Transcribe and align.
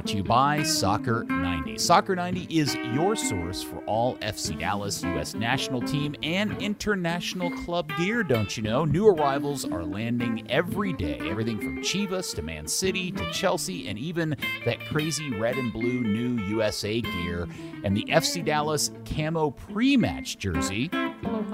brought 0.00 0.08
to 0.08 0.16
you 0.16 0.24
by 0.24 0.62
Soccer 0.62 1.24
90. 1.24 1.76
Soccer 1.76 2.16
90 2.16 2.46
is 2.48 2.74
your 2.94 3.14
source 3.14 3.62
for 3.62 3.84
all 3.84 4.16
FC 4.18 4.58
Dallas, 4.58 5.02
U.S. 5.02 5.34
national 5.34 5.82
team, 5.82 6.16
and 6.22 6.56
international 6.62 7.50
club 7.64 7.92
gear, 7.98 8.22
don't 8.22 8.56
you 8.56 8.62
know? 8.62 8.86
New 8.86 9.08
arrivals 9.08 9.66
are 9.66 9.84
landing 9.84 10.46
every 10.48 10.94
day. 10.94 11.18
Everything 11.28 11.58
from 11.58 11.82
Chivas 11.82 12.34
to 12.36 12.40
Man 12.40 12.66
City 12.66 13.12
to 13.12 13.30
Chelsea, 13.30 13.88
and 13.88 13.98
even 13.98 14.34
that 14.64 14.80
crazy 14.86 15.34
red 15.34 15.56
and 15.56 15.70
blue 15.70 16.00
new 16.00 16.42
USA 16.44 17.02
gear. 17.02 17.46
And 17.84 17.94
the 17.94 18.04
FC 18.04 18.42
Dallas 18.42 18.92
camo 19.04 19.50
pre 19.50 19.98
match 19.98 20.38
jersey, 20.38 20.88
hello, 20.92 21.44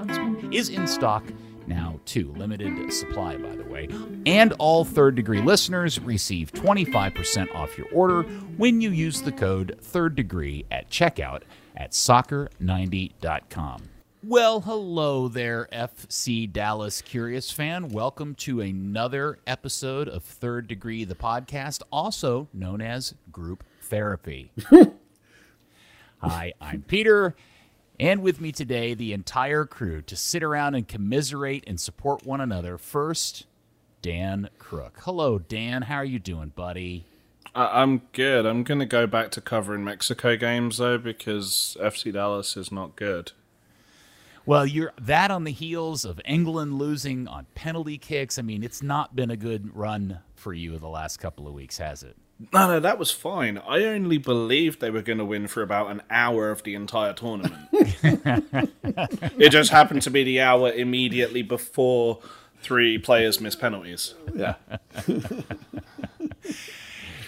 is 0.53 0.69
in 0.69 0.87
stock 0.87 1.25
now 1.67 1.99
too. 2.05 2.33
Limited 2.33 2.91
supply, 2.93 3.37
by 3.37 3.55
the 3.55 3.65
way. 3.65 3.89
And 4.25 4.53
all 4.53 4.85
third 4.85 5.15
degree 5.15 5.41
listeners 5.41 5.99
receive 5.99 6.51
25% 6.53 7.53
off 7.53 7.77
your 7.77 7.87
order 7.93 8.23
when 8.57 8.81
you 8.81 8.91
use 8.91 9.21
the 9.21 9.31
code 9.31 9.77
third 9.81 10.15
degree 10.15 10.65
at 10.71 10.89
checkout 10.89 11.41
at 11.75 11.91
soccer90.com. 11.91 13.83
Well, 14.23 14.61
hello 14.61 15.27
there, 15.27 15.69
FC 15.71 16.51
Dallas 16.51 17.01
Curious 17.01 17.51
fan. 17.51 17.89
Welcome 17.89 18.35
to 18.35 18.59
another 18.61 19.37
episode 19.45 20.09
of 20.09 20.23
Third 20.23 20.67
Degree, 20.67 21.05
the 21.05 21.15
podcast, 21.15 21.81
also 21.91 22.49
known 22.51 22.81
as 22.81 23.13
Group 23.31 23.63
Therapy. 23.83 24.51
Hi, 26.21 26.51
I'm 26.59 26.81
Peter. 26.81 27.35
And 27.99 28.21
with 28.21 28.39
me 28.39 28.51
today, 28.51 28.93
the 28.93 29.13
entire 29.13 29.65
crew 29.65 30.01
to 30.03 30.15
sit 30.15 30.43
around 30.43 30.75
and 30.75 30.87
commiserate 30.87 31.63
and 31.65 31.79
support 31.79 32.25
one 32.25 32.39
another. 32.41 32.77
First, 32.77 33.45
Dan 34.03 34.49
Crook. 34.59 34.99
Hello, 35.01 35.39
Dan. 35.39 35.83
How 35.83 35.95
are 35.95 36.05
you 36.05 36.19
doing, 36.19 36.49
buddy? 36.55 37.05
I- 37.55 37.81
I'm 37.81 38.03
good. 38.13 38.45
I'm 38.45 38.63
going 38.63 38.79
to 38.79 38.85
go 38.85 39.07
back 39.07 39.31
to 39.31 39.41
covering 39.41 39.83
Mexico 39.83 40.37
games, 40.37 40.77
though, 40.77 40.99
because 40.99 41.75
FC 41.79 42.13
Dallas 42.13 42.55
is 42.55 42.71
not 42.71 42.95
good. 42.95 43.31
Well, 44.45 44.65
you're 44.65 44.93
that 45.01 45.29
on 45.29 45.43
the 45.43 45.51
heels 45.51 46.05
of 46.05 46.21
England 46.23 46.77
losing 46.77 47.27
on 47.27 47.47
penalty 47.53 47.97
kicks. 47.97 48.39
I 48.39 48.43
mean, 48.43 48.63
it's 48.63 48.81
not 48.81 49.13
been 49.15 49.29
a 49.29 49.35
good 49.35 49.75
run 49.75 50.19
for 50.35 50.53
you 50.53 50.77
the 50.77 50.87
last 50.87 51.17
couple 51.17 51.47
of 51.47 51.53
weeks, 51.53 51.79
has 51.79 52.03
it? 52.03 52.15
No, 52.53 52.67
no, 52.67 52.79
that 52.79 52.99
was 52.99 53.09
fine. 53.11 53.57
I 53.57 53.83
only 53.85 54.17
believed 54.19 54.79
they 54.79 54.91
were 54.91 55.01
going 55.01 55.17
to 55.17 55.25
win 55.25 55.47
for 55.47 55.63
about 55.63 55.89
an 55.89 56.03
hour 56.09 56.51
of 56.51 56.61
the 56.63 56.75
entire 56.75 57.13
tournament. 57.13 57.55
it 57.73 59.49
just 59.49 59.71
happened 59.71 60.03
to 60.03 60.11
be 60.11 60.23
the 60.23 60.41
hour 60.41 60.71
immediately 60.71 61.41
before 61.41 62.19
three 62.61 62.97
players 62.99 63.41
missed 63.41 63.59
penalties. 63.59 64.13
Yeah. 64.35 64.55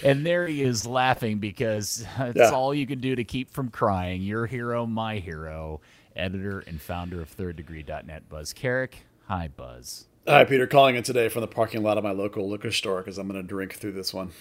And 0.03 0.25
there 0.25 0.47
he 0.47 0.61
is 0.63 0.85
laughing 0.85 1.39
because 1.39 2.05
it's 2.19 2.37
Yeah. 2.37 2.51
all 2.51 2.73
you 2.73 2.87
can 2.87 2.99
do 3.01 3.15
to 3.15 3.23
keep 3.23 3.51
from 3.51 3.69
crying. 3.69 4.21
Your 4.21 4.45
hero, 4.45 4.85
my 4.85 5.17
hero, 5.17 5.81
editor 6.15 6.59
and 6.67 6.81
founder 6.81 7.21
of 7.21 7.35
thirddegree.net, 7.35 8.29
Buzz 8.29 8.53
Carrick. 8.53 8.99
Hi, 9.27 9.49
Buzz. 9.49 10.05
Hi, 10.27 10.45
Peter. 10.45 10.67
Calling 10.67 10.95
in 10.95 11.03
today 11.03 11.27
from 11.29 11.41
the 11.41 11.47
parking 11.47 11.83
lot 11.83 11.97
of 11.97 12.03
my 12.03 12.11
local 12.11 12.47
liquor 12.49 12.71
store 12.71 12.99
because 12.99 13.17
I'm 13.17 13.27
going 13.27 13.41
to 13.41 13.47
drink 13.47 13.73
through 13.73 13.93
this 13.93 14.13
one. 14.13 14.31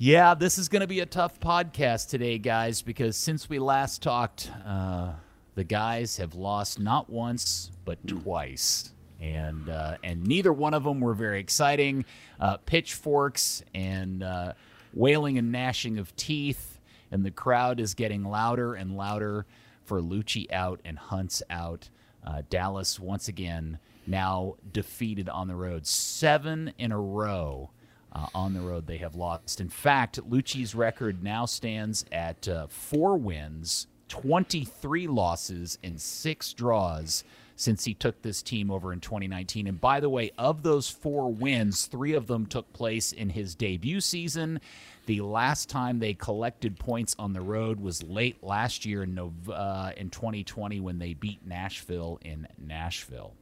Yeah, 0.00 0.34
this 0.34 0.58
is 0.58 0.68
going 0.68 0.82
to 0.82 0.86
be 0.86 1.00
a 1.00 1.06
tough 1.06 1.40
podcast 1.40 2.08
today, 2.08 2.38
guys, 2.38 2.82
because 2.82 3.16
since 3.16 3.48
we 3.48 3.58
last 3.58 4.00
talked, 4.00 4.48
uh, 4.64 5.14
the 5.56 5.64
guys 5.64 6.18
have 6.18 6.36
lost 6.36 6.78
not 6.78 7.10
once 7.10 7.72
but 7.84 7.98
twice, 8.06 8.92
and 9.20 9.68
uh, 9.68 9.96
and 10.04 10.24
neither 10.24 10.52
one 10.52 10.72
of 10.72 10.84
them 10.84 11.00
were 11.00 11.14
very 11.14 11.40
exciting. 11.40 12.04
Uh, 12.38 12.58
pitchforks 12.58 13.64
and 13.74 14.22
uh, 14.22 14.52
wailing 14.94 15.36
and 15.36 15.50
gnashing 15.50 15.98
of 15.98 16.14
teeth, 16.14 16.78
and 17.10 17.24
the 17.24 17.32
crowd 17.32 17.80
is 17.80 17.94
getting 17.94 18.22
louder 18.22 18.74
and 18.74 18.96
louder 18.96 19.46
for 19.84 20.00
Luchi 20.00 20.48
out 20.52 20.80
and 20.84 20.96
Hunts 20.96 21.42
out. 21.50 21.88
Uh, 22.24 22.42
Dallas 22.48 23.00
once 23.00 23.26
again 23.26 23.80
now 24.06 24.54
defeated 24.72 25.28
on 25.28 25.48
the 25.48 25.56
road, 25.56 25.88
seven 25.88 26.72
in 26.78 26.92
a 26.92 27.00
row 27.00 27.70
uh, 28.12 28.26
on 28.34 28.54
the 28.54 28.60
road 28.60 28.86
they 28.86 28.98
have 28.98 29.14
lost. 29.14 29.60
In 29.60 29.68
fact, 29.68 30.20
Luchi's 30.28 30.74
record 30.74 31.22
now 31.22 31.46
stands 31.46 32.04
at 32.12 32.48
uh, 32.48 32.66
four 32.68 33.16
wins, 33.16 33.86
23 34.08 35.06
losses, 35.06 35.78
and 35.82 36.00
six 36.00 36.52
draws 36.52 37.24
since 37.58 37.84
he 37.84 37.92
took 37.92 38.22
this 38.22 38.40
team 38.40 38.70
over 38.70 38.92
in 38.92 39.00
2019. 39.00 39.66
And 39.66 39.80
by 39.80 39.98
the 39.98 40.08
way, 40.08 40.30
of 40.38 40.62
those 40.62 40.88
four 40.88 41.30
wins, 41.32 41.86
three 41.86 42.14
of 42.14 42.28
them 42.28 42.46
took 42.46 42.72
place 42.72 43.12
in 43.12 43.30
his 43.30 43.56
debut 43.56 44.00
season. 44.00 44.60
The 45.06 45.22
last 45.22 45.68
time 45.68 45.98
they 45.98 46.14
collected 46.14 46.78
points 46.78 47.16
on 47.18 47.32
the 47.32 47.40
road 47.40 47.80
was 47.80 48.02
late 48.02 48.44
last 48.44 48.86
year 48.86 49.02
in, 49.02 49.14
Nov- 49.14 49.50
uh, 49.50 49.90
in 49.96 50.10
2020 50.10 50.78
when 50.80 50.98
they 51.00 51.14
beat 51.14 51.44
Nashville 51.44 52.20
in 52.24 52.46
Nashville. 52.58 53.34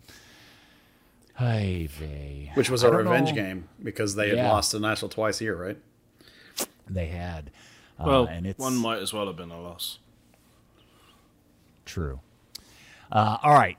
Hey, 1.39 1.87
vey. 1.87 2.51
Which 2.55 2.71
was 2.71 2.83
a 2.83 2.91
revenge 2.91 3.29
know. 3.31 3.35
game 3.35 3.69
because 3.83 4.15
they 4.15 4.29
had 4.31 4.39
Yeah. 4.39 4.53
lost 4.53 4.71
to 4.71 4.79
Nashville 4.81 5.09
twice 5.11 5.39
here, 5.39 5.55
right? 5.57 5.77
They 6.89 7.07
had. 7.09 7.51
Uh, 7.99 8.05
Well, 8.07 8.25
and 8.27 8.47
it's 8.47 8.59
one 8.59 8.77
might 8.77 8.99
as 9.01 9.13
well 9.13 9.27
have 9.27 9.37
been 9.37 9.51
a 9.51 9.61
loss. 9.61 9.99
true. 11.85 12.21
Uh, 13.13 13.39
all 13.43 13.55
right, 13.55 13.79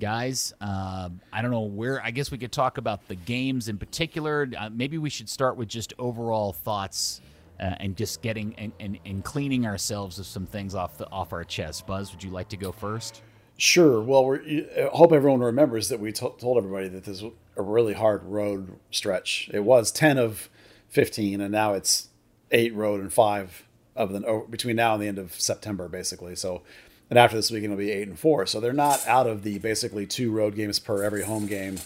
guys. 0.00 0.52
Um 0.60 1.20
I 1.32 1.40
don't 1.42 1.50
know 1.52 1.60
where. 1.60 2.02
I 2.02 2.10
guess 2.10 2.30
we 2.30 2.38
could 2.38 2.50
talk 2.52 2.78
about 2.78 3.06
the 3.06 3.14
games 3.14 3.68
in 3.68 3.78
particular. 3.78 4.48
Uh, 4.58 4.70
maybe 4.70 4.98
we 4.98 5.08
should 5.10 5.28
start 5.28 5.56
with 5.56 5.68
just 5.68 5.92
overall 5.98 6.52
thoughts 6.52 7.20
uh, 7.60 7.74
and 7.78 7.96
just 7.96 8.20
getting 8.22 8.54
and, 8.56 8.72
and, 8.80 8.98
and 9.06 9.22
cleaning 9.24 9.66
ourselves 9.66 10.18
of 10.18 10.26
some 10.26 10.46
things 10.46 10.74
off 10.74 10.98
the 10.98 11.08
off 11.10 11.32
our 11.32 11.44
chest. 11.44 11.86
Buzz, 11.86 12.10
would 12.12 12.24
you 12.24 12.30
like 12.30 12.48
to 12.48 12.56
go 12.56 12.72
first? 12.72 13.22
Sure. 13.56 14.00
Well, 14.00 14.36
I 14.36 14.88
hope 14.92 15.12
everyone 15.12 15.40
remembers 15.40 15.88
that 15.88 16.00
we 16.00 16.12
to- 16.12 16.34
told 16.38 16.58
everybody 16.58 16.88
that 16.88 17.04
this 17.04 17.22
was 17.22 17.32
a 17.56 17.62
really 17.62 17.94
hard 17.94 18.24
road 18.24 18.78
stretch. 18.90 19.48
It 19.52 19.60
was 19.60 19.92
10 19.92 20.18
of 20.18 20.48
15, 20.88 21.40
and 21.40 21.52
now 21.52 21.72
it's 21.74 22.08
eight 22.50 22.74
road 22.74 23.00
and 23.00 23.12
five 23.12 23.64
of 23.96 24.12
the 24.12 24.24
oh, 24.26 24.46
between 24.50 24.76
now 24.76 24.94
and 24.94 25.02
the 25.02 25.06
end 25.06 25.18
of 25.18 25.40
September, 25.40 25.88
basically. 25.88 26.34
So, 26.34 26.62
and 27.10 27.18
after 27.18 27.36
this 27.36 27.50
weekend, 27.50 27.72
it'll 27.72 27.78
be 27.78 27.92
eight 27.92 28.08
and 28.08 28.18
four. 28.18 28.44
So 28.46 28.58
they're 28.60 28.72
not 28.72 29.06
out 29.06 29.26
of 29.26 29.44
the 29.44 29.58
basically 29.58 30.06
two 30.06 30.32
road 30.32 30.56
games 30.56 30.78
per 30.78 31.02
every 31.02 31.22
home 31.22 31.46
game 31.46 31.78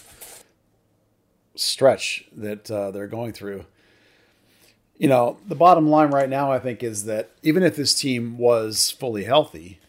stretch 1.55 2.25
that 2.35 2.71
uh, 2.71 2.91
they're 2.91 3.07
going 3.07 3.33
through. 3.33 3.65
You 4.97 5.07
know, 5.07 5.37
the 5.47 5.55
bottom 5.55 5.87
line 5.89 6.09
right 6.09 6.29
now, 6.29 6.51
I 6.51 6.59
think, 6.59 6.83
is 6.83 7.05
that 7.05 7.31
even 7.43 7.63
if 7.63 7.75
this 7.75 7.93
team 7.93 8.37
was 8.37 8.91
fully 8.91 9.23
healthy, 9.23 9.79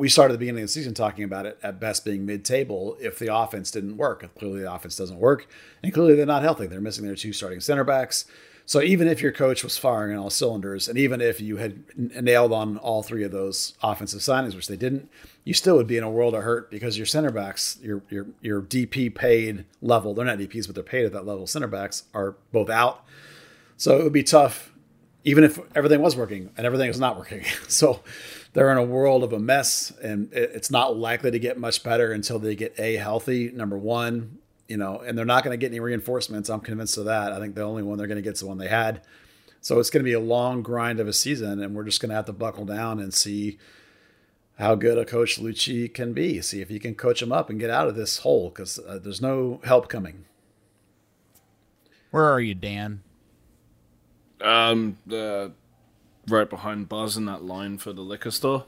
we 0.00 0.08
started 0.08 0.32
at 0.32 0.36
the 0.36 0.38
beginning 0.38 0.62
of 0.62 0.68
the 0.68 0.72
season 0.72 0.94
talking 0.94 1.24
about 1.24 1.44
it 1.44 1.58
at 1.62 1.78
best 1.78 2.06
being 2.06 2.24
mid-table 2.24 2.96
if 3.00 3.18
the 3.18 3.32
offense 3.32 3.70
didn't 3.70 3.98
work. 3.98 4.34
Clearly, 4.38 4.60
the 4.60 4.72
offense 4.72 4.96
doesn't 4.96 5.18
work, 5.18 5.46
and 5.82 5.92
clearly 5.92 6.14
they're 6.14 6.24
not 6.24 6.42
healthy. 6.42 6.66
They're 6.66 6.80
missing 6.80 7.04
their 7.04 7.14
two 7.14 7.34
starting 7.34 7.60
center 7.60 7.84
backs. 7.84 8.24
So 8.64 8.80
even 8.80 9.08
if 9.08 9.20
your 9.20 9.30
coach 9.30 9.62
was 9.62 9.76
firing 9.76 10.16
on 10.16 10.22
all 10.22 10.30
cylinders, 10.30 10.88
and 10.88 10.96
even 10.96 11.20
if 11.20 11.38
you 11.38 11.58
had 11.58 11.82
nailed 11.98 12.50
on 12.50 12.78
all 12.78 13.02
three 13.02 13.24
of 13.24 13.30
those 13.30 13.74
offensive 13.82 14.20
signings, 14.20 14.54
which 14.54 14.68
they 14.68 14.76
didn't, 14.76 15.10
you 15.44 15.52
still 15.52 15.76
would 15.76 15.86
be 15.86 15.98
in 15.98 16.02
a 16.02 16.10
world 16.10 16.34
of 16.34 16.44
hurt 16.44 16.70
because 16.70 16.96
your 16.96 17.04
center 17.04 17.30
backs, 17.30 17.78
your 17.82 18.02
your 18.08 18.26
your 18.40 18.62
DP 18.62 19.14
paid 19.14 19.66
level, 19.82 20.14
they're 20.14 20.24
not 20.24 20.38
DPs, 20.38 20.64
but 20.64 20.74
they're 20.74 20.82
paid 20.82 21.04
at 21.04 21.12
that 21.12 21.26
level. 21.26 21.46
Center 21.46 21.66
backs 21.66 22.04
are 22.14 22.36
both 22.52 22.70
out. 22.70 23.04
So 23.76 23.98
it 23.98 24.04
would 24.04 24.14
be 24.14 24.22
tough, 24.22 24.72
even 25.24 25.44
if 25.44 25.58
everything 25.74 26.00
was 26.00 26.16
working 26.16 26.52
and 26.56 26.64
everything 26.64 26.88
is 26.88 26.98
not 26.98 27.18
working. 27.18 27.44
So 27.68 28.00
they're 28.52 28.70
in 28.72 28.78
a 28.78 28.84
world 28.84 29.22
of 29.22 29.32
a 29.32 29.38
mess, 29.38 29.92
and 30.02 30.32
it's 30.32 30.70
not 30.70 30.96
likely 30.96 31.30
to 31.30 31.38
get 31.38 31.58
much 31.58 31.82
better 31.82 32.12
until 32.12 32.38
they 32.38 32.56
get 32.56 32.78
a 32.78 32.96
healthy 32.96 33.50
number 33.52 33.78
one. 33.78 34.38
You 34.68 34.76
know, 34.76 35.00
and 35.00 35.18
they're 35.18 35.24
not 35.24 35.42
going 35.42 35.52
to 35.52 35.60
get 35.60 35.72
any 35.72 35.80
reinforcements. 35.80 36.48
I'm 36.48 36.60
convinced 36.60 36.96
of 36.96 37.06
that. 37.06 37.32
I 37.32 37.40
think 37.40 37.56
the 37.56 37.62
only 37.62 37.82
one 37.82 37.98
they're 37.98 38.06
going 38.06 38.16
to 38.16 38.22
get 38.22 38.34
is 38.34 38.40
the 38.40 38.46
one 38.46 38.58
they 38.58 38.68
had. 38.68 39.02
So 39.60 39.78
it's 39.80 39.90
going 39.90 40.02
to 40.02 40.08
be 40.08 40.12
a 40.12 40.20
long 40.20 40.62
grind 40.62 41.00
of 41.00 41.08
a 41.08 41.12
season, 41.12 41.60
and 41.60 41.74
we're 41.74 41.84
just 41.84 42.00
going 42.00 42.10
to 42.10 42.14
have 42.14 42.26
to 42.26 42.32
buckle 42.32 42.64
down 42.64 43.00
and 43.00 43.12
see 43.12 43.58
how 44.58 44.74
good 44.74 44.96
a 44.96 45.04
coach 45.04 45.40
Luchi 45.40 45.92
can 45.92 46.12
be. 46.12 46.40
See 46.40 46.60
if 46.60 46.68
he 46.68 46.78
can 46.78 46.94
coach 46.94 47.20
them 47.20 47.32
up 47.32 47.50
and 47.50 47.58
get 47.58 47.70
out 47.70 47.88
of 47.88 47.96
this 47.96 48.18
hole 48.18 48.50
because 48.50 48.78
uh, 48.78 48.98
there's 49.02 49.20
no 49.20 49.60
help 49.64 49.88
coming. 49.88 50.24
Where 52.10 52.24
are 52.24 52.40
you, 52.40 52.54
Dan? 52.54 53.02
Um, 54.40 54.98
uh, 55.10 55.48
right 56.30 56.48
behind 56.48 56.88
Buzz 56.88 57.16
in 57.16 57.24
that 57.26 57.42
line 57.42 57.78
for 57.78 57.92
the 57.92 58.00
liquor 58.02 58.30
store. 58.30 58.64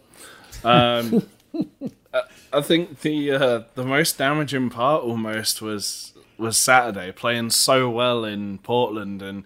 Um, 0.64 1.26
I- 2.14 2.23
I 2.55 2.61
think 2.61 3.00
the 3.00 3.31
uh, 3.32 3.62
the 3.75 3.85
most 3.85 4.19
damaging 4.19 4.69
part 4.69 5.03
almost 5.03 5.62
was 5.62 6.12
was 6.37 6.59
Saturday 6.59 7.11
playing 7.12 7.49
so 7.50 7.88
well 7.88 8.25
in 8.26 8.59
Portland 8.59 9.23
and 9.23 9.44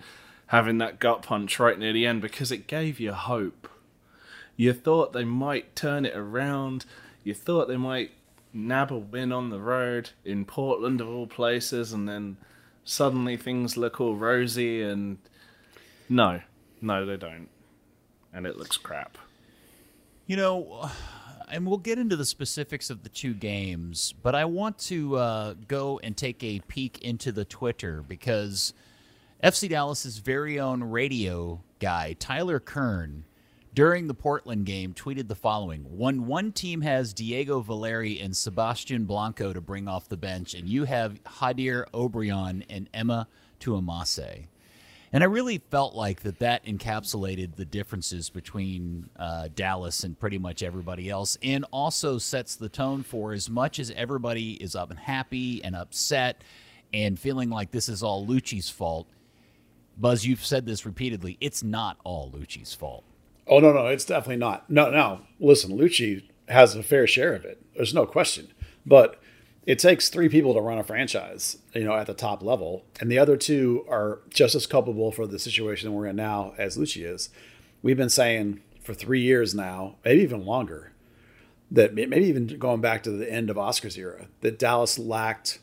having 0.49 0.79
that 0.79 0.99
gut 0.99 1.23
punch 1.23 1.61
right 1.61 1.79
near 1.79 1.93
the 1.93 2.05
end 2.07 2.21
because 2.23 2.51
it 2.51 2.67
gave 2.67 2.99
you 2.99 3.13
hope. 3.13 3.69
You 4.57 4.73
thought 4.73 5.13
they 5.13 5.25
might 5.25 5.77
turn 5.77 6.05
it 6.05 6.17
around. 6.17 6.85
You 7.23 7.35
thought 7.35 7.69
they 7.69 7.77
might 7.77 8.11
nab 8.53 8.91
a 8.91 8.97
win 8.99 9.31
on 9.33 9.51
the 9.51 9.61
road 9.61 10.11
in 10.25 10.45
Portland 10.45 11.01
of 11.01 11.09
all 11.09 11.27
places, 11.29 11.93
and 11.93 12.09
then 12.09 12.37
suddenly 12.85 13.37
things 13.37 13.77
look 13.77 14.01
all 14.01 14.17
rosy. 14.17 14.83
And 14.83 15.19
no, 16.09 16.41
no, 16.81 17.05
they 17.07 17.17
don't, 17.17 17.49
and 18.37 18.47
it 18.47 18.59
looks 18.59 18.77
crap. 18.77 19.17
You 20.27 20.37
know, 20.37 20.91
and 21.49 21.67
we'll 21.67 21.79
get 21.79 21.99
into 21.99 22.15
the 22.15 22.25
specifics 22.25 22.91
of 22.91 23.03
the 23.03 23.09
two 23.09 23.35
games, 23.35 24.15
but 24.23 24.35
I 24.35 24.45
want 24.45 24.79
to 24.81 25.17
uh, 25.17 25.55
go 25.67 25.99
and 26.03 26.17
take 26.17 26.45
a 26.45 26.61
peek 26.69 27.03
into 27.03 27.33
the 27.33 27.45
Twitter 27.45 28.03
because 28.07 28.75
FC 29.43 29.71
Dallas's 29.71 30.19
very 30.19 30.61
own 30.61 30.85
radio 30.85 31.63
guy, 31.81 32.15
Tyler 32.19 32.61
Kern, 32.61 33.25
during 33.75 34.07
the 34.07 34.15
Portland 34.15 34.65
game, 34.67 34.93
tweeted 34.95 35.29
the 35.29 35.35
following 35.35 35.83
When 35.97 36.27
one 36.27 36.53
team 36.53 36.81
has 36.83 37.15
Diego 37.15 37.61
Valeri 37.61 38.21
and 38.21 38.37
Sebastian 38.37 39.05
Blanco 39.05 39.53
to 39.53 39.61
bring 39.61 39.89
off 39.89 40.09
the 40.09 40.17
bench, 40.17 40.55
and 40.55 40.69
you 40.69 40.85
have 40.85 41.23
Jader 41.25 41.85
Obrian 41.93 42.65
and 42.69 42.89
Emma 42.93 43.29
Twumasi. 43.61 44.47
And 45.17 45.25
I 45.25 45.29
really 45.29 45.63
felt 45.71 45.95
like 45.95 46.25
that 46.25 46.41
that 46.41 46.67
encapsulated 46.67 47.57
the 47.57 47.65
differences 47.65 48.29
between 48.29 49.09
uh, 49.19 49.49
Dallas 49.55 50.05
and 50.05 50.21
pretty 50.21 50.37
much 50.37 50.63
everybody 50.63 51.09
else, 51.09 51.39
and 51.43 51.65
also 51.71 52.19
sets 52.19 52.55
the 52.55 52.69
tone 52.69 53.03
for 53.03 53.33
as 53.33 53.49
much 53.49 53.79
as 53.79 53.91
everybody 53.93 54.63
is 54.63 54.75
unhappy 54.75 55.65
and 55.65 55.75
upset 55.75 56.45
and 56.93 57.19
feeling 57.19 57.49
like 57.49 57.71
this 57.71 57.89
is 57.89 58.03
all 58.03 58.27
Luchi's 58.27 58.69
fault. 58.69 59.07
Buzz, 59.97 60.27
you've 60.27 60.45
said 60.45 60.67
this 60.67 60.85
repeatedly. 60.85 61.39
It's 61.41 61.63
not 61.63 61.97
all 62.05 62.31
Luchi's 62.31 62.75
fault. 62.75 63.03
Oh 63.47 63.59
no, 63.59 63.73
no, 63.73 63.87
it's 63.87 64.05
definitely 64.05 64.37
not. 64.37 64.69
No, 64.69 64.91
no. 64.91 65.23
Listen, 65.41 65.79
Luchi 65.79 66.25
has 66.47 66.75
a 66.75 66.83
fair 66.83 67.07
share 67.07 67.33
of 67.33 67.47
it. 67.47 67.63
There's 67.75 67.95
no 67.95 68.05
question. 68.05 68.49
But 68.85 69.19
it 69.67 69.81
takes 69.81 70.09
three 70.09 70.29
people 70.29 70.55
to 70.55 70.61
run 70.61 70.79
a 70.79 70.85
franchise, 70.85 71.59
you 71.75 71.85
know, 71.85 71.95
at 71.95 72.07
the 72.07 72.15
top 72.15 72.43
level, 72.43 72.85
and 73.01 73.11
the 73.11 73.19
other 73.19 73.37
two 73.37 73.85
are 73.89 74.21
just 74.31 74.55
as 74.55 74.67
culpable 74.67 75.11
for 75.11 75.27
the 75.27 75.41
situation 75.41 75.93
we're 75.93 76.07
in 76.07 76.17
now 76.17 76.55
as 76.57 76.79
Luchi 76.79 77.05
is. 77.05 77.29
We've 77.83 77.97
been 77.97 78.09
saying 78.09 78.61
for 78.81 78.95
three 78.95 79.21
years 79.21 79.55
now, 79.55 79.97
maybe 80.05 80.23
even 80.23 80.47
longer, 80.47 80.93
that 81.73 81.95
maybe 81.95 82.27
even 82.27 82.47
going 82.59 82.81
back 82.81 83.03
to 83.03 83.11
the 83.11 83.31
end 83.31 83.51
of 83.51 83.59
Oscar's 83.59 83.99
era, 83.99 84.29
that 84.41 84.59
Dallas 84.59 85.01
lacked 85.01 85.59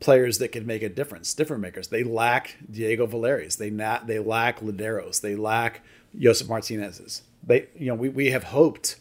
players 0.00 0.38
that 0.38 0.48
could 0.48 0.66
make 0.66 0.82
a 0.82 0.88
difference, 0.88 1.32
different 1.32 1.62
makers. 1.62 1.88
They 1.88 2.02
lack 2.02 2.56
Diego 2.68 3.06
Valeri's, 3.06 3.56
they 3.56 3.70
not, 3.70 4.08
they 4.08 4.18
lack 4.18 4.58
Lodeiros. 4.58 5.20
they 5.20 5.36
lack 5.36 5.82
Josef 6.18 6.48
Martinez's. 6.48 7.22
They, 7.46 7.68
you 7.76 7.86
know, 7.86 7.94
we, 7.94 8.08
we 8.08 8.30
have 8.32 8.44
hoped 8.44 8.96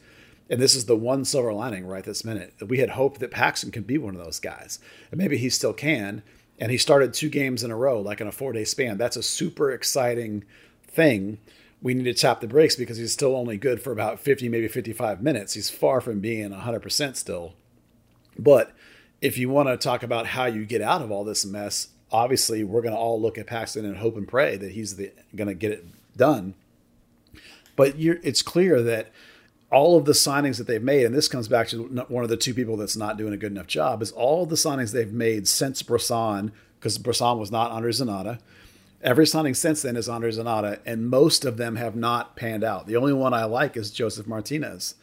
and 0.49 0.59
this 0.59 0.75
is 0.75 0.85
the 0.85 0.95
one 0.95 1.25
silver 1.25 1.53
lining 1.53 1.85
right 1.85 2.03
this 2.03 2.25
minute. 2.25 2.53
We 2.65 2.79
had 2.79 2.91
hoped 2.91 3.19
that 3.19 3.31
Paxton 3.31 3.71
could 3.71 3.85
be 3.85 3.97
one 3.97 4.15
of 4.15 4.23
those 4.23 4.39
guys. 4.39 4.79
And 5.11 5.19
maybe 5.19 5.37
he 5.37 5.49
still 5.49 5.73
can. 5.73 6.23
And 6.57 6.71
he 6.71 6.77
started 6.77 7.13
two 7.13 7.29
games 7.29 7.63
in 7.63 7.71
a 7.71 7.75
row, 7.75 8.01
like 8.01 8.19
in 8.19 8.27
a 8.27 8.31
four 8.31 8.51
day 8.51 8.63
span. 8.63 8.97
That's 8.97 9.15
a 9.15 9.23
super 9.23 9.71
exciting 9.71 10.43
thing. 10.87 11.37
We 11.81 11.93
need 11.93 12.05
to 12.05 12.13
tap 12.13 12.41
the 12.41 12.47
brakes 12.47 12.75
because 12.75 12.97
he's 12.97 13.13
still 13.13 13.35
only 13.35 13.57
good 13.57 13.81
for 13.81 13.91
about 13.91 14.19
50, 14.19 14.49
maybe 14.49 14.67
55 14.67 15.21
minutes. 15.21 15.53
He's 15.53 15.69
far 15.69 16.01
from 16.01 16.19
being 16.19 16.49
100% 16.49 17.15
still. 17.15 17.53
But 18.37 18.73
if 19.21 19.37
you 19.37 19.49
want 19.49 19.69
to 19.69 19.77
talk 19.77 20.03
about 20.03 20.27
how 20.27 20.45
you 20.45 20.65
get 20.65 20.81
out 20.81 21.01
of 21.01 21.11
all 21.11 21.23
this 21.23 21.45
mess, 21.45 21.89
obviously 22.11 22.63
we're 22.63 22.81
going 22.81 22.93
to 22.93 22.99
all 22.99 23.21
look 23.21 23.37
at 23.37 23.47
Paxton 23.47 23.85
and 23.85 23.97
hope 23.97 24.17
and 24.17 24.27
pray 24.27 24.57
that 24.57 24.71
he's 24.71 24.93
going 24.93 25.47
to 25.47 25.53
get 25.53 25.71
it 25.71 25.85
done. 26.17 26.55
But 27.75 27.93
it's 27.97 28.41
clear 28.41 28.81
that 28.81 29.11
all 29.71 29.97
of 29.97 30.05
the 30.05 30.13
signings 30.13 30.57
that 30.57 30.67
they've 30.67 30.81
made, 30.81 31.05
and 31.05 31.13
this 31.13 31.27
comes 31.27 31.47
back 31.47 31.67
to 31.69 31.83
one 32.07 32.23
of 32.23 32.29
the 32.29 32.37
two 32.37 32.53
people 32.53 32.75
that's 32.75 32.97
not 32.97 33.17
doing 33.17 33.33
a 33.33 33.37
good 33.37 33.51
enough 33.51 33.67
job, 33.67 34.01
is 34.01 34.11
all 34.11 34.45
the 34.45 34.55
signings 34.55 34.91
they've 34.91 35.13
made 35.13 35.47
since 35.47 35.83
Bressan, 35.83 36.51
because 36.79 36.97
Bressan 36.97 37.37
was 37.37 37.51
not 37.51 37.71
Andre 37.71 37.91
Zanotta. 37.91 38.39
Every 39.01 39.27
signing 39.27 39.53
since 39.53 39.81
then 39.81 39.95
is 39.95 40.09
Andre 40.09 40.31
Zanotta, 40.31 40.79
and 40.85 41.09
most 41.09 41.45
of 41.45 41.57
them 41.57 41.75
have 41.75 41.95
not 41.95 42.35
panned 42.35 42.63
out. 42.63 42.87
The 42.87 42.97
only 42.97 43.13
one 43.13 43.33
I 43.33 43.45
like 43.45 43.77
is 43.77 43.95
Jose 43.95 44.21
Martinez, 44.25 44.95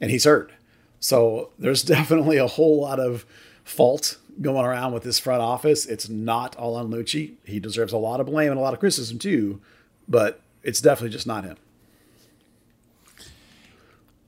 and 0.00 0.10
he's 0.10 0.24
hurt. 0.24 0.52
So 0.98 1.50
there's 1.58 1.82
definitely 1.84 2.38
a 2.38 2.46
whole 2.48 2.80
lot 2.80 2.98
of 2.98 3.24
fault 3.64 4.18
going 4.40 4.66
around 4.66 4.92
with 4.92 5.04
this 5.04 5.18
front 5.18 5.42
office. 5.42 5.86
It's 5.86 6.08
not 6.08 6.56
all 6.56 6.74
on 6.74 6.90
Luchi. 6.90 7.34
He 7.44 7.60
deserves 7.60 7.92
a 7.92 7.98
lot 7.98 8.18
of 8.18 8.26
blame 8.26 8.50
and 8.50 8.58
a 8.58 8.62
lot 8.62 8.72
of 8.72 8.80
criticism 8.80 9.18
too, 9.18 9.60
but 10.08 10.40
it's 10.62 10.80
definitely 10.80 11.10
just 11.10 11.26
not 11.26 11.44
him. 11.44 11.56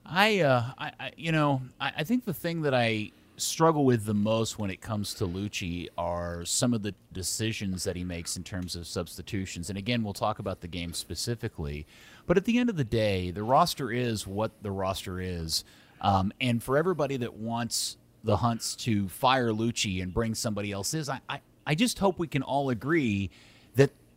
I, 0.06 0.41
uh, 0.41 0.65
I, 0.79 0.93
I 1.01 1.12
you 1.17 1.33
know, 1.33 1.62
I, 1.81 1.93
I, 1.99 2.05
think 2.05 2.25
the 2.25 2.35
thing 2.35 2.62
that 2.62 2.75
I 2.75 3.11
struggle 3.37 3.85
with 3.85 4.05
the 4.05 4.15
most 4.15 4.59
when 4.59 4.71
it 4.71 4.81
comes 4.81 5.15
to 5.15 5.27
Luchi 5.27 5.89
are 5.99 6.45
some 6.45 6.75
of 6.75 6.83
the 6.83 6.95
decisions 7.12 7.85
that 7.85 7.97
he 7.97 8.05
makes 8.05 8.37
in 8.37 8.45
terms 8.45 8.77
of 8.77 8.87
substitutions. 8.87 9.69
And 9.69 9.79
again, 9.79 10.03
we'll 10.03 10.12
talk 10.12 10.39
about 10.39 10.61
the 10.61 10.69
game 10.69 10.93
specifically. 10.93 11.87
But 12.27 12.37
at 12.37 12.45
the 12.45 12.59
end 12.59 12.71
of 12.71 12.77
the 12.77 12.85
day, 12.85 13.31
the 13.31 13.43
roster 13.43 13.91
is 13.91 14.27
what 14.27 14.53
the 14.62 14.71
roster 14.71 15.21
is. 15.21 15.65
Um, 16.01 16.33
and 16.41 16.62
for 16.62 16.77
everybody 16.77 17.17
that 17.19 17.35
wants 17.35 17.97
the 18.23 18.37
Hunts 18.37 18.77
to 18.77 19.09
fire 19.09 19.51
Luchi 19.51 20.03
and 20.03 20.12
bring 20.12 20.35
somebody 20.35 20.71
else 20.71 20.95
is, 20.95 21.09
I, 21.09 21.21
I, 21.29 21.41
I 21.67 21.75
just 21.75 21.99
hope 21.99 22.19
we 22.19 22.27
can 22.27 22.43
all 22.43 22.71
agree 22.71 23.31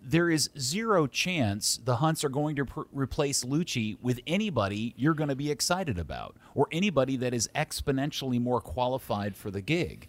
there 0.08 0.30
is 0.30 0.50
zero 0.58 1.06
chance 1.06 1.80
the 1.84 1.98
Hunts 1.98 2.24
are 2.24 2.30
going 2.30 2.56
to 2.56 2.66
pr- 2.66 2.82
replace 2.94 3.44
Luchi 3.44 3.98
with 4.02 4.22
anybody 4.26 4.94
you're 4.96 5.14
going 5.14 5.30
to 5.30 5.36
be 5.36 5.52
excited 5.52 6.00
about 6.00 6.36
or 6.56 6.68
anybody 6.72 7.18
that 7.18 7.34
is 7.34 7.50
exponentially 7.54 8.42
more 8.42 8.62
qualified 8.62 9.36
for 9.36 9.52
the 9.52 9.62
gig. 9.62 10.08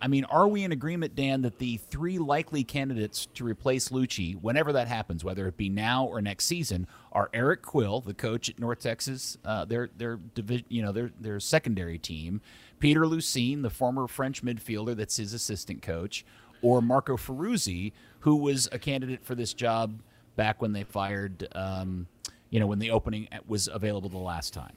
I, 0.00 0.08
mean, 0.08 0.24
are 0.24 0.48
we 0.48 0.64
in 0.64 0.72
agreement, 0.72 1.14
Dan, 1.14 1.42
that 1.42 1.58
the 1.58 1.76
three 1.76 2.18
likely 2.18 2.64
candidates 2.64 3.26
to 3.34 3.44
replace 3.44 3.90
Luchi, 3.90 4.34
whenever 4.40 4.72
that 4.72 4.88
happens, 4.88 5.22
whether 5.22 5.46
it 5.46 5.56
be 5.56 5.68
now 5.68 6.04
or 6.04 6.20
next 6.20 6.46
season, 6.46 6.88
are 7.12 7.30
Eric 7.32 7.62
Quill, 7.62 8.00
the 8.00 8.14
coach 8.14 8.48
at 8.48 8.58
North 8.58 8.80
Texas, 8.80 9.38
uh, 9.44 9.64
their 9.66 9.90
their 9.96 10.16
division, 10.34 10.66
you 10.68 10.82
know, 10.82 10.90
their 10.90 11.12
their 11.20 11.38
secondary 11.38 11.98
team, 11.98 12.40
Peter 12.80 13.02
Luccin, 13.02 13.62
the 13.62 13.70
former 13.70 14.08
French 14.08 14.42
midfielder 14.42 14.96
that's 14.96 15.16
his 15.16 15.32
assistant 15.32 15.80
coach, 15.82 16.24
or 16.62 16.80
Marco 16.82 17.16
Ferruzzi, 17.16 17.92
who 18.20 18.36
was 18.36 18.68
a 18.72 18.78
candidate 18.78 19.24
for 19.24 19.34
this 19.34 19.52
job 19.52 20.00
back 20.36 20.60
when 20.62 20.72
they 20.72 20.84
fired, 20.84 21.48
um, 21.54 22.06
you 22.50 22.60
know, 22.60 22.66
when 22.66 22.78
the 22.78 22.90
opening 22.90 23.28
was 23.46 23.68
available 23.68 24.08
the 24.08 24.18
last 24.18 24.54
time. 24.54 24.76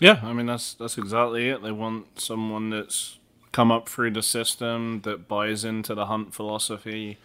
Yeah, 0.00 0.20
I 0.22 0.32
mean 0.32 0.46
that's 0.46 0.74
that's 0.74 0.98
exactly 0.98 1.48
it. 1.48 1.62
They 1.62 1.72
want 1.72 2.20
someone 2.20 2.70
that's 2.70 3.18
come 3.52 3.70
up 3.70 3.88
through 3.88 4.12
the 4.12 4.22
system 4.22 5.02
that 5.02 5.28
buys 5.28 5.64
into 5.64 5.94
the 5.94 6.06
hunt 6.06 6.34
philosophy. 6.34 7.18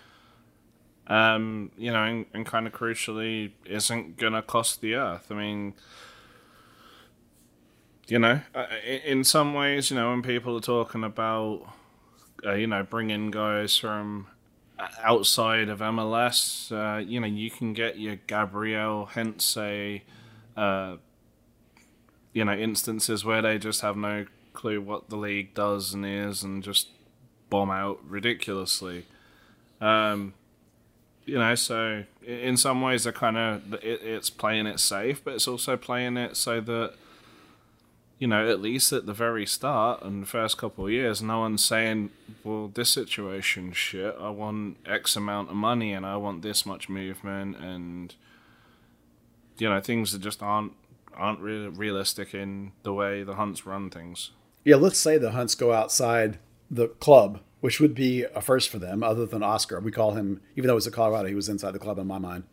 Um, 1.08 1.72
you 1.78 1.92
know, 1.92 2.04
and, 2.04 2.26
and 2.34 2.46
kind 2.46 2.68
of 2.68 2.74
crucially, 2.74 3.52
isn't 3.66 4.18
gonna 4.18 4.42
cost 4.42 4.82
the 4.82 4.96
earth. 4.96 5.28
I 5.32 5.36
mean, 5.36 5.74
you 8.08 8.20
know, 8.20 8.42
in 9.06 9.24
some 9.24 9.54
ways, 9.54 9.90
you 9.90 9.96
know, 9.96 10.10
when 10.10 10.22
people 10.22 10.58
are 10.58 10.62
talking 10.62 11.04
about, 11.06 11.66
uh, 12.46 12.54
you 12.54 12.68
know, 12.68 12.84
bring 12.84 13.10
in 13.10 13.32
guys 13.32 13.78
from 13.78 14.28
outside 15.04 15.70
of 15.70 15.80
MLS, 15.80 16.72
uh, 16.72 17.00
you 17.00 17.20
know, 17.20 17.28
you 17.28 17.50
can 17.50 17.74
get 17.74 17.98
your 17.98 18.18
Gabriel 18.28 19.06
Heinze, 19.06 19.58
uh, 20.56 20.98
you 22.34 22.46
know, 22.46 22.54
instances 22.54 23.26
where 23.26 23.42
they 23.42 23.58
just 23.58 23.82
have 23.82 23.98
no 23.98 24.26
clue 24.54 24.82
what 24.82 25.10
the 25.10 25.16
league 25.16 25.54
does 25.54 25.94
and 25.94 26.06
is 26.06 26.44
and 26.44 26.64
just 26.64 26.90
bomb 27.50 27.72
out 27.72 28.00
ridiculously. 28.08 29.06
Um, 29.82 30.34
you 31.26 31.38
know, 31.38 31.56
so 31.56 32.04
in 32.26 32.58
some 32.58 32.82
ways, 32.82 33.04
they're 33.04 33.14
kind 33.14 33.38
of 33.38 33.74
it, 33.76 34.02
it's 34.02 34.30
playing 34.30 34.66
it 34.66 34.80
safe, 34.80 35.24
but 35.24 35.36
it's 35.36 35.48
also 35.48 35.76
playing 35.76 36.18
it 36.18 36.38
so 36.38 36.62
that 36.62 36.94
you 38.20 38.28
know, 38.28 38.50
at 38.50 38.62
least 38.62 38.92
at 38.94 39.06
the 39.06 39.14
very 39.14 39.46
start 39.46 40.02
and 40.02 40.24
the 40.24 40.28
first 40.28 40.58
couple 40.58 40.86
of 40.86 40.92
years, 40.92 41.22
no 41.22 41.40
one's 41.40 41.64
saying, 41.64 42.10
well, 42.44 42.72
this 42.74 42.90
situation 42.90 43.74
shit. 43.74 44.16
I 44.20 44.30
want 44.30 44.78
X 44.86 45.16
amount 45.16 45.50
of 45.50 45.56
money 45.56 45.94
and 45.94 46.06
I 46.06 46.18
want 46.18 46.42
this 46.42 46.66
much 46.66 46.90
movement 46.90 47.58
and, 47.58 48.16
you 49.60 49.70
know, 49.70 49.80
things 49.82 50.12
that 50.14 50.22
just 50.22 50.42
aren't 50.42 50.74
aren't 51.14 51.40
really 51.40 51.68
realistic 51.68 52.34
in 52.34 52.72
the 52.84 52.94
way 52.94 53.24
the 53.24 53.36
hunts 53.36 53.66
run 53.66 53.90
things. 53.90 54.32
Yeah, 54.64 54.76
let's 54.76 55.00
say 55.00 55.18
the 55.18 55.32
hunts 55.32 55.56
go 55.56 55.74
outside 55.74 56.38
the 56.70 56.90
club, 56.90 57.40
which 57.60 57.80
would 57.80 57.96
be 57.96 58.24
a 58.36 58.42
first 58.42 58.70
for 58.70 58.78
them, 58.78 59.04
other 59.04 59.26
than 59.26 59.42
Oscar. 59.42 59.80
We 59.80 59.92
call 59.92 60.14
him, 60.14 60.42
even 60.56 60.68
though 60.68 60.74
it 60.74 60.76
was 60.76 60.88
a 60.88 60.92
Colorado, 60.92 61.28
he 61.28 61.36
was 61.36 61.50
inside 61.50 61.72
the 61.72 61.80
club 61.80 61.98
in 61.98 62.06
my 62.06 62.20
mind, 62.20 62.44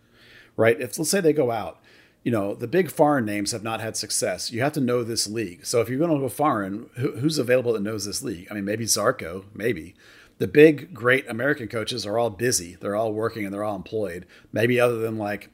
right? 0.56 0.80
If 0.80 0.99
let's 0.99 1.11
say 1.11 1.21
they 1.21 1.35
go 1.35 1.50
out 1.50 1.78
you 2.24 2.32
know, 2.32 2.54
the 2.54 2.66
big 2.66 2.90
foreign 2.90 3.26
names 3.26 3.52
have 3.52 3.62
not 3.62 3.80
had 3.80 3.96
success. 3.96 4.50
You 4.50 4.62
have 4.62 4.72
to 4.72 4.80
know 4.80 5.04
this 5.04 5.26
league. 5.26 5.66
So 5.66 5.80
if 5.80 5.88
you're 5.90 5.98
going 5.98 6.10
to 6.10 6.18
go 6.18 6.28
foreign, 6.30 6.88
who, 6.96 7.12
who's 7.18 7.38
available 7.38 7.74
that 7.74 7.82
knows 7.82 8.06
this 8.06 8.22
league? 8.22 8.48
I 8.50 8.54
mean, 8.54 8.64
maybe 8.64 8.86
Zarco, 8.86 9.44
maybe. 9.54 9.94
The 10.38 10.48
big, 10.48 10.94
great 10.94 11.28
American 11.28 11.68
coaches 11.68 12.04
are 12.06 12.18
all 12.18 12.30
busy. 12.30 12.76
They're 12.80 12.96
all 12.96 13.12
working 13.12 13.44
and 13.44 13.52
they're 13.54 13.62
all 13.62 13.76
employed. 13.76 14.26
Maybe 14.52 14.80
other 14.80 14.96
than 14.96 15.18
like 15.18 15.50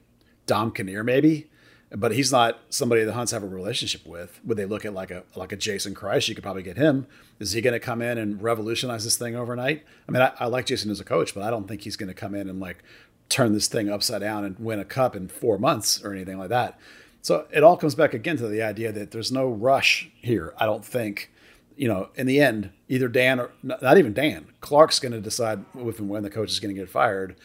Dom 0.46 0.70
Kinnear, 0.70 1.02
maybe. 1.02 1.50
but 1.90 2.12
he's 2.12 2.30
not 2.30 2.60
somebody 2.68 3.04
the 3.04 3.14
Hunts 3.14 3.32
have 3.32 3.42
a 3.42 3.48
relationship 3.48 4.06
with. 4.06 4.40
Would 4.44 4.56
they 4.56 4.64
look 4.64 4.84
at 4.84 4.94
like 4.94 5.10
a 5.10 5.24
like 5.34 5.52
a 5.52 5.56
Jason 5.56 5.94
Kreis? 5.94 6.28
You 6.28 6.34
could 6.34 6.44
probably 6.44 6.62
get 6.62 6.76
him. 6.76 7.06
Is 7.40 7.52
he 7.52 7.60
going 7.60 7.74
to 7.74 7.80
come 7.80 8.00
in 8.00 8.16
and 8.16 8.40
revolutionize 8.40 9.04
this 9.04 9.16
thing 9.16 9.34
overnight? 9.34 9.84
I 10.08 10.12
mean, 10.12 10.22
I, 10.22 10.32
I 10.38 10.46
like 10.46 10.66
Jason 10.66 10.90
as 10.90 11.00
a 11.00 11.04
coach, 11.04 11.34
but 11.34 11.42
I 11.42 11.50
don't 11.50 11.66
think 11.66 11.82
he's 11.82 11.96
going 11.96 12.08
to 12.08 12.14
come 12.14 12.34
in 12.34 12.48
and 12.48 12.60
like 12.60 12.78
turn 13.30 13.52
this 13.52 13.68
thing 13.68 13.88
upside 13.88 14.20
down 14.20 14.44
and 14.44 14.58
win 14.58 14.78
a 14.78 14.84
cup 14.84 15.16
in 15.16 15.28
four 15.28 15.56
months 15.56 16.04
or 16.04 16.12
anything 16.12 16.38
like 16.38 16.50
that. 16.50 16.78
So 17.22 17.46
it 17.50 17.62
all 17.62 17.76
comes 17.76 17.94
back 17.94 18.12
again 18.12 18.36
to 18.38 18.48
the 18.48 18.62
idea 18.62 18.92
that 18.92 19.12
there's 19.12 19.32
no 19.32 19.48
rush 19.48 20.10
here. 20.20 20.52
I 20.58 20.66
don't 20.66 20.84
think, 20.84 21.30
you 21.76 21.86
know, 21.88 22.08
in 22.16 22.26
the 22.26 22.40
end, 22.40 22.70
either 22.88 23.08
Dan 23.08 23.40
or 23.40 23.52
not 23.62 23.98
even 23.98 24.12
Dan, 24.12 24.46
Clark's 24.60 24.98
going 24.98 25.12
to 25.12 25.20
decide 25.20 25.64
if 25.74 25.98
and 25.98 26.08
when 26.08 26.22
the 26.22 26.30
coach 26.30 26.50
is 26.50 26.60
going 26.60 26.74
to 26.74 26.80
get 26.80 26.90
fired. 26.90 27.36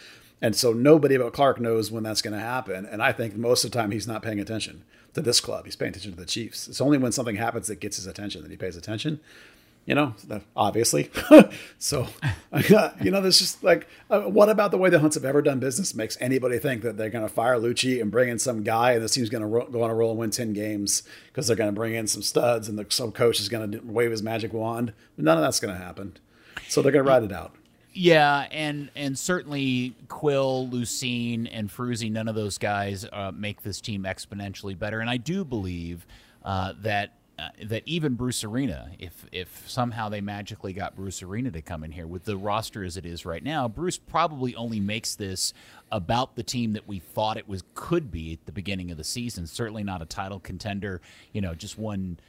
And 0.42 0.56
so 0.56 0.74
nobody 0.74 1.18
but 1.18 1.34
Clark 1.34 1.60
knows 1.60 1.92
when 1.92 2.04
that's 2.04 2.22
going 2.22 2.34
to 2.34 2.39
happen. 2.39 2.86
And 2.86 3.01
I 3.01 3.12
think 3.12 3.36
most 3.36 3.63
of 3.63 3.72
the 3.72 3.77
time 3.77 3.92
he's 3.92 4.08
not 4.08 4.22
paying 4.22 4.39
attention 4.39 4.84
to 5.13 5.22
this 5.22 5.39
club. 5.39 5.65
He's 5.65 5.75
paying 5.75 5.89
attention 5.89 6.12
to 6.12 6.18
the 6.18 6.25
Chiefs. 6.25 6.68
It's 6.68 6.82
only 6.82 6.98
when 6.98 7.12
something 7.12 7.38
happens 7.38 7.68
that 7.68 7.80
gets 7.80 7.98
his 7.98 8.08
attention 8.08 8.42
that 8.42 8.51
he 8.51 8.58
pays 8.58 8.75
attention 8.75 9.20
you 9.86 9.94
know, 9.94 10.15
obviously. 10.56 11.12
so, 11.80 12.08
you 13.01 13.12
know, 13.12 13.22
there's 13.22 13.38
just 13.38 13.63
like, 13.63 13.88
uh, 14.10 14.22
what 14.22 14.50
about 14.50 14.72
the 14.72 14.77
way 14.77 14.89
the 14.89 15.00
Hunts 15.00 15.15
have 15.15 15.25
ever 15.25 15.42
done 15.42 15.60
business 15.60 15.94
makes 15.94 16.18
anybody 16.20 16.58
think 16.58 16.82
that 16.82 16.98
they're 16.98 17.10
going 17.10 17.25
to 17.25 17.34
fire 17.34 17.56
Luchi 17.58 18.01
and 18.01 18.12
bring 18.12 18.30
in 18.30 18.39
some 18.39 18.63
guy 18.63 18.94
and 18.94 19.04
this 19.04 19.13
team's 19.13 19.30
going 19.30 19.42
to 19.42 19.48
ro- 19.48 19.68
go 19.68 19.84
on 19.84 19.92
a 19.92 19.96
roll 19.96 20.12
and 20.12 20.20
win 20.20 20.32
10 20.32 20.54
games 20.54 21.04
because 21.27 21.48
they're 21.48 21.56
going 21.56 21.70
to 21.70 21.75
bring 21.75 21.94
in 21.94 22.08
some 22.08 22.24
studs 22.24 22.68
and 22.68 22.80
the, 22.80 22.86
some 22.89 23.12
coach 23.12 23.39
is 23.39 23.48
going 23.48 23.72
to 23.72 23.80
wave 23.86 24.12
his 24.12 24.24
magic 24.24 24.54
wand? 24.54 24.94
None 25.18 25.38
of 25.38 25.44
that's 25.44 25.60
going 25.60 25.74
to 25.74 25.82
happen. 25.82 26.18
So 26.68 26.82
they're 26.82 26.92
going 26.92 27.06
to 27.06 27.10
ride 27.10 27.24
it 27.24 27.32
out. 27.32 27.56
Yeah, 27.98 28.48
and 28.51 28.92
and 28.94 29.18
certainly 29.18 29.96
Quill, 30.10 30.68
Luccin, 30.70 31.48
and 31.50 31.70
Ferruzzi, 31.70 32.12
none 32.12 32.27
of 32.27 32.36
those 32.36 32.58
guys 32.58 33.06
uh, 33.10 33.32
make 33.34 33.63
this 33.63 33.80
team 33.80 34.04
exponentially 34.04 34.77
better. 34.77 35.00
And 35.00 35.10
I 35.10 35.15
do 35.15 35.46
believe 35.46 36.06
uh, 36.44 36.74
that 36.82 37.13
uh, 37.38 37.50
that 37.65 37.84
even 37.86 38.15
Bruce 38.15 38.44
Arena, 38.44 38.92
if 38.98 39.25
if 39.32 39.70
somehow 39.70 40.08
they 40.08 40.22
magically 40.22 40.72
got 40.72 40.96
Bruce 40.96 41.22
Arena 41.22 41.51
to 41.51 41.62
come 41.62 41.84
in 41.84 41.92
here 41.92 42.08
with 42.08 42.24
the 42.24 42.38
roster 42.38 42.84
as 42.84 42.96
it 42.96 43.06
is 43.06 43.25
right 43.25 43.44
now, 43.44 43.68
Bruce 43.68 43.98
probably 43.98 44.56
only 44.56 44.80
makes 44.80 45.15
this 45.15 45.54
about 45.92 46.36
the 46.36 46.44
team 46.44 46.74
that 46.74 46.88
we 46.88 47.00
thought 47.00 47.36
it 47.36 47.48
was 47.48 47.63
could 47.74 48.10
be 48.10 48.34
at 48.34 48.46
the 48.46 48.51
beginning 48.51 48.89
of 48.89 48.98
the 48.98 49.04
season. 49.04 49.48
Certainly 49.48 49.84
not 49.84 50.01
a 50.01 50.06
title 50.06 50.39
contender. 50.39 51.01
You 51.34 51.42
know, 51.42 51.54
just 51.56 51.77
one 51.77 52.20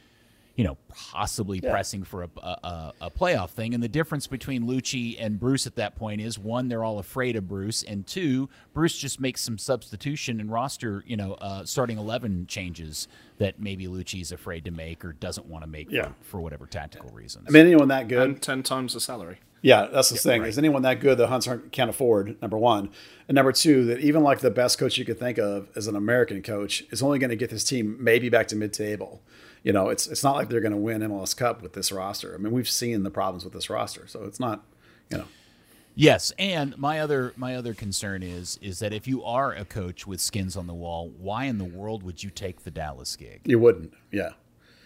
you 0.57 0.65
know, 0.65 0.77
possibly 0.89 1.61
yeah. 1.63 1.71
pressing 1.71 2.03
for 2.03 2.23
a, 2.25 2.31
a, 2.39 2.93
a, 3.03 3.11
playoff 3.11 3.51
thing. 3.51 3.75
And 3.75 3.83
the 3.83 3.89
difference 3.89 4.27
between 4.27 4.65
Luchi 4.65 5.17
and 5.21 5.39
Bruce 5.39 5.67
at 5.67 5.77
that 5.77 5.97
point 5.97 6.23
is 6.23 6.39
one, 6.39 6.69
they're 6.69 6.83
all 6.83 6.99
afraid 6.99 7.37
of 7.37 7.47
Bruce, 7.47 7.83
and 7.83 8.07
two, 8.07 8.49
Bruce 8.73 8.97
just 8.97 9.21
makes 9.21 9.43
some 9.43 9.59
substitution 9.59 10.41
and 10.41 10.51
roster, 10.51 11.05
you 11.07 11.17
know, 11.17 11.35
uh, 11.35 11.65
starting 11.65 11.99
eleven 11.99 12.47
changes 12.47 13.07
that 13.39 13.61
maybe 13.61 13.87
Luchi 13.87 14.23
is 14.23 14.33
afraid 14.33 14.65
to 14.65 14.71
make 14.71 15.05
or 15.05 15.13
doesn't 15.13 15.47
want 15.47 15.63
to 15.63 15.69
make 15.69 15.91
yeah. 15.91 16.09
for, 16.23 16.25
for, 16.25 16.41
whatever 16.41 16.65
tactical 16.65 17.11
reasons. 17.11 17.45
I 17.49 17.51
mean, 17.51 17.67
anyone 17.67 17.89
that 17.89 18.09
good, 18.09 18.23
and 18.23 18.43
ten 18.43 18.63
times 18.63 18.95
the 18.95 19.01
salary. 19.01 19.39
Yeah, 19.61 19.89
that's 19.93 20.09
the 20.09 20.15
yeah, 20.15 20.21
thing. 20.21 20.41
Right. 20.43 20.49
Is 20.49 20.59
anyone 20.59 20.83
that 20.83 21.01
good 21.01 21.19
the 21.19 21.27
Hunts 21.27 21.49
can't 21.73 21.91
afford? 21.91 22.41
Number 22.41 22.57
one, 22.57 22.91
and 23.29 23.35
number 23.35 23.53
two, 23.53 23.85
that 23.87 23.99
even 24.01 24.23
like 24.23 24.41
the 24.41 24.51
best 24.51 24.79
coach 24.79 24.97
you 24.97 25.05
could 25.05 25.19
think 25.19 25.39
of 25.39 25.69
as 25.77 25.87
an 25.87 25.97
American 25.97 26.43
coach 26.43 26.85
is 26.91 27.03
only 27.03 27.19
going 27.19 27.31
to 27.31 27.37
get 27.37 27.51
this 27.51 27.65
team 27.65 27.97
maybe 28.01 28.31
back 28.31 28.49
to 28.49 28.57
mid-table 28.57 29.21
you 29.67 29.73
know, 29.73 29.89
it's 29.89 30.07
it's 30.07 30.23
not 30.23 30.37
like 30.37 30.49
they're 30.49 30.61
going 30.61 30.71
to 30.71 30.79
win 30.79 31.01
MLS 31.01 31.37
Cup 31.37 31.61
with 31.61 31.73
this 31.73 31.91
roster. 31.91 32.33
I 32.33 32.39
mean, 32.39 32.53
we've 32.53 32.69
seen 32.69 33.03
the 33.03 33.11
problems 33.11 33.43
with 33.43 33.53
this 33.53 33.69
roster, 33.69 34.07
so 34.07 34.23
it's 34.23 34.39
not, 34.39 34.65
you 35.11 35.19
know. 35.19 35.25
Yes, 35.97 36.33
and 36.39 36.79
my 36.79 37.01
other 37.01 37.33
my 37.37 37.57
other 37.57 37.75
concern 37.75 38.23
is 38.23 38.61
is 38.63 38.79
that 38.79 38.93
if 38.93 39.09
you 39.09 39.25
are 39.25 39.53
a 39.53 39.65
coach 39.65 40.07
with 40.07 40.21
skins 40.21 40.57
on 40.57 40.69
the 40.69 40.75
wall, 40.75 41.11
why 41.19 41.47
in 41.47 41.59
the 41.59 41.65
world 41.65 42.05
would 42.05 42.23
you 42.23 42.31
take 42.31 42.63
the 42.63 42.71
Dallas 42.71 43.17
gig? 43.17 43.41
You 43.45 43.59
wouldn't, 43.59 43.93
yeah. 44.13 44.35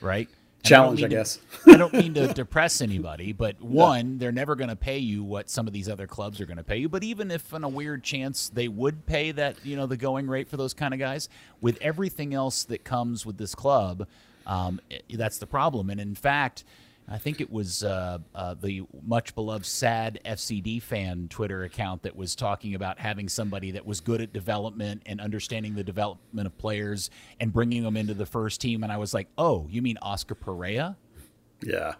Right? 0.00 0.30
Challenge, 0.62 1.02
I, 1.02 1.06
I 1.06 1.08
guess. 1.10 1.38
To, 1.64 1.72
I 1.72 1.76
don't 1.76 1.92
mean 1.92 2.14
to 2.14 2.28
depress 2.32 2.80
anybody, 2.80 3.34
but 3.34 3.60
one, 3.60 4.16
they're 4.16 4.32
never 4.32 4.56
going 4.56 4.70
to 4.70 4.76
pay 4.76 4.98
you 4.98 5.22
what 5.22 5.50
some 5.50 5.66
of 5.66 5.74
these 5.74 5.90
other 5.90 6.06
clubs 6.06 6.40
are 6.40 6.46
going 6.46 6.56
to 6.56 6.64
pay 6.64 6.78
you. 6.78 6.88
But 6.88 7.02
even 7.04 7.30
if, 7.30 7.52
on 7.52 7.64
a 7.64 7.68
weird 7.68 8.02
chance, 8.02 8.48
they 8.48 8.68
would 8.68 9.04
pay 9.06 9.32
that, 9.32 9.56
you 9.64 9.76
know, 9.76 9.86
the 9.86 9.96
going 9.96 10.26
rate 10.26 10.48
for 10.48 10.58
those 10.58 10.74
kind 10.74 10.92
of 10.92 11.00
guys, 11.00 11.30
with 11.62 11.78
everything 11.80 12.34
else 12.34 12.64
that 12.64 12.84
comes 12.84 13.24
with 13.24 13.38
this 13.38 13.54
club, 13.54 14.06
um, 14.46 14.80
that's 15.12 15.38
the 15.38 15.46
problem. 15.46 15.90
And 15.90 16.00
in 16.00 16.14
fact, 16.14 16.64
I 17.12 17.18
think 17.18 17.40
it 17.40 17.50
was 17.50 17.82
uh, 17.82 18.18
uh, 18.34 18.54
the 18.54 18.82
much 19.04 19.34
beloved 19.34 19.66
sad 19.66 20.20
FCD 20.24 20.80
fan 20.80 21.26
Twitter 21.28 21.64
account 21.64 22.04
that 22.04 22.14
was 22.14 22.36
talking 22.36 22.76
about 22.76 23.00
having 23.00 23.28
somebody 23.28 23.72
that 23.72 23.84
was 23.84 24.00
good 24.00 24.20
at 24.20 24.32
development 24.32 25.02
and 25.06 25.20
understanding 25.20 25.74
the 25.74 25.82
development 25.82 26.46
of 26.46 26.56
players 26.56 27.10
and 27.40 27.52
bringing 27.52 27.82
them 27.82 27.96
into 27.96 28.14
the 28.14 28.26
first 28.26 28.60
team. 28.60 28.84
And 28.84 28.92
I 28.92 28.96
was 28.96 29.12
like, 29.12 29.26
oh, 29.36 29.66
you 29.68 29.82
mean 29.82 29.98
Oscar 30.00 30.36
Pareja? 30.36 30.94
Yeah. 31.62 31.94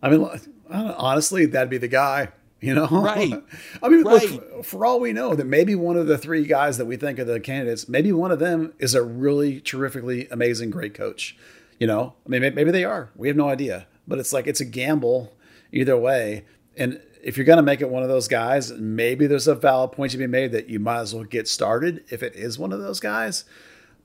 I 0.00 0.08
mean, 0.08 0.28
honestly, 0.70 1.46
that'd 1.46 1.68
be 1.68 1.78
the 1.78 1.88
guy. 1.88 2.28
You 2.60 2.74
know, 2.74 2.88
right? 2.88 3.32
I 3.82 3.88
mean, 3.88 4.02
right. 4.02 4.30
look, 4.30 4.64
for 4.64 4.84
all 4.84 4.98
we 4.98 5.12
know, 5.12 5.34
that 5.34 5.46
maybe 5.46 5.74
one 5.76 5.96
of 5.96 6.08
the 6.08 6.18
three 6.18 6.44
guys 6.44 6.76
that 6.78 6.86
we 6.86 6.96
think 6.96 7.18
are 7.18 7.24
the 7.24 7.38
candidates, 7.38 7.88
maybe 7.88 8.10
one 8.10 8.32
of 8.32 8.40
them 8.40 8.72
is 8.78 8.94
a 8.94 9.02
really 9.02 9.60
terrifically 9.60 10.26
amazing, 10.30 10.70
great 10.70 10.92
coach. 10.92 11.36
You 11.78 11.86
know, 11.86 12.14
I 12.26 12.28
mean, 12.28 12.40
maybe 12.40 12.72
they 12.72 12.84
are. 12.84 13.10
We 13.14 13.28
have 13.28 13.36
no 13.36 13.48
idea. 13.48 13.86
But 14.08 14.18
it's 14.18 14.32
like 14.32 14.48
it's 14.48 14.60
a 14.60 14.64
gamble 14.64 15.36
either 15.70 15.96
way. 15.96 16.44
And 16.76 17.00
if 17.22 17.36
you're 17.36 17.46
going 17.46 17.58
to 17.58 17.62
make 17.62 17.80
it 17.80 17.90
one 17.90 18.02
of 18.02 18.08
those 18.08 18.26
guys, 18.26 18.72
maybe 18.72 19.26
there's 19.26 19.46
a 19.46 19.54
valid 19.54 19.92
point 19.92 20.12
to 20.12 20.18
be 20.18 20.26
made 20.26 20.52
that 20.52 20.68
you 20.68 20.80
might 20.80 21.00
as 21.00 21.14
well 21.14 21.24
get 21.24 21.46
started 21.46 22.04
if 22.08 22.22
it 22.22 22.34
is 22.34 22.58
one 22.58 22.72
of 22.72 22.80
those 22.80 23.00
guys. 23.00 23.44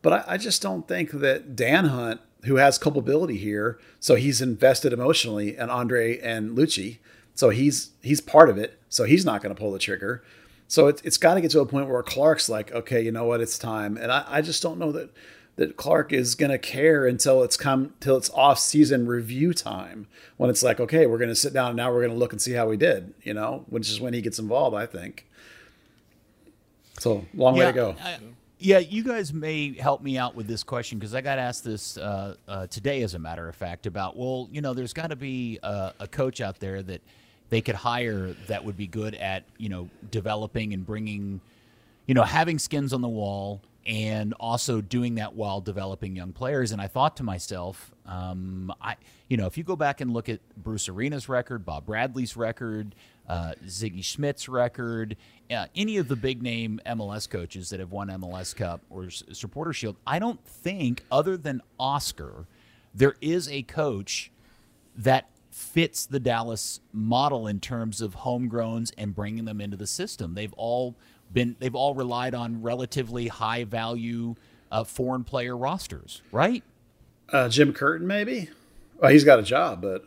But 0.01 0.13
I, 0.13 0.33
I 0.33 0.37
just 0.37 0.61
don't 0.61 0.87
think 0.87 1.11
that 1.11 1.55
Dan 1.55 1.85
Hunt, 1.85 2.21
who 2.43 2.57
has 2.57 2.77
culpability 2.77 3.37
here, 3.37 3.79
so 3.99 4.15
he's 4.15 4.41
invested 4.41 4.93
emotionally 4.93 5.57
in 5.57 5.69
Andre 5.69 6.19
and 6.19 6.57
Luchi, 6.57 6.99
so 7.35 7.49
he's 7.49 7.91
he's 8.01 8.21
part 8.21 8.49
of 8.49 8.57
it. 8.57 8.79
So 8.89 9.05
he's 9.05 9.25
not 9.25 9.41
going 9.41 9.53
to 9.53 9.59
pull 9.59 9.71
the 9.71 9.79
trigger. 9.79 10.23
So 10.67 10.87
it, 10.87 11.01
it's 11.03 11.17
got 11.17 11.35
to 11.35 11.41
get 11.41 11.51
to 11.51 11.59
a 11.59 11.65
point 11.65 11.89
where 11.89 12.01
Clark's 12.03 12.49
like, 12.49 12.71
okay, 12.71 13.01
you 13.01 13.11
know 13.11 13.25
what, 13.25 13.41
it's 13.41 13.59
time. 13.59 13.97
And 13.97 14.11
I, 14.11 14.25
I 14.27 14.41
just 14.41 14.61
don't 14.61 14.79
know 14.79 14.91
that 14.91 15.09
that 15.55 15.77
Clark 15.77 16.11
is 16.11 16.33
going 16.33 16.49
to 16.49 16.57
care 16.57 17.05
until 17.05 17.43
it's 17.43 17.57
come 17.57 17.93
till 17.99 18.17
it's 18.17 18.29
off 18.31 18.57
season 18.57 19.05
review 19.05 19.53
time 19.53 20.07
when 20.37 20.49
it's 20.49 20.63
like 20.63 20.79
okay 20.79 21.05
we're 21.05 21.19
going 21.19 21.29
to 21.29 21.35
sit 21.35 21.53
down 21.53 21.67
and 21.67 21.77
now 21.77 21.91
we're 21.91 21.99
going 21.99 22.11
to 22.11 22.17
look 22.17 22.31
and 22.31 22.41
see 22.41 22.53
how 22.53 22.67
we 22.67 22.75
did 22.75 23.13
you 23.21 23.35
know 23.35 23.63
which 23.69 23.87
is 23.87 24.01
when 24.01 24.15
he 24.15 24.21
gets 24.21 24.39
involved 24.39 24.75
I 24.75 24.87
think 24.87 25.27
so 26.99 27.25
long 27.33 27.55
yeah, 27.55 27.59
way 27.59 27.65
to 27.67 27.73
go. 27.73 27.95
I, 28.03 28.17
yeah, 28.59 28.77
you 28.77 29.03
guys 29.03 29.33
may 29.33 29.73
help 29.73 30.01
me 30.01 30.17
out 30.17 30.35
with 30.35 30.47
this 30.47 30.63
question 30.63 30.97
because 30.97 31.13
I 31.13 31.19
got 31.19 31.37
asked 31.37 31.65
this 31.65 31.97
uh, 31.97 32.35
uh, 32.47 32.67
today, 32.67 33.01
as 33.01 33.13
a 33.13 33.19
matter 33.19 33.49
of 33.49 33.55
fact, 33.55 33.85
about 33.85 34.15
well, 34.15 34.47
you 34.51 34.61
know, 34.61 34.73
there's 34.73 34.93
got 34.93 35.09
to 35.09 35.17
be 35.17 35.59
a, 35.61 35.93
a 35.99 36.07
coach 36.07 36.39
out 36.39 36.59
there 36.59 36.81
that 36.81 37.01
they 37.49 37.61
could 37.61 37.75
hire 37.75 38.35
that 38.47 38.63
would 38.63 38.77
be 38.77 38.87
good 38.87 39.15
at 39.15 39.43
you 39.57 39.69
know 39.69 39.89
developing 40.11 40.73
and 40.73 40.85
bringing, 40.85 41.41
you 42.05 42.13
know, 42.13 42.23
having 42.23 42.59
skins 42.59 42.93
on 42.93 43.01
the 43.01 43.09
wall, 43.09 43.61
and 43.85 44.33
also 44.39 44.81
doing 44.81 45.15
that 45.15 45.35
while 45.35 45.61
developing 45.61 46.15
young 46.15 46.31
players. 46.31 46.71
And 46.71 46.81
I 46.81 46.87
thought 46.87 47.17
to 47.17 47.23
myself, 47.23 47.91
um, 48.05 48.73
I, 48.81 48.95
you 49.27 49.37
know, 49.37 49.45
if 49.45 49.57
you 49.57 49.63
go 49.63 49.75
back 49.75 50.01
and 50.01 50.13
look 50.13 50.29
at 50.29 50.39
Bruce 50.57 50.87
Arena's 50.87 51.27
record, 51.27 51.65
Bob 51.65 51.85
Bradley's 51.85 52.37
record, 52.37 52.95
uh, 53.27 53.53
Sigi 53.65 53.99
Schmid's 53.99 54.47
record, 54.47 55.17
uh, 55.51 55.67
any 55.75 55.97
of 55.97 56.07
the 56.07 56.15
big 56.15 56.41
name 56.41 56.79
MLS 56.85 57.29
coaches 57.29 57.69
that 57.69 57.79
have 57.79 57.91
won 57.91 58.07
MLS 58.09 58.55
Cup 58.55 58.81
or 58.89 59.09
Supporter 59.09 59.73
Shield, 59.73 59.97
I 60.07 60.19
don't 60.19 60.43
think, 60.45 61.03
other 61.11 61.37
than 61.37 61.61
Oscar, 61.79 62.45
there 62.93 63.15
is 63.21 63.49
a 63.49 63.63
coach 63.63 64.31
that 64.95 65.29
fits 65.53 66.07
the 66.07 66.19
Dallas 66.19 66.79
model 66.91 67.47
in 67.47 67.59
terms 67.59 68.01
of 68.01 68.17
homegrowns 68.17 68.91
and 68.97 69.13
bringing 69.15 69.45
them 69.45 69.61
into 69.61 69.77
the 69.77 69.85
system. 69.85 70.33
They've 70.33 70.53
all 70.53 70.95
been 71.31 71.55
they've 71.59 71.75
all 71.75 71.93
relied 71.93 72.33
on 72.33 72.61
relatively 72.61 73.27
high 73.27 73.63
value 73.63 74.35
uh, 74.71 74.83
foreign 74.83 75.23
player 75.23 75.55
rosters, 75.55 76.21
right? 76.31 76.63
Uh, 77.29 77.49
Jim 77.49 77.71
Curtin, 77.71 78.07
maybe. 78.07 78.49
Well, 78.99 79.11
he's 79.11 79.23
got 79.23 79.39
a 79.39 79.43
job, 79.43 79.81
but 79.81 80.05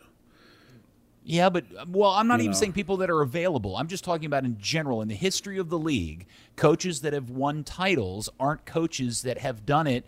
yeah, 1.23 1.49
but 1.49 1.65
well, 1.87 2.11
I'm 2.11 2.27
not 2.27 2.39
even 2.41 2.51
know. 2.51 2.57
saying 2.57 2.73
people 2.73 2.97
that 2.97 3.09
are 3.09 3.21
available. 3.21 3.77
I'm 3.77 3.87
just 3.87 4.03
talking 4.03 4.25
about 4.25 4.43
in 4.43 4.57
general 4.59 5.01
in 5.01 5.07
the 5.07 5.15
history 5.15 5.57
of 5.57 5.69
the 5.69 5.79
league, 5.79 6.25
coaches 6.57 7.01
that 7.01 7.13
have 7.13 7.29
won 7.29 7.63
titles 7.63 8.27
aren't 8.39 8.65
coaches 8.65 9.21
that 9.21 9.37
have 9.37 9.65
done 9.65 9.87
it 9.87 10.05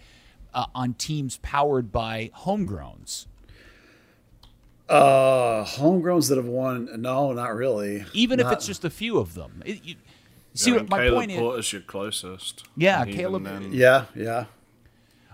uh, 0.54 0.66
on 0.76 0.96
teams 0.96 1.38
powered 1.42 1.92
by 1.92 2.32
homegrowns. 2.40 3.28
Uh, 4.90 5.66
homegrowns 5.66 6.30
that 6.30 6.38
have 6.38 6.48
won? 6.48 6.90
No, 7.02 7.32
not 7.34 7.56
really. 7.56 8.06
Even 8.14 8.40
not, 8.40 8.48
if 8.48 8.58
it's 8.58 8.66
just 8.66 8.84
a 8.84 8.90
few 8.90 9.20
of 9.20 9.36
them. 9.36 9.62
It, 9.66 9.84
you, 9.84 9.96
See 10.54 10.72
yeah, 10.72 10.78
what 10.78 10.90
my 10.90 10.98
Caleb 10.98 11.14
point 11.16 11.32
Porter's 11.32 11.66
is? 11.68 11.74
your 11.74 11.82
closest. 11.84 12.64
Yeah, 12.76 13.06
Caleb. 13.06 13.44
Then... 13.44 13.72
Yeah, 13.72 14.06
yeah. 14.16 14.46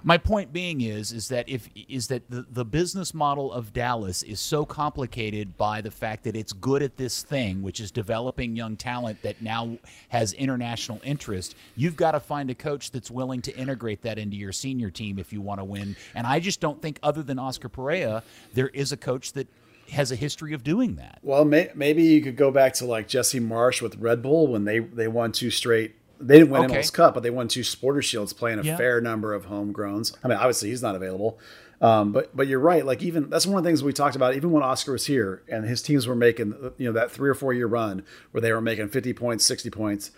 My 0.07 0.19
point 0.19 0.53
being 0.53 0.81
is 0.81 1.11
is 1.11 1.29
that 1.29 1.49
if 1.49 1.67
is 1.89 2.09
that 2.09 2.29
the, 2.29 2.45
the 2.47 2.63
business 2.63 3.11
model 3.11 3.51
of 3.51 3.73
Dallas 3.73 4.21
is 4.21 4.39
so 4.39 4.63
complicated 4.63 5.57
by 5.57 5.81
the 5.81 5.89
fact 5.89 6.25
that 6.25 6.35
it's 6.35 6.53
good 6.53 6.83
at 6.83 6.95
this 6.95 7.23
thing, 7.23 7.63
which 7.63 7.79
is 7.79 7.89
developing 7.89 8.55
young 8.55 8.75
talent 8.77 9.23
that 9.23 9.41
now 9.41 9.79
has 10.09 10.33
international 10.33 11.01
interest. 11.03 11.55
You've 11.75 11.95
got 11.95 12.11
to 12.11 12.19
find 12.19 12.51
a 12.51 12.55
coach 12.55 12.91
that's 12.91 13.09
willing 13.09 13.41
to 13.41 13.57
integrate 13.57 14.03
that 14.03 14.19
into 14.19 14.37
your 14.37 14.51
senior 14.51 14.91
team 14.91 15.17
if 15.17 15.33
you 15.33 15.41
want 15.41 15.59
to 15.59 15.65
win. 15.65 15.95
And 16.13 16.27
I 16.27 16.39
just 16.39 16.59
don't 16.59 16.79
think, 16.79 16.99
other 17.01 17.23
than 17.23 17.39
Oscar 17.39 17.67
Pareja, 17.67 18.21
there 18.53 18.67
is 18.67 18.91
a 18.91 18.97
coach 18.97 19.33
that 19.33 19.47
has 19.89 20.11
a 20.11 20.15
history 20.15 20.53
of 20.53 20.63
doing 20.63 20.97
that. 20.97 21.17
Well, 21.23 21.45
may, 21.45 21.71
maybe 21.73 22.03
you 22.03 22.21
could 22.21 22.37
go 22.37 22.51
back 22.51 22.75
to 22.75 22.85
like 22.85 23.07
Jesse 23.07 23.39
Marsch 23.39 23.81
with 23.81 23.95
Red 23.95 24.21
Bull 24.21 24.45
when 24.45 24.65
they 24.65 24.77
they 24.77 25.07
won 25.07 25.31
two 25.31 25.49
straight. 25.49 25.95
They 26.19 26.37
didn't 26.39 26.51
win 26.51 26.63
Okay. 26.65 26.75
MLS 26.75 26.91
Cup, 26.93 27.13
but 27.13 27.23
they 27.23 27.29
won 27.29 27.47
two 27.47 27.61
Sporter 27.61 28.01
Shields, 28.03 28.33
playing 28.33 28.59
a 28.59 28.63
Yeah. 28.63 28.77
fair 28.77 29.01
number 29.01 29.33
of 29.33 29.47
homegrowns. 29.47 30.15
I 30.23 30.27
mean, 30.27 30.37
obviously 30.37 30.69
he's 30.69 30.81
not 30.81 30.95
available, 30.95 31.39
um, 31.81 32.11
but 32.11 32.35
but 32.35 32.47
you're 32.47 32.59
right. 32.59 32.85
Like 32.85 33.03
even 33.03 33.29
that's 33.29 33.45
one 33.45 33.57
of 33.57 33.63
the 33.63 33.67
things 33.69 33.83
we 33.83 33.93
talked 33.93 34.15
about. 34.15 34.35
Even 34.35 34.51
when 34.51 34.63
Oscar 34.63 34.93
was 34.93 35.05
here 35.07 35.43
and 35.49 35.65
his 35.65 35.81
teams 35.81 36.07
were 36.07 36.15
making 36.15 36.53
you 36.77 36.87
know 36.87 36.93
that 36.93 37.11
three 37.11 37.29
or 37.29 37.33
four 37.35 37.53
year 37.53 37.67
run 37.67 38.03
where 38.31 38.41
they 38.41 38.51
were 38.53 38.61
making 38.61 38.87
50 38.89 39.13
points, 39.13 39.45
60 39.45 39.69
points. 39.69 40.11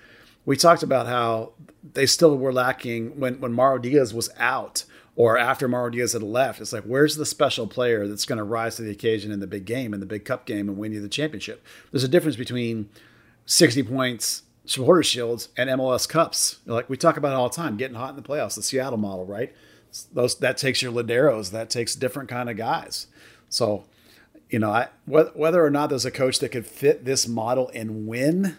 We 0.45 0.55
talked 0.55 0.83
about 0.83 1.07
how 1.07 1.53
they 1.93 2.05
still 2.05 2.37
were 2.37 2.53
lacking 2.53 3.19
when 3.19 3.39
when 3.41 3.51
Mauro 3.53 3.79
Diaz 3.79 4.13
was 4.13 4.29
out 4.37 4.85
or 5.15 5.35
after 5.37 5.67
Mauro 5.67 5.89
Diaz 5.89 6.13
had 6.13 6.21
left. 6.21 6.61
It's 6.61 6.71
like, 6.71 6.83
where's 6.83 7.15
the 7.15 7.25
special 7.25 7.65
player 7.65 8.07
that's 8.07 8.23
going 8.23 8.37
to 8.37 8.43
rise 8.43 8.75
to 8.75 8.83
the 8.83 8.91
occasion 8.91 9.31
in 9.31 9.39
the 9.39 9.47
big 9.47 9.65
game, 9.65 9.91
in 9.95 9.99
the 9.99 10.05
big 10.05 10.25
cup 10.25 10.45
game, 10.45 10.69
and 10.69 10.77
win 10.77 10.91
you 10.93 11.01
the 11.01 11.09
championship? 11.09 11.65
There's 11.91 12.03
a 12.03 12.07
difference 12.07 12.35
between 12.37 12.89
60 13.47 13.81
points, 13.83 14.43
supporter 14.67 15.01
shields, 15.01 15.49
and 15.57 15.69
MLS 15.71 16.07
cups. 16.07 16.59
Like 16.65 16.89
we 16.89 16.97
talk 16.97 17.17
about 17.17 17.31
it 17.31 17.35
all 17.35 17.49
the 17.49 17.55
time, 17.55 17.77
getting 17.77 17.95
hot 17.95 18.11
in 18.11 18.15
the 18.15 18.21
playoffs, 18.21 18.55
the 18.55 18.61
Seattle 18.61 18.97
model, 18.97 19.25
right? 19.25 19.55
Those 20.13 20.35
that 20.39 20.57
takes 20.57 20.81
your 20.81 20.91
Lodeiros, 20.91 21.51
that 21.51 21.69
takes 21.69 21.95
different 21.95 22.29
kind 22.29 22.49
of 22.49 22.57
guys. 22.57 23.07
So, 23.49 23.85
you 24.49 24.59
know, 24.59 24.69
I 24.69 24.89
whether, 25.05 25.31
whether 25.31 25.65
or 25.65 25.71
not 25.71 25.89
there's 25.89 26.05
a 26.05 26.11
coach 26.11 26.39
that 26.39 26.49
could 26.49 26.67
fit 26.67 27.05
this 27.05 27.27
model 27.27 27.71
and 27.73 28.07
win, 28.07 28.57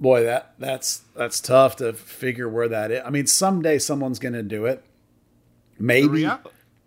boy, 0.00 0.22
that 0.22 0.54
that's 0.58 1.02
that's 1.16 1.40
tough 1.40 1.76
to 1.76 1.92
figure 1.92 2.48
where 2.48 2.68
that 2.68 2.90
is. 2.90 3.02
I 3.04 3.10
mean, 3.10 3.26
someday 3.26 3.78
someone's 3.78 4.20
going 4.20 4.34
to 4.34 4.42
do 4.42 4.64
it. 4.64 4.82
Maybe 5.78 6.30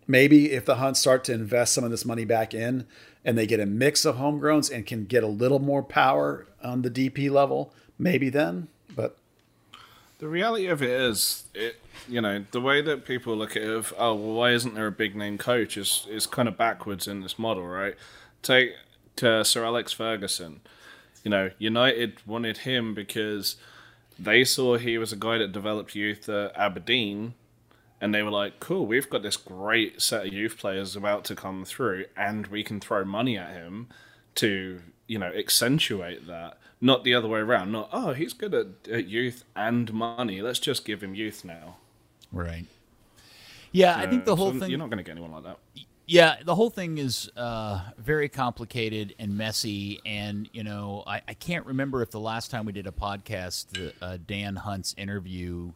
maybe 0.08 0.52
if 0.54 0.66
the 0.66 0.76
Hunts 0.76 1.00
start 1.00 1.26
to 1.26 1.34
invest 1.34 1.74
some 1.74 1.84
of 1.84 1.92
this 1.92 2.06
money 2.06 2.26
back 2.26 2.54
in 2.54 2.88
and 3.24 3.38
they 3.38 3.46
get 3.46 3.60
a 3.60 3.66
mix 3.66 4.06
of 4.06 4.16
homegrowns 4.16 4.74
and 4.74 4.86
can 4.86 5.06
get 5.06 5.24
a 5.24 5.28
little 5.28 5.60
more 5.60 5.84
power 5.84 6.48
on 6.64 6.82
the 6.82 6.90
DP 6.90 7.30
level, 7.30 7.74
maybe 8.00 8.30
then. 8.30 8.70
But 8.96 9.18
The 10.20 10.28
reality 10.28 10.68
of 10.68 10.82
it 10.82 10.90
is, 10.90 11.46
it 11.54 11.78
you 12.08 12.22
know, 12.22 12.46
the 12.52 12.62
way 12.62 12.82
that 12.82 13.06
people 13.06 13.36
look 13.36 13.56
at 13.56 13.62
it 13.64 13.70
of, 13.70 13.94
oh, 13.98 14.16
well, 14.16 14.34
why 14.34 14.52
isn't 14.52 14.74
there 14.74 14.88
a 14.88 14.92
big 14.92 15.16
name 15.16 15.38
coach 15.38 15.78
is 15.78 16.08
is 16.10 16.26
kind 16.26 16.48
of 16.48 16.58
backwards 16.58 17.08
in 17.08 17.22
this 17.22 17.40
model, 17.40 17.66
right? 17.66 17.96
Take 18.42 18.74
to 19.18 19.46
Sir 19.46 19.64
Alex 19.66 19.94
Ferguson. 19.94 20.62
You 21.24 21.32
know, 21.32 21.52
United 21.58 22.26
wanted 22.26 22.60
him 22.60 22.94
because 22.94 23.58
they 24.18 24.44
saw 24.44 24.78
he 24.78 24.98
was 24.98 25.14
a 25.14 25.18
guy 25.18 25.38
that 25.38 25.52
developed 25.52 25.96
youth 25.96 26.28
at 26.30 26.56
Aberdeen, 26.58 27.34
and 28.02 28.14
they 28.14 28.24
were 28.24 28.32
like, 28.32 28.60
cool, 28.60 28.86
we've 28.86 29.10
got 29.10 29.24
this 29.24 29.38
great 29.38 30.02
set 30.02 30.28
of 30.28 30.34
youth 30.34 30.58
players 30.58 30.96
about 30.96 31.24
to 31.26 31.36
come 31.36 31.66
through, 31.66 32.06
and 32.18 32.48
we 32.48 32.64
can 32.64 32.80
throw 32.80 33.04
money 33.06 33.38
at 33.38 33.52
him 33.52 33.88
to, 34.36 34.82
you 35.08 35.20
know, 35.20 35.28
accentuate 35.28 36.28
that. 36.28 36.58
Not 36.82 37.04
the 37.04 37.14
other 37.14 37.28
way 37.28 37.40
around. 37.40 37.72
Not, 37.72 37.90
oh, 37.92 38.14
he's 38.14 38.34
good 38.34 38.54
at, 38.54 38.68
at 38.90 39.08
youth 39.08 39.44
and 39.56 39.92
money. 39.94 40.42
Let's 40.42 40.60
just 40.60 40.86
give 40.86 41.04
him 41.04 41.14
youth 41.14 41.44
now. 41.44 41.78
Right. 42.32 42.66
Yeah, 43.72 43.98
I 43.98 44.08
think 44.08 44.26
the 44.26 44.36
whole 44.36 44.54
so 44.54 44.60
thing. 44.60 44.70
You're 44.70 44.80
not 44.80 44.90
going 44.90 44.98
to 44.98 45.04
get 45.04 45.12
anyone 45.12 45.32
like 45.32 45.44
that. 45.44 45.60
Yeah, 46.08 46.38
the 46.44 46.56
whole 46.56 46.72
thing 46.72 46.98
is 46.98 47.30
uh, 47.38 47.82
very 48.00 48.30
complicated 48.30 49.14
and 49.20 49.38
messy, 49.38 50.02
and 50.08 50.50
you 50.54 50.64
know, 50.64 51.04
I, 51.06 51.22
I 51.28 51.34
can't 51.36 51.68
remember 51.68 52.02
if 52.02 52.10
the 52.10 52.20
last 52.20 52.50
time 52.50 52.66
we 52.66 52.72
did 52.72 52.88
a 52.88 52.92
podcast, 52.92 53.68
the 53.70 53.94
uh, 54.02 54.18
Dan 54.26 54.56
Hunt's 54.56 54.96
interview, 54.98 55.72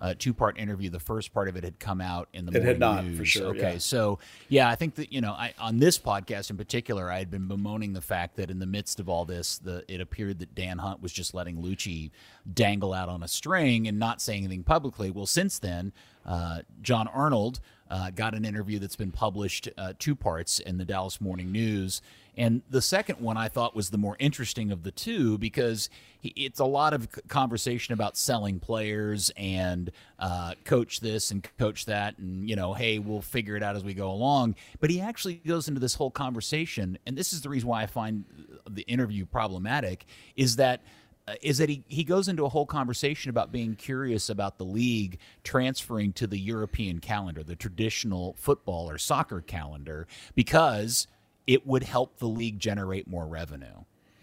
uh, 0.00 0.14
two-part 0.18 0.58
interview, 0.58 0.88
the 0.90 0.98
first 1.00 1.32
part 1.34 1.48
of 1.48 1.56
it 1.56 1.64
had 1.64 1.78
come 1.78 2.00
out 2.00 2.28
in 2.32 2.46
the 2.46 2.52
It 2.56 2.62
had 2.64 2.80
morning 2.80 3.10
not, 3.10 3.16
for 3.16 3.20
news. 3.22 3.28
sure, 3.28 3.46
Okay, 3.48 3.72
yeah. 3.74 3.78
so 3.78 4.18
yeah, 4.48 4.68
I 4.68 4.74
think 4.74 4.94
that 4.96 5.12
you 5.12 5.20
know, 5.20 5.32
I, 5.32 5.52
on 5.58 5.78
this 5.78 5.98
podcast 5.98 6.50
in 6.50 6.56
particular, 6.56 7.10
I 7.10 7.18
had 7.18 7.30
been 7.30 7.48
bemoaning 7.48 7.92
the 7.92 8.00
fact 8.00 8.36
that 8.36 8.50
in 8.50 8.58
the 8.58 8.66
midst 8.66 8.98
of 9.00 9.08
all 9.08 9.24
this, 9.24 9.58
the 9.58 9.84
it 9.88 10.00
appeared 10.00 10.38
that 10.38 10.54
Dan 10.54 10.78
Hunt 10.78 11.02
was 11.02 11.12
just 11.12 11.34
letting 11.34 11.58
Luchi 11.62 12.10
dangle 12.52 12.92
out 12.94 13.08
on 13.08 13.22
a 13.22 13.28
string 13.28 13.86
and 13.88 13.98
not 13.98 14.20
saying 14.22 14.44
anything 14.44 14.64
publicly. 14.64 15.10
Well, 15.10 15.26
since 15.26 15.58
then, 15.58 15.92
uh, 16.24 16.62
John 16.80 17.06
Arnold 17.08 17.60
uh, 17.90 18.10
got 18.10 18.34
an 18.34 18.44
interview 18.44 18.78
that's 18.78 18.96
been 18.96 19.10
published 19.12 19.68
uh, 19.76 19.92
two 19.98 20.14
parts 20.14 20.60
in 20.60 20.78
the 20.78 20.84
Dallas 20.84 21.20
Morning 21.20 21.50
News. 21.52 22.00
And 22.36 22.62
the 22.70 22.82
second 22.82 23.20
one 23.20 23.36
I 23.36 23.48
thought 23.48 23.74
was 23.74 23.90
the 23.90 23.98
more 23.98 24.16
interesting 24.18 24.70
of 24.70 24.82
the 24.82 24.90
two 24.90 25.38
because 25.38 25.90
it's 26.22 26.60
a 26.60 26.64
lot 26.64 26.92
of 26.92 27.08
conversation 27.28 27.94
about 27.94 28.16
selling 28.16 28.60
players 28.60 29.30
and 29.36 29.90
uh, 30.18 30.54
coach 30.64 31.00
this 31.00 31.30
and 31.30 31.46
coach 31.58 31.86
that, 31.86 32.18
and 32.18 32.48
you 32.48 32.56
know, 32.56 32.74
hey, 32.74 32.98
we'll 32.98 33.22
figure 33.22 33.56
it 33.56 33.62
out 33.62 33.76
as 33.76 33.84
we 33.84 33.94
go 33.94 34.10
along. 34.10 34.54
But 34.80 34.90
he 34.90 35.00
actually 35.00 35.34
goes 35.46 35.68
into 35.68 35.80
this 35.80 35.94
whole 35.94 36.10
conversation, 36.10 36.98
and 37.06 37.16
this 37.16 37.32
is 37.32 37.42
the 37.42 37.48
reason 37.48 37.68
why 37.68 37.82
I 37.82 37.86
find 37.86 38.24
the 38.68 38.82
interview 38.82 39.24
problematic, 39.24 40.06
is 40.36 40.56
that 40.56 40.82
uh, 41.28 41.34
that 41.56 41.68
he, 41.68 41.84
he 41.86 42.04
goes 42.04 42.28
into 42.28 42.44
a 42.44 42.48
whole 42.48 42.66
conversation 42.66 43.30
about 43.30 43.52
being 43.52 43.74
curious 43.74 44.28
about 44.28 44.58
the 44.58 44.64
league 44.64 45.18
transferring 45.44 46.12
to 46.14 46.26
the 46.26 46.38
European 46.38 46.98
calendar, 46.98 47.42
the 47.42 47.56
traditional 47.56 48.34
football 48.38 48.90
or 48.90 48.98
soccer 48.98 49.40
calendar, 49.40 50.06
because 50.34 51.06
it 51.54 51.66
would 51.66 51.82
help 51.82 52.10
the 52.18 52.28
league 52.40 52.58
generate 52.58 53.06
more 53.08 53.26
revenue 53.26 53.78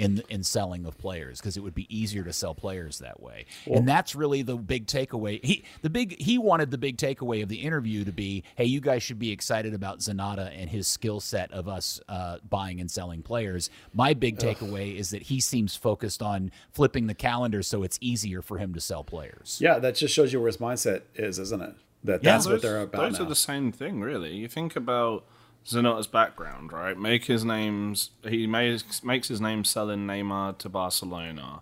in 0.05 0.21
in 0.29 0.43
selling 0.43 0.85
of 0.85 0.95
players 0.99 1.39
because 1.39 1.57
it 1.57 1.61
would 1.61 1.73
be 1.73 1.87
easier 1.89 2.23
to 2.23 2.31
sell 2.31 2.53
players 2.53 2.99
that 2.99 3.19
way. 3.19 3.45
and 3.65 3.87
that's 3.87 4.13
really 4.13 4.43
the 4.43 4.55
big 4.55 4.85
takeaway. 4.85 5.43
He 5.43 5.55
the 5.81 5.89
big 5.89 6.21
he 6.21 6.37
wanted 6.37 6.69
the 6.69 6.77
big 6.77 6.97
takeaway 6.97 7.41
of 7.41 7.49
the 7.49 7.55
interview 7.67 8.05
to 8.05 8.11
be, 8.11 8.43
hey, 8.55 8.65
you 8.65 8.79
guys 8.79 9.01
should 9.01 9.17
be 9.17 9.31
excited 9.31 9.73
about 9.73 9.97
Zanotta 9.99 10.47
and 10.55 10.69
his 10.69 10.87
skill 10.87 11.19
set 11.19 11.51
of 11.51 11.67
us 11.67 11.99
uh, 12.07 12.37
buying 12.47 12.79
and 12.79 12.91
selling 12.91 13.23
players. 13.23 13.71
My 13.91 14.13
big 14.13 14.37
takeaway 14.37 14.95
is 14.95 15.09
that 15.09 15.23
he 15.23 15.39
seems 15.39 15.75
focused 15.75 16.21
on 16.21 16.51
flipping 16.71 17.07
the 17.07 17.15
calendar 17.15 17.63
so 17.63 17.81
it's 17.81 17.97
easier 17.99 18.43
for 18.43 18.59
him 18.59 18.75
to 18.75 18.79
sell 18.79 19.03
players. 19.03 19.57
yeah, 19.59 19.79
that 19.79 19.95
just 19.95 20.13
shows 20.13 20.31
you 20.31 20.39
where 20.39 20.47
his 20.53 20.57
mindset 20.57 21.01
is, 21.15 21.39
isn't 21.39 21.63
it? 21.69 21.73
That 22.03 22.23
Yeah. 22.23 22.33
that's 22.33 22.45
what 22.45 22.61
they're 22.61 22.81
about 22.81 23.01
Those 23.01 23.17
now. 23.19 23.25
are 23.25 23.29
the 23.29 23.35
same 23.35 23.71
thing, 23.71 23.99
really. 23.99 24.35
You 24.35 24.47
think 24.47 24.75
about 24.75 25.25
Zanotta's 25.67 26.07
background, 26.07 26.71
right? 26.71 26.97
Make 26.97 27.25
his 27.25 27.43
names. 27.43 28.11
He 28.23 28.47
makes 28.47 29.03
makes 29.03 29.27
his 29.27 29.41
name 29.41 29.63
selling 29.63 30.07
Neymar 30.07 30.57
to 30.59 30.69
Barcelona. 30.69 31.61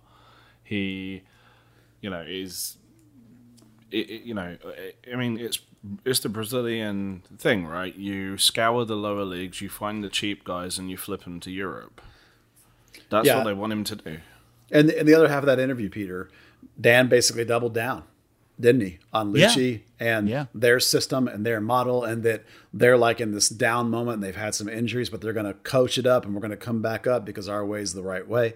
He, 0.64 1.24
you 2.02 2.10
know, 2.10 2.24
is. 2.28 2.78
It, 3.92 4.10
it- 4.10 4.22
you 4.24 4.34
know, 4.34 4.58
I- 4.66 5.12
I 5.12 5.16
mean, 5.16 5.38
it's 5.40 5.60
it's 6.04 6.20
the 6.20 6.30
Brazilian 6.30 7.22
thing, 7.38 7.66
right? 7.68 7.96
You 7.96 8.38
scour 8.38 8.86
the 8.86 8.96
lower 8.96 9.24
leagues, 9.24 9.62
you 9.62 9.70
find 9.70 10.04
the 10.04 10.10
cheap 10.10 10.44
guys, 10.44 10.78
and 10.80 10.90
you 10.90 10.98
flip 10.98 11.24
them 11.24 11.40
to 11.42 11.52
Europe. 11.52 12.02
That's 13.10 13.28
Yeah. 13.28 13.38
what 13.38 13.44
they 13.46 13.54
want 13.54 13.72
him 13.74 13.84
to 13.86 13.96
do. 13.96 14.18
And 14.72 14.90
and 14.90 15.08
the 15.08 15.14
other 15.14 15.28
half 15.30 15.44
of 15.44 15.46
that 15.48 15.60
interview, 15.60 15.90
Peter, 15.90 16.30
Dan 16.80 17.08
basically 17.08 17.46
doubled 17.46 17.74
down, 17.76 18.04
didn't 18.60 18.82
he, 18.82 19.00
on 19.14 19.36
Yeah. 19.36 19.48
Luchi 19.50 19.82
and 20.00 20.30
Yeah. 20.30 20.46
their 20.54 20.80
system 20.80 21.28
and 21.28 21.46
their 21.46 21.60
model, 21.60 22.04
and 22.04 22.24
that 22.24 22.44
they're 22.74 22.98
like 22.98 23.20
in 23.20 23.32
this 23.32 23.50
down 23.50 23.90
moment 23.90 24.16
and 24.16 24.24
they've 24.24 24.36
had 24.36 24.56
some 24.56 24.70
injuries, 24.70 25.10
but 25.10 25.22
they're 25.22 25.34
going 25.34 25.46
to 25.46 25.54
coach 25.54 25.98
it 25.98 26.06
up 26.06 26.26
and 26.26 26.34
we're 26.34 26.42
going 26.42 26.52
to 26.52 26.58
come 26.58 26.82
back 26.82 27.06
up 27.08 27.26
because 27.26 27.50
our 27.50 27.66
way 27.66 27.82
is 27.82 27.94
the 27.94 28.04
right 28.04 28.28
way. 28.28 28.54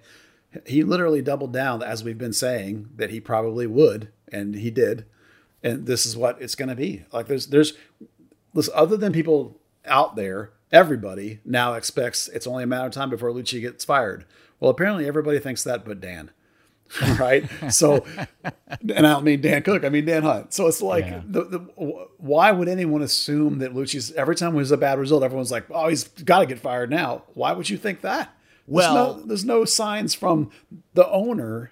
He 0.66 0.84
literally 0.84 1.22
doubled 1.22 1.54
down, 1.54 1.84
as 1.84 2.04
we've 2.04 2.18
been 2.18 2.34
saying, 2.34 2.90
that 2.96 3.12
he 3.12 3.20
probably 3.20 3.68
would, 3.68 4.10
and 4.32 4.56
he 4.56 4.72
did. 4.72 5.06
And 5.62 5.86
this 5.86 6.06
is 6.06 6.16
what 6.18 6.42
it's 6.42 6.56
going 6.56 6.70
to 6.70 6.76
be. 6.76 7.04
Like 7.12 7.28
there's 7.28 7.48
there's 7.48 7.74
listen, 8.54 8.74
other 8.76 8.98
than 8.98 9.12
people 9.14 9.60
out 9.86 10.16
there, 10.16 10.52
everybody 10.72 11.40
now 11.46 11.74
expects 11.74 12.28
it's 12.30 12.48
only 12.48 12.64
a 12.64 12.68
matter 12.68 12.88
of 12.88 12.94
time 12.94 13.10
before 13.10 13.32
Luchi 13.32 13.62
gets 13.62 13.86
fired. 13.86 14.26
Well, 14.60 14.72
apparently 14.72 15.08
everybody 15.08 15.40
thinks 15.40 15.64
that, 15.66 15.86
but 15.86 16.02
Dan, 16.02 16.32
right? 17.20 17.48
so, 17.72 18.06
and 18.44 18.90
I 18.90 19.02
don't 19.02 19.24
mean 19.24 19.42
Dan 19.42 19.62
Cook, 19.64 19.84
I 19.86 19.90
mean 19.90 20.06
Dan 20.06 20.24
Hunt. 20.24 20.54
So 20.54 20.68
it's 20.68 20.82
like, 20.82 21.06
Yeah. 21.06 21.22
the, 21.26 21.44
the, 21.44 21.58
why 22.18 22.52
would 22.52 22.68
anyone 22.68 23.02
assume 23.02 23.60
that 23.60 23.74
Luchi's 23.74 24.12
every 24.14 24.36
time 24.36 24.56
there's 24.56 24.72
a 24.72 24.78
bad 24.78 24.98
result, 25.00 25.24
everyone's 25.24 25.52
like, 25.52 25.66
oh, 25.70 25.88
he's 25.88 26.06
got 26.06 26.40
to 26.40 26.46
get 26.46 26.60
fired 26.60 26.90
now. 26.90 27.24
Why 27.34 27.52
would 27.52 27.70
you 27.70 27.78
think 27.78 28.02
that? 28.02 28.34
There's 28.68 28.76
Well- 28.86 29.18
no, 29.18 29.22
there's 29.24 29.46
no 29.46 29.66
signs 29.66 30.14
from 30.14 30.52
the 30.94 31.08
owner 31.10 31.72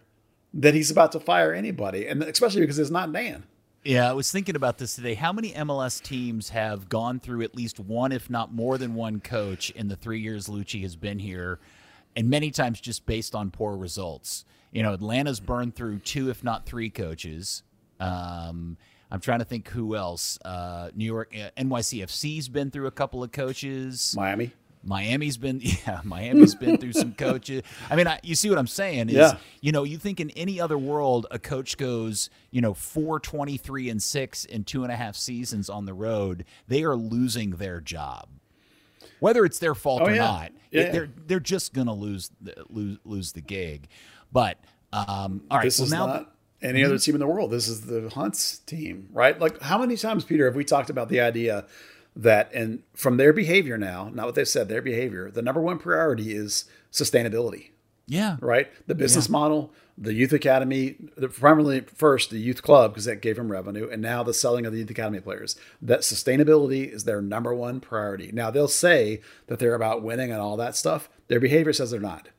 that 0.54 0.74
he's 0.74 0.90
about 0.92 1.12
to 1.12 1.20
fire 1.20 1.54
anybody, 1.54 2.08
and 2.08 2.24
especially 2.24 2.62
because 2.62 2.80
it's 2.80 2.90
not 2.90 3.12
Dan. 3.12 3.44
Yeah, 3.84 4.10
I 4.10 4.14
was 4.14 4.32
thinking 4.32 4.56
about 4.56 4.80
this 4.80 4.96
today. 4.96 5.14
How 5.14 5.32
many 5.32 5.52
MLS 5.54 6.02
teams 6.02 6.50
have 6.50 6.90
gone 6.90 7.20
through 7.20 7.44
at 7.44 7.56
least 7.56 7.80
one, 7.80 8.12
if 8.12 8.30
not 8.30 8.54
more 8.54 8.78
than 8.78 8.96
one 8.96 9.20
coach 9.22 9.70
in 9.72 9.88
the 9.88 9.96
three 9.96 10.20
years 10.20 10.48
Luchi 10.48 10.82
has 10.82 10.96
been 10.96 11.20
here, 11.20 11.60
and 12.16 12.30
many 12.30 12.50
times 12.52 12.82
just 12.82 13.06
based 13.06 13.34
on 13.36 13.52
poor 13.52 13.78
results? 13.78 14.44
You 14.72 14.84
know, 14.84 14.94
Atlanta's 14.94 15.40
burned 15.40 15.76
through 15.76 16.00
two, 16.00 16.30
if 16.30 16.44
not 16.44 16.66
three 16.66 16.90
coaches. 16.90 17.64
Um, 18.00 18.78
I'm 19.10 19.20
trying 19.22 19.40
to 19.40 19.46
think 19.46 19.70
who 19.70 19.96
else. 19.96 20.38
Uh, 20.44 20.90
New 20.94 21.06
York 21.06 21.34
uh, 21.34 21.50
NYCFC's 21.62 22.50
been 22.50 22.72
through 22.72 22.88
a 22.88 22.92
couple 22.92 23.24
of 23.24 23.32
coaches. 23.32 24.14
Miami. 24.16 24.52
Miami's 24.84 25.38
been 25.38 25.60
yeah, 25.64 26.02
Miami's 26.04 26.56
been 26.56 26.78
through 26.78 26.94
some 26.94 27.14
coaches. 27.18 27.64
I 27.90 27.96
mean, 27.96 28.08
I, 28.08 28.20
you 28.24 28.36
see 28.36 28.50
what 28.50 28.60
I'm 28.60 28.68
saying? 28.68 29.10
Is 29.10 29.16
Yeah. 29.16 29.38
you 29.62 29.72
know, 29.72 29.84
you 29.84 29.98
think 29.98 30.20
in 30.20 30.30
any 30.32 30.62
other 30.62 30.78
world, 30.78 31.26
a 31.32 31.40
coach 31.40 31.78
goes, 31.78 32.30
you 32.52 32.62
know, 32.62 32.74
four 32.74 33.20
twenty 33.20 33.58
three 33.58 33.90
and 33.90 34.02
six 34.02 34.46
in 34.46 34.64
two 34.64 34.84
and 34.84 34.92
a 34.92 34.96
half 34.96 35.16
seasons 35.16 35.70
on 35.70 35.86
the 35.86 35.94
road, 35.94 36.46
they 36.68 36.84
are 36.84 36.96
losing 36.96 37.52
their 37.52 37.82
job. 37.82 38.28
Whether 39.20 39.46
it's 39.46 39.58
their 39.60 39.74
fault 39.74 40.04
Oh, 40.04 40.06
or 40.06 40.12
yeah. 40.12 40.18
not, 40.18 40.52
Yeah, 40.72 40.92
they're 40.92 41.10
they're 41.26 41.40
just 41.40 41.74
gonna 41.74 41.94
lose 41.96 42.30
lose 42.70 42.98
lose 43.04 43.32
the 43.32 43.42
gig. 43.42 43.88
But 44.32 44.58
um, 44.94 45.44
all 45.50 45.58
right, 45.58 45.64
This 45.64 45.80
well 45.80 45.86
is 45.86 45.92
now 45.92 46.06
not 46.08 46.36
any 46.62 46.84
other 46.84 46.98
team 46.98 47.16
in 47.16 47.20
the 47.20 47.28
world. 47.28 47.52
This 47.52 47.68
is 47.68 47.82
the 47.82 48.10
Hunts 48.10 48.60
team, 48.60 49.10
right? 49.12 49.40
Like, 49.40 49.62
how 49.62 49.78
many 49.78 49.96
times, 49.96 50.24
Peter, 50.26 50.46
have 50.46 50.56
we 50.56 50.64
talked 50.64 50.90
about 50.90 51.10
the 51.10 51.20
idea 51.20 51.66
that, 52.16 52.52
and 52.54 52.82
from 52.96 53.18
their 53.18 53.32
behavior 53.32 53.78
now, 53.78 54.10
not 54.14 54.26
what 54.26 54.36
they've 54.36 54.48
said, 54.48 54.68
their 54.68 54.82
behavior, 54.82 55.30
the 55.30 55.42
number 55.42 55.62
one 55.62 55.78
priority 55.78 56.36
is 56.36 56.66
sustainability, 56.92 57.72
yeah, 58.08 58.38
right? 58.42 58.70
The 58.88 58.96
business 58.96 59.30
model, 59.30 59.74
the 59.98 60.14
youth 60.14 60.34
academy, 60.34 60.96
the 61.16 61.28
primarily 61.28 61.82
first 61.82 62.30
the 62.30 62.40
youth 62.40 62.64
club 62.64 62.92
because 62.92 63.06
that 63.06 63.22
gave 63.22 63.36
them 63.36 63.52
revenue, 63.52 63.88
and 63.92 64.02
now 64.02 64.24
the 64.24 64.34
selling 64.34 64.66
of 64.66 64.72
the 64.72 64.80
youth 64.80 64.90
academy 64.90 65.20
players. 65.20 65.56
That 65.82 66.00
sustainability 66.00 66.92
is 66.92 67.04
their 67.04 67.22
number 67.22 67.54
one 67.54 67.80
priority. 67.80 68.32
Now 68.32 68.50
they'll 68.50 68.68
say 68.68 69.22
that 69.48 69.60
they're 69.60 69.76
about 69.76 70.02
winning 70.02 70.32
and 70.32 70.42
all 70.42 70.58
that 70.58 70.76
stuff. 70.76 71.10
Their 71.28 71.40
behavior 71.40 71.74
says 71.74 71.92
they're 71.92 72.00
not. 72.00 72.30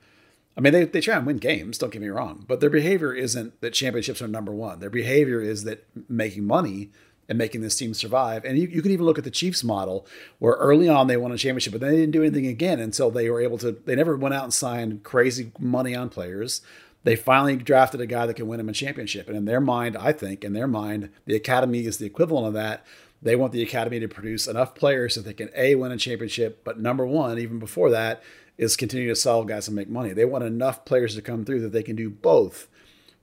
I 0.59 0.61
mean, 0.61 0.73
they, 0.73 0.85
they 0.87 1.01
try 1.01 1.17
and 1.17 1.25
win 1.25 1.37
games, 1.37 1.79
don't 1.79 1.93
get 1.93 2.03
me 2.03 2.09
wrong, 2.09 2.45
but 2.49 2.59
their 2.59 2.69
behavior 2.69 3.15
isn't 3.15 3.61
that 3.61 3.73
championships 3.73 4.21
are 4.21 4.27
number 4.27 4.51
one. 4.51 4.81
Their 4.81 4.91
behavior 4.91 5.41
is 5.41 5.63
that 5.63 5.87
making 6.09 6.49
money 6.49 6.91
and 7.29 7.39
making 7.39 7.61
this 7.61 7.77
team 7.77 7.95
survive. 7.95 8.45
And 8.45 8.59
you, 8.59 8.67
you 8.67 8.83
can 8.83 8.91
even 8.91 9.07
look 9.07 9.19
at 9.19 9.25
the 9.25 9.31
Chiefs 9.31 9.63
model, 9.63 10.05
where 10.41 10.55
early 10.55 10.89
on 10.89 11.07
they 11.07 11.17
won 11.17 11.31
a 11.31 11.39
championship, 11.39 11.73
but 11.73 11.81
they 11.81 11.93
didn't 11.93 12.11
do 12.11 12.23
anything 12.23 12.47
again 12.47 12.81
until 12.81 13.11
they 13.11 13.31
were 13.31 13.41
able 13.41 13.59
to. 13.59 13.71
They 13.71 13.95
never 13.95 14.17
went 14.17 14.35
out 14.35 14.45
and 14.45 14.53
signed 14.53 15.05
crazy 15.05 15.53
money 15.61 15.95
on 15.95 16.09
players. 16.09 16.61
They 17.05 17.15
finally 17.15 17.57
drafted 17.57 18.01
a 18.01 18.07
guy 18.07 18.27
that 18.27 18.35
can 18.35 18.49
win 18.49 18.59
them 18.59 18.69
a 18.69 18.73
championship. 18.73 19.29
And 19.29 19.37
in 19.37 19.45
their 19.45 19.61
mind, 19.61 19.97
I 19.97 20.13
think, 20.13 20.43
in 20.43 20.55
their 20.55 20.67
mind, 20.67 21.11
the 21.27 21.37
academy 21.37 21.85
is 21.87 21.99
the 21.99 22.07
equivalent 22.07 22.49
of 22.49 22.55
that. 22.55 22.85
They 23.23 23.37
want 23.37 23.53
the 23.53 23.63
academy 23.63 24.01
to 24.01 24.09
produce 24.09 24.49
enough 24.49 24.75
players 24.75 25.15
so 25.15 25.21
they 25.21 25.35
can 25.35 25.51
A, 25.55 25.77
win 25.77 25.93
a 25.93 25.97
championship, 25.97 26.65
but 26.65 26.81
number 26.81 27.07
one, 27.07 27.39
even 27.39 27.59
before 27.59 27.91
that, 27.91 28.23
is 28.59 28.77
continue 28.77 29.09
to 29.09 29.17
sell 29.17 29.45
guys 29.45 29.69
and 29.69 29.77
make 29.77 29.89
money. 29.89 30.13
They 30.13 30.25
want 30.25 30.45
enough 30.45 30.85
players 30.85 31.15
to 31.15 31.23
come 31.23 31.45
through 31.45 31.61
that 31.61 31.73
they 31.73 31.83
can 31.83 31.97
do 31.97 32.11
both. 32.11 32.69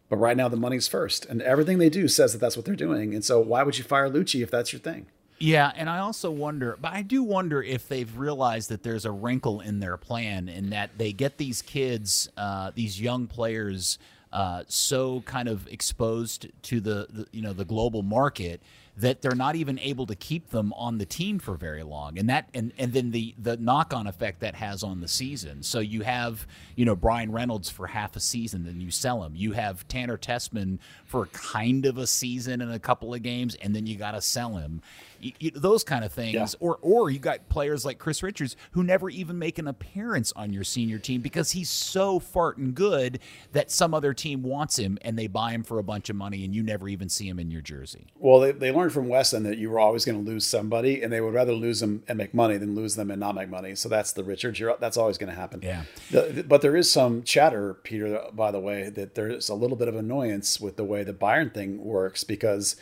But 0.10 0.18
right 0.18 0.38
now, 0.38 0.48
the 0.48 0.56
money's 0.56 0.88
first, 0.88 1.26
and 1.26 1.42
everything 1.42 1.78
they 1.78 1.90
do 1.90 2.08
says 2.08 2.32
that 2.32 2.40
that's 2.40 2.56
what 2.56 2.66
they're 2.66 2.76
doing. 2.76 3.14
And 3.14 3.26
so, 3.26 3.40
why 3.40 3.64
would 3.64 3.78
you 3.78 3.84
fire 3.84 4.10
Luchi 4.10 4.42
if 4.42 4.52
that's 4.52 4.72
your 4.72 4.80
thing? 4.80 5.08
Yeah, 5.38 5.72
and 5.76 5.90
I 5.90 5.98
also 5.98 6.32
wonder, 6.32 6.78
but 6.80 6.94
I 6.94 7.02
do 7.02 7.22
wonder 7.22 7.62
if 7.62 7.90
they've 7.90 8.18
realized 8.18 8.70
that 8.70 8.84
there's 8.84 9.04
a 9.04 9.12
wrinkle 9.12 9.60
in 9.60 9.80
their 9.80 9.98
plan 9.98 10.48
in 10.48 10.70
that 10.70 10.92
they 10.98 11.12
get 11.12 11.38
these 11.38 11.62
kids, 11.62 12.30
uh, 12.38 12.72
these 12.74 13.02
young 13.02 13.28
players, 13.28 13.98
uh, 14.32 14.64
so 14.68 15.22
kind 15.22 15.50
of 15.50 15.68
exposed 15.68 16.48
to 16.64 16.80
the, 16.80 17.08
the 17.10 17.28
you 17.32 17.42
know 17.42 17.54
the 17.54 17.66
global 17.66 18.02
market 18.02 18.62
that 18.98 19.22
they're 19.22 19.36
not 19.36 19.56
even 19.56 19.78
able 19.80 20.06
to 20.06 20.16
keep 20.16 20.50
them 20.50 20.72
on 20.74 20.98
the 20.98 21.06
team 21.06 21.38
for 21.38 21.56
very 21.56 21.84
long. 21.84 22.18
And 22.18 22.30
that 22.30 22.50
and 22.54 22.72
and 22.78 22.94
then 22.94 23.12
the 23.12 23.36
the 23.38 23.58
knock-on 23.58 24.08
effect 24.08 24.40
that 24.40 24.56
has 24.56 24.84
on 24.84 25.02
the 25.02 25.08
season. 25.08 25.64
So 25.64 25.80
you 25.80 26.02
have 26.02 26.48
you 26.76 26.86
know 26.86 26.96
Bryan 26.96 27.32
Reynolds 27.32 27.70
for 27.70 27.88
half 27.88 28.16
a 28.16 28.20
season 28.20 28.64
then 28.64 28.80
you 28.80 28.92
sell 28.92 29.24
him. 29.24 29.34
You 29.36 29.52
have 29.52 29.88
Tanner 29.88 30.18
Tessmann 30.18 30.80
for 31.06 31.28
kind 31.28 31.86
of 31.86 31.98
a 31.98 32.08
season 32.08 32.62
and 32.62 32.72
a 32.72 32.80
couple 32.80 33.14
of 33.14 33.22
games 33.22 33.56
and 33.56 33.76
then 33.76 33.86
you 33.86 33.98
got 33.98 34.12
to 34.12 34.22
sell 34.22 34.56
him 34.56 34.82
Y- 35.26 35.34
y- 35.42 35.52
those 35.56 35.84
kind 35.84 36.06
of 36.06 36.12
things 36.14 36.34
Yeah. 36.36 36.46
or 36.60 36.78
or 36.82 37.10
you 37.10 37.18
got 37.20 37.50
players 37.50 37.84
like 37.84 37.98
Chris 37.98 38.22
Richards 38.22 38.56
who 38.72 38.84
never 38.84 39.10
even 39.10 39.40
make 39.40 39.58
an 39.58 39.68
appearance 39.68 40.32
on 40.36 40.54
your 40.54 40.64
senior 40.64 41.00
team 41.00 41.22
because 41.22 41.52
he's 41.52 41.70
so 41.70 42.20
farting 42.20 42.74
good 42.76 43.20
that 43.54 43.72
some 43.72 43.94
other 43.94 44.14
team 44.14 44.44
wants 44.44 44.78
him 44.78 44.98
and 45.02 45.18
they 45.18 45.28
buy 45.28 45.52
him 45.52 45.64
for 45.64 45.80
a 45.80 45.84
bunch 45.84 46.10
of 46.10 46.16
money 46.16 46.46
and 46.46 46.54
you 46.54 46.62
never 46.62 46.88
even 46.88 47.10
see 47.10 47.28
him 47.28 47.40
in 47.40 47.50
your 47.50 47.62
jersey 47.62 48.06
Well, 48.20 48.40
they, 48.40 48.52
they 48.52 48.72
learned 48.72 48.94
from 48.94 49.08
Weston 49.08 49.44
that 49.44 49.58
you 49.58 49.70
were 49.72 49.80
always 49.80 50.06
going 50.06 50.24
to 50.24 50.30
lose 50.32 50.46
somebody, 50.46 51.02
and 51.02 51.12
they 51.12 51.22
would 51.22 51.34
rather 51.34 51.54
lose 51.54 51.80
them 51.80 52.04
and 52.08 52.18
make 52.18 52.34
money 52.34 52.58
than 52.58 52.76
lose 52.76 52.96
them 52.96 53.10
and 53.10 53.20
not 53.20 53.34
make 53.36 53.50
money. 53.50 53.74
So 53.76 53.90
that's 53.90 54.12
the 54.12 54.24
Richards. 54.24 54.60
You're, 54.60 54.76
that's 54.80 54.98
always 54.98 55.18
going 55.18 55.30
to 55.32 55.36
happen. 55.36 55.62
Yeah. 55.64 55.84
The- 56.12 56.46
but 56.48 56.62
there 56.62 56.76
is 56.76 56.92
some 56.92 57.24
chatter, 57.24 57.74
Peter, 57.74 58.22
by 58.34 58.52
the 58.52 58.60
way, 58.60 58.90
that 58.90 59.16
there's 59.16 59.50
a 59.50 59.56
little 59.56 59.78
bit 59.78 59.88
of 59.88 59.96
annoyance 59.96 60.60
with 60.60 60.76
the 60.76 60.84
way 60.84 61.04
the 61.04 61.14
Bayern 61.14 61.54
thing 61.54 61.84
works 61.84 62.24
because 62.24 62.76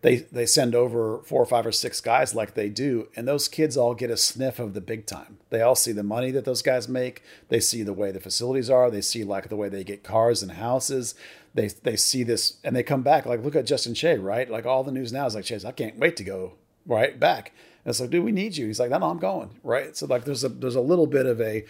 they 0.00 0.16
they 0.16 0.46
send 0.46 0.74
over 0.74 1.18
four 1.24 1.42
or 1.42 1.46
five 1.46 1.66
or 1.66 1.72
six 1.72 2.00
guys 2.00 2.34
like 2.34 2.54
they 2.54 2.68
do, 2.68 3.08
and 3.16 3.26
those 3.26 3.48
kids 3.48 3.76
all 3.76 3.94
get 3.94 4.10
a 4.10 4.16
sniff 4.16 4.58
of 4.58 4.74
the 4.74 4.80
big 4.80 5.06
time. 5.06 5.38
They 5.50 5.60
all 5.60 5.74
see 5.74 5.92
the 5.92 6.04
money 6.04 6.30
that 6.30 6.44
those 6.44 6.62
guys 6.62 6.88
make. 6.88 7.22
They 7.48 7.58
see 7.58 7.82
the 7.82 7.92
way 7.92 8.12
the 8.12 8.20
facilities 8.20 8.70
are. 8.70 8.90
They 8.90 9.00
see 9.00 9.24
like 9.24 9.48
the 9.48 9.56
way 9.56 9.68
they 9.68 9.82
get 9.82 10.04
cars 10.04 10.42
and 10.42 10.52
houses. 10.52 11.14
They 11.54 11.68
they 11.68 11.96
see 11.96 12.22
this, 12.22 12.58
and 12.62 12.76
they 12.76 12.84
come 12.84 13.02
back. 13.02 13.26
Like 13.26 13.42
look 13.42 13.56
at 13.56 13.66
Justin 13.66 13.94
Che, 13.94 14.18
right? 14.18 14.48
Like 14.48 14.66
all 14.66 14.84
the 14.84 14.92
news 14.92 15.12
now 15.12 15.26
is 15.26 15.34
like 15.34 15.44
Che, 15.44 15.60
I 15.66 15.72
can't 15.72 15.98
wait 15.98 16.16
to 16.16 16.24
go 16.24 16.52
right 16.86 17.18
back. 17.18 17.52
And 17.84 17.90
it's 17.90 18.00
like, 18.00 18.10
dude, 18.10 18.24
we 18.24 18.32
need 18.32 18.56
you. 18.56 18.66
He's 18.66 18.80
like, 18.80 18.90
no, 18.90 18.98
no, 18.98 19.10
I'm 19.10 19.18
going 19.18 19.50
right. 19.64 19.96
So 19.96 20.06
like, 20.06 20.24
there's 20.24 20.44
a 20.44 20.48
there's 20.48 20.76
a 20.76 20.80
little 20.80 21.06
bit 21.06 21.26
of 21.26 21.40
a 21.40 21.64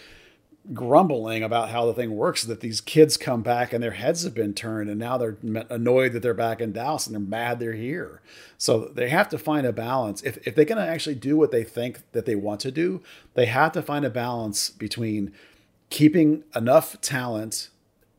grumbling 0.74 1.42
about 1.42 1.70
how 1.70 1.87
the 1.87 1.94
thing 1.94 2.14
works 2.14 2.44
that 2.44 2.61
these 2.61 2.81
kids 2.81 3.16
come 3.16 3.42
back 3.42 3.72
and 3.72 3.83
their 3.83 3.92
heads 3.92 4.24
have 4.24 4.35
been 4.35 4.52
turned 4.52 4.90
and 4.90 4.98
now 4.98 5.16
they're 5.16 5.37
annoyed 5.70 6.12
that 6.12 6.20
they're 6.20 6.35
back 6.35 6.61
in 6.61 6.72
Dallas 6.72 7.07
and 7.07 7.14
they're 7.14 7.20
mad 7.20 7.59
they're 7.59 7.72
here. 7.72 8.20
So 8.59 8.87
they 8.87 9.09
have 9.09 9.28
to 9.31 9.38
find 9.38 9.66
a 9.66 9.72
balance. 9.72 10.22
If, 10.22 10.46
if 10.46 10.54
they're 10.54 10.64
going 10.64 10.85
to 10.85 10.90
actually 10.90 11.14
do 11.14 11.37
what 11.37 11.50
they 11.50 11.64
think 11.64 12.00
that 12.12 12.26
they 12.26 12.35
want 12.35 12.61
to 12.61 12.70
do, 12.70 13.02
they 13.35 13.46
have 13.46 13.72
to 13.72 13.83
find 13.83 14.04
a 14.04 14.11
balance 14.11 14.70
between 14.70 15.33
keeping 15.90 16.44
enough 16.54 17.00
talent 17.00 17.70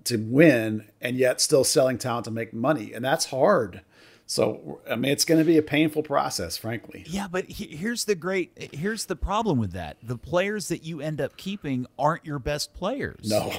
to 0.05 0.17
win 0.17 0.87
and 1.01 1.17
yet 1.17 1.41
still 1.41 1.63
selling 1.63 1.97
talent 1.97 2.25
to 2.25 2.31
make 2.31 2.53
money. 2.53 2.93
And 2.93 3.05
that's 3.05 3.25
hard. 3.25 3.81
So, 4.29 4.79
I 4.87 4.95
mean, 4.95 5.11
it's 5.11 5.25
going 5.25 5.39
to 5.39 5.43
be 5.43 5.57
a 5.57 5.63
painful 5.63 6.03
process, 6.03 6.55
frankly. 6.55 7.03
Yeah, 7.07 7.27
but 7.27 7.45
he- 7.45 7.75
here's 7.75 8.05
the 8.05 8.13
great 8.13 8.51
here's 8.75 9.05
the 9.05 9.15
problem 9.15 9.57
with 9.57 9.71
that. 9.71 9.97
The 10.03 10.19
players 10.19 10.67
that 10.67 10.83
you 10.83 11.01
end 11.01 11.19
up 11.19 11.35
keeping 11.35 11.87
aren't 11.97 12.25
your 12.27 12.37
best 12.37 12.71
players. 12.75 13.27
No. 13.27 13.51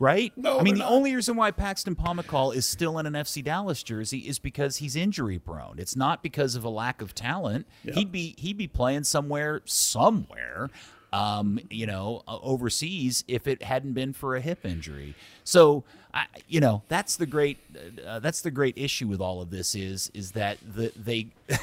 Right? 0.00 0.32
No, 0.36 0.58
I 0.58 0.62
mean, 0.64 0.74
the 0.74 0.80
not. 0.80 0.90
only 0.90 1.14
reason 1.14 1.36
why 1.36 1.52
Paxton 1.52 1.94
Pomykal 1.94 2.52
is 2.54 2.66
still 2.66 2.98
in 2.98 3.06
an 3.06 3.14
FC 3.14 3.42
Dallas 3.44 3.82
jersey 3.84 4.18
is 4.18 4.40
because 4.40 4.78
he's 4.78 4.94
injury 4.96 5.38
prone. 5.38 5.76
It's 5.78 5.94
not 5.96 6.20
because 6.22 6.56
of 6.56 6.64
a 6.64 6.68
lack 6.68 7.00
of 7.00 7.14
talent. 7.14 7.66
He'd 7.84 8.10
be 8.12 8.34
he'd 8.38 8.56
be 8.58 8.66
playing 8.68 9.04
somewhere 9.04 9.62
somewhere 9.66 10.68
um, 11.12 11.58
you 11.70 11.86
know, 11.86 12.22
uh, 12.28 12.38
overseas 12.42 13.24
if 13.28 13.46
it 13.46 13.62
hadn't 13.62 13.92
been 13.92 14.12
for 14.12 14.36
a 14.36 14.40
hip 14.40 14.64
injury. 14.64 15.14
So, 15.44 15.84
I, 16.12 16.26
you 16.48 16.60
know, 16.60 16.82
that's 16.88 17.16
the 17.16 17.26
great 17.26 17.58
uh, 18.06 18.18
that's 18.18 18.40
the 18.40 18.50
great 18.50 18.76
issue 18.76 19.06
with 19.06 19.20
all 19.20 19.40
of 19.40 19.50
this 19.50 19.74
is 19.74 20.10
is 20.14 20.32
that 20.32 20.58
the, 20.74 20.92
they 20.96 21.28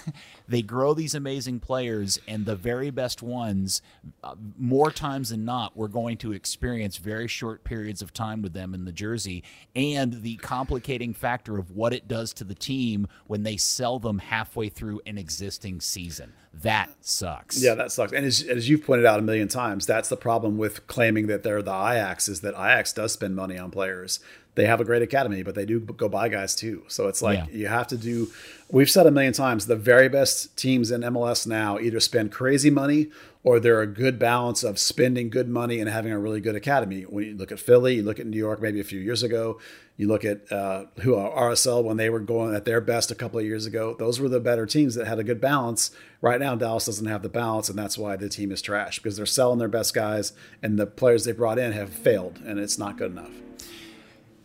they 0.47 0.61
grow 0.61 0.93
these 0.93 1.15
amazing 1.15 1.59
players 1.59 2.19
and 2.27 2.45
the 2.45 2.55
very 2.55 2.89
best 2.89 3.21
ones 3.21 3.81
uh, 4.23 4.35
more 4.57 4.91
times 4.91 5.29
than 5.29 5.45
not 5.45 5.75
we're 5.75 5.87
going 5.87 6.17
to 6.17 6.31
experience 6.31 6.97
very 6.97 7.27
short 7.27 7.63
periods 7.63 8.01
of 8.01 8.13
time 8.13 8.41
with 8.41 8.53
them 8.53 8.73
in 8.73 8.85
the 8.85 8.91
jersey 8.91 9.43
and 9.75 10.21
the 10.21 10.35
complicating 10.37 11.13
factor 11.13 11.57
of 11.57 11.71
what 11.71 11.93
it 11.93 12.07
does 12.07 12.33
to 12.33 12.43
the 12.43 12.55
team 12.55 13.07
when 13.27 13.43
they 13.43 13.57
sell 13.57 13.99
them 13.99 14.19
halfway 14.19 14.69
through 14.69 15.01
an 15.05 15.17
existing 15.17 15.81
season. 15.81 16.33
That 16.61 16.89
sucks. 17.01 17.61
Yeah, 17.61 17.75
that 17.75 17.91
sucks. 17.91 18.13
And 18.13 18.25
as, 18.25 18.41
as 18.43 18.69
you've 18.69 18.85
pointed 18.85 19.05
out 19.05 19.19
a 19.19 19.21
million 19.21 19.47
times, 19.47 19.85
that's 19.85 20.09
the 20.09 20.17
problem 20.17 20.57
with 20.57 20.87
claiming 20.87 21.27
that 21.27 21.43
they're 21.43 21.61
the 21.61 21.71
Ajax 21.71 22.29
is 22.29 22.41
that 22.41 22.53
Ajax 22.53 22.93
does 22.93 23.11
spend 23.11 23.35
money 23.35 23.57
on 23.57 23.71
players. 23.71 24.19
They 24.55 24.65
have 24.65 24.79
a 24.79 24.85
great 24.85 25.01
academy, 25.01 25.43
but 25.43 25.53
they 25.55 25.65
do 25.65 25.79
go 25.81 26.07
buy 26.09 26.29
guys 26.29 26.55
too. 26.55 26.83
So 26.87 27.07
it's 27.07 27.21
like 27.21 27.37
Yeah. 27.39 27.45
you 27.51 27.67
have 27.67 27.87
to 27.87 27.97
do. 27.97 28.29
We've 28.71 28.89
said 28.89 29.05
a 29.05 29.11
million 29.11 29.33
times 29.33 29.67
the 29.67 29.75
very 29.75 30.07
best 30.09 30.55
teams 30.57 30.91
in 30.91 31.01
MLS 31.03 31.45
now 31.45 31.77
either 31.77 31.99
spend 31.99 32.31
crazy 32.31 32.69
money 32.69 33.09
or 33.43 33.59
they're 33.59 33.81
a 33.81 33.87
good 33.87 34.17
balance 34.17 34.63
of 34.63 34.79
spending 34.79 35.29
good 35.29 35.47
money 35.49 35.79
and 35.79 35.87
having 35.89 36.11
a 36.11 36.17
really 36.17 36.39
good 36.41 36.55
academy. 36.55 37.01
When 37.03 37.25
you 37.25 37.35
look 37.35 37.51
at 37.51 37.59
Philly, 37.59 37.95
you 37.95 38.03
look 38.03 38.19
at 38.19 38.25
New 38.25 38.37
York 38.37 38.61
maybe 38.61 38.79
a 38.79 38.83
few 38.83 38.99
years 38.99 39.21
ago, 39.21 39.59
you 39.97 40.07
look 40.07 40.25
at 40.25 40.51
uh, 40.51 40.85
who 41.01 41.15
are 41.15 41.51
RSL 41.51 41.83
when 41.83 41.97
they 41.97 42.09
were 42.09 42.19
going 42.19 42.55
at 42.55 42.65
their 42.65 42.81
best 42.81 43.11
a 43.11 43.15
couple 43.15 43.37
of 43.39 43.45
years 43.45 43.65
ago. 43.65 43.95
Those 43.99 44.19
were 44.19 44.29
the 44.29 44.39
better 44.39 44.65
teams 44.65 44.95
that 44.95 45.05
had 45.05 45.19
a 45.19 45.23
good 45.23 45.39
balance. 45.39 45.91
Right 46.21 46.39
now, 46.39 46.55
Dallas 46.55 46.85
doesn't 46.85 47.05
have 47.05 47.21
the 47.21 47.29
balance, 47.29 47.69
and 47.69 47.77
that's 47.77 47.97
why 47.97 48.15
the 48.15 48.27
team 48.29 48.51
is 48.51 48.61
trash 48.61 48.97
because 48.99 49.15
they're 49.15 49.25
selling 49.25 49.59
their 49.59 49.67
best 49.67 49.93
guys, 49.93 50.33
and 50.63 50.79
the 50.79 50.87
players 50.87 51.23
they 51.25 51.31
brought 51.33 51.59
in 51.59 51.71
have 51.73 51.91
failed, 51.91 52.39
and 52.45 52.57
it's 52.59 52.77
not 52.79 52.97
good 52.97 53.11
enough. 53.11 53.31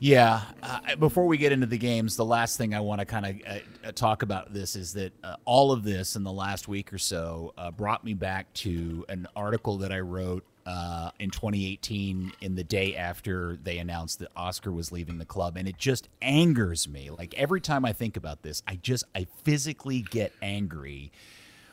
Yeah. 0.02 0.40
Uh, 0.62 0.96
before 0.96 1.26
we 1.26 1.36
get 1.36 1.52
into 1.52 1.66
the 1.66 1.76
games, 1.76 2.16
the 2.16 2.24
last 2.24 2.56
thing 2.56 2.74
I 2.74 2.80
want 2.80 3.00
to 3.00 3.04
kind 3.04 3.26
of 3.26 3.36
uh, 3.46 3.88
uh, 3.88 3.92
talk 3.92 4.22
about 4.22 4.52
this 4.52 4.74
is 4.74 4.94
that 4.94 5.12
uh, 5.22 5.36
all 5.44 5.72
of 5.72 5.84
this 5.84 6.16
in 6.16 6.24
the 6.24 6.32
last 6.32 6.68
week 6.68 6.90
or 6.90 6.96
so 6.96 7.52
uh, 7.58 7.70
brought 7.70 8.02
me 8.02 8.14
back 8.14 8.50
to 8.54 9.04
an 9.10 9.28
article 9.36 9.76
that 9.78 9.92
I 9.92 10.00
wrote 10.00 10.42
uh, 10.64 11.10
in 11.18 11.28
2018 11.30 12.32
in 12.40 12.54
the 12.54 12.64
day 12.64 12.96
after 12.96 13.58
they 13.62 13.76
announced 13.76 14.20
that 14.20 14.30
Oscar 14.34 14.72
was 14.72 14.90
leaving 14.90 15.18
the 15.18 15.26
club, 15.26 15.58
and 15.58 15.68
it 15.68 15.76
just 15.76 16.08
angers 16.22 16.88
me. 16.88 17.10
Like 17.10 17.34
every 17.34 17.60
time 17.60 17.84
I 17.84 17.92
think 17.92 18.16
about 18.16 18.40
this, 18.40 18.62
I 18.66 18.76
just 18.76 19.04
I 19.14 19.26
physically 19.44 20.00
get 20.00 20.32
angry 20.40 21.12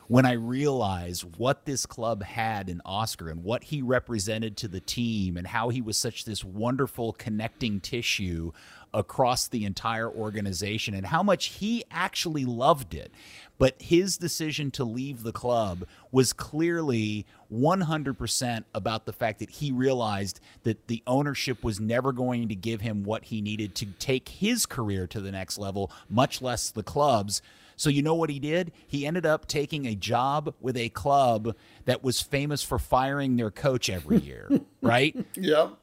when 0.08 0.24
I 0.24 0.32
realize 0.32 1.22
what 1.22 1.66
this 1.66 1.84
club 1.84 2.22
had 2.22 2.70
in 2.70 2.80
Oscar 2.84 3.28
and 3.28 3.44
what 3.44 3.64
he 3.64 3.82
represented 3.82 4.56
to 4.56 4.68
the 4.68 4.80
team 4.80 5.36
and 5.36 5.46
how 5.46 5.68
he 5.68 5.82
was 5.82 5.98
such 5.98 6.24
this 6.24 6.42
wonderful 6.42 7.12
connecting 7.12 7.78
tissue 7.78 8.52
across 8.94 9.48
the 9.48 9.66
entire 9.66 10.10
organization 10.10 10.94
and 10.94 11.06
how 11.06 11.22
much 11.22 11.46
he 11.46 11.84
actually 11.90 12.46
loved 12.46 12.94
it. 12.94 13.12
But 13.58 13.74
his 13.82 14.16
decision 14.16 14.70
to 14.72 14.84
leave 14.84 15.22
the 15.22 15.32
club 15.32 15.84
was 16.10 16.32
clearly 16.32 17.26
100% 17.52 18.64
about 18.72 19.04
the 19.04 19.12
fact 19.12 19.40
that 19.40 19.50
he 19.50 19.72
realized 19.72 20.40
that 20.62 20.86
the 20.86 21.02
ownership 21.06 21.62
was 21.62 21.80
never 21.80 22.12
going 22.12 22.48
to 22.48 22.54
give 22.54 22.80
him 22.80 23.04
what 23.04 23.24
he 23.24 23.42
needed 23.42 23.74
to 23.74 23.86
take 23.98 24.30
his 24.30 24.64
career 24.64 25.06
to 25.08 25.20
the 25.20 25.32
next 25.32 25.58
level, 25.58 25.90
much 26.08 26.40
less 26.40 26.70
the 26.70 26.82
club's. 26.82 27.42
So 27.78 27.88
you 27.88 28.02
know 28.02 28.14
what 28.14 28.28
he 28.28 28.38
did? 28.38 28.72
He 28.86 29.06
ended 29.06 29.24
up 29.24 29.46
taking 29.46 29.86
a 29.86 29.94
job 29.94 30.54
with 30.60 30.76
a 30.76 30.90
club 30.90 31.54
that 31.86 32.02
was 32.02 32.20
famous 32.20 32.62
for 32.62 32.78
firing 32.78 33.36
their 33.36 33.50
coach 33.50 33.88
every 33.88 34.18
year, 34.18 34.50
right? 34.82 35.16
Yep. 35.36 35.74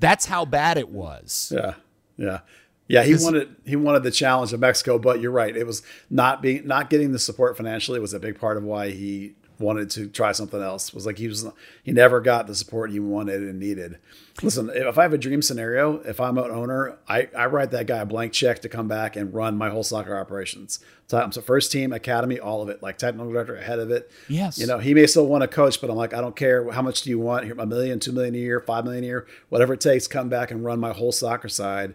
That's 0.00 0.26
how 0.26 0.44
bad 0.44 0.76
it 0.76 0.90
was. 0.90 1.52
Yeah. 1.54 1.74
Yeah. 2.18 2.40
Yeah, 2.86 3.02
he 3.02 3.14
wanted 3.14 3.56
he 3.64 3.76
wanted 3.76 4.02
the 4.02 4.10
challenge 4.10 4.52
of 4.52 4.60
Mexico, 4.60 4.98
but 4.98 5.18
you're 5.20 5.30
right. 5.30 5.56
It 5.56 5.66
was 5.66 5.82
not 6.10 6.42
being 6.42 6.66
not 6.66 6.90
getting 6.90 7.12
the 7.12 7.18
support 7.18 7.56
financially 7.56 7.98
was 7.98 8.12
a 8.12 8.20
big 8.20 8.38
part 8.38 8.58
of 8.58 8.62
why 8.62 8.90
he 8.90 9.36
wanted 9.64 9.90
to 9.90 10.08
try 10.08 10.32
something 10.32 10.60
else. 10.60 10.88
It 10.88 10.94
was 10.94 11.06
like 11.06 11.18
he 11.18 11.28
was 11.28 11.46
he 11.82 11.92
never 11.92 12.20
got 12.20 12.46
the 12.46 12.54
support 12.54 12.90
he 12.90 13.00
wanted 13.00 13.42
and 13.42 13.58
needed. 13.58 13.98
Listen, 14.42 14.70
if 14.74 14.98
I 14.98 15.02
have 15.02 15.12
a 15.12 15.18
dream 15.18 15.42
scenario, 15.42 15.98
if 16.00 16.20
I'm 16.20 16.36
an 16.38 16.50
owner, 16.50 16.98
I, 17.08 17.28
I 17.36 17.46
write 17.46 17.70
that 17.70 17.86
guy 17.86 17.98
a 17.98 18.06
blank 18.06 18.32
check 18.32 18.62
to 18.62 18.68
come 18.68 18.88
back 18.88 19.14
and 19.14 19.32
run 19.32 19.56
my 19.56 19.70
whole 19.70 19.84
soccer 19.84 20.16
operations. 20.16 20.80
So, 21.06 21.30
so 21.30 21.40
first 21.40 21.70
team, 21.70 21.92
academy, 21.92 22.40
all 22.40 22.60
of 22.60 22.68
it, 22.68 22.82
like 22.82 22.98
technical 22.98 23.30
director 23.30 23.54
ahead 23.54 23.78
of 23.78 23.92
it. 23.92 24.10
Yes. 24.28 24.58
You 24.58 24.66
know, 24.66 24.78
he 24.78 24.92
may 24.92 25.06
still 25.06 25.26
want 25.26 25.42
to 25.42 25.48
coach, 25.48 25.80
but 25.80 25.88
I'm 25.88 25.96
like, 25.96 26.14
I 26.14 26.20
don't 26.20 26.34
care. 26.34 26.68
How 26.72 26.82
much 26.82 27.02
do 27.02 27.10
you 27.10 27.18
want? 27.20 27.44
Here, 27.44 27.54
a 27.56 27.66
million, 27.66 28.00
two 28.00 28.10
million 28.10 28.34
a 28.34 28.38
year, 28.38 28.60
five 28.60 28.84
million 28.84 29.04
a 29.04 29.06
year, 29.06 29.26
whatever 29.50 29.74
it 29.74 29.80
takes, 29.80 30.08
come 30.08 30.28
back 30.28 30.50
and 30.50 30.64
run 30.64 30.80
my 30.80 30.92
whole 30.92 31.12
soccer 31.12 31.48
side. 31.48 31.94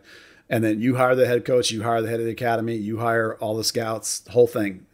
And 0.50 0.64
then 0.64 0.80
you 0.80 0.96
hire 0.96 1.16
the 1.16 1.28
head 1.28 1.44
coach, 1.44 1.72
you 1.72 1.84
hire 1.84 2.02
the 2.02 2.10
head 2.10 2.20
of 2.20 2.26
the 2.26 2.32
academy, 2.32 2.76
you 2.76 3.00
hire 3.00 3.36
all 3.36 3.56
the 3.56 3.64
scouts, 3.64 4.24
whole 4.30 4.48
thing. 4.48 4.86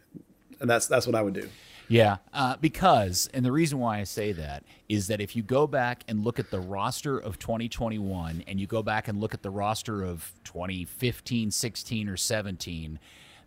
And 0.60 0.68
that's 0.68 0.86
that's 0.86 1.06
what 1.06 1.14
I 1.14 1.22
would 1.22 1.34
do. 1.34 1.48
Yeah, 1.88 2.16
uh, 2.32 2.56
because, 2.60 3.28
and 3.32 3.44
the 3.44 3.52
reason 3.52 3.78
why 3.78 4.00
I 4.00 4.04
say 4.04 4.32
that 4.32 4.64
is 4.88 5.06
that 5.06 5.20
if 5.20 5.36
you 5.36 5.42
go 5.42 5.66
back 5.66 6.02
and 6.08 6.24
look 6.24 6.38
at 6.38 6.50
the 6.50 6.58
roster 6.58 7.16
of 7.16 7.38
2021 7.38 8.42
and 8.46 8.60
you 8.60 8.66
go 8.66 8.82
back 8.82 9.06
and 9.06 9.20
look 9.20 9.34
at 9.34 9.42
the 9.42 9.50
roster 9.50 10.02
of 10.02 10.32
2015, 10.44 11.50
16, 11.50 12.08
or 12.08 12.16
17, 12.16 12.98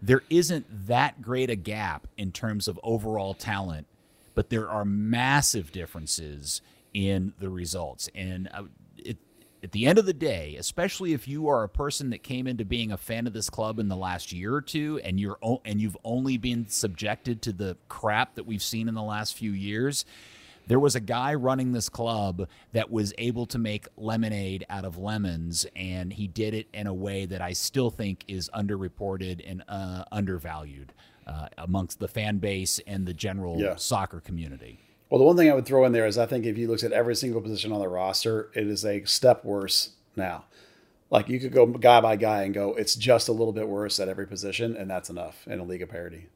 there 0.01 0.23
isn't 0.29 0.87
that 0.87 1.21
great 1.21 1.49
a 1.49 1.55
gap 1.55 2.07
in 2.17 2.31
terms 2.31 2.69
of 2.69 2.79
overall 2.81 3.33
talent, 3.33 3.87
but 4.35 4.49
there 4.49 4.69
are 4.69 4.85
massive 4.85 5.73
differences 5.73 6.61
in 6.93 7.33
the 7.39 7.49
results. 7.49 8.09
And 8.15 8.49
uh, 8.53 8.63
at 9.61 9.71
the 9.73 9.85
end 9.85 9.99
of 9.99 10.05
the 10.05 10.13
day, 10.13 10.55
especially 10.57 11.13
if 11.13 11.27
you 11.27 11.47
are 11.49 11.63
a 11.63 11.69
person 11.69 12.09
that 12.11 12.23
came 12.23 12.47
into 12.47 12.63
being 12.63 12.91
a 12.91 12.97
fan 12.97 13.27
of 13.27 13.33
this 13.33 13.49
club 13.49 13.77
in 13.79 13.89
the 13.89 13.95
last 13.95 14.31
year 14.31 14.53
or 14.53 14.61
two, 14.61 14.99
and 15.03 15.19
you're 15.19 15.37
o- 15.43 15.61
and 15.65 15.81
you've 15.81 15.97
only 16.03 16.37
been 16.37 16.67
subjected 16.67 17.41
to 17.41 17.51
the 17.51 17.75
crap 17.89 18.35
that 18.35 18.45
we've 18.45 18.63
seen 18.63 18.87
in 18.87 18.93
the 18.95 19.03
last 19.03 19.35
few 19.35 19.51
years, 19.51 20.05
there 20.67 20.79
was 20.79 20.95
a 20.95 20.99
guy 20.99 21.33
running 21.33 21.71
this 21.73 21.89
club 21.89 22.47
that 22.73 22.91
was 22.91 23.11
able 23.17 23.45
to 23.47 23.57
make 23.57 23.87
lemonade 23.97 24.65
out 24.69 24.85
of 24.85 24.97
lemons, 24.97 25.65
and 25.75 26.13
he 26.13 26.27
did 26.27 26.53
it 26.53 26.67
in 26.73 26.85
a 26.87 26.93
way 26.93 27.25
that 27.25 27.41
I 27.41 27.53
still 27.53 27.89
think 27.89 28.23
is 28.27 28.49
underreported 28.53 29.41
and 29.49 29.63
uh, 29.67 30.03
undervalued 30.11 30.93
uh, 31.27 31.47
amongst 31.57 31.99
the 31.99 32.07
fan 32.07 32.37
base 32.37 32.79
and 32.87 33.05
the 33.05 33.13
general 33.13 33.59
Yeah. 33.59 33.75
soccer 33.77 34.19
community. 34.19 34.79
Well, 35.09 35.17
the 35.17 35.25
one 35.25 35.35
thing 35.35 35.49
I 35.49 35.55
would 35.55 35.65
throw 35.65 35.85
in 35.85 35.91
there 35.91 36.05
is 36.05 36.17
I 36.17 36.27
think 36.27 36.45
if 36.45 36.57
you 36.57 36.67
looked 36.67 36.83
at 36.83 36.91
every 36.91 37.15
single 37.15 37.41
position 37.41 37.71
on 37.71 37.79
the 37.79 37.87
roster, 37.87 38.51
it 38.53 38.67
is 38.67 38.85
a 38.85 39.03
step 39.05 39.43
worse 39.43 39.91
now. 40.15 40.45
Like 41.09 41.29
you 41.29 41.39
could 41.39 41.51
go 41.51 41.65
guy 41.65 41.99
by 42.01 42.15
guy 42.15 42.43
and 42.43 42.53
go, 42.53 42.75
it's 42.75 42.95
just 42.95 43.27
a 43.27 43.31
little 43.31 43.53
bit 43.53 43.67
worse 43.67 43.99
at 43.99 44.07
every 44.07 44.27
position, 44.27 44.75
and 44.75 44.89
that's 44.89 45.09
enough 45.09 45.47
in 45.47 45.59
a 45.59 45.63
league 45.63 45.81
of 45.81 45.89
parity. 45.89 46.27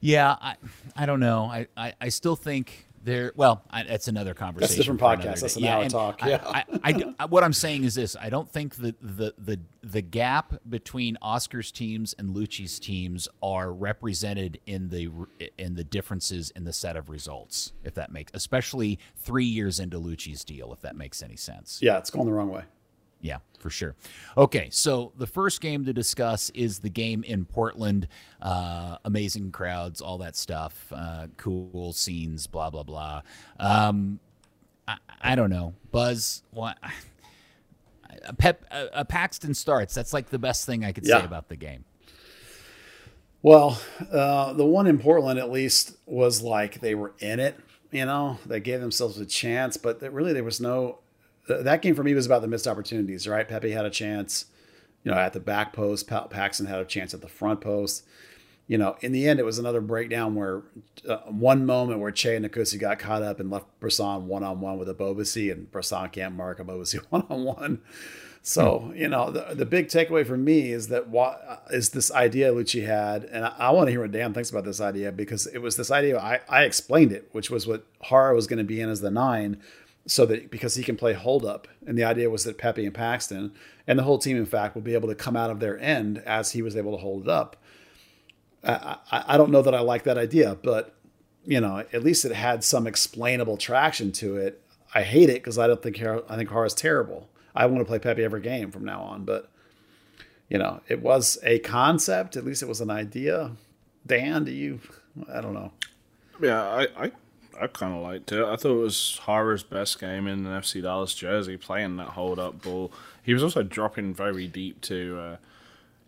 Yeah, 0.00 0.36
I, 0.40 0.56
I 0.96 1.04
don't 1.04 1.20
know. 1.20 1.44
I, 1.44 1.66
I, 1.76 1.92
I 2.00 2.08
still 2.08 2.36
think 2.36 2.86
there. 3.08 3.32
Well, 3.34 3.64
I, 3.70 3.82
that's 3.82 4.06
another 4.08 4.34
conversation. 4.34 4.68
that's 4.76 4.76
different 4.76 5.00
podcast. 5.00 5.40
That's 5.40 5.56
an 5.56 5.64
hour 5.64 5.88
talk. 5.88 6.20
Yeah. 6.24 6.40
I, 6.44 6.64
I, 6.84 7.14
I- 7.18 7.24
what 7.26 7.42
I'm 7.42 7.52
saying 7.52 7.84
is 7.84 7.94
this: 7.96 8.14
I 8.20 8.30
don't 8.30 8.48
think 8.48 8.76
that 8.76 8.96
the 9.00 9.34
the 9.36 9.58
the 9.82 10.02
gap 10.02 10.54
between 10.68 11.16
Oscar's 11.22 11.72
teams 11.72 12.14
and 12.18 12.34
Luchi's 12.36 12.78
teams 12.78 13.28
are 13.42 13.72
represented 13.72 14.60
in 14.66 14.88
the 14.90 15.10
in 15.58 15.74
the 15.74 15.84
differences 15.84 16.50
in 16.54 16.64
the 16.64 16.72
set 16.72 16.96
of 16.96 17.08
results. 17.10 17.72
If 17.82 17.94
that 17.94 18.12
makes, 18.12 18.30
especially 18.34 18.98
three 19.16 19.44
years 19.46 19.80
into 19.80 19.98
Luchi's 19.98 20.44
deal, 20.44 20.72
if 20.72 20.80
that 20.82 20.96
makes 20.96 21.22
any 21.22 21.36
sense. 21.36 21.80
Yeah, 21.82 21.98
it's 21.98 22.10
going 22.10 22.26
the 22.26 22.32
wrong 22.32 22.50
way. 22.50 22.62
Yeah, 23.20 23.38
for 23.58 23.68
sure. 23.70 23.96
Okay, 24.36 24.68
so 24.70 25.12
the 25.18 25.26
first 25.26 25.60
game 25.60 25.84
to 25.86 25.92
discuss 25.92 26.50
is 26.50 26.78
the 26.78 26.88
game 26.90 27.24
in 27.24 27.44
Portland. 27.44 28.06
Uh, 28.40 28.96
amazing 29.04 29.50
crowds, 29.50 30.00
all 30.00 30.18
that 30.18 30.36
stuff, 30.36 30.92
uh, 30.94 31.26
cool 31.36 31.92
scenes, 31.92 32.46
blah 32.46 32.70
blah 32.70 32.84
blah. 32.84 33.22
Um, 33.58 34.20
I, 34.86 34.96
I 35.20 35.34
don't 35.34 35.50
know, 35.50 35.74
Buzz. 35.90 36.42
What? 36.52 36.78
A 38.24 38.32
Pep, 38.38 38.64
a, 38.70 38.86
a 39.00 39.04
Paxton 39.04 39.52
starts. 39.54 39.94
That's 39.94 40.12
like 40.12 40.30
the 40.30 40.38
best 40.38 40.64
thing 40.64 40.84
I 40.84 40.92
could 40.92 41.04
Yeah. 41.04 41.18
say 41.20 41.24
about 41.24 41.48
the 41.48 41.56
game. 41.56 41.84
Well, 43.42 43.80
uh, 44.12 44.52
the 44.54 44.64
one 44.66 44.86
in 44.86 44.98
Portland 44.98 45.38
at 45.38 45.50
least 45.50 45.96
was 46.06 46.42
like 46.42 46.80
they 46.80 46.94
were 46.94 47.14
in 47.20 47.38
it. 47.40 47.58
You 47.90 48.04
know, 48.04 48.38
they 48.44 48.60
gave 48.60 48.80
themselves 48.80 49.18
a 49.18 49.26
chance, 49.26 49.76
but 49.76 50.00
that 50.00 50.12
really 50.12 50.32
there 50.32 50.44
was 50.44 50.60
no. 50.60 50.98
Th- 51.48 51.64
That 51.64 51.82
game 51.82 51.94
for 51.96 52.04
me 52.04 52.14
was 52.14 52.26
about 52.26 52.42
the 52.42 52.48
missed 52.48 52.68
opportunities. 52.68 53.26
Right, 53.26 53.48
Pepi 53.48 53.70
had 53.72 53.84
a 53.84 53.90
chance, 53.90 54.46
you 55.02 55.10
know, 55.10 55.18
at 55.18 55.32
the 55.32 55.40
back 55.40 55.72
post. 55.72 56.06
Pa- 56.06 56.26
Paxton 56.28 56.66
had 56.66 56.78
a 56.78 56.84
chance 56.84 57.12
at 57.14 57.20
the 57.20 57.28
front 57.28 57.60
post. 57.60 58.04
You 58.68 58.76
know, 58.76 58.96
in 59.00 59.12
the 59.12 59.26
end, 59.26 59.40
it 59.40 59.46
was 59.46 59.58
another 59.58 59.80
breakdown 59.80 60.34
where 60.34 60.62
uh, 61.08 61.16
one 61.26 61.64
moment 61.64 62.00
where 62.00 62.10
Che 62.10 62.36
and 62.36 62.44
Nkosi 62.44 62.78
got 62.78 62.98
caught 62.98 63.22
up 63.22 63.40
and 63.40 63.50
left 63.50 63.64
Bressan 63.80 64.22
one 64.24 64.44
on 64.44 64.60
one 64.60 64.78
with 64.78 64.90
a 64.90 64.94
Bobasi, 64.94 65.50
and 65.50 65.72
Bressan 65.72 66.12
can't 66.12 66.34
mark 66.34 66.60
a 66.60 66.64
Bobasi 66.64 66.98
one 67.08 67.24
on 67.30 67.44
one. 67.44 67.80
So 68.42 68.92
you 68.94 69.08
know, 69.08 69.30
the, 69.30 69.54
the 69.54 69.64
big 69.66 69.88
takeaway 69.88 70.26
for 70.26 70.36
me 70.36 70.70
is 70.70 70.88
that 70.88 71.08
what 71.08 71.64
is 71.70 71.90
this 71.90 72.12
idea 72.12 72.52
Luchi 72.52 72.86
had, 72.86 73.24
and 73.24 73.46
I, 73.46 73.54
I 73.58 73.70
want 73.70 73.86
to 73.86 73.90
hear 73.90 74.02
what 74.02 74.12
Dan 74.12 74.34
thinks 74.34 74.50
about 74.50 74.64
this 74.64 74.80
idea 74.82 75.12
because 75.12 75.46
it 75.46 75.58
was 75.58 75.76
this 75.76 75.90
idea 75.90 76.18
I, 76.18 76.40
I 76.48 76.64
explained 76.64 77.12
it, 77.12 77.28
which 77.32 77.50
was 77.50 77.66
what 77.66 77.84
Jara 78.10 78.34
was 78.34 78.46
going 78.46 78.58
to 78.58 78.64
be 78.64 78.80
in 78.82 78.90
as 78.90 79.00
the 79.00 79.10
nine, 79.10 79.60
so 80.08 80.24
that 80.26 80.50
because 80.50 80.74
he 80.74 80.82
can 80.82 80.96
play 80.96 81.12
hold 81.12 81.44
up, 81.44 81.68
and 81.86 81.96
the 81.96 82.04
idea 82.04 82.30
was 82.30 82.44
that 82.44 82.58
Pepi 82.58 82.86
and 82.86 82.94
Paxton 82.94 83.52
and 83.86 83.98
the 83.98 84.02
whole 84.02 84.18
team, 84.18 84.36
in 84.36 84.46
fact, 84.46 84.74
would 84.74 84.84
be 84.84 84.94
able 84.94 85.08
to 85.08 85.14
come 85.14 85.36
out 85.36 85.50
of 85.50 85.60
their 85.60 85.78
end 85.78 86.18
as 86.26 86.52
he 86.52 86.62
was 86.62 86.76
able 86.76 86.92
to 86.92 86.98
hold 86.98 87.22
it 87.22 87.28
up. 87.28 87.56
I, 88.64 88.96
I, 89.12 89.24
I 89.28 89.36
don't 89.36 89.50
know 89.50 89.62
that 89.62 89.74
I 89.74 89.80
like 89.80 90.04
that 90.04 90.18
idea, 90.18 90.56
but 90.62 90.94
you 91.44 91.60
know, 91.60 91.84
at 91.92 92.02
least 92.02 92.24
it 92.24 92.32
had 92.32 92.64
some 92.64 92.86
explainable 92.86 93.56
traction 93.56 94.10
to 94.12 94.36
it. 94.36 94.62
I 94.94 95.02
hate 95.02 95.28
it 95.28 95.34
because 95.34 95.58
I 95.58 95.66
don't 95.66 95.82
think 95.82 95.98
Har- 95.98 96.24
I 96.28 96.36
think 96.36 96.50
Jara's 96.50 96.74
terrible. 96.74 97.28
I 97.54 97.66
want 97.66 97.80
to 97.80 97.84
play 97.84 97.98
Pepi 97.98 98.24
every 98.24 98.40
game 98.40 98.70
from 98.70 98.84
now 98.84 99.02
on, 99.02 99.24
but 99.24 99.50
you 100.48 100.58
know, 100.58 100.80
it 100.88 101.02
was 101.02 101.38
a 101.42 101.58
concept. 101.58 102.36
At 102.36 102.44
least 102.44 102.62
it 102.62 102.68
was 102.68 102.80
an 102.80 102.90
idea. 102.90 103.52
Dan, 104.06 104.44
do 104.44 104.52
you? 104.52 104.80
I 105.30 105.42
don't 105.42 105.54
know. 105.54 105.72
Yeah, 106.40 106.62
I 106.62 106.86
I, 106.96 107.12
I 107.60 107.66
kind 107.66 107.94
of 107.94 108.02
liked 108.02 108.32
it. 108.32 108.44
I 108.44 108.56
thought 108.56 108.72
it 108.72 108.82
was 108.82 109.20
Jara's 109.26 109.62
best 109.62 110.00
game 110.00 110.26
in 110.26 110.46
an 110.46 110.60
FC 110.60 110.82
Dallas 110.82 111.14
jersey, 111.14 111.56
playing 111.56 111.96
that 111.96 112.08
hold 112.10 112.38
up 112.38 112.62
ball. 112.62 112.92
He 113.22 113.32
was 113.34 113.42
also 113.42 113.62
dropping 113.62 114.14
very 114.14 114.46
deep 114.46 114.80
to, 114.82 115.18
uh, 115.20 115.36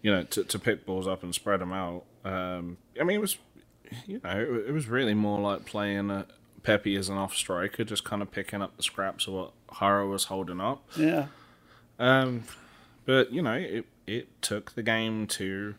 you 0.02 0.10
know, 0.10 0.22
to, 0.24 0.44
to 0.44 0.58
pick 0.58 0.86
balls 0.86 1.06
up 1.06 1.22
and 1.22 1.34
spread 1.34 1.60
them 1.60 1.72
out. 1.72 2.04
Um, 2.24 2.78
I 3.00 3.04
mean, 3.04 3.16
it 3.16 3.20
was, 3.20 3.38
you 4.06 4.20
know, 4.22 4.30
it, 4.30 4.68
it 4.68 4.72
was 4.72 4.88
really 4.88 5.14
more 5.14 5.40
like 5.40 5.64
playing 5.66 6.10
a 6.10 6.26
Pepi 6.62 6.96
as 6.96 7.08
an 7.08 7.16
off 7.16 7.34
striker, 7.34 7.84
just 7.84 8.04
kind 8.04 8.22
of 8.22 8.30
picking 8.30 8.62
up 8.62 8.76
the 8.76 8.82
scraps 8.82 9.26
of 9.26 9.34
what 9.34 9.52
Jara 9.78 10.06
was 10.06 10.24
holding 10.24 10.60
up. 10.60 10.82
Yeah, 10.96 11.26
Um, 11.98 12.44
but 13.06 13.32
you 13.32 13.42
know, 13.42 13.54
it 13.54 13.86
it 14.06 14.42
took 14.42 14.72
the 14.72 14.82
game 14.82 15.26
to 15.28 15.74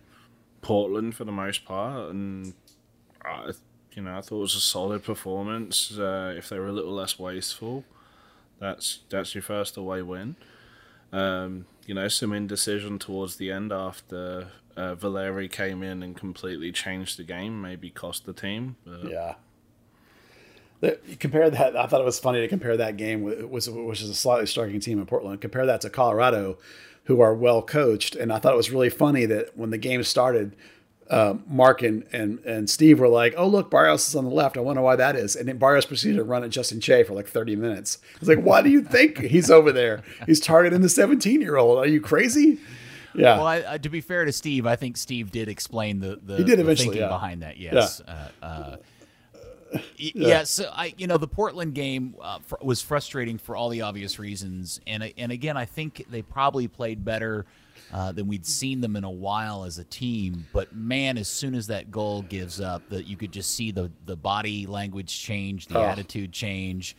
Portland 0.61 1.15
for 1.15 1.23
the 1.23 1.31
most 1.31 1.65
part, 1.65 2.09
and 2.09 2.53
I, 3.23 3.51
you 3.93 4.01
know, 4.03 4.17
I 4.17 4.21
thought 4.21 4.37
it 4.37 4.41
was 4.41 4.55
a 4.55 4.61
solid 4.61 5.03
performance. 5.03 5.97
Uh, 5.97 6.33
if 6.37 6.49
they 6.49 6.59
were 6.59 6.67
a 6.67 6.71
little 6.71 6.93
less 6.93 7.19
wasteful, 7.19 7.83
that's 8.59 8.99
that's 9.09 9.35
your 9.35 9.41
first 9.41 9.77
away 9.77 10.01
win. 10.01 10.35
Um, 11.11 11.65
you 11.85 11.93
know, 11.93 12.07
some 12.07 12.31
indecision 12.31 12.99
towards 12.99 13.35
the 13.35 13.51
end 13.51 13.73
after 13.73 14.47
uh, 14.77 14.95
Valeri 14.95 15.47
came 15.49 15.83
in 15.83 16.01
and 16.03 16.15
completely 16.15 16.71
changed 16.71 17.17
the 17.17 17.23
game, 17.23 17.61
maybe 17.61 17.89
cost 17.89 18.25
the 18.25 18.33
team. 18.33 18.77
But 18.85 19.09
yeah. 19.09 19.33
compare 21.19 21.49
that. 21.49 21.75
I 21.75 21.85
thought 21.87 22.01
it 22.01 22.05
was 22.05 22.19
funny 22.19 22.39
to 22.41 22.47
compare 22.47 22.77
that 22.77 22.97
game, 22.97 23.23
with, 23.23 23.41
which 23.43 24.01
is 24.01 24.09
a 24.09 24.15
slightly 24.15 24.45
striking 24.45 24.79
team 24.79 24.99
in 24.99 25.05
Portland. 25.05 25.41
Compare 25.41 25.65
that 25.65 25.81
to 25.81 25.89
Colorado, 25.89 26.57
who 27.05 27.21
are 27.21 27.33
well 27.33 27.61
coached. 27.61 28.15
And 28.15 28.31
I 28.31 28.39
thought 28.39 28.53
it 28.53 28.57
was 28.57 28.71
really 28.71 28.89
funny 28.89 29.25
that 29.25 29.57
when 29.57 29.69
the 29.69 29.77
game 29.77 30.03
started, 30.03 30.55
uh, 31.11 31.35
Mark 31.45 31.81
and, 31.81 32.05
and 32.13 32.39
and 32.45 32.69
Steve 32.69 32.99
were 32.99 33.09
like, 33.09 33.33
"Oh 33.37 33.45
look, 33.45 33.69
Barrios 33.69 34.07
is 34.07 34.15
on 34.15 34.23
the 34.23 34.31
left. 34.31 34.55
I 34.55 34.61
wonder 34.61 34.81
why 34.81 34.95
that 34.95 35.17
is." 35.17 35.35
And 35.35 35.47
then 35.47 35.57
Barrios 35.57 35.85
proceeded 35.85 36.15
to 36.15 36.23
run 36.23 36.45
at 36.45 36.51
Justin 36.51 36.79
Che 36.79 37.03
for 37.03 37.13
like 37.13 37.27
thirty 37.27 37.55
minutes. 37.57 37.97
I 38.15 38.19
was 38.21 38.29
like, 38.29 38.41
"Why 38.41 38.61
do 38.61 38.69
you 38.69 38.81
think 38.81 39.19
he's 39.19 39.51
over 39.51 39.73
there? 39.73 40.03
He's 40.25 40.39
targeting 40.39 40.79
the 40.79 40.89
seventeen-year-old. 40.89 41.77
Are 41.77 41.85
you 41.85 41.99
crazy?" 41.99 42.59
Yeah. 43.13 43.37
Well, 43.37 43.47
I, 43.47 43.77
to 43.77 43.89
be 43.89 43.99
fair 43.99 44.23
to 44.23 44.31
Steve, 44.31 44.65
I 44.65 44.77
think 44.77 44.95
Steve 44.95 45.31
did 45.31 45.49
explain 45.49 45.99
the 45.99 46.17
the, 46.23 46.37
he 46.37 46.45
did 46.45 46.59
the 46.59 46.63
eventually, 46.63 46.87
thinking 46.87 47.01
yeah. 47.01 47.09
behind 47.09 47.41
that. 47.41 47.57
Yes. 47.57 48.01
Yeah. 48.07 48.27
Uh, 48.41 48.45
uh, 48.45 48.77
yeah. 49.97 50.27
yeah. 50.27 50.43
so 50.43 50.71
I, 50.73 50.93
you 50.97 51.07
know, 51.07 51.17
the 51.17 51.27
Portland 51.27 51.73
game 51.73 52.15
uh, 52.21 52.39
fr- 52.39 52.55
was 52.61 52.81
frustrating 52.81 53.37
for 53.37 53.57
all 53.57 53.67
the 53.67 53.81
obvious 53.81 54.17
reasons, 54.17 54.79
and 54.87 55.11
and 55.17 55.31
again, 55.33 55.57
I 55.57 55.65
think 55.65 56.05
they 56.09 56.21
probably 56.21 56.69
played 56.69 57.03
better 57.03 57.45
uh, 57.93 58.11
than 58.11 58.27
we'd 58.27 58.45
seen 58.45 58.81
them 58.81 58.95
in 58.95 59.03
a 59.03 59.11
while 59.11 59.63
as 59.65 59.77
a 59.77 59.83
team. 59.83 60.47
But 60.53 60.75
man, 60.75 61.17
as 61.17 61.27
soon 61.27 61.55
as 61.55 61.67
that 61.67 61.91
goal 61.91 62.21
gives 62.23 62.59
up, 62.61 62.87
that 62.89 63.05
you 63.05 63.17
could 63.17 63.31
just 63.31 63.51
see 63.55 63.71
the 63.71 63.91
the 64.05 64.15
body 64.15 64.65
language 64.67 65.21
change, 65.21 65.67
the 65.67 65.77
Oh. 65.77 65.83
attitude 65.83 66.31
change. 66.31 66.95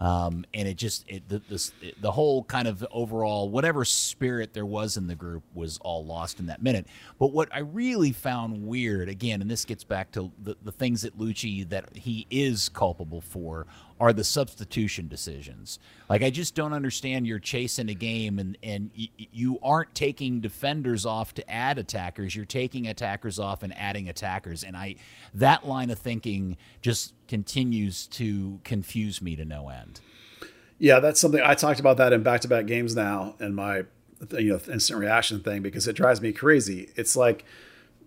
Um, 0.00 0.44
and 0.52 0.66
it 0.66 0.76
just 0.76 1.04
it, 1.08 1.26
the, 1.28 1.38
the 1.48 1.94
the 2.00 2.10
whole 2.10 2.42
kind 2.42 2.66
of 2.66 2.84
overall 2.90 3.48
whatever 3.48 3.84
spirit 3.84 4.52
there 4.52 4.66
was 4.66 4.96
in 4.96 5.06
the 5.06 5.14
group 5.14 5.44
was 5.54 5.78
all 5.78 6.04
lost 6.04 6.40
in 6.40 6.46
that 6.46 6.60
minute. 6.60 6.88
But 7.18 7.28
what 7.32 7.48
I 7.54 7.60
really 7.60 8.10
found 8.10 8.66
weird 8.66 9.08
again, 9.08 9.40
and 9.40 9.48
this 9.48 9.64
gets 9.64 9.84
back 9.84 10.10
to 10.12 10.32
the, 10.42 10.56
the 10.64 10.72
things 10.72 11.02
that 11.02 11.16
Luchi 11.16 11.66
that 11.70 11.96
he 11.96 12.26
is 12.28 12.68
culpable 12.68 13.20
for 13.20 13.66
are 14.04 14.12
the 14.12 14.22
substitution 14.22 15.08
decisions. 15.08 15.78
Like 16.10 16.22
I 16.22 16.28
just 16.28 16.54
don't 16.54 16.74
understand. 16.74 17.26
You're 17.26 17.38
chasing 17.38 17.88
a 17.88 17.94
game 17.94 18.38
and 18.38 18.58
and 18.62 18.90
y- 18.96 19.08
you 19.16 19.58
aren't 19.62 19.94
taking 19.94 20.42
defenders 20.42 21.06
off 21.06 21.32
to 21.34 21.50
add 21.50 21.78
attackers. 21.78 22.36
You're 22.36 22.44
taking 22.44 22.86
attackers 22.86 23.38
off 23.38 23.62
and 23.62 23.74
adding 23.74 24.10
attackers. 24.10 24.62
And 24.62 24.76
I 24.76 24.96
that 25.32 25.66
line 25.66 25.88
of 25.88 25.98
thinking 25.98 26.58
just 26.82 27.14
continues 27.28 28.06
to 28.08 28.60
confuse 28.62 29.22
me 29.22 29.36
to 29.36 29.46
no 29.46 29.70
end. 29.70 30.02
Yeah, 30.78 31.00
that's 31.00 31.18
something 31.18 31.40
I 31.42 31.54
talked 31.54 31.80
about 31.80 31.96
that 31.96 32.12
in 32.12 32.22
back-to-back 32.22 32.66
games 32.66 32.94
now, 32.94 33.36
and 33.38 33.56
my 33.56 33.84
you 34.32 34.50
know 34.50 34.60
instant 34.70 35.00
reaction 35.00 35.40
thing 35.40 35.62
because 35.62 35.88
it 35.88 35.94
drives 35.94 36.20
me 36.20 36.30
crazy. 36.30 36.90
It's 36.94 37.16
like, 37.16 37.46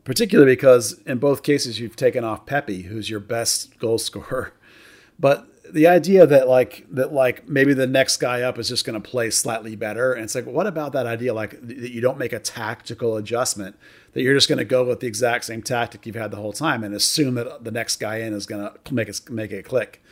particularly 0.03 0.51
because 0.51 1.01
in 1.07 1.17
both 1.17 1.41
cases 1.41 1.79
you've 1.79 1.95
taken 1.95 2.23
off 2.23 2.45
Pepi, 2.45 2.83
who's 2.83 3.09
your 3.09 3.19
best 3.19 3.79
goal 3.79 3.97
scorer, 3.97 4.53
but 5.19 5.47
the 5.71 5.87
idea 5.87 6.25
that 6.25 6.47
like 6.47 6.85
that 6.91 7.13
like 7.13 7.47
maybe 7.47 7.73
the 7.73 7.87
next 7.87 8.17
guy 8.17 8.41
up 8.41 8.57
is 8.57 8.69
just 8.69 8.85
going 8.85 9.01
to 9.01 9.09
play 9.09 9.29
slightly 9.29 9.75
better, 9.75 10.13
and 10.13 10.23
it's 10.23 10.35
like, 10.35 10.45
what 10.45 10.67
about 10.67 10.93
that 10.93 11.05
idea 11.05 11.33
like 11.33 11.59
that 11.61 11.91
you 11.91 12.01
don't 12.01 12.17
make 12.17 12.33
a 12.33 12.39
tactical 12.39 13.17
adjustment 13.17 13.75
that 14.13 14.21
you're 14.21 14.33
just 14.33 14.49
going 14.49 14.57
to 14.57 14.65
go 14.65 14.83
with 14.83 14.99
the 14.99 15.07
exact 15.07 15.45
same 15.45 15.61
tactic 15.61 16.05
you've 16.05 16.15
had 16.15 16.31
the 16.31 16.37
whole 16.37 16.53
time 16.53 16.83
and 16.83 16.93
assume 16.93 17.35
that 17.35 17.63
the 17.63 17.71
next 17.71 17.97
guy 17.97 18.17
in 18.17 18.33
is 18.33 18.45
going 18.45 18.69
to 18.83 18.93
make 18.93 19.09
it 19.09 19.29
make 19.29 19.51
it 19.51 19.63
click. 19.63 20.03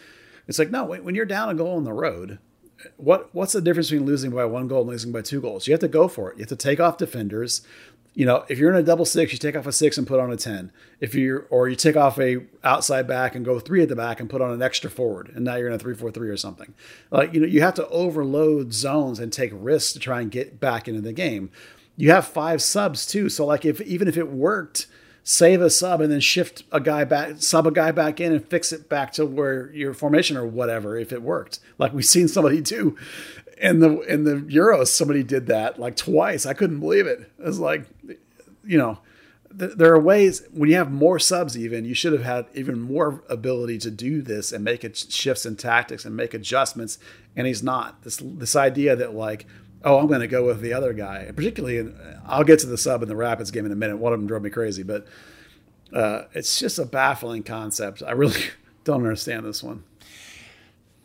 It's 0.47 0.59
like 0.59 0.71
no, 0.71 0.85
when 0.85 1.03
when 1.03 1.15
you're 1.15 1.25
down 1.25 1.49
a 1.49 1.55
goal 1.55 1.77
on 1.77 1.83
the 1.83 1.93
road, 1.93 2.39
what 2.97 3.33
what's 3.33 3.53
the 3.53 3.61
difference 3.61 3.89
between 3.89 4.05
losing 4.05 4.31
by 4.31 4.45
one 4.45 4.67
goal 4.67 4.81
and 4.81 4.89
losing 4.89 5.11
by 5.11 5.21
two 5.21 5.41
goals? 5.41 5.67
You 5.67 5.73
have 5.73 5.81
to 5.81 5.87
go 5.87 6.07
for 6.07 6.31
it. 6.31 6.37
You 6.37 6.41
have 6.41 6.49
to 6.49 6.55
take 6.55 6.79
off 6.79 6.97
defenders. 6.97 7.65
You 8.15 8.25
know, 8.25 8.45
if 8.47 8.57
you're 8.57 8.71
in 8.71 8.77
a 8.77 8.83
double 8.83 9.03
six, 9.03 9.33
you 9.33 9.37
take 9.37 9.57
off 9.57 9.67
a 9.67 9.73
six 9.73 9.97
and 9.97 10.07
put 10.07 10.21
on 10.21 10.31
a 10.31 10.37
ten. 10.37 10.71
If 11.01 11.13
you're 11.13 11.45
or 11.49 11.67
you 11.67 11.75
take 11.75 11.97
off 11.97 12.17
a 12.17 12.45
outside 12.63 13.07
back 13.07 13.35
and 13.35 13.43
go 13.43 13.59
three 13.59 13.83
at 13.83 13.89
the 13.89 13.95
back 13.95 14.21
and 14.21 14.29
put 14.29 14.41
on 14.41 14.51
an 14.51 14.61
extra 14.61 14.89
forward, 14.89 15.33
and 15.35 15.43
now 15.43 15.55
you're 15.55 15.67
in 15.67 15.73
a 15.73 15.79
three 15.79 15.95
four 15.95 16.11
three 16.11 16.29
or 16.29 16.37
something. 16.37 16.73
Like 17.11 17.33
you 17.33 17.41
know, 17.41 17.45
you 17.45 17.61
have 17.61 17.73
to 17.75 17.87
overload 17.89 18.73
zones 18.73 19.19
and 19.19 19.33
take 19.33 19.51
risks 19.53 19.91
to 19.93 19.99
try 19.99 20.21
and 20.21 20.31
get 20.31 20.61
back 20.61 20.87
into 20.87 21.01
the 21.01 21.11
game. 21.11 21.51
You 21.97 22.11
have 22.11 22.25
five 22.25 22.61
subs 22.61 23.05
too, 23.05 23.27
so 23.27 23.45
like 23.45 23.65
if 23.65 23.81
even 23.81 24.07
if 24.07 24.15
it 24.15 24.31
worked, 24.31 24.87
save 25.23 25.61
a 25.61 25.69
sub 25.69 25.99
and 25.99 26.09
then 26.09 26.21
shift 26.21 26.63
a 26.71 26.79
guy 26.79 27.03
back, 27.03 27.35
sub 27.39 27.67
a 27.67 27.71
guy 27.71 27.91
back 27.91 28.21
in 28.21 28.31
and 28.31 28.47
fix 28.47 28.71
it 28.71 28.87
back 28.87 29.11
to 29.13 29.25
where 29.25 29.73
your 29.73 29.93
formation 29.93 30.37
or 30.37 30.45
whatever 30.45 30.97
if 30.97 31.11
it 31.11 31.21
worked. 31.21 31.59
Like 31.77 31.93
we've 31.93 32.05
seen 32.05 32.29
somebody 32.29 32.61
do 32.61 32.95
in 33.57 33.79
the 33.79 33.99
in 34.01 34.23
the 34.23 34.35
Euros, 34.35 34.87
somebody 34.87 35.23
did 35.23 35.47
that 35.47 35.79
like 35.79 35.95
twice. 35.95 36.45
I 36.45 36.53
couldn't 36.53 36.79
believe 36.79 37.07
it. 37.07 37.31
It 37.39 37.45
was 37.45 37.59
like, 37.59 37.85
you 38.65 38.77
know, 38.77 38.99
th- 39.57 39.73
there 39.75 39.93
are 39.93 39.99
ways 39.99 40.43
when 40.51 40.69
you 40.69 40.75
have 40.75 40.91
more 40.91 41.19
subs. 41.19 41.57
Even 41.57 41.85
you 41.85 41.93
should 41.93 42.13
have 42.13 42.23
had 42.23 42.45
even 42.53 42.79
more 42.79 43.23
ability 43.29 43.77
to 43.79 43.91
do 43.91 44.21
this 44.21 44.51
and 44.51 44.63
make 44.63 44.83
shifts 44.95 45.45
in 45.45 45.55
tactics 45.55 46.05
and 46.05 46.15
make 46.15 46.33
adjustments. 46.33 46.97
And 47.35 47.47
he's 47.47 47.63
not. 47.63 48.03
This 48.03 48.17
this 48.17 48.55
idea 48.55 48.95
that 48.95 49.13
like 49.13 49.45
oh, 49.85 49.99
I'm 49.99 50.07
going 50.07 50.21
to 50.21 50.27
go 50.27 50.45
with 50.45 50.61
the 50.61 50.73
other 50.73 50.91
guy. 50.91 51.31
Particularly, 51.33 51.77
in, 51.77 51.95
I'll 52.25 52.43
get 52.43 52.59
to 52.59 52.67
the 52.67 52.77
sub 52.77 53.03
in 53.03 53.07
the 53.07 53.15
Rapids 53.15 53.51
game 53.51 53.65
in 53.65 53.71
a 53.71 53.75
minute. 53.75 53.97
One 53.97 54.11
of 54.11 54.19
them 54.19 54.27
drove 54.27 54.41
me 54.41 54.49
crazy, 54.49 54.83
but 54.83 55.05
uh, 55.93 56.23
it's 56.33 56.59
just 56.59 56.79
a 56.79 56.85
baffling 56.85 57.43
concept. 57.43 58.01
I 58.05 58.11
really 58.11 58.41
don't 58.83 59.03
understand 59.03 59.45
this 59.45 59.63
one. 59.63 59.83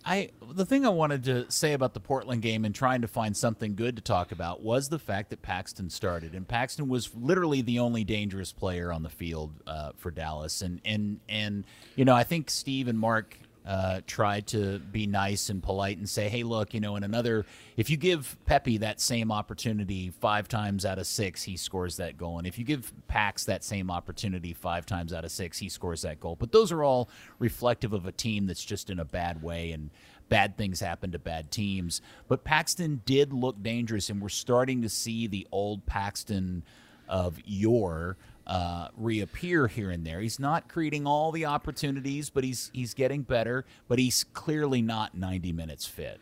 I 0.04 0.30
the 0.52 0.64
thing 0.64 0.86
I 0.86 0.90
wanted 0.90 1.24
to 1.24 1.50
say 1.50 1.72
about 1.72 1.94
the 1.94 2.00
Portland 2.00 2.42
game 2.42 2.64
and 2.64 2.74
trying 2.74 3.02
to 3.02 3.08
find 3.08 3.36
something 3.36 3.74
good 3.74 3.96
to 3.96 4.02
talk 4.02 4.32
about 4.32 4.62
was 4.62 4.88
the 4.88 4.98
fact 4.98 5.30
that 5.30 5.42
Paxton 5.42 5.90
started, 5.90 6.34
and 6.34 6.46
Paxton 6.46 6.88
was 6.88 7.14
literally 7.14 7.62
the 7.62 7.78
only 7.78 8.04
dangerous 8.04 8.52
player 8.52 8.92
on 8.92 9.02
the 9.02 9.10
field 9.10 9.52
uh, 9.66 9.92
for 9.96 10.10
Dallas. 10.10 10.62
And 10.62 10.80
and 10.84 11.20
and 11.28 11.66
you 11.96 12.04
know, 12.04 12.14
I 12.14 12.24
think 12.24 12.50
Steve 12.50 12.88
and 12.88 12.98
Mark 12.98 13.38
uh, 13.66 14.00
tried 14.06 14.46
to 14.48 14.78
be 14.78 15.06
nice 15.06 15.50
and 15.50 15.62
polite 15.62 15.98
and 15.98 16.08
say, 16.08 16.28
"Hey, 16.28 16.42
look, 16.42 16.72
you 16.74 16.80
know, 16.80 16.96
in 16.96 17.04
another, 17.04 17.44
if 17.76 17.90
you 17.90 17.96
give 17.96 18.36
Pepi 18.46 18.78
that 18.78 19.00
same 19.00 19.30
opportunity 19.30 20.10
five 20.20 20.48
times 20.48 20.86
out 20.86 20.98
of 20.98 21.06
six, 21.06 21.42
he 21.42 21.56
scores 21.56 21.96
that 21.98 22.16
goal, 22.16 22.38
and 22.38 22.46
if 22.46 22.58
you 22.58 22.64
give 22.64 22.92
Pax 23.08 23.44
that 23.44 23.62
same 23.62 23.90
opportunity 23.90 24.54
five 24.54 24.86
times 24.86 25.12
out 25.12 25.24
of 25.24 25.30
six, 25.30 25.58
he 25.58 25.68
scores 25.68 26.02
that 26.02 26.20
goal." 26.20 26.36
But 26.36 26.52
those 26.52 26.72
are 26.72 26.82
all 26.82 27.10
reflective 27.38 27.92
of 27.92 28.06
a 28.06 28.12
team 28.12 28.46
that's 28.46 28.64
just 28.64 28.90
in 28.90 28.98
a 28.98 29.04
bad 29.04 29.42
way, 29.42 29.72
and 29.72 29.90
bad 30.28 30.56
things 30.56 30.80
happen 30.80 31.12
to 31.12 31.18
bad 31.18 31.50
teams. 31.50 32.00
But 32.28 32.44
Paxton 32.44 33.02
did 33.04 33.32
look 33.32 33.62
dangerous, 33.62 34.08
and 34.08 34.22
we're 34.22 34.30
starting 34.30 34.80
to 34.82 34.88
see 34.88 35.26
the 35.26 35.46
old 35.52 35.84
Paxton 35.86 36.62
of 37.08 37.38
yore 37.44 38.16
uh, 38.50 38.88
reappear 38.96 39.68
here 39.68 39.90
and 39.90 40.04
there. 40.04 40.20
He's 40.20 40.40
not 40.40 40.68
creating 40.68 41.06
all 41.06 41.30
the 41.30 41.46
opportunities, 41.46 42.30
but 42.30 42.42
he's 42.42 42.68
he's 42.74 42.94
getting 42.94 43.22
better. 43.22 43.64
But 43.86 44.00
he's 44.00 44.24
clearly 44.24 44.82
not 44.82 45.14
90 45.14 45.52
minutes 45.52 45.86
fit. 45.86 46.20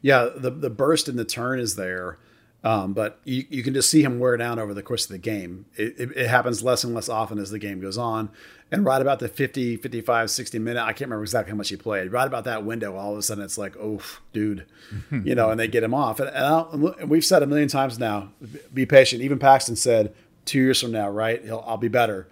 Yeah, 0.00 0.30
the 0.34 0.50
the 0.50 0.70
burst 0.70 1.06
and 1.06 1.18
the 1.18 1.24
turn 1.26 1.60
is 1.60 1.76
there, 1.76 2.16
um, 2.64 2.94
but 2.94 3.20
you, 3.24 3.44
you 3.50 3.62
can 3.62 3.74
just 3.74 3.90
see 3.90 4.02
him 4.02 4.18
wear 4.18 4.38
down 4.38 4.58
over 4.58 4.72
the 4.72 4.82
course 4.82 5.04
of 5.04 5.10
the 5.10 5.18
game. 5.18 5.66
It, 5.76 5.94
it, 5.98 6.16
it 6.16 6.26
happens 6.28 6.62
less 6.62 6.82
and 6.82 6.94
less 6.94 7.10
often 7.10 7.38
as 7.38 7.50
the 7.50 7.58
game 7.58 7.82
goes 7.82 7.98
on. 7.98 8.30
And 8.72 8.86
right 8.86 9.02
about 9.02 9.18
the 9.18 9.28
50, 9.28 9.76
55, 9.76 10.30
60 10.30 10.58
minute, 10.60 10.80
I 10.80 10.92
can't 10.92 11.08
remember 11.08 11.24
exactly 11.24 11.50
how 11.50 11.56
much 11.56 11.68
he 11.68 11.76
played. 11.76 12.10
Right 12.10 12.26
about 12.26 12.44
that 12.44 12.64
window, 12.64 12.96
all 12.96 13.12
of 13.12 13.18
a 13.18 13.22
sudden 13.22 13.44
it's 13.44 13.58
like, 13.58 13.76
oh, 13.76 14.00
dude, 14.32 14.64
you 15.10 15.34
know, 15.34 15.50
and 15.50 15.60
they 15.60 15.68
get 15.68 15.82
him 15.82 15.92
off. 15.92 16.20
And, 16.20 16.30
and, 16.30 16.84
and 17.00 17.10
we've 17.10 17.24
said 17.24 17.42
a 17.42 17.46
million 17.46 17.68
times 17.68 17.98
now, 17.98 18.30
be 18.72 18.86
patient. 18.86 19.20
Even 19.20 19.38
Paxton 19.38 19.76
said, 19.76 20.14
two 20.50 20.58
years 20.58 20.80
from 20.80 20.90
now, 20.92 21.08
right? 21.08 21.42
He'll, 21.42 21.64
I'll 21.66 21.76
be 21.76 21.88
better. 21.88 22.28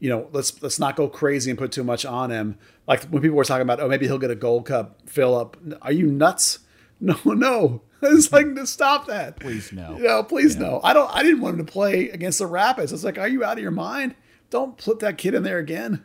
You 0.00 0.10
know, 0.10 0.28
let's 0.32 0.60
let's 0.62 0.80
not 0.80 0.96
go 0.96 1.08
crazy 1.08 1.50
and 1.50 1.58
put 1.58 1.70
too 1.70 1.84
much 1.84 2.04
on 2.04 2.30
him. 2.30 2.58
Like 2.88 3.04
when 3.04 3.22
people 3.22 3.36
were 3.36 3.44
talking 3.44 3.62
about, 3.62 3.80
oh, 3.80 3.88
maybe 3.88 4.06
he'll 4.06 4.18
get 4.18 4.32
a 4.32 4.34
Gold 4.34 4.66
Cup 4.66 4.98
fill 5.06 5.36
up. 5.36 5.56
Are 5.80 5.92
you 5.92 6.06
nuts? 6.06 6.58
No, 7.04 7.16
no. 7.24 7.82
It's 8.04 8.30
like 8.30 8.54
to 8.54 8.64
stop 8.64 9.08
that. 9.08 9.40
Please 9.40 9.72
no. 9.72 9.96
No, 9.96 10.22
please 10.22 10.54
no. 10.54 10.80
I 10.84 10.92
don't. 10.92 11.10
I 11.12 11.24
didn't 11.24 11.40
want 11.40 11.58
him 11.58 11.66
to 11.66 11.72
play 11.72 12.10
against 12.10 12.38
the 12.38 12.46
Rapids. 12.46 12.92
It's 12.92 13.02
like, 13.02 13.18
are 13.18 13.26
you 13.26 13.42
out 13.42 13.58
of 13.58 13.62
your 13.62 13.72
mind? 13.72 14.14
Don't 14.50 14.76
put 14.78 15.00
that 15.00 15.18
kid 15.18 15.34
in 15.34 15.42
there 15.42 15.58
again. 15.58 16.04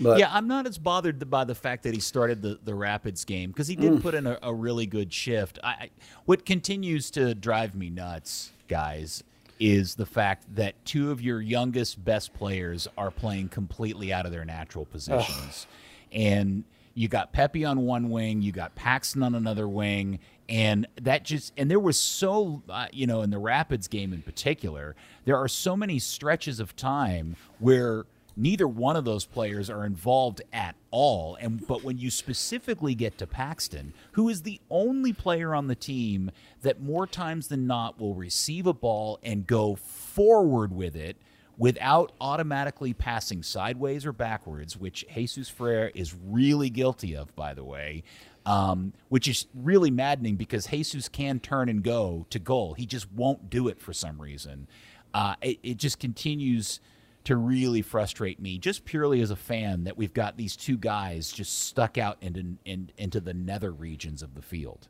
But 0.00 0.18
yeah, 0.18 0.30
I'm 0.32 0.48
not 0.48 0.66
as 0.66 0.78
bothered 0.78 1.30
by 1.30 1.44
the 1.44 1.54
fact 1.54 1.84
that 1.84 1.94
he 1.94 2.00
started 2.00 2.42
the, 2.42 2.58
the 2.62 2.74
Rapids 2.74 3.24
game 3.24 3.50
because 3.50 3.68
he 3.68 3.76
did 3.76 3.92
mm. 3.92 4.02
put 4.02 4.14
in 4.14 4.26
a, 4.26 4.38
a 4.42 4.52
really 4.52 4.86
good 4.86 5.12
shift. 5.12 5.58
I, 5.62 5.68
I 5.68 5.90
what 6.24 6.44
continues 6.44 7.10
to 7.12 7.34
drive 7.34 7.74
me 7.74 7.90
nuts, 7.90 8.50
guys, 8.68 9.22
is 9.62 9.94
the 9.94 10.04
fact 10.06 10.44
that 10.56 10.74
two 10.84 11.12
of 11.12 11.22
your 11.22 11.40
youngest 11.40 12.04
best 12.04 12.34
players 12.34 12.88
are 12.98 13.12
playing 13.12 13.48
completely 13.48 14.12
out 14.12 14.26
of 14.26 14.32
their 14.32 14.44
natural 14.44 14.84
positions. 14.84 15.68
And 16.10 16.64
you 16.94 17.06
got 17.06 17.32
Pepi 17.32 17.64
on 17.64 17.82
one 17.82 18.10
wing, 18.10 18.42
you 18.42 18.50
got 18.50 18.74
Paxton 18.74 19.22
on 19.22 19.36
another 19.36 19.68
wing, 19.68 20.18
and 20.48 20.88
that 21.00 21.22
just 21.22 21.52
and 21.56 21.70
there 21.70 21.78
was 21.78 21.96
so 21.96 22.62
uh, 22.68 22.88
you 22.92 23.06
know 23.06 23.22
in 23.22 23.30
the 23.30 23.38
Rapids 23.38 23.86
game 23.86 24.12
in 24.12 24.22
particular, 24.22 24.96
there 25.26 25.36
are 25.36 25.46
so 25.46 25.76
many 25.76 26.00
stretches 26.00 26.58
of 26.58 26.74
time 26.74 27.36
where 27.60 28.04
neither 28.36 28.66
one 28.66 28.96
of 28.96 29.04
those 29.04 29.24
players 29.24 29.68
are 29.68 29.84
involved 29.84 30.40
at 30.52 30.74
all 30.90 31.36
and 31.40 31.66
but 31.66 31.82
when 31.84 31.98
you 31.98 32.10
specifically 32.10 32.94
get 32.94 33.18
to 33.18 33.26
Paxton 33.26 33.92
who 34.12 34.28
is 34.28 34.42
the 34.42 34.60
only 34.70 35.12
player 35.12 35.54
on 35.54 35.66
the 35.66 35.74
team 35.74 36.30
that 36.62 36.80
more 36.80 37.06
times 37.06 37.48
than 37.48 37.66
not 37.66 38.00
will 38.00 38.14
receive 38.14 38.66
a 38.66 38.72
ball 38.72 39.18
and 39.22 39.46
go 39.46 39.74
forward 39.74 40.72
with 40.72 40.96
it 40.96 41.16
without 41.58 42.12
automatically 42.20 42.92
passing 42.92 43.42
sideways 43.42 44.06
or 44.06 44.12
backwards, 44.12 44.76
which 44.76 45.04
Jesus 45.14 45.48
Ferreira 45.48 45.90
is 45.94 46.14
really 46.14 46.70
guilty 46.70 47.14
of, 47.14 47.34
by 47.36 47.54
the 47.54 47.64
way, 47.64 48.02
um, 48.46 48.92
which 49.08 49.28
is 49.28 49.46
really 49.54 49.90
maddening 49.90 50.36
because 50.36 50.66
Jesus 50.66 51.08
can 51.08 51.38
turn 51.40 51.68
and 51.68 51.82
go 51.82 52.26
to 52.30 52.38
goal. 52.38 52.74
He 52.74 52.86
just 52.86 53.10
won't 53.12 53.50
do 53.50 53.68
it 53.68 53.80
for 53.80 53.92
some 53.92 54.20
reason. 54.20 54.66
Uh, 55.14 55.34
it, 55.42 55.58
it 55.62 55.76
just 55.76 55.98
continues 55.98 56.80
to 57.24 57.36
really 57.36 57.82
frustrate 57.82 58.40
me, 58.40 58.58
just 58.58 58.84
purely 58.84 59.20
as 59.20 59.30
a 59.30 59.36
fan, 59.36 59.84
that 59.84 59.96
we've 59.96 60.14
got 60.14 60.36
these 60.36 60.56
two 60.56 60.76
guys 60.76 61.30
just 61.30 61.60
stuck 61.62 61.96
out 61.98 62.18
into 62.20 62.56
in, 62.64 62.90
into 62.98 63.20
the 63.20 63.34
nether 63.34 63.70
regions 63.70 64.22
of 64.22 64.34
the 64.34 64.42
field. 64.42 64.88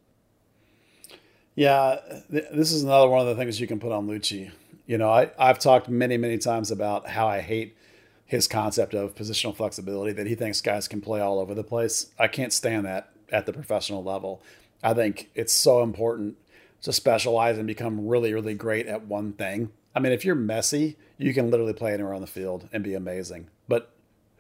Yeah, 1.54 1.98
th- 2.30 2.46
this 2.52 2.72
is 2.72 2.82
another 2.82 3.08
one 3.08 3.20
of 3.20 3.26
the 3.26 3.34
things 3.34 3.60
you 3.60 3.66
can 3.66 3.78
put 3.78 3.92
on 3.92 4.06
Luchi. 4.06 4.50
You 4.86 4.98
know, 4.98 5.10
I, 5.10 5.30
I've 5.38 5.58
talked 5.58 5.88
many, 5.88 6.16
many 6.16 6.38
times 6.38 6.70
about 6.70 7.08
how 7.08 7.28
I 7.28 7.40
hate 7.40 7.76
his 8.24 8.48
concept 8.48 8.94
of 8.94 9.14
positional 9.14 9.54
flexibility, 9.54 10.12
that 10.12 10.26
he 10.26 10.34
thinks 10.34 10.62
guys 10.62 10.88
can 10.88 11.02
play 11.02 11.20
all 11.20 11.38
over 11.38 11.54
the 11.54 11.62
place. 11.62 12.06
I 12.18 12.28
can't 12.28 12.52
stand 12.52 12.86
that 12.86 13.10
at 13.30 13.44
the 13.44 13.52
professional 13.52 14.02
level. 14.02 14.42
I 14.82 14.94
think 14.94 15.30
it's 15.34 15.52
so 15.52 15.82
important 15.82 16.36
to 16.80 16.92
specialize 16.92 17.58
and 17.58 17.66
become 17.66 18.08
really, 18.08 18.32
really 18.32 18.54
great 18.54 18.86
at 18.86 19.06
one 19.06 19.34
thing. 19.34 19.70
I 19.94 20.00
mean, 20.00 20.12
if 20.12 20.24
you're 20.24 20.36
Messi, 20.36 20.96
you 21.18 21.34
can 21.34 21.50
literally 21.50 21.72
play 21.72 21.92
anywhere 21.92 22.14
on 22.14 22.20
the 22.20 22.26
field 22.26 22.68
and 22.72 22.82
be 22.82 22.94
amazing. 22.94 23.48
But 23.68 23.92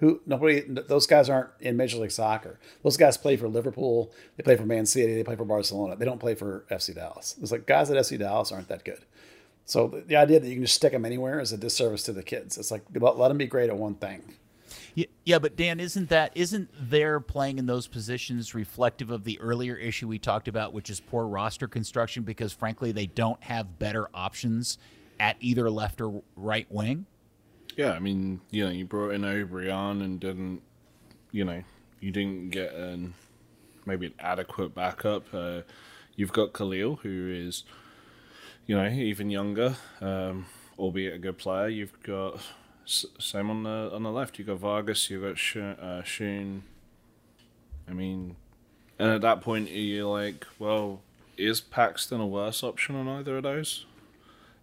who 0.02 0.20
nobody 0.26 0.62
those 0.66 1.06
guys 1.06 1.28
aren't 1.28 1.50
in 1.60 1.76
Major 1.76 1.98
League 1.98 2.10
Soccer. 2.10 2.58
Those 2.82 2.96
guys 2.96 3.16
play 3.16 3.36
for 3.36 3.46
Liverpool, 3.48 4.10
they 4.36 4.42
play 4.42 4.56
for 4.56 4.66
Man 4.66 4.84
City, 4.84 5.14
they 5.14 5.22
play 5.22 5.36
for 5.36 5.44
Barcelona. 5.44 5.94
They 5.94 6.04
don't 6.04 6.18
play 6.18 6.34
for 6.34 6.64
FC 6.70 6.92
Dallas. 6.92 7.36
It's 7.40 7.52
like 7.52 7.66
guys 7.66 7.88
at 7.88 7.96
FC 7.96 8.18
Dallas 8.18 8.50
aren't 8.50 8.66
that 8.68 8.84
good. 8.84 9.04
So 9.64 9.86
the, 9.86 10.00
the 10.00 10.16
idea 10.16 10.40
that 10.40 10.48
you 10.48 10.54
can 10.54 10.64
just 10.64 10.74
stick 10.74 10.90
them 10.90 11.04
anywhere 11.04 11.38
is 11.38 11.52
a 11.52 11.56
disservice 11.56 12.02
to 12.04 12.12
the 12.12 12.24
kids. 12.24 12.58
It's 12.58 12.72
like 12.72 12.82
let, 12.94 13.16
let 13.16 13.28
them 13.28 13.38
be 13.38 13.46
great 13.46 13.70
at 13.70 13.76
one 13.76 13.94
thing. 13.94 14.22
Yeah, 14.96 15.06
yeah, 15.24 15.38
but 15.38 15.54
Dan, 15.54 15.78
isn't 15.78 16.08
that 16.08 16.32
isn't 16.34 16.68
their 16.90 17.20
playing 17.20 17.58
in 17.58 17.66
those 17.66 17.86
positions 17.86 18.56
reflective 18.56 19.12
of 19.12 19.22
the 19.22 19.38
earlier 19.38 19.76
issue 19.76 20.08
we 20.08 20.18
talked 20.18 20.48
about, 20.48 20.72
which 20.72 20.90
is 20.90 20.98
poor 20.98 21.26
roster 21.26 21.68
construction? 21.68 22.24
Because 22.24 22.52
frankly, 22.52 22.90
they 22.90 23.06
don't 23.06 23.40
have 23.44 23.78
better 23.78 24.08
options 24.12 24.78
at 25.22 25.36
either 25.38 25.70
left 25.70 26.00
or 26.00 26.20
right 26.34 26.66
wing. 26.68 27.06
Yeah, 27.76 27.92
I 27.92 28.00
mean, 28.00 28.40
you 28.50 28.64
know, 28.64 28.70
you 28.70 28.84
brought 28.84 29.10
in 29.10 29.22
Obrian 29.22 30.02
and 30.02 30.18
didn't, 30.18 30.62
you 31.30 31.44
know, 31.44 31.62
you 32.00 32.10
didn't 32.10 32.50
get 32.50 32.74
an 32.74 33.14
maybe 33.86 34.06
an 34.06 34.14
adequate 34.18 34.74
backup. 34.74 35.32
Uh, 35.32 35.62
you've 36.16 36.32
got 36.32 36.52
Kalil, 36.52 36.96
who 36.96 37.32
is, 37.32 37.62
you 38.66 38.76
know, 38.76 38.88
even 38.88 39.30
younger, 39.30 39.76
um, 40.00 40.46
albeit 40.76 41.14
a 41.14 41.18
good 41.18 41.38
player. 41.38 41.68
You've 41.68 42.02
got 42.02 42.40
same 42.84 43.48
on 43.48 43.62
the 43.62 43.90
on 43.94 44.02
the 44.02 44.10
left. 44.10 44.38
You've 44.38 44.48
got 44.48 44.58
Vargas. 44.58 45.08
You've 45.08 45.22
got 45.22 45.36
Schön. 45.36 45.78
Uh, 45.80 46.02
Schön. 46.02 46.62
I 47.88 47.92
mean, 47.92 48.34
and 48.98 49.10
at 49.10 49.20
that 49.20 49.40
point, 49.40 49.70
you're 49.70 50.04
like, 50.04 50.46
well, 50.58 51.00
is 51.36 51.60
Paxton 51.60 52.20
a 52.20 52.26
worse 52.26 52.64
option 52.64 52.96
on 52.96 53.08
either 53.08 53.36
of 53.36 53.44
those? 53.44 53.86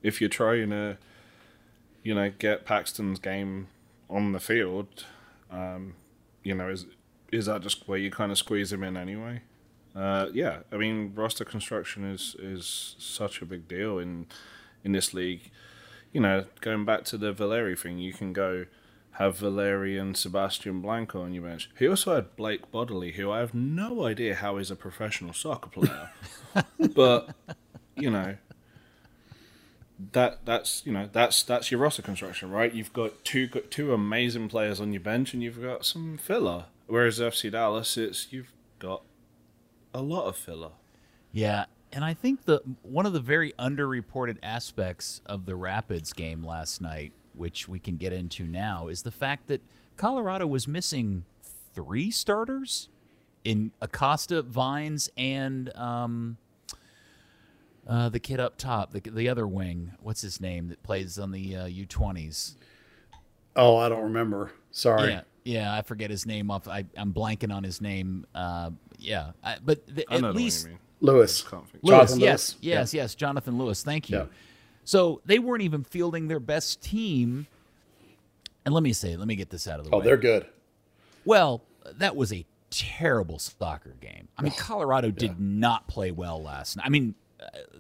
If 0.02 0.22
you're 0.22 0.30
trying 0.30 0.70
to 0.70 0.98
you 2.04 2.16
know, 2.16 2.32
get 2.38 2.66
Paxton's 2.66 3.20
game 3.20 3.68
on 4.10 4.32
the 4.32 4.40
field, 4.40 5.06
um, 5.52 5.96
you 6.44 6.56
know, 6.56 6.70
is 6.70 6.86
is 7.32 7.46
that 7.46 7.62
just 7.62 7.88
where 7.88 7.98
you 7.98 8.10
kind 8.10 8.32
of 8.32 8.38
squeeze 8.38 8.72
him 8.74 8.84
in 8.84 8.98
anyway? 8.98 9.42
Uh, 9.96 10.28
yeah, 10.34 10.60
I 10.72 10.78
mean, 10.78 11.14
roster 11.16 11.46
construction 11.46 12.10
is 12.10 12.36
is 12.40 12.96
such 12.98 13.42
a 13.42 13.46
big 13.46 13.68
deal 13.68 14.00
in 14.00 14.28
in 14.84 14.94
this 14.94 15.14
league. 15.14 15.52
You 16.12 16.22
know, 16.22 16.46
going 16.62 16.86
back 16.86 17.04
to 17.06 17.18
the 17.18 17.32
Valeri 17.32 17.76
thing, 17.76 18.00
you 18.00 18.14
can 18.14 18.34
go 18.34 18.66
have 19.14 19.38
Valeri 19.38 19.98
and 19.98 20.16
Sebastian 20.16 20.82
Blanco 20.82 21.22
on 21.22 21.34
your 21.34 21.44
bench. 21.44 21.70
He 21.78 21.88
also 21.88 22.16
had 22.16 22.36
Blake 22.36 22.72
Bodily, 22.72 23.12
who 23.12 23.30
I 23.30 23.40
have 23.40 23.54
no 23.54 24.06
idea 24.06 24.36
how 24.36 24.58
he's 24.58 24.72
a 24.72 24.76
professional 24.76 25.34
soccer 25.34 25.70
player, 25.70 26.10
but 26.96 27.36
you 27.96 28.10
know, 28.10 28.38
that 30.12 30.46
that's 30.46 30.82
you 30.86 30.94
know 30.94 31.10
that's 31.12 31.44
that's 31.44 31.72
your 31.72 31.80
roster 31.80 32.02
construction, 32.02 32.50
right? 32.50 32.74
You've 32.74 32.94
got 32.94 33.24
two 33.26 33.48
got 33.48 33.70
two 33.70 33.94
amazing 33.94 34.48
players 34.48 34.80
on 34.80 34.94
your 34.94 35.02
bench, 35.02 35.34
and 35.34 35.44
you've 35.44 35.62
got 35.62 35.86
some 35.86 36.18
filler. 36.18 36.66
Whereas 36.88 37.20
FC 37.20 37.52
Dallas, 37.52 37.98
it's 37.98 38.32
you've 38.32 38.52
got 38.80 39.04
a 39.94 40.02
lot 40.02 40.26
of 40.26 40.36
filler. 40.38 40.72
Yeah, 41.32 41.66
and 41.92 42.06
I 42.06 42.14
think 42.14 42.46
the 42.46 42.62
one 42.82 43.06
of 43.06 43.14
the 43.14 43.20
very 43.20 43.54
underreported 43.60 44.38
aspects 44.42 45.22
of 45.26 45.46
the 45.46 45.56
Rapids 45.56 46.14
game 46.14 46.46
last 46.46 46.82
night, 46.82 47.12
which 47.34 47.68
we 47.68 47.80
can 47.80 47.98
get 47.98 48.14
into 48.14 48.46
now, 48.46 48.88
is 48.88 49.04
the 49.04 49.12
fact 49.12 49.48
that 49.48 49.62
Colorado 49.98 50.48
was 50.48 50.68
missing 50.68 51.26
three 51.74 52.10
starters 52.10 52.88
in 53.44 53.72
Acosta, 53.82 54.42
Vines, 54.42 55.10
and 55.18 55.76
um, 55.76 56.38
uh, 57.90 58.08
the 58.08 58.20
kid 58.20 58.40
up 58.40 58.58
top, 58.58 58.92
the 58.92 59.02
the 59.02 59.28
other 59.28 59.48
wing. 59.48 59.94
What's 60.00 60.22
his 60.22 60.40
name 60.40 60.68
that 60.70 60.84
plays 60.84 61.18
on 61.18 61.32
the 61.32 61.56
uh, 61.56 61.66
U 61.66 61.86
twenties? 61.86 62.56
Oh, 63.56 63.78
I 63.78 63.90
don't 63.90 64.04
remember. 64.04 64.52
Sorry. 64.72 65.10
Yeah, 65.10 65.22
yeah, 65.44 65.74
I 65.74 65.82
forget 65.82 66.12
his 66.12 66.26
name 66.26 66.52
off. 66.52 66.68
I, 66.68 66.86
am 66.96 67.14
blanking 67.14 67.54
on 67.54 67.64
his 67.64 67.82
name. 67.82 68.26
Uh, 68.36 68.70
yeah, 69.00 69.32
I, 69.44 69.58
but 69.64 69.86
the, 69.88 70.06
I 70.10 70.18
at 70.18 70.36
least 70.36 70.70
Lewis. 71.02 71.44
Lewis, 71.52 71.74
yes, 71.82 72.12
Lewis? 72.12 72.58
yes, 72.62 72.94
yeah. 72.94 73.02
yes, 73.02 73.16
Jonathan 73.16 73.58
Lewis. 73.58 73.82
Thank 73.82 74.10
you. 74.10 74.18
Yeah. 74.18 74.26
So 74.84 75.22
they 75.26 75.40
weren't 75.40 75.64
even 75.64 75.84
fielding 75.84 76.28
their 76.28 76.40
best 76.40 76.82
team. 76.82 77.48
And 78.66 78.74
let 78.74 78.84
me 78.84 78.94
say, 78.94 79.16
let 79.16 79.28
me 79.28 79.36
get 79.36 79.50
this 79.50 79.68
out 79.68 79.80
of 79.80 79.86
the 79.86 79.92
oh, 79.92 79.98
way. 79.98 80.02
Oh, 80.02 80.06
they're 80.06 80.18
good. 80.18 80.46
Well, 81.26 81.64
that 81.98 82.16
was 82.16 82.32
a 82.32 82.46
terrible 82.70 83.40
soccer 83.40 83.96
game. 84.00 84.28
I 84.38 84.44
mean, 84.44 84.54
Colorado 84.58 85.08
yeah. 85.08 85.14
did 85.16 85.40
not 85.40 85.88
play 85.88 86.12
well 86.12 86.42
last 86.42 86.78
night. 86.78 86.86
I 86.86 86.90
mean, 86.90 87.16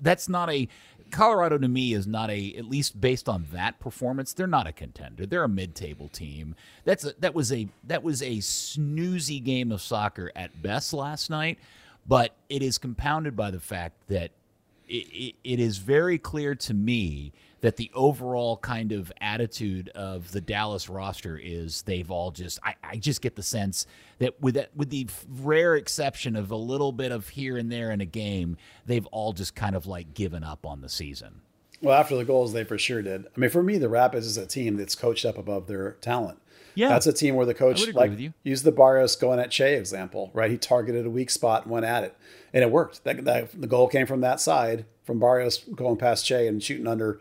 that's 0.01 0.29
not 0.29 0.49
a 0.49 0.67
Colorado 1.11 1.57
to 1.57 1.67
me 1.67 1.93
is 1.93 2.05
not 2.05 2.29
a 2.29 2.53
at 2.55 2.65
least 2.65 3.01
based 3.01 3.27
on 3.27 3.47
that 3.51 3.79
performance 3.79 4.33
they're 4.33 4.47
not 4.47 4.67
a 4.67 4.71
contender. 4.71 5.25
They're 5.25 5.43
a 5.43 5.49
mid-table 5.49 6.07
team. 6.07 6.55
That's 6.83 7.03
a, 7.03 7.13
that 7.19 7.33
was 7.33 7.51
a 7.51 7.67
that 7.85 8.03
was 8.03 8.21
a 8.21 8.37
snoozy 8.37 9.43
game 9.43 9.71
of 9.71 9.81
soccer 9.81 10.31
at 10.35 10.61
best 10.61 10.93
last 10.93 11.29
night 11.29 11.57
but 12.09 12.33
it 12.49 12.63
is 12.63 12.77
compounded 12.77 13.35
by 13.35 13.51
the 13.51 13.59
fact 13.59 13.95
that 14.07 14.31
it, 14.87 15.07
it, 15.13 15.35
it 15.43 15.59
is 15.59 15.77
very 15.77 16.17
clear 16.17 16.55
to 16.55 16.73
me 16.73 17.31
that 17.61 17.77
the 17.77 17.91
overall 17.93 18.57
kind 18.57 18.91
of 18.91 19.11
attitude 19.19 19.89
of 19.89 20.31
the 20.31 20.41
Dallas 20.41 20.89
roster 20.89 21.39
is 21.41 21.81
they've 21.83 22.09
all 22.09 22.31
just 22.31 22.59
I, 22.63 22.75
I 22.83 22.97
just 22.97 23.21
get 23.21 23.35
the 23.35 23.43
sense 23.43 23.85
that 24.19 24.39
with 24.41 24.55
that 24.55 24.75
with 24.75 24.89
the 24.89 25.07
rare 25.41 25.75
exception 25.75 26.35
of 26.35 26.51
a 26.51 26.55
little 26.55 26.91
bit 26.91 27.11
of 27.11 27.29
here 27.29 27.57
and 27.57 27.71
there 27.71 27.91
in 27.91 28.01
a 28.01 28.05
game, 28.05 28.57
they've 28.85 29.05
all 29.07 29.33
just 29.33 29.55
kind 29.55 29.75
of 29.75 29.85
like 29.85 30.13
given 30.13 30.43
up 30.43 30.65
on 30.65 30.81
the 30.81 30.89
season. 30.89 31.41
Well, 31.81 31.97
after 31.97 32.15
the 32.15 32.25
goals, 32.25 32.53
they 32.53 32.63
for 32.63 32.77
sure 32.77 33.01
did. 33.01 33.25
I 33.25 33.39
mean, 33.39 33.49
for 33.49 33.63
me, 33.63 33.77
the 33.77 33.89
Rapids 33.89 34.25
is 34.25 34.37
a 34.37 34.45
team 34.45 34.75
that's 34.75 34.95
coached 34.95 35.25
up 35.25 35.37
above 35.37 35.67
their 35.67 35.93
talent. 36.01 36.39
Yeah, 36.75 36.89
that's 36.89 37.07
a 37.07 37.13
team 37.13 37.35
where 37.35 37.45
the 37.45 37.53
coach 37.53 37.93
like 37.93 38.11
used 38.43 38.63
the 38.63 38.71
Barrios 38.71 39.15
going 39.15 39.39
at 39.39 39.51
Che 39.51 39.75
example, 39.75 40.29
right? 40.33 40.51
He 40.51 40.57
targeted 40.57 41.05
a 41.05 41.09
weak 41.09 41.29
spot 41.29 41.63
and 41.63 41.71
went 41.71 41.85
at 41.85 42.03
it, 42.03 42.15
and 42.53 42.63
it 42.63 42.71
worked. 42.71 43.03
That, 43.03 43.25
that 43.25 43.59
the 43.59 43.67
goal 43.67 43.87
came 43.87 44.05
from 44.05 44.21
that 44.21 44.39
side, 44.39 44.85
from 45.03 45.19
Barrios 45.19 45.57
going 45.57 45.97
past 45.97 46.25
Che 46.25 46.47
and 46.47 46.61
shooting 46.61 46.87
under 46.87 47.19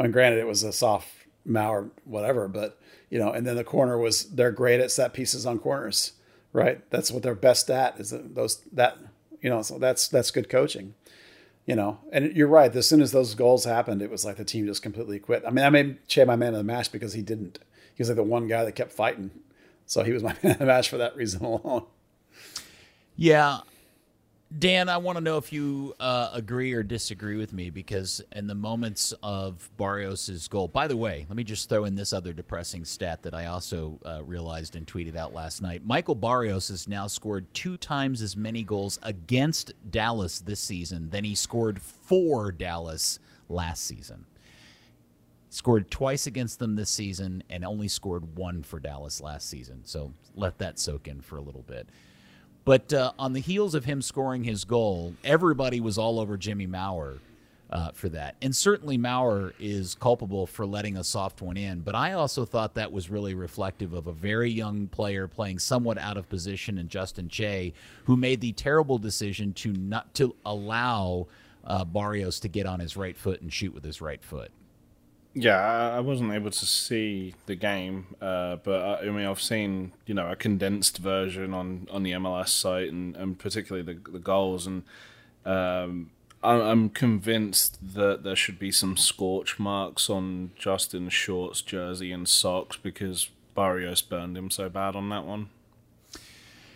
I 0.00 0.04
mean, 0.04 0.12
granted, 0.12 0.40
it 0.40 0.46
was 0.46 0.62
a 0.62 0.72
soft 0.72 1.08
Maurer, 1.44 1.90
whatever, 2.04 2.48
but 2.48 2.80
you 3.10 3.18
know, 3.18 3.32
and 3.32 3.46
then 3.46 3.56
the 3.56 3.64
corner 3.64 3.98
was 3.98 4.30
they're 4.30 4.50
great 4.50 4.80
at 4.80 4.90
set 4.90 5.12
pieces 5.12 5.44
on 5.44 5.58
corners, 5.58 6.12
right? 6.54 6.88
That's 6.90 7.10
what 7.10 7.22
they're 7.22 7.34
best 7.34 7.68
at 7.68 8.00
is 8.00 8.14
those 8.16 8.62
that 8.72 8.96
you 9.42 9.50
know, 9.50 9.60
so 9.60 9.78
that's 9.78 10.08
that's 10.08 10.30
good 10.30 10.48
coaching, 10.48 10.94
you 11.66 11.76
know. 11.76 11.98
And 12.12 12.34
you're 12.34 12.48
right. 12.48 12.74
As 12.74 12.88
soon 12.88 13.02
as 13.02 13.12
those 13.12 13.34
goals 13.34 13.66
happened, 13.66 14.00
it 14.00 14.10
was 14.10 14.24
like 14.24 14.36
the 14.36 14.44
team 14.44 14.66
just 14.66 14.82
completely 14.82 15.18
quit. 15.18 15.42
I 15.46 15.50
mean, 15.50 15.66
I 15.66 15.70
made 15.70 16.08
Che 16.08 16.24
my 16.24 16.36
man 16.36 16.54
of 16.54 16.58
the 16.58 16.64
match 16.64 16.90
because 16.90 17.12
he 17.12 17.20
didn't. 17.20 17.58
He 17.94 18.00
was 18.00 18.08
like 18.08 18.16
the 18.16 18.22
one 18.22 18.48
guy 18.48 18.64
that 18.64 18.72
kept 18.72 18.92
fighting, 18.92 19.30
so 19.84 20.02
he 20.02 20.12
was 20.12 20.22
my 20.22 20.34
man 20.42 20.52
of 20.52 20.58
the 20.60 20.66
match 20.66 20.88
for 20.88 20.96
that 20.96 21.14
reason 21.14 21.44
alone. 21.44 21.84
Yeah, 23.16 23.60
Dan, 24.58 24.88
I 24.88 24.96
want 24.96 25.16
to 25.16 25.22
know 25.22 25.36
if 25.36 25.52
you 25.52 25.94
uh, 26.00 26.30
agree 26.32 26.72
or 26.72 26.82
disagree 26.82 27.36
with 27.36 27.52
me 27.52 27.70
because 27.70 28.20
in 28.32 28.48
the 28.48 28.54
moments 28.54 29.14
of 29.22 29.70
Barrios's 29.76 30.48
goal, 30.48 30.66
by 30.66 30.88
the 30.88 30.96
way, 30.96 31.24
let 31.28 31.36
me 31.36 31.44
just 31.44 31.68
throw 31.68 31.84
in 31.84 31.94
this 31.94 32.12
other 32.12 32.32
depressing 32.32 32.84
stat 32.84 33.22
that 33.22 33.32
I 33.32 33.46
also 33.46 34.00
uh, 34.04 34.24
realized 34.24 34.74
and 34.74 34.84
tweeted 34.84 35.14
out 35.14 35.32
last 35.32 35.62
night. 35.62 35.86
Michael 35.86 36.16
Barrios 36.16 36.66
has 36.66 36.88
now 36.88 37.06
scored 37.06 37.46
two 37.54 37.76
times 37.76 38.22
as 38.22 38.36
many 38.36 38.64
goals 38.64 38.98
against 39.04 39.72
Dallas 39.88 40.40
this 40.40 40.58
season 40.58 41.10
than 41.10 41.22
he 41.22 41.36
scored 41.36 41.80
for 41.80 42.50
Dallas 42.50 43.20
last 43.48 43.84
season. 43.84 44.26
Scored 45.48 45.92
twice 45.92 46.26
against 46.26 46.58
them 46.58 46.74
this 46.74 46.90
season 46.90 47.44
and 47.50 47.64
only 47.64 47.86
scored 47.86 48.36
one 48.36 48.64
for 48.64 48.80
Dallas 48.80 49.20
last 49.20 49.48
season. 49.48 49.82
So 49.84 50.12
let 50.34 50.58
that 50.58 50.80
soak 50.80 51.06
in 51.06 51.20
for 51.20 51.36
a 51.36 51.40
little 51.40 51.62
bit. 51.62 51.88
But 52.64 52.92
uh, 52.92 53.12
on 53.18 53.32
the 53.32 53.40
heels 53.40 53.74
of 53.74 53.84
him 53.84 54.02
scoring 54.02 54.44
his 54.44 54.64
goal, 54.64 55.14
everybody 55.24 55.80
was 55.80 55.98
all 55.98 56.20
over 56.20 56.36
Jimmy 56.36 56.66
Maurer 56.66 57.18
uh, 57.70 57.90
for 57.92 58.08
that. 58.10 58.36
And 58.42 58.54
certainly 58.54 58.98
Maurer 58.98 59.54
is 59.58 59.94
culpable 59.94 60.46
for 60.46 60.66
letting 60.66 60.96
a 60.96 61.04
soft 61.04 61.40
one 61.40 61.56
in, 61.56 61.80
but 61.80 61.94
I 61.94 62.12
also 62.12 62.44
thought 62.44 62.74
that 62.74 62.92
was 62.92 63.10
really 63.10 63.34
reflective 63.34 63.92
of 63.92 64.06
a 64.06 64.12
very 64.12 64.50
young 64.50 64.88
player 64.88 65.26
playing 65.28 65.60
somewhat 65.60 65.96
out 65.98 66.16
of 66.16 66.28
position 66.28 66.78
in 66.78 66.88
Justin 66.88 67.28
Che, 67.28 67.72
who 68.04 68.16
made 68.16 68.40
the 68.40 68.52
terrible 68.52 68.98
decision 68.98 69.52
to 69.54 69.72
not 69.72 70.12
to 70.14 70.34
allow 70.44 71.28
uh, 71.64 71.84
Barrios 71.84 72.40
to 72.40 72.48
get 72.48 72.66
on 72.66 72.80
his 72.80 72.96
right 72.96 73.16
foot 73.16 73.40
and 73.40 73.52
shoot 73.52 73.72
with 73.72 73.84
his 73.84 74.00
right 74.00 74.22
foot. 74.22 74.50
Yeah, 75.32 75.58
I 75.58 76.00
wasn't 76.00 76.32
able 76.32 76.50
to 76.50 76.66
see 76.66 77.34
the 77.46 77.54
game, 77.54 78.16
uh, 78.20 78.56
but 78.56 78.82
I, 78.82 79.06
I, 79.06 79.10
mean, 79.10 79.26
I've 79.26 79.40
seen 79.40 79.92
you 80.04 80.14
know 80.14 80.28
a 80.28 80.34
condensed 80.34 80.98
version 80.98 81.54
on, 81.54 81.86
on 81.90 82.02
the 82.02 82.12
MLS 82.12 82.48
site, 82.48 82.90
and, 82.90 83.14
and 83.16 83.38
particularly 83.38 83.84
the 83.84 84.10
the 84.10 84.18
goals, 84.18 84.66
and 84.66 84.82
um, 85.44 86.10
I'm 86.42 86.88
convinced 86.88 87.94
that 87.94 88.24
there 88.24 88.34
should 88.34 88.58
be 88.58 88.72
some 88.72 88.96
scorch 88.96 89.58
marks 89.58 90.08
on 90.08 90.52
Justin 90.56 91.10
Short's 91.10 91.60
jersey 91.60 92.12
and 92.12 92.28
socks 92.28 92.76
because 92.76 93.28
Barrios 93.54 94.00
burned 94.00 94.38
him 94.38 94.50
so 94.50 94.68
bad 94.68 94.96
on 94.96 95.10
that 95.10 95.26
one. 95.26 95.50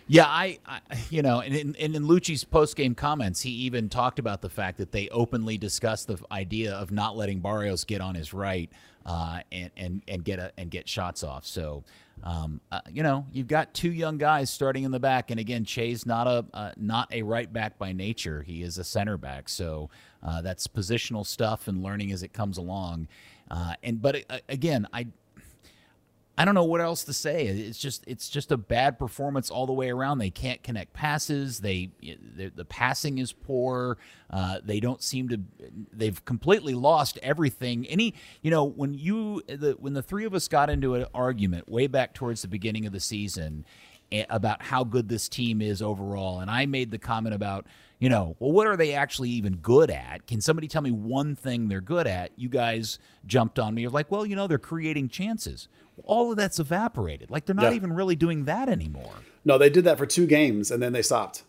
Yeah, 0.07 0.25
I, 0.27 0.59
I 0.65 0.81
you 1.09 1.21
know, 1.21 1.39
and 1.39 1.55
in, 1.55 1.75
and 1.77 1.95
in 1.95 2.03
Luchi's 2.05 2.43
post 2.43 2.75
game 2.75 2.93
comments, 2.93 3.41
he 3.41 3.49
even 3.49 3.89
talked 3.89 4.19
about 4.19 4.41
the 4.41 4.49
fact 4.49 4.77
that 4.77 4.91
they 4.91 5.09
openly 5.09 5.57
discussed 5.57 6.07
the 6.07 6.19
idea 6.31 6.73
of 6.73 6.91
not 6.91 7.17
letting 7.17 7.39
Barrios 7.39 7.83
get 7.83 8.01
on 8.01 8.13
his 8.15 8.33
right 8.33 8.69
uh, 9.05 9.39
and 9.51 9.71
and 9.75 10.01
and 10.07 10.23
get 10.23 10.39
a, 10.39 10.51
and 10.57 10.69
get 10.69 10.87
shots 10.87 11.23
off. 11.23 11.45
So 11.45 11.83
um, 12.23 12.61
uh, 12.71 12.81
you 12.89 13.03
know, 13.03 13.25
you've 13.31 13.47
got 13.47 13.73
two 13.73 13.91
young 13.91 14.17
guys 14.17 14.49
starting 14.49 14.83
in 14.83 14.91
the 14.91 14.99
back, 14.99 15.31
and 15.31 15.39
again, 15.39 15.65
Che's 15.65 16.05
not 16.05 16.27
a 16.27 16.45
uh, 16.53 16.71
not 16.77 17.11
a 17.13 17.21
right 17.23 17.51
back 17.51 17.77
by 17.77 17.91
nature. 17.91 18.41
He 18.41 18.63
is 18.63 18.77
a 18.77 18.83
center 18.83 19.17
back, 19.17 19.49
so 19.49 19.89
uh, 20.23 20.41
that's 20.41 20.67
positional 20.67 21.25
stuff 21.25 21.67
and 21.67 21.83
learning 21.83 22.11
as 22.11 22.23
it 22.23 22.33
comes 22.33 22.57
along. 22.57 23.07
Uh, 23.51 23.73
and 23.83 24.01
but 24.01 24.23
uh, 24.29 24.39
again, 24.49 24.87
I 24.93 25.07
I 26.37 26.43
don't 26.43 26.53
know 26.53 26.65
what 26.65 26.81
else 26.81 27.05
to 27.05 27.13
say. 27.13 27.47
It's 27.47 27.79
just 27.79 28.03
it's 28.07 28.29
just 28.29 28.51
a 28.51 28.57
bad 28.57 28.99
performance 28.99 29.49
all 29.49 29.65
the 29.65 29.73
way 29.73 29.89
around. 29.89 30.17
They 30.17 30.29
can't 30.29 30.61
connect 30.63 30.91
passes. 30.91 31.59
They 31.59 31.91
the 32.01 32.65
passing 32.65 33.19
is 33.19 33.31
poor. 33.31 33.97
Uh, 34.29 34.59
they 34.63 34.81
don't 34.81 35.01
seem 35.01 35.29
to. 35.29 35.39
They've 35.93 36.23
completely 36.25 36.73
lost 36.73 37.17
everything. 37.23 37.85
Any 37.87 38.15
you 38.41 38.51
know 38.51 38.65
when 38.65 38.93
you 38.93 39.43
the 39.47 39.77
when 39.79 39.93
the 39.93 40.03
three 40.03 40.25
of 40.25 40.33
us 40.33 40.49
got 40.49 40.69
into 40.69 40.95
an 40.95 41.05
argument 41.13 41.69
way 41.69 41.87
back 41.87 42.13
towards 42.13 42.41
the 42.41 42.49
beginning 42.49 42.85
of 42.85 42.91
the 42.91 42.99
season 42.99 43.65
about 44.29 44.61
how 44.61 44.83
good 44.83 45.09
this 45.09 45.27
team 45.27 45.61
is 45.61 45.81
overall, 45.81 46.39
and 46.39 46.49
I 46.49 46.65
made 46.65 46.91
the 46.91 46.97
comment 46.97 47.35
about 47.35 47.65
you 47.99 48.09
know, 48.09 48.35
well, 48.39 48.51
what 48.51 48.67
are 48.67 48.75
they 48.75 48.93
actually 48.93 49.29
even 49.31 49.55
good 49.57 49.89
at? 49.89 50.27
Can 50.27 50.41
somebody 50.41 50.67
tell 50.67 50.81
me 50.81 50.91
one 50.91 51.35
thing 51.35 51.67
they're 51.67 51.81
good 51.81 52.07
at? 52.07 52.31
You 52.35 52.49
guys 52.49 52.99
jumped 53.25 53.57
on 53.57 53.73
me. 53.73 53.83
You're 53.83 53.91
like, 53.91 54.11
well, 54.11 54.25
you 54.25 54.35
know, 54.35 54.47
they're 54.47 54.57
creating 54.57 55.09
chances. 55.09 55.67
All 56.03 56.31
of 56.31 56.37
that's 56.37 56.59
evaporated. 56.59 57.31
Like 57.31 57.45
they're 57.45 57.55
not 57.55 57.71
yeah. 57.71 57.77
even 57.77 57.93
really 57.93 58.15
doing 58.15 58.45
that 58.45 58.67
anymore. 58.67 59.13
No, 59.45 59.57
they 59.57 59.69
did 59.69 59.85
that 59.85 59.97
for 59.97 60.05
two 60.05 60.27
games 60.27 60.71
and 60.71 60.83
then 60.83 60.91
they 60.91 61.01
stopped. 61.01 61.43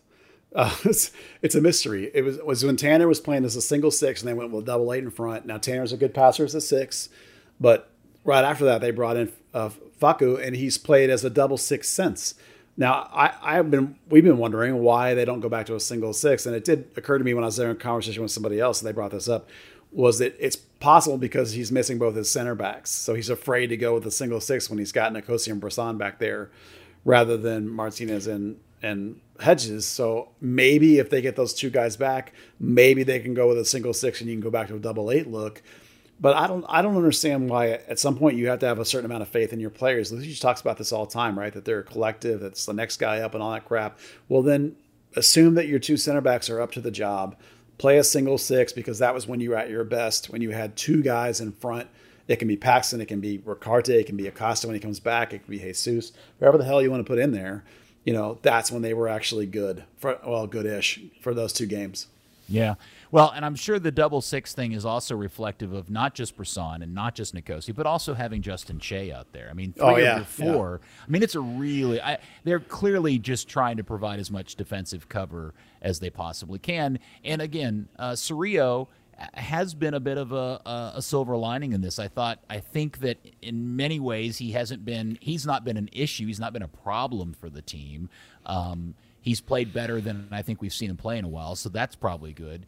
Uh, 0.55 0.73
it's, 0.85 1.11
it's 1.41 1.55
a 1.55 1.61
mystery. 1.61 2.09
It 2.13 2.23
was, 2.23 2.37
was 2.37 2.63
when 2.63 2.77
Tanner 2.77 3.07
was 3.07 3.19
playing 3.19 3.43
as 3.43 3.55
a 3.55 3.61
single 3.61 3.91
six 3.91 4.21
and 4.21 4.29
they 4.29 4.33
went 4.33 4.51
with 4.51 4.65
double 4.65 4.93
eight 4.93 5.03
in 5.03 5.11
front. 5.11 5.45
Now 5.45 5.57
Tanner's 5.57 5.91
a 5.91 5.97
good 5.97 6.13
passer 6.13 6.45
as 6.45 6.55
a 6.55 6.61
six, 6.61 7.09
but 7.59 7.91
right 8.23 8.45
after 8.45 8.63
that 8.65 8.79
they 8.79 8.91
brought 8.91 9.17
in 9.17 9.33
uh, 9.53 9.69
Facu 10.01 10.41
and 10.41 10.55
he's 10.55 10.77
played 10.77 11.09
as 11.09 11.25
a 11.25 11.29
double 11.29 11.57
six 11.57 11.89
since. 11.89 12.35
Now, 12.79 13.09
I, 13.11 13.33
I've 13.41 13.71
been 13.71 13.97
we've 14.07 14.23
been 14.23 14.37
wondering 14.37 14.77
why 14.77 15.15
they 15.15 15.25
don't 15.25 15.39
go 15.39 15.49
back 15.49 15.65
to 15.65 15.75
a 15.75 15.79
single 15.79 16.13
six, 16.13 16.45
and 16.45 16.55
it 16.55 16.63
did 16.63 16.91
occur 16.95 17.17
to 17.17 17.23
me 17.23 17.33
when 17.33 17.43
I 17.43 17.47
was 17.47 17.57
there 17.57 17.71
in 17.71 17.77
conversation 17.77 18.21
with 18.21 18.31
somebody 18.31 18.59
else, 18.59 18.81
and 18.81 18.87
they 18.87 18.93
brought 18.93 19.11
this 19.11 19.27
up, 19.27 19.49
was 19.91 20.19
that 20.19 20.35
it's 20.39 20.55
possible 20.55 21.17
because 21.17 21.53
he's 21.53 21.71
missing 21.71 21.97
both 21.97 22.15
his 22.15 22.29
center 22.29 22.53
backs, 22.53 22.91
so 22.91 23.15
he's 23.15 23.31
afraid 23.31 23.67
to 23.67 23.77
go 23.77 23.95
with 23.95 24.05
a 24.05 24.11
single 24.11 24.39
six 24.39 24.69
when 24.69 24.77
he's 24.77 24.91
got 24.91 25.11
Nkosi 25.11 25.51
and 25.51 25.61
Bressan 25.61 25.97
back 25.97 26.19
there, 26.19 26.51
rather 27.03 27.35
than 27.35 27.67
Martinez 27.67 28.27
and 28.27 28.59
and 28.83 29.19
Hedges. 29.39 29.87
So 29.87 30.29
maybe 30.39 30.99
if 30.99 31.09
they 31.09 31.21
get 31.21 31.35
those 31.35 31.53
two 31.53 31.71
guys 31.71 31.97
back, 31.97 32.33
maybe 32.59 33.01
they 33.03 33.19
can 33.19 33.33
go 33.33 33.47
with 33.47 33.57
a 33.57 33.65
single 33.65 33.93
six, 33.93 34.21
and 34.21 34.29
you 34.29 34.35
can 34.35 34.41
go 34.41 34.51
back 34.51 34.67
to 34.67 34.75
a 34.75 34.79
double 34.79 35.09
eight 35.09 35.27
look. 35.27 35.63
But 36.19 36.35
I 36.35 36.47
don't 36.47 36.65
I 36.67 36.81
don't 36.81 36.97
understand 36.97 37.49
why 37.49 37.69
at 37.69 37.99
some 37.99 38.17
point 38.17 38.37
you 38.37 38.47
have 38.47 38.59
to 38.59 38.65
have 38.65 38.79
a 38.79 38.85
certain 38.85 39.05
amount 39.05 39.21
of 39.21 39.29
faith 39.29 39.53
in 39.53 39.59
your 39.59 39.69
players. 39.69 40.11
Luchi 40.11 40.39
talks 40.39 40.61
about 40.61 40.77
this 40.77 40.91
all 40.91 41.05
the 41.05 41.13
time, 41.13 41.37
right? 41.37 41.53
That 41.53 41.65
they're 41.65 41.79
a 41.79 41.83
collective, 41.83 42.39
that's 42.39 42.65
the 42.65 42.73
next 42.73 42.97
guy 42.97 43.19
up 43.19 43.33
and 43.33 43.43
all 43.43 43.51
that 43.51 43.65
crap. 43.65 43.99
Well 44.27 44.41
then 44.41 44.75
assume 45.15 45.55
that 45.55 45.67
your 45.67 45.79
two 45.79 45.97
center 45.97 46.21
backs 46.21 46.49
are 46.49 46.61
up 46.61 46.71
to 46.71 46.81
the 46.81 46.91
job. 46.91 47.35
Play 47.77 47.97
a 47.97 48.03
single 48.03 48.39
six 48.39 48.73
because 48.73 48.99
that 48.99 49.13
was 49.13 49.27
when 49.27 49.39
you 49.39 49.51
were 49.51 49.55
at 49.55 49.69
your 49.69 49.83
best, 49.83 50.29
when 50.29 50.41
you 50.41 50.51
had 50.51 50.75
two 50.75 51.03
guys 51.03 51.39
in 51.39 51.51
front. 51.51 51.87
It 52.27 52.37
can 52.37 52.47
be 52.47 52.57
Paxton, 52.57 52.99
it 52.99 53.05
can 53.05 53.21
be 53.21 53.37
Ricaurte, 53.37 53.89
it 53.89 54.07
can 54.07 54.17
be 54.17 54.27
Acosta 54.27 54.67
when 54.67 54.75
he 54.75 54.81
comes 54.81 54.99
back, 54.99 55.33
it 55.33 55.45
can 55.45 55.51
be 55.51 55.59
Jesus, 55.59 56.11
whoever 56.39 56.57
the 56.57 56.65
hell 56.65 56.81
you 56.81 56.91
want 56.91 57.05
to 57.05 57.09
put 57.09 57.19
in 57.19 57.31
there. 57.31 57.63
You 58.03 58.13
know, 58.13 58.39
that's 58.41 58.71
when 58.71 58.81
they 58.81 58.93
were 58.93 59.07
actually 59.07 59.45
good 59.45 59.83
for 59.97 60.19
well, 60.25 60.47
good-ish 60.47 60.99
for 61.21 61.33
those 61.33 61.53
two 61.53 61.67
games. 61.67 62.07
Yeah. 62.49 62.75
Well, 63.11 63.31
and 63.35 63.45
I'm 63.45 63.55
sure 63.55 63.79
the 63.79 63.91
double 63.91 64.21
six 64.21 64.53
thing 64.53 64.73
is 64.73 64.85
also 64.85 65.15
reflective 65.15 65.73
of 65.73 65.89
not 65.89 66.13
just 66.13 66.37
Bressan 66.37 66.83
and 66.83 66.93
not 66.93 67.15
just 67.15 67.33
Nkosi, 67.33 67.73
but 67.73 67.85
also 67.85 68.13
having 68.13 68.41
Justin 68.41 68.79
Che 68.79 69.11
out 69.11 69.31
there. 69.31 69.47
I 69.49 69.53
mean, 69.53 69.73
three 69.73 69.83
oh, 69.83 69.97
yeah, 69.97 70.23
four. 70.23 70.81
Yeah. 70.81 71.05
I 71.07 71.09
mean, 71.09 71.23
it's 71.23 71.35
a 71.35 71.41
really. 71.41 72.01
I, 72.01 72.19
they're 72.43 72.59
clearly 72.59 73.17
just 73.17 73.47
trying 73.47 73.77
to 73.77 73.83
provide 73.83 74.19
as 74.19 74.29
much 74.29 74.55
defensive 74.55 75.07
cover 75.09 75.53
as 75.81 75.99
they 75.99 76.09
possibly 76.09 76.59
can. 76.59 76.99
And 77.23 77.41
again, 77.41 77.87
uh, 77.97 78.11
Cerrillo 78.11 78.87
has 79.33 79.73
been 79.73 79.93
a 79.93 79.99
bit 79.99 80.17
of 80.17 80.31
a, 80.31 80.61
a, 80.65 80.93
a, 80.97 81.01
silver 81.01 81.35
lining 81.35 81.73
in 81.73 81.81
this. 81.81 81.97
I 81.97 82.07
thought, 82.07 82.39
I 82.49 82.59
think 82.59 82.99
that 82.99 83.17
in 83.41 83.75
many 83.75 83.99
ways 83.99 84.37
he 84.37 84.51
hasn't 84.51 84.85
been, 84.85 85.17
he's 85.21 85.45
not 85.45 85.65
been 85.65 85.75
an 85.75 85.89
issue. 85.91 86.27
He's 86.27 86.39
not 86.39 86.53
been 86.53 86.61
a 86.61 86.67
problem 86.67 87.33
for 87.33 87.49
the 87.49 87.63
team. 87.63 88.09
Um, 88.45 88.93
he's 89.21 89.41
played 89.41 89.73
better 89.73 89.99
than 89.99 90.27
I 90.31 90.41
think 90.43 90.61
we've 90.61 90.73
seen 90.73 90.89
him 90.89 90.97
play 90.97 91.17
in 91.17 91.25
a 91.25 91.29
while, 91.29 91.55
so 91.55 91.69
that's 91.69 91.95
probably 91.95 92.31
good. 92.31 92.65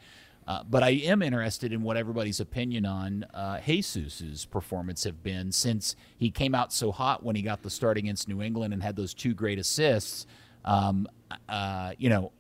Uh, 0.50 0.64
but 0.68 0.82
I 0.82 0.90
am 0.90 1.22
interested 1.22 1.72
in 1.72 1.84
what 1.84 1.96
everybody's 1.96 2.40
opinion 2.40 2.84
on 2.84 3.24
uh, 3.36 3.60
Jesus's 3.62 4.46
performance 4.46 5.04
have 5.04 5.22
been 5.22 5.52
since 5.52 5.96
he 6.18 6.32
came 6.32 6.56
out 6.56 6.74
so 6.74 6.92
hot 6.92 7.22
when 7.24 7.36
he 7.36 7.44
got 7.44 7.62
the 7.62 7.70
start 7.70 8.00
against 8.00 8.28
New 8.28 8.42
England 8.42 8.74
and 8.74 8.82
had 8.82 8.96
those 8.96 9.14
two 9.14 9.36
great 9.36 9.60
assists. 9.60 10.26
Um, 10.66 11.08
uh, 11.48 11.94
you 12.00 12.10
know, 12.10 12.32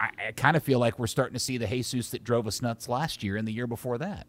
I, 0.00 0.10
I 0.26 0.32
kind 0.32 0.56
of 0.56 0.64
feel 0.64 0.80
like 0.80 0.98
we're 0.98 1.06
starting 1.06 1.34
to 1.34 1.38
see 1.38 1.56
the 1.56 1.68
Jesus 1.68 2.10
that 2.10 2.24
drove 2.24 2.48
us 2.48 2.60
nuts 2.60 2.88
last 2.88 3.22
year 3.22 3.36
and 3.36 3.46
the 3.46 3.52
year 3.52 3.68
before 3.68 3.96
that. 3.98 4.26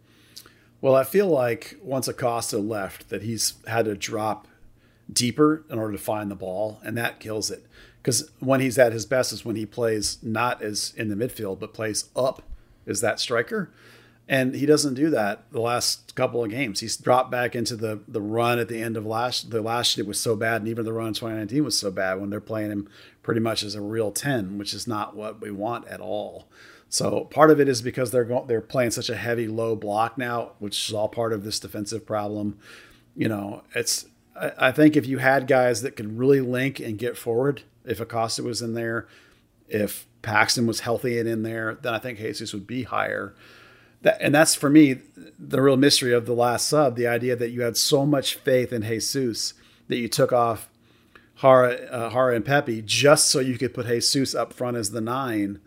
Well, 0.80 0.94
I 0.94 1.04
feel 1.04 1.26
like 1.26 1.76
once 1.82 2.08
Acosta 2.08 2.60
left, 2.60 3.10
that 3.10 3.24
he's 3.24 3.56
had 3.66 3.86
to 3.86 3.96
drop 3.96 4.48
deeper 5.12 5.66
in 5.72 5.80
order 5.80 5.94
to 5.94 5.98
find 5.98 6.30
the 6.30 6.36
ball, 6.36 6.80
and 6.84 6.96
that 7.00 7.20
kills 7.20 7.50
it. 7.50 7.66
Because 8.00 8.30
when 8.38 8.62
he's 8.62 8.78
at 8.78 8.94
his 8.94 9.08
best 9.08 9.34
is 9.34 9.44
when 9.44 9.56
he 9.56 9.66
plays 9.66 10.20
not 10.22 10.62
as 10.62 10.94
in 10.96 11.10
the 11.10 11.16
midfield, 11.16 11.60
but 11.60 11.74
plays 11.74 12.12
up 12.16 12.44
is 12.88 13.02
that 13.02 13.20
striker. 13.20 13.70
And 14.30 14.56
he 14.56 14.66
doesn't 14.66 14.96
do 14.96 15.10
that 15.12 15.50
the 15.52 15.62
last 15.62 16.16
couple 16.16 16.44
of 16.44 16.50
games. 16.50 16.82
He's 16.82 16.98
dropped 16.98 17.32
back 17.32 17.56
into 17.56 17.76
the 17.78 18.02
the 18.08 18.22
run 18.22 18.60
at 18.60 18.68
the 18.68 18.82
end 18.82 18.98
of 18.98 19.06
last 19.06 19.52
the 19.52 19.62
last 19.62 19.96
year 19.96 20.06
was 20.06 20.20
so 20.20 20.36
bad, 20.36 20.62
and 20.62 20.68
even 20.68 20.84
the 20.84 20.92
run 20.92 21.10
in 21.10 21.14
2019 21.14 21.64
was 21.64 21.78
so 21.78 21.92
bad 21.92 22.20
when 22.20 22.30
they're 22.30 22.42
playing 22.42 22.72
him 22.72 22.90
pretty 23.24 23.40
much 23.40 23.64
as 23.64 23.76
a 23.76 23.82
real 23.82 24.12
10, 24.12 24.58
which 24.58 24.74
is 24.74 24.86
not 24.88 25.16
what 25.16 25.40
we 25.40 25.52
want 25.52 25.88
at 25.88 26.02
all. 26.02 26.48
So 26.90 27.26
part 27.26 27.52
of 27.52 27.60
it 27.60 27.68
is 27.68 27.82
because 27.82 28.12
they're 28.12 28.26
going 28.26 28.48
they're 28.48 28.62
playing 28.62 28.92
such 28.92 29.10
a 29.10 29.16
heavy 29.16 29.48
low 29.48 29.76
block 29.76 30.18
now, 30.18 30.54
which 30.60 30.90
is 30.90 30.94
all 30.94 31.10
part 31.10 31.34
of 31.34 31.44
this 31.44 31.60
defensive 31.60 32.06
problem. 32.06 32.58
You 33.16 33.30
know, 33.30 33.64
it's 33.76 34.08
I, 34.36 34.52
I 34.58 34.72
think 34.72 34.96
if 34.96 35.06
you 35.06 35.20
had 35.20 35.48
guys 35.48 35.82
that 35.84 35.96
could 35.96 36.18
really 36.18 36.42
link 36.42 36.80
and 36.80 36.98
get 36.98 37.18
forward, 37.18 37.64
if 37.86 38.00
Acosta 38.00 38.44
was 38.44 38.62
in 38.62 38.74
there, 38.74 39.08
if 39.68 40.07
Paxton 40.22 40.68
was 40.68 40.82
healthy 40.82 41.20
and 41.20 41.28
in 41.28 41.44
there, 41.44 41.78
then 41.82 41.94
I 41.94 42.00
think 42.00 42.18
Jesus 42.20 42.54
would 42.54 42.68
be 42.68 42.84
higher. 42.84 43.34
That, 44.02 44.18
and 44.22 44.34
that's 44.34 44.56
for 44.56 44.70
me 44.70 45.00
the 45.40 45.62
real 45.62 45.78
mystery 45.78 46.14
of 46.14 46.26
the 46.26 46.34
last 46.34 46.68
sub 46.68 46.96
the 46.96 47.08
idea 47.08 47.36
that 47.36 47.50
you 47.50 47.62
had 47.62 47.76
so 47.76 48.06
much 48.06 48.36
faith 48.36 48.72
in 48.72 48.84
Jesus 48.84 49.54
that 49.88 49.98
you 49.98 50.08
took 50.08 50.32
off 50.32 50.70
Hara, 51.36 51.74
uh, 51.74 52.10
Jara 52.10 52.36
and 52.36 52.46
Pepi 52.46 52.82
just 52.82 53.30
so 53.30 53.40
you 53.40 53.58
could 53.58 53.74
put 53.74 53.88
Jesus 53.88 54.34
up 54.36 54.54
front 54.54 54.78
as 54.78 54.92
the 54.92 55.02
nine, 55.02 55.60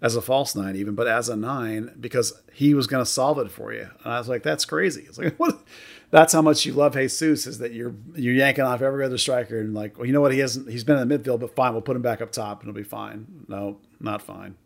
as 0.00 0.16
a 0.16 0.22
false 0.22 0.54
nine, 0.54 0.76
even, 0.76 0.94
but 0.94 1.06
as 1.06 1.28
a 1.28 1.36
nine 1.36 1.92
because 2.00 2.32
he 2.52 2.74
was 2.74 2.86
going 2.86 3.04
to 3.04 3.10
solve 3.10 3.38
it 3.38 3.50
for 3.50 3.72
you. 3.72 3.88
And 4.04 4.12
I 4.12 4.18
was 4.18 4.28
like, 4.28 4.42
that's 4.42 4.64
crazy. 4.64 5.04
It's 5.06 5.18
like, 5.18 5.34
what? 5.38 5.62
That's 6.10 6.32
how 6.32 6.42
much 6.42 6.64
you 6.64 6.72
love 6.72 6.94
Jesus 6.94 7.46
is 7.46 7.58
that 7.58 7.72
you're 7.72 7.94
you're 8.14 8.34
yanking 8.34 8.64
off 8.64 8.80
every 8.80 9.04
other 9.04 9.18
striker 9.18 9.60
and 9.60 9.74
like, 9.74 9.98
well, 9.98 10.06
you 10.06 10.12
know 10.12 10.20
what? 10.20 10.32
He 10.32 10.38
hasn't. 10.38 10.70
He's 10.70 10.84
been 10.84 10.98
in 10.98 11.08
the 11.08 11.18
midfield, 11.18 11.40
but 11.40 11.54
fine. 11.54 11.72
We'll 11.72 11.82
put 11.82 11.96
him 11.96 12.02
back 12.02 12.22
up 12.22 12.32
top 12.32 12.60
and 12.60 12.68
it'll 12.68 12.76
be 12.76 12.82
fine. 12.82 13.26
No, 13.46 13.78
not 14.00 14.22
fine. 14.22 14.56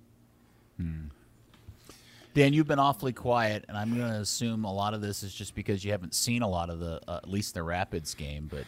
Hmm. 0.78 1.06
Dan, 2.34 2.54
you've 2.54 2.66
been 2.66 2.78
awfully 2.78 3.12
quiet, 3.12 3.66
and 3.68 3.76
I'm 3.76 3.94
going 3.94 4.10
to 4.10 4.20
assume 4.20 4.64
a 4.64 4.72
lot 4.72 4.94
of 4.94 5.02
this 5.02 5.22
is 5.22 5.34
just 5.34 5.54
because 5.54 5.84
you 5.84 5.90
haven't 5.90 6.14
seen 6.14 6.40
a 6.40 6.48
lot 6.48 6.70
of 6.70 6.78
the 6.78 7.00
uh, 7.06 7.18
at 7.18 7.28
least 7.28 7.54
the 7.54 7.62
Rapids 7.62 8.14
game. 8.14 8.48
But 8.50 8.64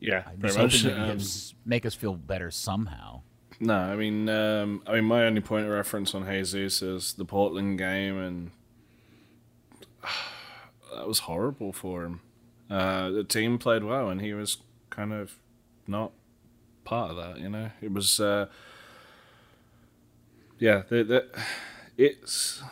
yeah, 0.00 0.24
I'm 0.26 0.42
just 0.42 0.58
hoping 0.58 0.82
that 0.82 1.10
um, 1.10 1.18
make 1.64 1.86
us 1.86 1.94
feel 1.94 2.14
better 2.14 2.50
somehow. 2.50 3.22
No, 3.60 3.74
I 3.74 3.96
mean, 3.96 4.28
um, 4.28 4.82
I 4.86 4.96
mean, 4.96 5.04
my 5.04 5.24
only 5.24 5.40
point 5.40 5.64
of 5.64 5.72
reference 5.72 6.14
on 6.14 6.26
Jesus 6.26 6.82
is 6.82 7.12
the 7.14 7.24
Portland 7.24 7.78
game, 7.78 8.18
and 8.18 8.50
that 10.94 11.06
was 11.06 11.20
horrible 11.20 11.72
for 11.72 12.04
him. 12.04 12.20
Uh, 12.70 13.10
the 13.10 13.24
team 13.24 13.58
played 13.58 13.84
well, 13.84 14.08
and 14.08 14.20
he 14.20 14.34
was 14.34 14.58
kind 14.90 15.12
of 15.12 15.36
not 15.86 16.12
part 16.84 17.10
of 17.10 17.16
that. 17.16 17.38
You 17.38 17.48
know, 17.48 17.70
it 17.80 17.92
was. 17.92 18.20
Uh, 18.20 18.46
yeah, 20.58 20.82
it's 21.98 22.62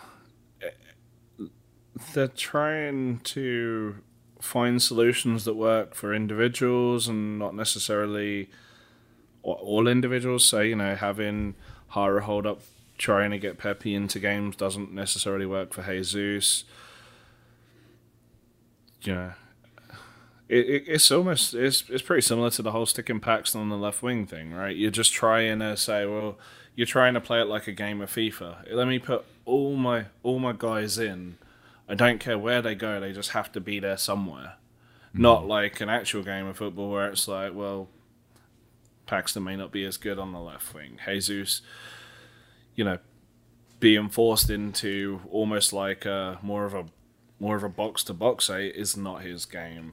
they're 2.13 2.29
trying 2.29 3.21
to 3.21 3.97
find 4.41 4.83
solutions 4.83 5.45
that 5.45 5.55
work 5.55 5.95
for 5.95 6.13
individuals 6.13 7.09
and 7.09 7.39
not 7.39 7.55
necessarily 7.55 8.51
all 9.43 9.87
individuals. 9.87 10.45
So 10.45 10.61
you 10.61 10.77
know, 10.77 10.95
having 10.97 11.55
Jara 11.93 12.23
hold 12.23 12.47
up, 12.47 12.63
trying 12.99 13.31
to 13.31 13.39
get 13.39 13.59
Pepi 13.59 13.95
into 13.95 14.19
games 14.19 14.57
doesn't 14.57 14.93
necessarily 14.93 15.47
work 15.47 15.73
for 15.73 15.83
Jesus. 15.83 16.65
You 19.07 19.15
know, 19.15 19.33
it, 20.49 20.69
it, 20.69 20.85
it's 20.87 21.11
almost 21.11 21.55
it's 21.55 21.85
it's 21.89 22.03
pretty 22.03 22.23
similar 22.23 22.51
to 22.51 22.63
the 22.63 22.73
whole 22.73 22.87
sticking 22.87 23.21
Paxton 23.21 23.61
on 23.61 23.69
the 23.69 23.77
left 23.77 24.03
wing 24.03 24.27
thing, 24.27 24.53
right? 24.53 24.77
You're 24.77 24.91
just 24.91 25.13
trying 25.13 25.61
to 25.61 25.77
say, 25.77 26.07
well, 26.07 26.39
you're 26.75 26.87
trying 26.87 27.15
to 27.15 27.21
play 27.21 27.41
it 27.41 27.47
like 27.47 27.67
a 27.67 27.73
game 27.73 28.01
of 28.01 28.11
FIFA. 28.11 28.73
Let 28.73 28.89
me 28.89 28.99
put 28.99 29.25
all 29.45 29.77
my 29.77 30.07
all 30.23 30.39
my 30.39 30.55
guys 30.57 30.99
in. 30.99 31.39
I 31.89 31.95
don't 31.95 32.19
care 32.19 32.39
where 32.39 32.63
they 32.63 32.75
go; 32.75 33.01
they 33.01 33.13
just 33.13 33.31
have 33.31 33.53
to 33.53 33.61
be 33.61 33.79
there 33.79 33.97
somewhere. 33.97 34.55
Mm-hmm. 35.11 35.23
Not 35.23 35.47
like 35.47 35.81
an 35.81 35.89
actual 35.89 36.23
game 36.23 36.47
of 36.47 36.57
football 36.57 36.91
where 36.91 37.09
it's 37.09 37.29
like, 37.29 37.55
well, 37.55 37.89
Paxton 39.07 39.45
may 39.45 39.57
not 39.57 39.71
be 39.71 39.85
as 39.85 39.97
good 39.97 40.19
on 40.19 40.33
the 40.33 40.41
left 40.41 40.75
wing. 40.75 40.99
Jesus, 41.05 41.63
you 42.75 42.85
know, 42.85 42.99
being 43.81 44.09
forced 44.09 44.51
into 44.51 45.21
almost 45.31 45.73
like 45.73 46.05
a, 46.05 46.39
more 46.43 46.65
of 46.65 46.75
a 46.75 46.87
more 47.45 47.57
of 47.57 47.63
a 47.63 47.69
box 47.69 48.03
to 48.03 48.15
box 48.15 48.49
eight 48.49 48.75
is 48.75 48.97
not 48.97 49.21
his 49.21 49.45
game. 49.45 49.93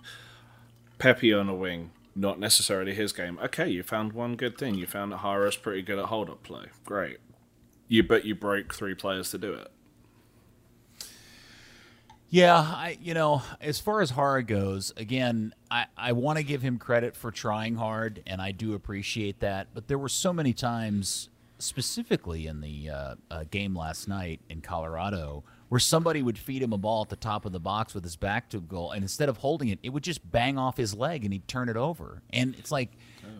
Pepi 0.99 1.33
on 1.33 1.49
a 1.49 1.53
wing, 1.53 1.91
not 2.15 2.39
necessarily 2.39 2.93
his 2.93 3.11
game. 3.11 3.37
Okay, 3.43 3.67
you 3.67 3.83
found 3.83 4.13
one 4.13 4.37
good 4.37 4.57
thing. 4.57 4.75
You 4.75 4.87
found 4.87 5.11
that 5.11 5.19
Jara's 5.19 5.57
pretty 5.57 5.81
good 5.81 5.99
at 5.99 6.05
hold 6.05 6.29
up 6.29 6.43
play. 6.43 6.67
Great. 6.85 7.17
You 7.89 8.03
bet 8.03 8.23
you 8.23 8.35
broke 8.35 8.73
three 8.73 8.95
players 8.95 9.31
to 9.31 9.37
do 9.37 9.53
it. 9.53 9.69
Yeah, 12.29 12.55
I 12.55 12.97
you 13.01 13.13
know, 13.13 13.41
as 13.59 13.81
far 13.81 13.99
as 13.99 14.11
Jara 14.11 14.43
goes, 14.43 14.93
again, 14.95 15.53
I, 15.69 15.87
I 15.97 16.13
want 16.13 16.37
to 16.37 16.45
give 16.45 16.61
him 16.61 16.77
credit 16.77 17.17
for 17.17 17.31
trying 17.31 17.75
hard, 17.75 18.23
and 18.25 18.41
I 18.41 18.53
do 18.53 18.75
appreciate 18.75 19.41
that. 19.41 19.67
But 19.73 19.89
there 19.89 19.97
were 19.97 20.07
so 20.07 20.31
many 20.31 20.53
times, 20.53 21.27
specifically 21.59 22.47
in 22.47 22.61
the 22.61 22.89
uh, 22.89 23.15
uh, 23.29 23.43
game 23.51 23.75
last 23.75 24.07
night 24.07 24.39
in 24.47 24.61
Colorado, 24.61 25.43
where 25.71 25.79
somebody 25.79 26.21
would 26.21 26.37
feed 26.37 26.61
him 26.61 26.73
a 26.73 26.77
ball 26.77 27.01
at 27.01 27.07
the 27.07 27.15
top 27.15 27.45
of 27.45 27.53
the 27.53 27.59
box 27.59 27.93
with 27.93 28.03
his 28.03 28.17
back 28.17 28.49
to 28.49 28.59
goal, 28.59 28.91
and 28.91 29.05
instead 29.05 29.29
of 29.29 29.37
holding 29.37 29.69
it, 29.69 29.79
it 29.81 29.87
would 29.87 30.03
just 30.03 30.29
bang 30.29 30.57
off 30.57 30.75
his 30.75 30.93
leg 30.93 31.23
and 31.23 31.31
he'd 31.31 31.47
turn 31.47 31.69
it 31.69 31.77
over. 31.77 32.21
And 32.31 32.53
it's 32.55 32.73
like, 32.73 32.91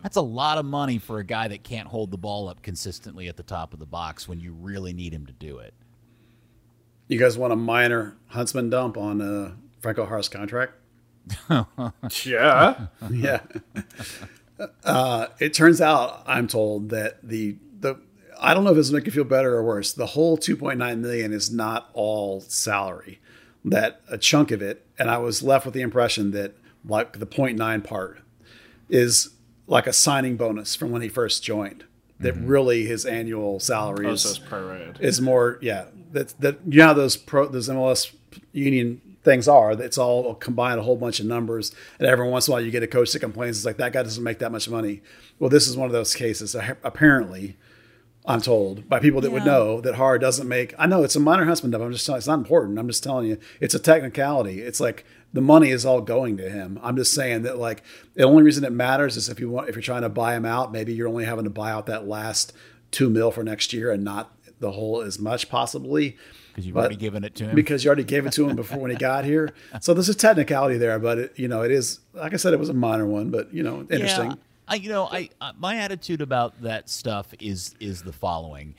that's 0.02 0.16
a 0.16 0.22
lot 0.22 0.56
of 0.56 0.64
money 0.64 0.96
for 0.96 1.18
a 1.18 1.24
guy 1.24 1.48
that 1.48 1.62
can't 1.62 1.88
hold 1.88 2.10
the 2.10 2.16
ball 2.16 2.48
up 2.48 2.62
consistently 2.62 3.28
at 3.28 3.36
the 3.36 3.42
top 3.42 3.74
of 3.74 3.80
the 3.80 3.86
box 3.86 4.26
when 4.26 4.40
you 4.40 4.54
really 4.54 4.94
need 4.94 5.12
him 5.12 5.26
to 5.26 5.32
do 5.34 5.58
it. 5.58 5.74
You 7.06 7.18
guys 7.18 7.36
want 7.36 7.52
a 7.52 7.56
minor 7.56 8.16
Huntsman 8.28 8.70
dump 8.70 8.96
on 8.96 9.20
uh, 9.20 9.52
Franco 9.82 10.06
Jara's 10.06 10.30
contract? 10.30 10.72
yeah. 12.24 12.86
yeah. 13.10 13.40
Uh, 14.82 15.26
it 15.38 15.52
turns 15.52 15.82
out, 15.82 16.22
I'm 16.26 16.48
told, 16.48 16.88
that 16.88 17.18
the 17.22 17.56
I 18.42 18.54
don't 18.54 18.64
know 18.64 18.70
if 18.70 18.76
this 18.76 18.90
make 18.90 19.06
you 19.06 19.12
feel 19.12 19.24
better 19.24 19.54
or 19.54 19.62
worse. 19.62 19.92
The 19.92 20.06
whole 20.06 20.36
2.9 20.36 20.98
million 20.98 21.32
is 21.32 21.52
not 21.52 21.90
all 21.94 22.40
salary. 22.40 23.20
That 23.64 24.00
a 24.08 24.18
chunk 24.18 24.50
of 24.50 24.60
it, 24.60 24.84
and 24.98 25.08
I 25.08 25.18
was 25.18 25.42
left 25.42 25.64
with 25.64 25.74
the 25.74 25.82
impression 25.82 26.32
that 26.32 26.54
like 26.84 27.18
the 27.20 27.26
0.9 27.26 27.84
part 27.84 28.20
is 28.88 29.30
like 29.68 29.86
a 29.86 29.92
signing 29.92 30.36
bonus 30.36 30.74
from 30.74 30.90
when 30.90 31.02
he 31.02 31.08
first 31.08 31.44
joined. 31.44 31.84
That 32.18 32.34
mm-hmm. 32.34 32.46
really 32.46 32.86
his 32.86 33.06
annual 33.06 33.60
salary 33.60 34.06
oh, 34.06 34.12
is, 34.12 34.40
is 35.00 35.20
more 35.20 35.58
yeah. 35.62 35.86
That 36.10 36.34
that 36.40 36.58
you 36.66 36.78
know 36.78 36.88
how 36.88 36.92
those 36.92 37.16
pro 37.16 37.46
those 37.48 37.68
MLS 37.68 38.12
union 38.52 39.00
things 39.22 39.46
are. 39.46 39.72
It's 39.72 39.98
all 39.98 40.34
combined 40.34 40.80
a 40.80 40.82
whole 40.82 40.96
bunch 40.96 41.20
of 41.20 41.26
numbers, 41.26 41.72
and 41.98 42.08
every 42.08 42.28
once 42.28 42.48
in 42.48 42.52
a 42.52 42.54
while 42.54 42.60
you 42.60 42.70
get 42.70 42.82
a 42.82 42.88
coach 42.88 43.12
that 43.12 43.20
complains. 43.20 43.58
It's 43.58 43.66
like 43.66 43.76
that 43.76 43.92
guy 43.92 44.02
doesn't 44.02 44.22
make 44.22 44.40
that 44.40 44.50
much 44.50 44.68
money. 44.68 45.02
Well, 45.38 45.50
this 45.50 45.68
is 45.68 45.76
one 45.76 45.86
of 45.86 45.92
those 45.92 46.14
cases. 46.14 46.56
Apparently, 46.82 47.56
I'm 48.24 48.40
told 48.40 48.88
by 48.88 49.00
people 49.00 49.20
that 49.22 49.28
yeah. 49.28 49.34
would 49.34 49.44
know 49.44 49.80
that 49.80 49.96
Jara 49.96 50.18
doesn't 50.18 50.46
make. 50.46 50.74
I 50.78 50.86
know 50.86 51.02
it's 51.02 51.16
a 51.16 51.20
minor 51.20 51.44
husband 51.44 51.74
of. 51.74 51.80
I'm 51.80 51.92
just 51.92 52.06
telling. 52.06 52.18
It's 52.18 52.26
not 52.28 52.38
important. 52.38 52.78
I'm 52.78 52.86
just 52.86 53.02
telling 53.02 53.26
you. 53.26 53.38
It's 53.60 53.74
a 53.74 53.80
technicality. 53.80 54.60
It's 54.60 54.78
like 54.78 55.04
the 55.32 55.40
money 55.40 55.70
is 55.70 55.84
all 55.84 56.00
going 56.00 56.36
to 56.36 56.48
him. 56.48 56.78
I'm 56.82 56.96
just 56.96 57.14
saying 57.14 57.42
that 57.42 57.58
like 57.58 57.82
the 58.14 58.22
only 58.22 58.42
reason 58.42 58.64
it 58.64 58.72
matters 58.72 59.16
is 59.16 59.28
if 59.28 59.40
you 59.40 59.50
want 59.50 59.68
if 59.68 59.74
you're 59.74 59.82
trying 59.82 60.02
to 60.02 60.08
buy 60.08 60.36
him 60.36 60.44
out, 60.44 60.70
maybe 60.70 60.94
you're 60.94 61.08
only 61.08 61.24
having 61.24 61.44
to 61.44 61.50
buy 61.50 61.72
out 61.72 61.86
that 61.86 62.06
last 62.06 62.52
two 62.92 63.10
mil 63.10 63.30
for 63.32 63.42
next 63.42 63.72
year 63.72 63.90
and 63.90 64.04
not 64.04 64.32
the 64.60 64.70
whole 64.70 65.00
as 65.00 65.18
much 65.18 65.48
possibly. 65.48 66.16
Because 66.50 66.66
you've 66.66 66.74
but, 66.74 66.80
already 66.80 66.96
given 66.96 67.24
it 67.24 67.34
to 67.36 67.44
him. 67.46 67.56
Because 67.56 67.82
you 67.82 67.88
already 67.88 68.04
gave 68.04 68.26
it 68.26 68.32
to 68.34 68.46
him 68.48 68.54
before 68.54 68.78
when 68.78 68.90
he 68.90 68.96
got 68.96 69.24
here. 69.24 69.52
So 69.80 69.94
there's 69.94 70.10
a 70.10 70.14
technicality 70.14 70.76
there, 70.76 70.98
but 70.98 71.18
it, 71.18 71.32
you 71.36 71.48
know 71.48 71.62
it 71.62 71.72
is 71.72 71.98
like 72.12 72.34
I 72.34 72.36
said, 72.36 72.52
it 72.52 72.60
was 72.60 72.68
a 72.68 72.74
minor 72.74 73.06
one, 73.06 73.30
but 73.30 73.52
you 73.52 73.64
know 73.64 73.80
interesting. 73.90 74.30
Yeah. 74.30 74.36
I, 74.68 74.76
you 74.76 74.88
know, 74.88 75.08
I 75.10 75.28
uh, 75.40 75.52
my 75.58 75.76
attitude 75.76 76.20
about 76.20 76.62
that 76.62 76.88
stuff 76.88 77.34
is 77.40 77.74
is 77.80 78.02
the 78.02 78.12
following: 78.12 78.74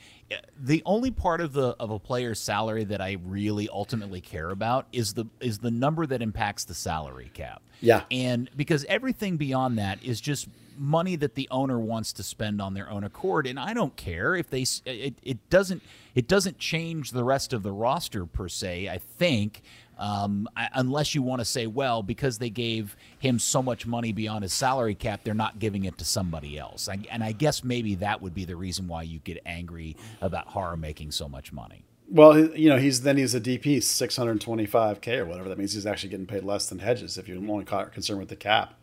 the 0.58 0.82
only 0.86 1.10
part 1.10 1.40
of 1.40 1.52
the 1.52 1.76
of 1.78 1.90
a 1.90 1.98
player's 1.98 2.40
salary 2.40 2.84
that 2.84 3.00
I 3.00 3.18
really 3.24 3.68
ultimately 3.68 4.20
care 4.20 4.50
about 4.50 4.86
is 4.92 5.14
the 5.14 5.26
is 5.40 5.58
the 5.58 5.70
number 5.70 6.06
that 6.06 6.22
impacts 6.22 6.64
the 6.64 6.74
salary 6.74 7.30
cap. 7.34 7.62
Yeah, 7.80 8.04
and 8.10 8.50
because 8.56 8.84
everything 8.86 9.36
beyond 9.36 9.78
that 9.78 10.02
is 10.02 10.20
just 10.20 10.48
money 10.76 11.16
that 11.16 11.34
the 11.34 11.48
owner 11.50 11.78
wants 11.78 12.12
to 12.14 12.22
spend 12.22 12.60
on 12.60 12.74
their 12.74 12.90
own 12.90 13.04
accord 13.04 13.46
and 13.46 13.58
I 13.58 13.74
don't 13.74 13.94
care 13.96 14.34
if 14.34 14.50
they 14.50 14.64
it, 14.84 15.14
it 15.22 15.50
doesn't 15.50 15.82
it 16.14 16.26
doesn't 16.26 16.58
change 16.58 17.12
the 17.12 17.24
rest 17.24 17.52
of 17.52 17.62
the 17.62 17.72
roster 17.72 18.26
per 18.26 18.48
se 18.48 18.88
I 18.88 18.98
think 18.98 19.62
um, 19.98 20.48
unless 20.74 21.14
you 21.14 21.22
want 21.22 21.40
to 21.40 21.44
say, 21.44 21.66
well, 21.66 22.02
because 22.02 22.38
they 22.38 22.50
gave 22.50 22.96
him 23.18 23.38
so 23.38 23.62
much 23.62 23.86
money 23.86 24.12
beyond 24.12 24.42
his 24.42 24.52
salary 24.52 24.94
cap, 24.94 25.20
they're 25.24 25.34
not 25.34 25.58
giving 25.58 25.84
it 25.84 25.98
to 25.98 26.04
somebody 26.04 26.58
else. 26.58 26.88
I, 26.88 26.98
and 27.10 27.22
I 27.22 27.32
guess 27.32 27.64
maybe 27.64 27.96
that 27.96 28.22
would 28.22 28.34
be 28.34 28.44
the 28.44 28.56
reason 28.56 28.88
why 28.88 29.02
you 29.02 29.18
get 29.20 29.40
angry 29.46 29.96
about 30.20 30.52
Jara 30.52 30.76
making 30.76 31.12
so 31.12 31.28
much 31.28 31.52
money. 31.52 31.84
Well, 32.08 32.38
you 32.54 32.68
know, 32.68 32.76
he's 32.76 33.02
then 33.02 33.16
he's 33.16 33.34
a 33.34 33.40
DP, 33.40 33.82
six 33.82 34.16
hundred 34.16 34.40
twenty-five 34.40 35.00
k 35.00 35.18
or 35.18 35.24
whatever. 35.24 35.48
That 35.48 35.58
means 35.58 35.72
he's 35.72 35.86
actually 35.86 36.10
getting 36.10 36.26
paid 36.26 36.44
less 36.44 36.68
than 36.68 36.78
Hedges 36.78 37.16
if 37.16 37.28
you're 37.28 37.38
only 37.38 37.64
concerned 37.64 38.20
with 38.20 38.28
the 38.28 38.36
cap. 38.36 38.74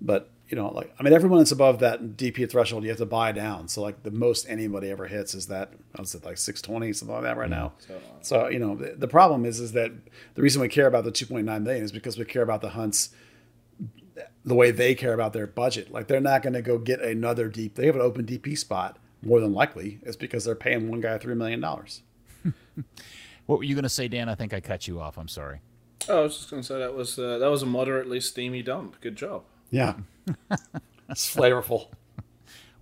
But 0.00 0.30
you 0.48 0.56
know, 0.56 0.68
like 0.68 0.94
I 0.98 1.02
mean, 1.02 1.12
everyone 1.12 1.38
that's 1.38 1.52
above 1.52 1.78
that 1.80 2.16
DP 2.16 2.50
threshold, 2.50 2.82
you 2.82 2.88
have 2.88 2.98
to 2.98 3.06
buy 3.06 3.32
down. 3.32 3.68
So 3.68 3.82
like 3.82 4.02
the 4.02 4.10
most 4.10 4.48
anybody 4.48 4.90
ever 4.90 5.06
hits 5.06 5.34
is 5.34 5.48
that 5.48 5.72
I 5.94 6.00
was 6.00 6.14
it 6.14 6.24
like 6.24 6.38
six 6.38 6.62
twenty 6.62 6.92
something 6.92 7.14
like 7.14 7.24
that 7.24 7.36
right 7.36 7.50
now. 7.50 7.74
So, 7.78 7.94
uh, 7.94 7.98
so 8.22 8.48
you 8.48 8.58
know, 8.58 8.74
the, 8.74 8.94
the, 8.96 9.08
problem 9.08 9.44
is 9.44 9.60
is 9.60 9.72
that 9.72 9.92
the 10.34 10.42
reason 10.42 10.62
we 10.62 10.68
care 10.68 10.86
about 10.86 11.04
the 11.04 11.10
two 11.10 11.26
point 11.26 11.44
nine 11.44 11.64
million 11.64 11.84
is 11.84 11.92
because 11.92 12.16
we 12.16 12.24
care 12.24 12.42
about 12.42 12.62
the 12.62 12.70
Hunts 12.70 13.10
the 14.44 14.54
way 14.54 14.70
they 14.70 14.94
care 14.94 15.12
about 15.12 15.32
their 15.32 15.46
budget. 15.46 15.92
Like 15.92 16.08
they're 16.08 16.20
not 16.20 16.42
going 16.42 16.54
to 16.54 16.62
go 16.62 16.78
get 16.78 17.00
another 17.00 17.48
deep. 17.48 17.74
They 17.74 17.86
have 17.86 17.96
an 17.96 18.00
open 18.00 18.24
DP 18.24 18.56
spot 18.56 18.98
more 19.22 19.40
than 19.40 19.52
likely. 19.52 19.98
It's 20.02 20.16
because 20.16 20.44
they're 20.44 20.54
paying 20.54 20.88
one 20.88 21.00
guy 21.00 21.18
three 21.18 21.34
million 21.34 21.60
dollars. 21.60 22.02
what 23.46 23.58
were 23.58 23.64
you 23.64 23.74
going 23.74 23.82
to 23.82 23.88
say, 23.88 24.08
Dan? 24.08 24.28
I 24.28 24.34
think 24.34 24.54
I 24.54 24.60
cut 24.60 24.88
you 24.88 25.00
off. 25.00 25.18
I'm 25.18 25.28
sorry. 25.28 25.60
Oh, 26.08 26.20
I 26.20 26.22
was 26.22 26.36
just 26.38 26.50
going 26.50 26.62
to 26.62 26.66
say 26.66 26.78
that 26.78 26.94
was 26.94 27.18
uh, 27.18 27.38
that 27.38 27.50
was 27.50 27.62
a 27.62 27.66
moderately 27.66 28.20
steamy 28.20 28.62
dump. 28.62 29.00
Good 29.00 29.16
job. 29.16 29.42
Yeah. 29.70 29.94
It's 31.10 31.34
flavorful. 31.34 31.86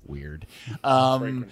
Weird. 0.05 0.47
Um, 0.83 1.47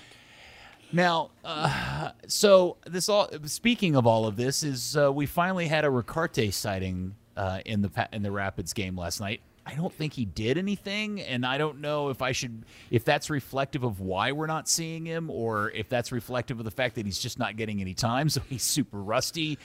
now, 0.93 1.31
uh, 1.45 2.11
so 2.27 2.77
this 2.87 3.09
all. 3.09 3.29
Speaking 3.45 3.97
of 3.97 4.07
all 4.07 4.27
of 4.27 4.37
this, 4.37 4.63
is 4.63 4.97
uh, 4.97 5.13
we 5.13 5.27
finally 5.27 5.67
had 5.69 5.85
a 5.85 5.91
Ricaurte 5.91 6.53
sighting 6.53 7.15
uh, 7.37 7.61
in 7.65 7.83
the 7.83 8.09
in 8.13 8.23
the 8.23 8.31
Rapids 8.31 8.73
game 8.73 8.97
last 8.97 9.21
night. 9.21 9.41
I 9.67 9.75
don't 9.75 9.93
think 9.93 10.13
he 10.13 10.25
did 10.25 10.59
anything, 10.59 11.21
and 11.21 11.47
I 11.47 11.59
don't 11.59 11.81
know 11.81 12.11
if 12.11 12.23
I 12.23 12.33
should 12.33 12.65
if 12.91 13.05
that's 13.05 13.31
reflective 13.31 13.83
of 13.83 14.01
why 14.01 14.33
we're 14.33 14.47
not 14.47 14.69
seeing 14.69 15.07
him, 15.07 15.31
or 15.31 15.71
if 15.71 15.89
that's 15.89 16.13
reflective 16.13 16.59
of 16.59 16.65
the 16.65 16.71
fact 16.71 16.97
that 16.97 17.07
he's 17.07 17.19
just 17.19 17.39
not 17.39 17.57
getting 17.57 17.81
any 17.81 17.95
time, 17.95 18.29
so 18.29 18.41
he's 18.49 18.63
super 18.63 19.01
rusty. 19.01 19.59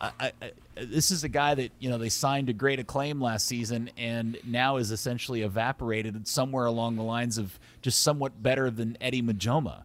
I, 0.00 0.12
I, 0.20 0.32
this 0.76 1.10
is 1.10 1.24
a 1.24 1.28
guy 1.28 1.54
that 1.54 1.72
you 1.78 1.90
know 1.90 1.98
they 1.98 2.08
signed 2.08 2.46
to 2.46 2.52
great 2.52 2.78
acclaim 2.78 3.20
last 3.20 3.46
season, 3.46 3.90
and 3.96 4.38
now 4.44 4.76
is 4.76 4.90
essentially 4.90 5.42
evaporated 5.42 6.28
somewhere 6.28 6.66
along 6.66 6.96
the 6.96 7.02
lines 7.02 7.38
of 7.38 7.58
just 7.82 8.02
somewhat 8.02 8.42
better 8.42 8.70
than 8.70 8.96
Eddie 9.00 9.22
Munjoma. 9.22 9.82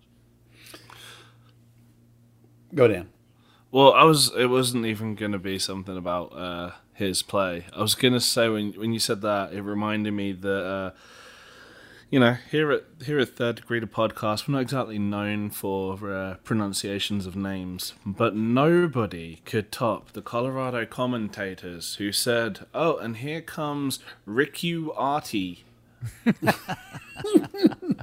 Go 2.74 2.88
Dan. 2.88 3.10
Well, 3.72 3.94
I 3.94 4.04
was. 4.04 4.32
It 4.36 4.48
wasn't 4.48 4.86
even 4.86 5.16
going 5.16 5.32
to 5.32 5.40
be 5.40 5.58
something 5.58 5.98
about 5.98 6.36
uh, 6.36 6.72
his 6.94 7.24
play. 7.24 7.66
I 7.76 7.82
was 7.82 7.96
going 7.96 8.14
to 8.14 8.20
say 8.20 8.50
when 8.50 8.74
when 8.74 8.94
you 8.94 9.00
said 9.00 9.22
that, 9.22 9.54
it 9.54 9.62
reminded 9.62 10.12
me 10.12 10.32
that. 10.34 10.66
Uh, 10.66 10.92
you 12.14 12.20
know, 12.20 12.38
here 12.52 12.72
at 12.72 12.84
here 13.04 13.18
at 13.18 13.30
Third 13.30 13.56
Degree 13.56 13.80
the 13.80 13.88
podcast, 13.88 14.48
we're 14.48 14.52
not 14.54 14.62
exactly 14.62 15.00
known 15.00 15.50
for 15.50 16.14
uh, 16.14 16.36
pronunciations 16.44 17.26
of 17.26 17.36
names, 17.36 17.96
but 18.06 18.36
nobody 18.36 19.38
could 19.46 19.72
top 19.72 20.12
the 20.12 20.22
Colorado 20.22 20.86
commentators 20.86 21.96
who 21.96 22.12
said, 22.12 22.68
"Oh, 22.72 22.98
and 22.98 23.18
here 23.18 23.42
comes 23.42 23.98
Riku 24.28 24.94
Artie." 24.96 25.64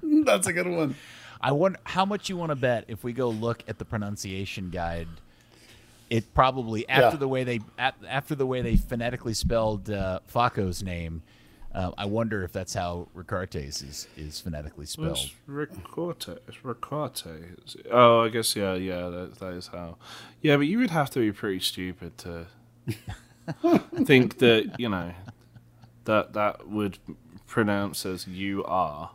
That's 0.02 0.48
a 0.48 0.52
good 0.54 0.66
one. 0.66 0.96
I 1.40 1.52
wonder 1.52 1.78
how 1.84 2.04
much 2.04 2.28
you 2.28 2.36
want 2.36 2.50
to 2.50 2.56
bet 2.56 2.86
if 2.88 3.04
we 3.04 3.12
go 3.12 3.28
look 3.28 3.62
at 3.68 3.78
the 3.78 3.84
pronunciation 3.84 4.70
guide. 4.70 5.06
It 6.10 6.34
probably 6.34 6.88
after 6.88 7.14
Yeah. 7.14 7.20
the 7.20 7.28
way 7.28 7.44
they 7.44 7.60
after 7.78 8.34
the 8.34 8.44
way 8.46 8.60
they 8.60 8.74
phonetically 8.74 9.34
spelled 9.34 9.88
uh, 9.88 10.18
Facu's 10.26 10.82
name. 10.82 11.22
Uh, 11.72 11.92
I 11.96 12.04
wonder 12.04 12.42
if 12.42 12.52
that's 12.52 12.74
how 12.74 13.06
Ricaurte's 13.16 13.80
is 13.82 14.08
is 14.16 14.40
phonetically 14.40 14.86
spelled. 14.86 15.10
It's 15.18 15.32
Ricorte. 15.48 16.38
It's 16.48 16.56
Ricorte. 16.64 17.56
Oh, 17.90 18.22
I 18.22 18.28
guess 18.28 18.56
yeah, 18.56 18.74
yeah. 18.74 19.08
That 19.08 19.36
that 19.38 19.52
is 19.54 19.68
how. 19.68 19.96
Yeah, 20.42 20.56
but 20.56 20.66
you 20.66 20.78
would 20.78 20.90
have 20.90 21.10
to 21.10 21.20
be 21.20 21.30
pretty 21.32 21.60
stupid 21.60 22.18
to 22.18 22.46
think 24.04 24.38
that 24.38 24.74
you 24.78 24.88
know 24.88 25.12
that 26.06 26.32
that 26.32 26.68
would 26.68 26.98
pronounce 27.46 28.04
as 28.04 28.26
you 28.26 28.64
are. 28.64 29.10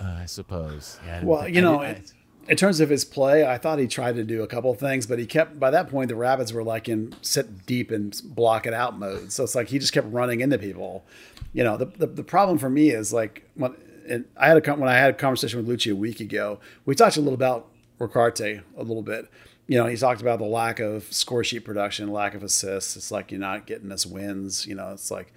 Uh, 0.00 0.18
I 0.22 0.24
suppose. 0.26 0.98
Yeah, 1.06 1.20
I 1.20 1.24
Well, 1.24 1.48
you 1.48 1.58
I 1.58 1.62
know, 1.62 1.80
didn't- 1.82 1.96
it- 1.98 2.12
in 2.48 2.56
terms 2.56 2.80
of 2.80 2.88
his 2.88 3.04
play, 3.04 3.46
I 3.46 3.58
thought 3.58 3.78
he 3.78 3.86
tried 3.86 4.16
to 4.16 4.24
do 4.24 4.42
a 4.42 4.46
couple 4.46 4.74
things, 4.74 5.06
but 5.06 5.18
he 5.18 5.26
kept 5.26 5.60
by 5.60 5.70
that 5.70 5.88
point 5.88 6.08
the 6.08 6.16
rabbits 6.16 6.52
were 6.52 6.64
like 6.64 6.88
in 6.88 7.14
sit 7.22 7.66
deep 7.66 7.90
and 7.90 8.20
block 8.24 8.66
it 8.66 8.74
out 8.74 8.98
mode. 8.98 9.32
So 9.32 9.44
it's 9.44 9.54
like 9.54 9.68
he 9.68 9.78
just 9.78 9.92
kept 9.92 10.12
running 10.12 10.40
into 10.40 10.58
people. 10.58 11.04
You 11.52 11.64
know, 11.64 11.76
the 11.76 11.86
the, 11.86 12.06
the 12.06 12.24
problem 12.24 12.58
for 12.58 12.70
me 12.70 12.90
is 12.90 13.12
like 13.12 13.48
when 13.54 13.74
and 14.08 14.24
I 14.36 14.48
had 14.48 14.66
a 14.66 14.74
when 14.74 14.88
I 14.88 14.94
had 14.94 15.10
a 15.10 15.16
conversation 15.16 15.64
with 15.64 15.68
Luchi 15.68 15.92
a 15.92 15.96
week 15.96 16.20
ago, 16.20 16.58
we 16.84 16.94
talked 16.94 17.16
a 17.16 17.20
little 17.20 17.34
about 17.34 17.68
Ricaurte 17.98 18.40
a 18.76 18.82
little 18.82 19.02
bit. 19.02 19.28
You 19.68 19.78
know, 19.78 19.86
he 19.86 19.96
talked 19.96 20.20
about 20.20 20.40
the 20.40 20.44
lack 20.44 20.80
of 20.80 21.04
score 21.12 21.44
sheet 21.44 21.60
production, 21.60 22.10
lack 22.10 22.34
of 22.34 22.42
assists. 22.42 22.96
It's 22.96 23.10
like 23.10 23.30
you're 23.30 23.40
not 23.40 23.66
getting 23.66 23.92
us 23.92 24.04
wins. 24.04 24.66
You 24.66 24.74
know, 24.74 24.90
it's 24.92 25.10
like, 25.10 25.32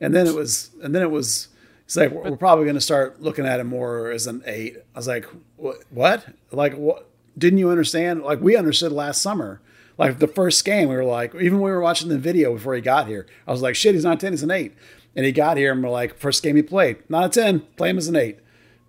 and 0.00 0.14
then 0.14 0.26
it 0.26 0.34
was, 0.34 0.70
and 0.82 0.94
then 0.94 1.02
it 1.02 1.10
was. 1.10 1.48
It's 1.84 1.96
like 1.96 2.10
we're, 2.10 2.36
probably 2.36 2.64
going 2.64 2.76
to 2.76 2.80
start 2.80 3.20
looking 3.20 3.46
at 3.46 3.60
it 3.60 3.64
more 3.64 4.10
as 4.10 4.26
an 4.26 4.42
eight. 4.46 4.76
I 4.94 4.98
was 4.98 5.06
like, 5.06 5.26
what? 5.56 6.26
Like, 6.50 6.74
what? 6.74 7.10
Didn't 7.36 7.58
you 7.58 7.68
understand? 7.68 8.22
Like, 8.22 8.40
we 8.40 8.56
understood 8.56 8.92
last 8.92 9.20
summer. 9.20 9.60
Like 9.96 10.18
the 10.18 10.26
first 10.26 10.64
game, 10.64 10.88
we 10.88 10.96
were 10.96 11.04
like, 11.04 11.34
even 11.34 11.54
when 11.54 11.62
we 11.62 11.70
were 11.70 11.80
watching 11.80 12.08
the 12.08 12.18
video 12.18 12.54
before 12.54 12.74
he 12.74 12.80
got 12.80 13.06
here, 13.06 13.26
I 13.46 13.52
was 13.52 13.62
like, 13.62 13.76
shit, 13.76 13.94
he's 13.94 14.04
not 14.04 14.16
a 14.16 14.20
ten, 14.20 14.32
he's 14.32 14.42
an 14.42 14.50
eight. 14.50 14.74
And 15.14 15.24
he 15.24 15.30
got 15.30 15.56
here, 15.56 15.70
and 15.70 15.82
we're 15.82 15.90
like, 15.90 16.18
first 16.18 16.42
game 16.42 16.56
he 16.56 16.62
played, 16.62 16.98
not 17.08 17.26
a 17.26 17.28
ten, 17.28 17.60
play 17.76 17.90
him 17.90 17.98
as 17.98 18.08
an 18.08 18.16
eight, 18.16 18.40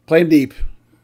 play 0.07 0.21
him 0.21 0.29
deep, 0.29 0.55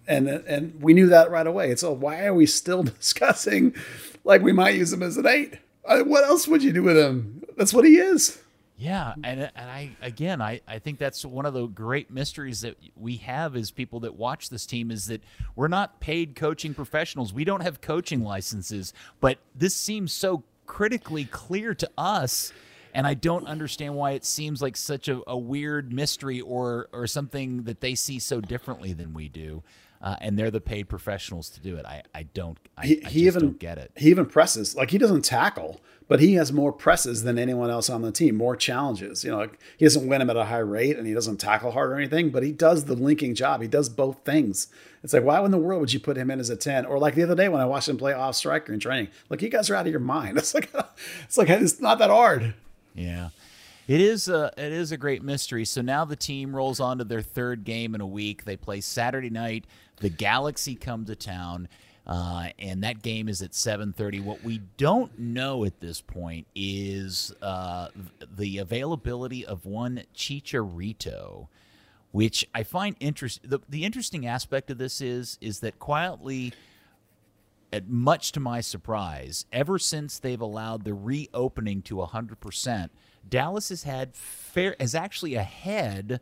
and 0.08 0.28
and 0.28 0.82
we 0.82 0.96
knew 0.96 1.08
that 1.08 1.30
right 1.30 1.46
away. 1.46 1.70
And 1.70 1.80
so 1.80 1.92
why 1.92 2.26
are 2.26 2.34
we 2.34 2.48
still 2.48 2.82
discussing 3.00 3.76
like 4.24 4.42
we 4.42 4.52
might 4.52 4.76
use 4.76 4.92
him 4.92 5.04
as 5.04 5.18
an 5.18 5.28
eight? 5.28 5.60
What 5.84 6.24
else 6.24 6.48
would 6.48 6.64
you 6.64 6.74
do 6.74 6.84
with 6.84 6.98
him? 6.98 7.44
That's 7.58 7.74
what 7.74 7.86
he 7.86 7.98
is. 7.98 8.41
Yeah, 8.82 9.14
and 9.24 9.44
uh, 9.44 9.50
and 9.56 9.70
I 9.70 9.92
again, 10.02 10.42
I 10.42 10.62
I 10.68 10.80
think 10.80 10.98
that's 10.98 11.24
one 11.24 11.46
of 11.46 11.54
the 11.54 11.68
great 11.68 12.10
mysteries 12.10 12.62
that 12.62 12.78
we 12.96 13.18
have 13.18 13.56
as 13.56 13.70
people 13.70 14.00
that 14.00 14.16
watch 14.16 14.50
this 14.50 14.66
team 14.66 14.90
is 14.90 15.06
that 15.06 15.22
we're 15.56 15.68
not 15.68 16.00
paid 16.00 16.36
coaching 16.36 16.74
professionals. 16.74 17.32
We 17.32 17.44
don't 17.44 17.62
have 17.62 17.80
coaching 17.80 18.24
licenses, 18.24 18.92
but 19.20 19.38
this 19.54 19.76
seems 19.76 20.12
so 20.12 20.44
critically 20.66 21.26
clear 21.26 21.76
to 21.76 21.88
us. 21.96 22.52
And 22.94 23.06
I 23.06 23.14
don't 23.14 23.46
understand 23.46 23.96
why 23.96 24.12
it 24.12 24.26
seems 24.26 24.64
like 24.64 24.76
such 24.76 25.08
a, 25.08 25.22
a 25.28 25.38
weird 25.38 25.94
mystery 25.94 26.42
or 26.42 26.90
or 26.92 27.06
something 27.06 27.64
that 27.66 27.82
they 27.82 27.94
see 27.94 28.18
so 28.18 28.42
differently 28.42 28.94
than 28.94 29.14
we 29.14 29.30
do. 29.30 29.62
Uh, 30.02 30.16
and 30.20 30.38
they're 30.38 30.50
the 30.50 30.60
paid 30.60 30.90
professionals 30.90 31.50
to 31.52 31.60
do 31.62 31.76
it. 31.76 31.86
I, 31.86 32.02
I 32.16 32.24
don't 32.24 32.58
I, 32.76 32.88
he, 32.88 33.06
I 33.06 33.10
he 33.10 33.24
just 33.24 33.38
even 33.38 33.50
don't 33.50 33.60
get 33.60 33.78
it. 33.78 33.92
He 33.96 34.10
even 34.10 34.26
presses 34.26 34.76
like 34.76 34.90
he 34.90 34.98
doesn't 34.98 35.22
tackle, 35.22 35.80
but 36.08 36.20
he 36.20 36.34
has 36.34 36.52
more 36.52 36.74
presses 36.74 37.24
than 37.24 37.38
anyone 37.38 37.70
else 37.70 37.90
on 37.90 38.02
the 38.02 38.12
team. 38.12 38.36
More 38.36 38.56
challenges. 38.56 39.24
You 39.24 39.32
know, 39.32 39.38
like, 39.38 39.60
he 39.78 39.86
doesn't 39.86 40.08
win 40.08 40.20
them 40.20 40.30
at 40.32 40.36
a 40.36 40.46
high 40.46 40.58
rate, 40.58 40.98
and 40.98 41.06
he 41.06 41.14
doesn't 41.14 41.38
tackle 41.38 41.72
hard 41.72 41.92
or 41.92 41.96
anything. 41.96 42.32
But 42.32 42.42
he 42.42 42.52
does 42.52 42.86
the 42.86 42.96
linking 42.96 43.36
job. 43.36 43.62
He 43.62 43.68
does 43.68 43.90
both 43.90 44.26
things. 44.26 44.68
It's 45.04 45.14
like 45.14 45.24
why 45.24 45.44
in 45.46 45.52
the 45.52 45.58
world 45.58 45.82
would 45.82 45.94
you 45.94 46.00
put 46.00 46.18
him 46.18 46.32
in 46.32 46.40
as 46.40 46.50
a 46.50 46.56
ten? 46.56 46.86
Or 46.86 46.98
like 46.98 47.14
the 47.16 47.24
other 47.24 47.36
day 47.36 47.48
when 47.48 47.62
I 47.62 47.66
watched 47.66 47.88
him 47.88 47.98
play 47.98 48.14
off 48.14 48.36
striker 48.36 48.74
in 48.74 48.80
training, 48.80 49.10
like 49.30 49.42
you 49.42 49.50
guys 49.50 49.70
are 49.70 49.76
out 49.76 49.86
of 49.86 49.92
your 49.92 50.00
mind. 50.00 50.38
It's 50.38 50.56
like 50.56 50.72
it's 51.24 51.38
like 51.38 51.50
it's 51.50 51.80
not 51.80 52.00
that 52.00 52.10
hard. 52.10 52.56
Yeah. 52.96 53.30
It 53.88 54.00
is 54.00 54.28
a 54.30 54.54
it 54.58 54.72
is 54.72 54.92
a 54.92 54.98
great 54.98 55.24
mystery. 55.24 55.66
So 55.66 55.82
now 55.82 56.06
the 56.06 56.16
team 56.16 56.56
rolls 56.56 56.80
on 56.80 57.00
to 57.00 57.04
their 57.04 57.22
third 57.22 57.64
game 57.64 57.96
in 57.96 58.02
a 58.02 58.08
week. 58.08 58.46
They 58.46 58.56
play 58.56 58.80
Saturday 58.82 59.30
night. 59.30 59.66
The 60.02 60.10
Galaxy 60.10 60.76
come 60.76 61.06
to 61.06 61.16
town, 61.16 61.68
uh, 62.06 62.50
and 62.60 62.84
that 62.84 63.02
game 63.02 63.30
is 63.30 63.42
at 63.42 63.54
seven 63.54 63.94
thirty. 63.94 64.20
What 64.20 64.44
we 64.44 64.62
don't 64.78 65.18
know 65.18 65.64
at 65.64 65.80
this 65.80 66.02
point 66.02 66.48
is 66.56 67.32
uh, 67.42 67.90
the 68.36 68.58
availability 68.58 69.46
of 69.46 69.66
one 69.66 70.04
Chicharito, 70.16 71.48
which 72.12 72.48
I 72.54 72.64
find 72.64 72.96
interest. 73.00 73.42
The, 73.44 73.60
the 73.70 73.86
interesting 73.86 74.26
aspect 74.26 74.72
of 74.72 74.78
this 74.78 75.02
is 75.02 75.38
is 75.40 75.60
that 75.60 75.80
quietly 75.80 76.54
at 77.74 77.88
much 77.88 78.32
to 78.34 78.40
my 78.40 78.62
surprise, 78.62 79.46
ever 79.52 79.80
since 79.80 80.20
they've 80.20 80.42
allowed 80.42 80.84
the 80.84 80.94
reopening 80.94 81.82
to 81.84 81.96
100%, 81.96 82.90
Dallas 83.28 83.70
has 83.70 83.84
had 83.84 84.16
fair 84.16 84.76
is 84.80 84.94
actually 84.94 85.36
ahead 85.36 86.20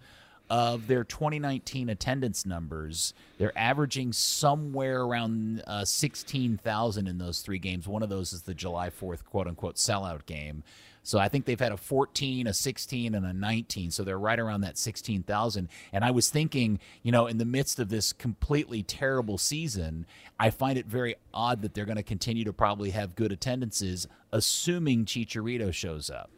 of 0.50 0.88
their 0.88 1.04
2019 1.04 1.90
attendance 1.90 2.46
numbers. 2.46 3.14
They're 3.38 3.58
averaging 3.58 4.14
somewhere 4.14 5.02
around 5.02 5.64
uh, 5.68 5.86
16,000 5.86 7.08
in 7.08 7.18
those 7.18 7.42
three 7.42 7.60
games. 7.60 7.88
One 7.88 8.04
of 8.04 8.10
those 8.10 8.34
is 8.34 8.44
the 8.44 8.54
July 8.54 8.90
4th 8.90 9.24
quote 9.26 9.48
unquote 9.48 9.76
sellout 9.76 10.26
game. 10.26 10.64
So 11.04 11.18
I 11.18 11.28
think 11.28 11.46
they've 11.46 11.60
had 11.60 11.72
a 11.72 11.78
14, 11.78 12.48
a 12.48 12.54
16, 12.54 13.16
and 13.16 13.26
a 13.26 13.34
19. 13.34 13.92
So 13.92 14.04
they're 14.04 14.20
right 14.20 14.40
around 14.40 14.62
that 14.62 14.78
16,000. 14.78 15.70
And 15.92 16.04
I 16.04 16.12
was 16.12 16.30
thinking, 16.30 16.80
you 17.04 17.12
know, 17.12 17.26
in 17.26 17.38
the 17.38 17.46
midst 17.46 17.80
of 17.80 17.90
this 17.90 18.14
completely 18.14 18.84
terrible 18.84 19.38
season, 19.38 20.06
I 20.40 20.50
find 20.50 20.78
it 20.78 20.86
very 20.86 21.16
odd 21.34 21.62
that 21.62 21.74
they're 21.74 21.86
going 21.86 21.98
to 21.98 22.04
continue 22.04 22.44
to 22.44 22.54
probably 22.54 22.92
have 22.92 23.16
good 23.16 23.32
attendances, 23.32 24.08
assuming 24.32 25.06
Chicharito 25.06 25.74
shows 25.74 26.10
up. 26.10 26.30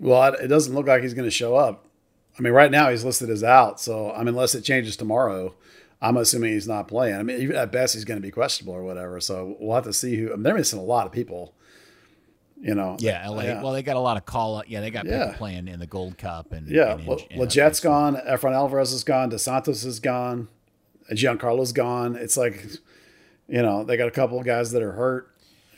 Well, 0.00 0.34
it 0.34 0.48
doesn't 0.48 0.74
look 0.74 0.86
like 0.86 1.02
he's 1.02 1.14
going 1.14 1.28
to 1.28 1.30
show 1.30 1.54
up. 1.54 1.86
I 2.38 2.42
mean, 2.42 2.52
right 2.52 2.70
now 2.70 2.88
he's 2.90 3.04
listed 3.04 3.28
as 3.30 3.44
out. 3.44 3.80
So 3.80 4.10
I 4.12 4.18
mean, 4.18 4.28
unless 4.28 4.54
it 4.54 4.62
changes 4.62 4.96
tomorrow, 4.96 5.54
I'm 6.00 6.16
assuming 6.16 6.52
he's 6.52 6.66
not 6.68 6.88
playing. 6.88 7.14
I 7.16 7.22
mean, 7.22 7.40
even 7.40 7.56
at 7.56 7.70
best 7.70 7.94
he's 7.94 8.04
going 8.04 8.18
to 8.18 8.22
be 8.26 8.30
questionable 8.30 8.74
or 8.74 8.82
whatever. 8.82 9.20
So 9.20 9.56
we'll 9.60 9.74
have 9.74 9.84
to 9.84 9.92
see 9.92 10.16
who. 10.16 10.28
I 10.32 10.34
mean, 10.36 10.42
they're 10.42 10.54
missing 10.54 10.78
a 10.78 10.82
lot 10.82 11.06
of 11.06 11.12
people. 11.12 11.54
You 12.60 12.76
know. 12.76 12.96
Yeah, 13.00 13.28
LA. 13.28 13.60
Well, 13.60 13.72
they 13.72 13.82
got 13.82 13.96
a 13.96 14.00
lot 14.00 14.16
of 14.16 14.24
call. 14.24 14.56
Up. 14.58 14.64
Yeah, 14.68 14.80
they 14.80 14.90
got 14.90 15.04
Yeah. 15.04 15.24
people 15.26 15.34
playing 15.38 15.66
in 15.68 15.80
the 15.80 15.86
Gold 15.86 16.16
Cup 16.16 16.52
and 16.52 16.68
Yeah, 16.68 16.92
and 16.92 17.00
and 17.00 17.08
Lletget's 17.08 17.58
obviously- 17.84 17.88
gone. 17.88 18.16
Efrain 18.28 18.52
Alvarez 18.54 18.92
is 18.92 19.02
gone. 19.04 19.30
dos 19.30 19.42
Santos 19.42 19.84
is 19.84 19.98
gone. 20.00 20.48
Giancarlo's 21.10 21.72
gone. 21.72 22.14
It's 22.14 22.36
like, 22.36 22.64
you 23.48 23.60
know, 23.62 23.82
they 23.82 23.96
got 23.96 24.06
a 24.06 24.12
couple 24.12 24.38
of 24.38 24.46
guys 24.46 24.70
that 24.70 24.80
are 24.82 24.92
hurt. 24.92 25.28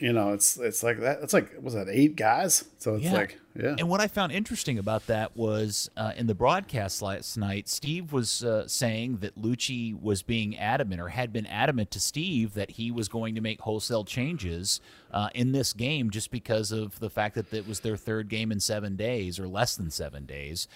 You 0.05 0.13
know, 0.13 0.33
it's 0.33 0.55
it's 0.57 0.83
like 0.83 0.99
that. 0.99 1.23
It's 1.23 1.33
like 1.33 1.51
was 1.59 1.73
that 1.73 1.87
eight 1.89 2.15
guys? 2.15 2.63
So 2.77 2.93
it's 2.93 3.05
Yeah. 3.05 3.13
like 3.13 3.39
yeah. 3.55 3.75
And 3.79 3.89
what 3.89 4.01
I 4.01 4.07
found 4.07 4.31
interesting 4.33 4.77
about 4.77 5.07
that 5.07 5.35
was 5.35 5.89
uh, 5.97 6.11
in 6.15 6.27
the 6.27 6.35
broadcast 6.35 7.01
last 7.01 7.37
night, 7.37 7.67
Steve 7.67 8.13
was 8.13 8.43
uh, 8.43 8.67
saying 8.67 9.17
that 9.21 9.41
Luchi 9.41 9.99
was 9.99 10.21
being 10.21 10.55
adamant 10.59 11.01
or 11.01 11.07
had 11.07 11.33
been 11.33 11.47
adamant 11.47 11.89
to 11.89 11.99
Steve 11.99 12.53
that 12.53 12.69
he 12.71 12.91
was 12.91 13.07
going 13.07 13.33
to 13.33 13.41
make 13.41 13.61
wholesale 13.61 14.03
changes 14.03 14.79
uh, 15.11 15.29
in 15.33 15.53
this 15.53 15.73
game 15.73 16.11
just 16.11 16.29
because 16.29 16.71
of 16.71 16.99
the 16.99 17.09
fact 17.09 17.33
that 17.33 17.51
it 17.51 17.67
was 17.67 17.79
their 17.79 17.97
third 17.97 18.29
game 18.29 18.51
in 18.51 18.59
seven 18.59 18.95
days 18.95 19.39
or 19.39 19.47
less 19.47 19.75
than 19.75 19.89
seven 19.89 20.27
days. 20.27 20.67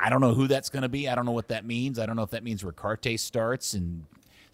I 0.00 0.10
don't 0.10 0.20
know 0.20 0.34
who 0.34 0.46
that's 0.46 0.68
going 0.68 0.82
to 0.82 0.88
be. 0.88 1.08
I 1.08 1.16
don't 1.16 1.26
know 1.26 1.32
what 1.32 1.48
that 1.48 1.64
means. 1.64 1.98
I 1.98 2.06
don't 2.06 2.14
know 2.14 2.22
if 2.22 2.30
that 2.30 2.44
means 2.44 2.62
Ricaurte 2.62 3.18
starts 3.18 3.74
and 3.74 4.04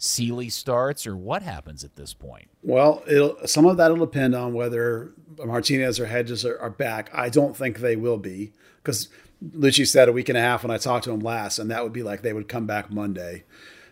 Sealy 0.03 0.49
starts 0.49 1.07
or 1.07 1.15
what 1.15 1.43
happens 1.43 1.85
at 1.85 1.95
this 1.95 2.13
point. 2.13 2.49
Well, 2.61 3.01
it'll, 3.07 3.37
some 3.47 3.65
of 3.65 3.77
that 3.77 3.89
will 3.89 4.05
depend 4.05 4.35
on 4.35 4.53
whether 4.53 5.13
Martinez 5.37 5.97
or 5.97 6.07
Hedges 6.07 6.43
are, 6.43 6.59
are 6.59 6.69
back. 6.69 7.09
I 7.13 7.29
don't 7.29 7.55
think 7.55 7.77
they 7.77 7.95
will 7.95 8.17
be 8.17 8.51
because 8.83 9.07
Luchi 9.51 9.87
said 9.87 10.09
a 10.09 10.11
week 10.11 10.27
and 10.27 10.37
a 10.37 10.41
half 10.41 10.63
when 10.63 10.71
I 10.71 10.77
talked 10.77 11.05
to 11.05 11.11
him 11.11 11.21
last, 11.21 11.57
and 11.57 11.71
that 11.71 11.83
would 11.83 11.93
be 11.93 12.03
like 12.03 12.21
they 12.21 12.33
would 12.33 12.49
come 12.49 12.67
back 12.67 12.91
Monday. 12.91 13.45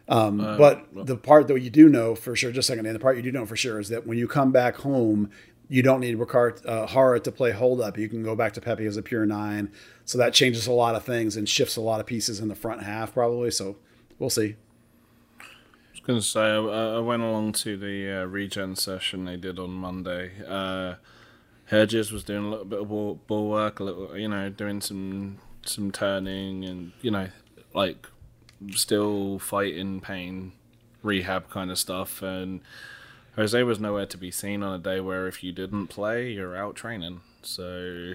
Um, 0.09 0.39
but 0.39 0.85
the 0.93 1.15
part 1.15 1.47
that 1.47 1.61
you 1.61 1.69
do 1.69 1.87
know 1.87 2.15
for 2.15 2.35
sure, 2.35 2.51
just 2.51 2.67
a 2.67 2.73
second, 2.73 2.87
and 2.87 2.93
the 2.93 2.99
part 2.99 3.15
you 3.15 3.23
do 3.23 3.31
know 3.31 3.45
for 3.45 3.55
sure 3.55 3.79
is 3.79 3.87
that 3.87 4.05
when 4.05 4.17
you 4.17 4.27
come 4.27 4.51
back 4.51 4.75
home, 4.75 5.29
you 5.69 5.81
don't 5.81 6.01
need 6.01 6.17
Ricard 6.17 6.65
uh, 6.65 6.87
Hara 6.87 7.21
to 7.21 7.31
play 7.31 7.51
hold 7.51 7.79
up. 7.79 7.97
You 7.97 8.09
can 8.09 8.21
go 8.21 8.35
back 8.35 8.51
to 8.53 8.61
Pepi 8.61 8.85
as 8.85 8.97
a 8.97 9.01
pure 9.01 9.25
nine. 9.25 9.71
So 10.03 10.17
that 10.17 10.33
changes 10.33 10.67
a 10.67 10.73
lot 10.73 10.95
of 10.95 11.05
things 11.05 11.37
and 11.37 11.47
shifts 11.47 11.77
a 11.77 11.81
lot 11.81 12.01
of 12.01 12.05
pieces 12.05 12.41
in 12.41 12.49
the 12.49 12.55
front 12.55 12.83
half, 12.83 13.13
probably. 13.13 13.51
So 13.51 13.77
we'll 14.19 14.29
see. 14.29 14.57
I 16.03 16.03
was 16.03 16.07
going 16.07 16.19
to 16.19 16.25
say, 16.25 16.73
I, 16.75 16.95
I 16.95 16.99
went 16.99 17.21
along 17.21 17.53
to 17.53 17.77
the 17.77 18.21
uh, 18.21 18.25
regen 18.25 18.75
session 18.75 19.25
they 19.25 19.37
did 19.37 19.59
on 19.59 19.69
Monday. 19.69 20.31
Uh, 20.47 20.95
Hedges 21.65 22.11
was 22.11 22.23
doing 22.23 22.45
a 22.45 22.49
little 22.49 22.65
bit 22.65 22.81
of 22.81 22.89
ball, 22.89 23.19
ball 23.27 23.49
work, 23.49 23.79
a 23.79 23.83
little, 23.83 24.17
you 24.17 24.27
know, 24.27 24.49
doing 24.49 24.81
some 24.81 25.37
some 25.63 25.91
turning 25.91 26.65
and 26.65 26.91
you 27.03 27.11
know, 27.11 27.27
like 27.75 28.07
still 28.71 29.37
fighting 29.37 30.01
pain, 30.01 30.53
rehab 31.03 31.49
kind 31.51 31.69
of 31.69 31.77
stuff, 31.77 32.21
and 32.23 32.61
Jose 33.35 33.61
was 33.63 33.79
nowhere 33.79 34.07
to 34.07 34.17
be 34.17 34.31
seen 34.31 34.63
on 34.63 34.73
a 34.73 34.79
day 34.83 34.99
where 34.99 35.27
if 35.27 35.43
you 35.43 35.51
didn't 35.51 35.87
play, 35.87 36.31
you're 36.31 36.57
out 36.57 36.75
training. 36.75 37.21
So 37.43 38.13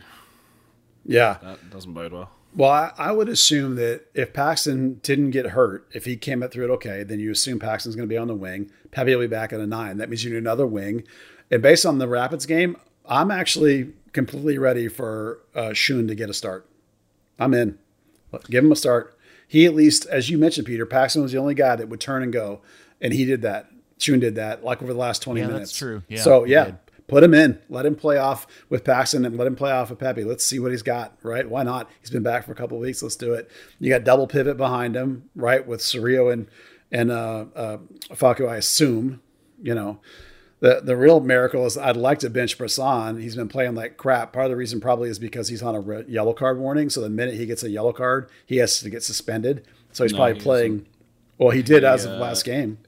Yeah. 1.04 1.38
that 1.42 1.70
doesn't 1.70 1.94
bode 1.94 2.12
well. 2.12 2.30
Well, 2.56 2.70
I, 2.70 2.92
I 2.96 3.12
would 3.12 3.28
assume 3.28 3.74
that 3.76 4.06
if 4.14 4.32
Paxton 4.32 4.94
didn't 5.02 5.30
get 5.32 5.48
hurt, 5.48 5.86
if 5.92 6.06
he 6.06 6.16
came 6.16 6.40
through 6.48 6.64
it 6.64 6.70
okay, 6.76 7.02
then 7.02 7.20
you 7.20 7.30
assume 7.30 7.58
Paxton's 7.58 7.94
going 7.94 8.08
to 8.08 8.12
be 8.12 8.16
on 8.16 8.28
the 8.28 8.34
wing. 8.34 8.70
Pepi 8.90 9.14
will 9.14 9.20
be 9.20 9.26
back 9.26 9.52
at 9.52 9.60
a 9.60 9.66
nine. 9.66 9.98
That 9.98 10.08
means 10.08 10.24
you 10.24 10.30
need 10.30 10.38
another 10.38 10.66
wing. 10.66 11.04
And 11.50 11.62
based 11.62 11.84
on 11.84 11.98
the 11.98 12.08
Rapids 12.08 12.46
game, 12.46 12.76
I'm 13.04 13.30
actually 13.30 13.92
completely 14.12 14.56
ready 14.56 14.88
for 14.88 15.40
uh, 15.54 15.70
Schön 15.74 16.08
to 16.08 16.14
get 16.14 16.30
a 16.30 16.34
start. 16.34 16.66
I'm 17.38 17.52
in. 17.52 17.78
Give 18.48 18.64
him 18.64 18.72
a 18.72 18.76
start. 18.76 19.18
He 19.46 19.66
at 19.66 19.74
least, 19.74 20.06
as 20.06 20.30
you 20.30 20.38
mentioned, 20.38 20.66
Peter, 20.66 20.86
Paxton 20.86 21.22
was 21.22 21.32
the 21.32 21.38
only 21.38 21.54
guy 21.54 21.76
that 21.76 21.88
would 21.90 22.00
turn 22.00 22.22
and 22.22 22.32
go, 22.32 22.62
and 23.02 23.12
he 23.12 23.24
did 23.26 23.42
that. 23.42 23.70
Schön 23.98 24.20
did 24.20 24.34
that 24.34 24.64
like 24.64 24.82
over 24.82 24.92
the 24.92 24.98
last 24.98 25.20
20 25.22 25.40
Yeah, 25.40 25.46
that's 25.46 25.54
minutes. 25.54 25.76
true. 25.76 26.02
Yeah, 26.08 26.20
so 26.22 26.44
yeah. 26.44 26.72
Put 27.08 27.22
him 27.22 27.34
in. 27.34 27.60
Let 27.68 27.86
him 27.86 27.94
play 27.94 28.18
off 28.18 28.46
with 28.68 28.82
Paxton 28.82 29.24
and 29.24 29.36
let 29.36 29.46
him 29.46 29.54
play 29.54 29.70
off 29.70 29.90
with 29.90 30.00
Pepi. 30.00 30.24
Let's 30.24 30.44
see 30.44 30.58
what 30.58 30.72
he's 30.72 30.82
got, 30.82 31.16
right? 31.22 31.48
Why 31.48 31.62
not? 31.62 31.88
He's 32.00 32.10
been 32.10 32.24
back 32.24 32.44
for 32.44 32.52
a 32.52 32.56
couple 32.56 32.76
of 32.76 32.82
weeks. 32.82 33.02
Let's 33.02 33.16
do 33.16 33.32
it. 33.32 33.48
You 33.78 33.90
got 33.90 34.02
double 34.04 34.26
pivot 34.26 34.56
behind 34.56 34.96
him, 34.96 35.30
right? 35.36 35.64
With 35.66 35.80
Cerrillo 35.80 36.32
and 36.32 36.48
and 36.90 37.10
uh, 37.10 37.46
uh, 37.54 37.78
Facu, 38.10 38.48
I 38.48 38.56
assume. 38.56 39.20
You 39.62 39.74
know, 39.74 40.00
the 40.60 40.80
the 40.82 40.96
real 40.96 41.20
miracle 41.20 41.64
is 41.64 41.78
I'd 41.78 41.96
like 41.96 42.18
to 42.20 42.30
bench 42.30 42.58
Bressan. 42.58 43.22
He's 43.22 43.36
been 43.36 43.48
playing 43.48 43.74
like 43.76 43.96
crap. 43.96 44.32
Part 44.32 44.46
of 44.46 44.50
the 44.50 44.56
reason 44.56 44.80
probably 44.80 45.08
is 45.08 45.18
because 45.18 45.48
he's 45.48 45.62
on 45.62 45.74
a 45.74 45.80
red, 45.80 46.08
yellow 46.08 46.32
card 46.32 46.58
warning. 46.58 46.90
So 46.90 47.00
the 47.00 47.08
minute 47.08 47.34
he 47.34 47.46
gets 47.46 47.62
a 47.62 47.70
yellow 47.70 47.92
card, 47.92 48.28
he 48.44 48.56
has 48.56 48.80
to 48.80 48.90
get 48.90 49.02
suspended. 49.02 49.64
So 49.92 50.04
he's 50.04 50.12
No, 50.12 50.18
probably 50.18 50.34
he 50.34 50.40
playing. 50.40 50.86
Well, 51.38 51.50
he 51.50 51.62
did 51.62 51.84
as 51.84 52.04
of 52.04 52.12
uh, 52.12 52.16
last 52.16 52.44
game. 52.44 52.78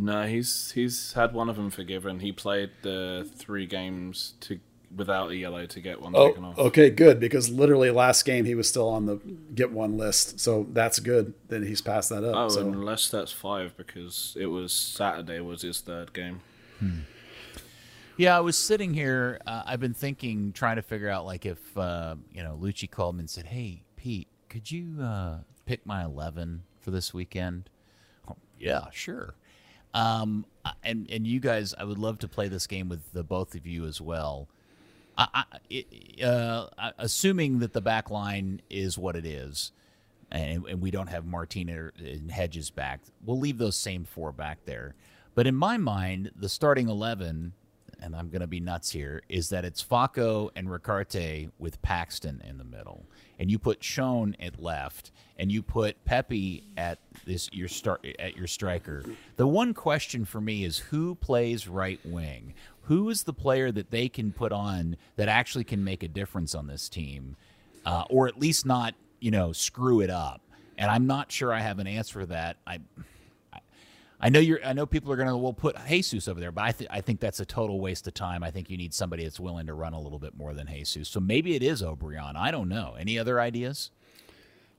No, 0.00 0.26
he's 0.28 0.70
he's 0.70 1.12
had 1.14 1.34
one 1.34 1.48
of 1.50 1.56
them 1.56 1.70
forgiven. 1.70 2.20
He 2.20 2.30
played 2.30 2.70
the 2.82 3.28
three 3.36 3.66
games 3.66 4.34
to 4.42 4.60
without 4.96 5.30
a 5.30 5.36
yellow 5.36 5.66
to 5.66 5.80
get 5.80 6.00
one 6.00 6.12
taken 6.14 6.44
Oh, 6.44 6.48
off. 6.50 6.58
okay, 6.58 6.88
good. 6.88 7.18
Because 7.20 7.50
literally 7.50 7.90
last 7.90 8.24
game 8.24 8.44
he 8.44 8.54
was 8.54 8.68
still 8.68 8.88
on 8.88 9.06
the 9.06 9.16
get 9.54 9.72
one 9.72 9.98
list, 9.98 10.38
so 10.38 10.66
that's 10.72 11.00
good. 11.00 11.34
Then 11.48 11.66
he's 11.66 11.80
passed 11.80 12.10
that 12.10 12.22
up. 12.24 12.34
Oh, 12.36 12.48
so 12.48 12.60
unless 12.60 13.08
that's 13.10 13.32
five 13.32 13.76
because 13.76 14.36
it 14.40 14.46
was 14.46 14.72
Saturday 14.72 15.40
was 15.40 15.62
his 15.62 15.80
third 15.80 16.12
game. 16.12 16.42
Yeah, 18.16 18.36
I 18.36 18.40
was 18.40 18.56
sitting 18.58 18.94
here. 18.94 19.40
Uh, 19.46 19.62
I've 19.66 19.80
been 19.80 19.94
thinking, 19.94 20.52
trying 20.52 20.76
to 20.76 20.82
figure 20.82 21.08
out 21.08 21.24
like 21.24 21.44
if 21.46 21.76
uh, 21.76 22.16
you 22.32 22.42
know 22.42 22.58
Luchi 22.60 22.90
called 22.90 23.16
me 23.16 23.20
and 23.20 23.30
said, 23.30 23.46
"Hey, 23.46 23.82
Pete, 23.96 24.28
could 24.48 24.70
you 24.70 25.00
uh, 25.02 25.38
pick 25.66 25.84
my 25.86 26.04
eleven 26.04 26.62
for 26.80 26.90
this 26.90 27.12
weekend?" 27.14 27.68
Oh, 28.28 28.36
yeah, 28.58 28.86
sure. 28.92 29.34
Um, 29.98 30.44
and 30.84 31.10
and 31.10 31.26
you 31.26 31.40
guys, 31.40 31.74
I 31.76 31.84
would 31.84 31.98
love 31.98 32.18
to 32.20 32.28
play 32.28 32.48
this 32.48 32.66
game 32.68 32.88
with 32.88 33.12
the 33.12 33.24
both 33.24 33.54
of 33.54 33.66
you 33.66 33.84
as 33.86 34.00
well. 34.00 34.48
I, 35.16 35.44
I, 35.44 36.24
uh, 36.24 36.92
assuming 36.98 37.58
that 37.58 37.72
the 37.72 37.80
back 37.80 38.10
line 38.10 38.60
is 38.70 38.96
what 38.96 39.16
it 39.16 39.26
is, 39.26 39.72
and, 40.30 40.64
and 40.66 40.80
we 40.80 40.92
don't 40.92 41.08
have 41.08 41.26
Martina 41.26 41.90
and 41.98 42.30
Hedges 42.30 42.70
back, 42.70 43.00
we'll 43.24 43.40
leave 43.40 43.58
those 43.58 43.76
same 43.76 44.04
four 44.04 44.30
back 44.30 44.58
there. 44.64 44.94
But 45.34 45.48
in 45.48 45.56
my 45.56 45.76
mind, 45.78 46.30
the 46.36 46.48
starting 46.48 46.88
eleven, 46.88 47.54
and 48.00 48.14
I'm 48.14 48.28
going 48.28 48.42
to 48.42 48.46
be 48.46 48.60
nuts 48.60 48.92
here, 48.92 49.22
is 49.28 49.48
that 49.48 49.64
it's 49.64 49.82
Facu 49.82 50.50
and 50.54 50.70
Ricaurte 50.70 51.50
with 51.58 51.82
Paxton 51.82 52.40
in 52.48 52.58
the 52.58 52.64
middle, 52.76 53.06
and 53.38 53.50
you 53.50 53.58
put 53.58 53.80
Schön 53.80 54.36
at 54.38 54.62
left, 54.62 55.10
and 55.38 55.52
you 55.52 55.62
put 55.62 56.04
Pepi 56.04 56.64
at 56.76 56.98
this 57.24 57.48
your 57.52 57.68
start 57.68 58.04
at 58.18 58.36
your 58.36 58.46
striker. 58.46 59.04
The 59.36 59.46
one 59.46 59.72
question 59.72 60.24
for 60.24 60.40
me 60.40 60.64
is 60.64 60.78
who 60.78 61.14
plays 61.14 61.68
right 61.68 62.00
wing. 62.04 62.54
Who 62.82 63.08
is 63.10 63.24
the 63.24 63.32
player 63.32 63.70
that 63.70 63.90
they 63.90 64.08
can 64.08 64.32
put 64.32 64.50
on 64.50 64.96
that 65.16 65.28
actually 65.28 65.64
can 65.64 65.84
make 65.84 66.02
a 66.02 66.08
difference 66.08 66.54
on 66.54 66.66
this 66.66 66.88
team, 66.88 67.36
uh, 67.84 68.04
or 68.08 68.28
at 68.28 68.40
least 68.40 68.66
not, 68.66 68.94
you 69.20 69.30
know, 69.30 69.52
screw 69.52 70.00
it 70.00 70.10
up? 70.10 70.40
And 70.76 70.90
I'm 70.90 71.06
not 71.06 71.30
sure 71.30 71.52
I 71.52 71.60
have 71.60 71.80
an 71.80 71.86
answer 71.86 72.20
for 72.20 72.26
that. 72.26 72.56
I, 72.66 72.78
I, 74.20 74.28
know 74.30 74.40
you're. 74.40 74.64
I 74.64 74.72
know 74.72 74.86
people 74.86 75.12
are 75.12 75.16
going 75.16 75.28
to 75.28 75.36
well 75.36 75.52
put 75.52 75.76
Jesus 75.86 76.28
over 76.28 76.40
there, 76.40 76.52
but 76.52 76.64
I, 76.64 76.72
th- 76.72 76.90
I 76.90 77.00
think 77.00 77.20
that's 77.20 77.40
a 77.40 77.44
total 77.44 77.80
waste 77.80 78.06
of 78.06 78.14
time. 78.14 78.42
I 78.42 78.50
think 78.50 78.70
you 78.70 78.76
need 78.76 78.94
somebody 78.94 79.24
that's 79.24 79.40
willing 79.40 79.66
to 79.66 79.74
run 79.74 79.92
a 79.92 80.00
little 80.00 80.18
bit 80.18 80.36
more 80.36 80.54
than 80.54 80.66
Jesus. 80.66 81.08
So 81.08 81.20
maybe 81.20 81.56
it 81.56 81.62
is 81.62 81.82
Obrian. 81.82 82.36
I 82.36 82.50
don't 82.50 82.68
know. 82.68 82.96
Any 82.98 83.18
other 83.18 83.40
ideas? 83.40 83.90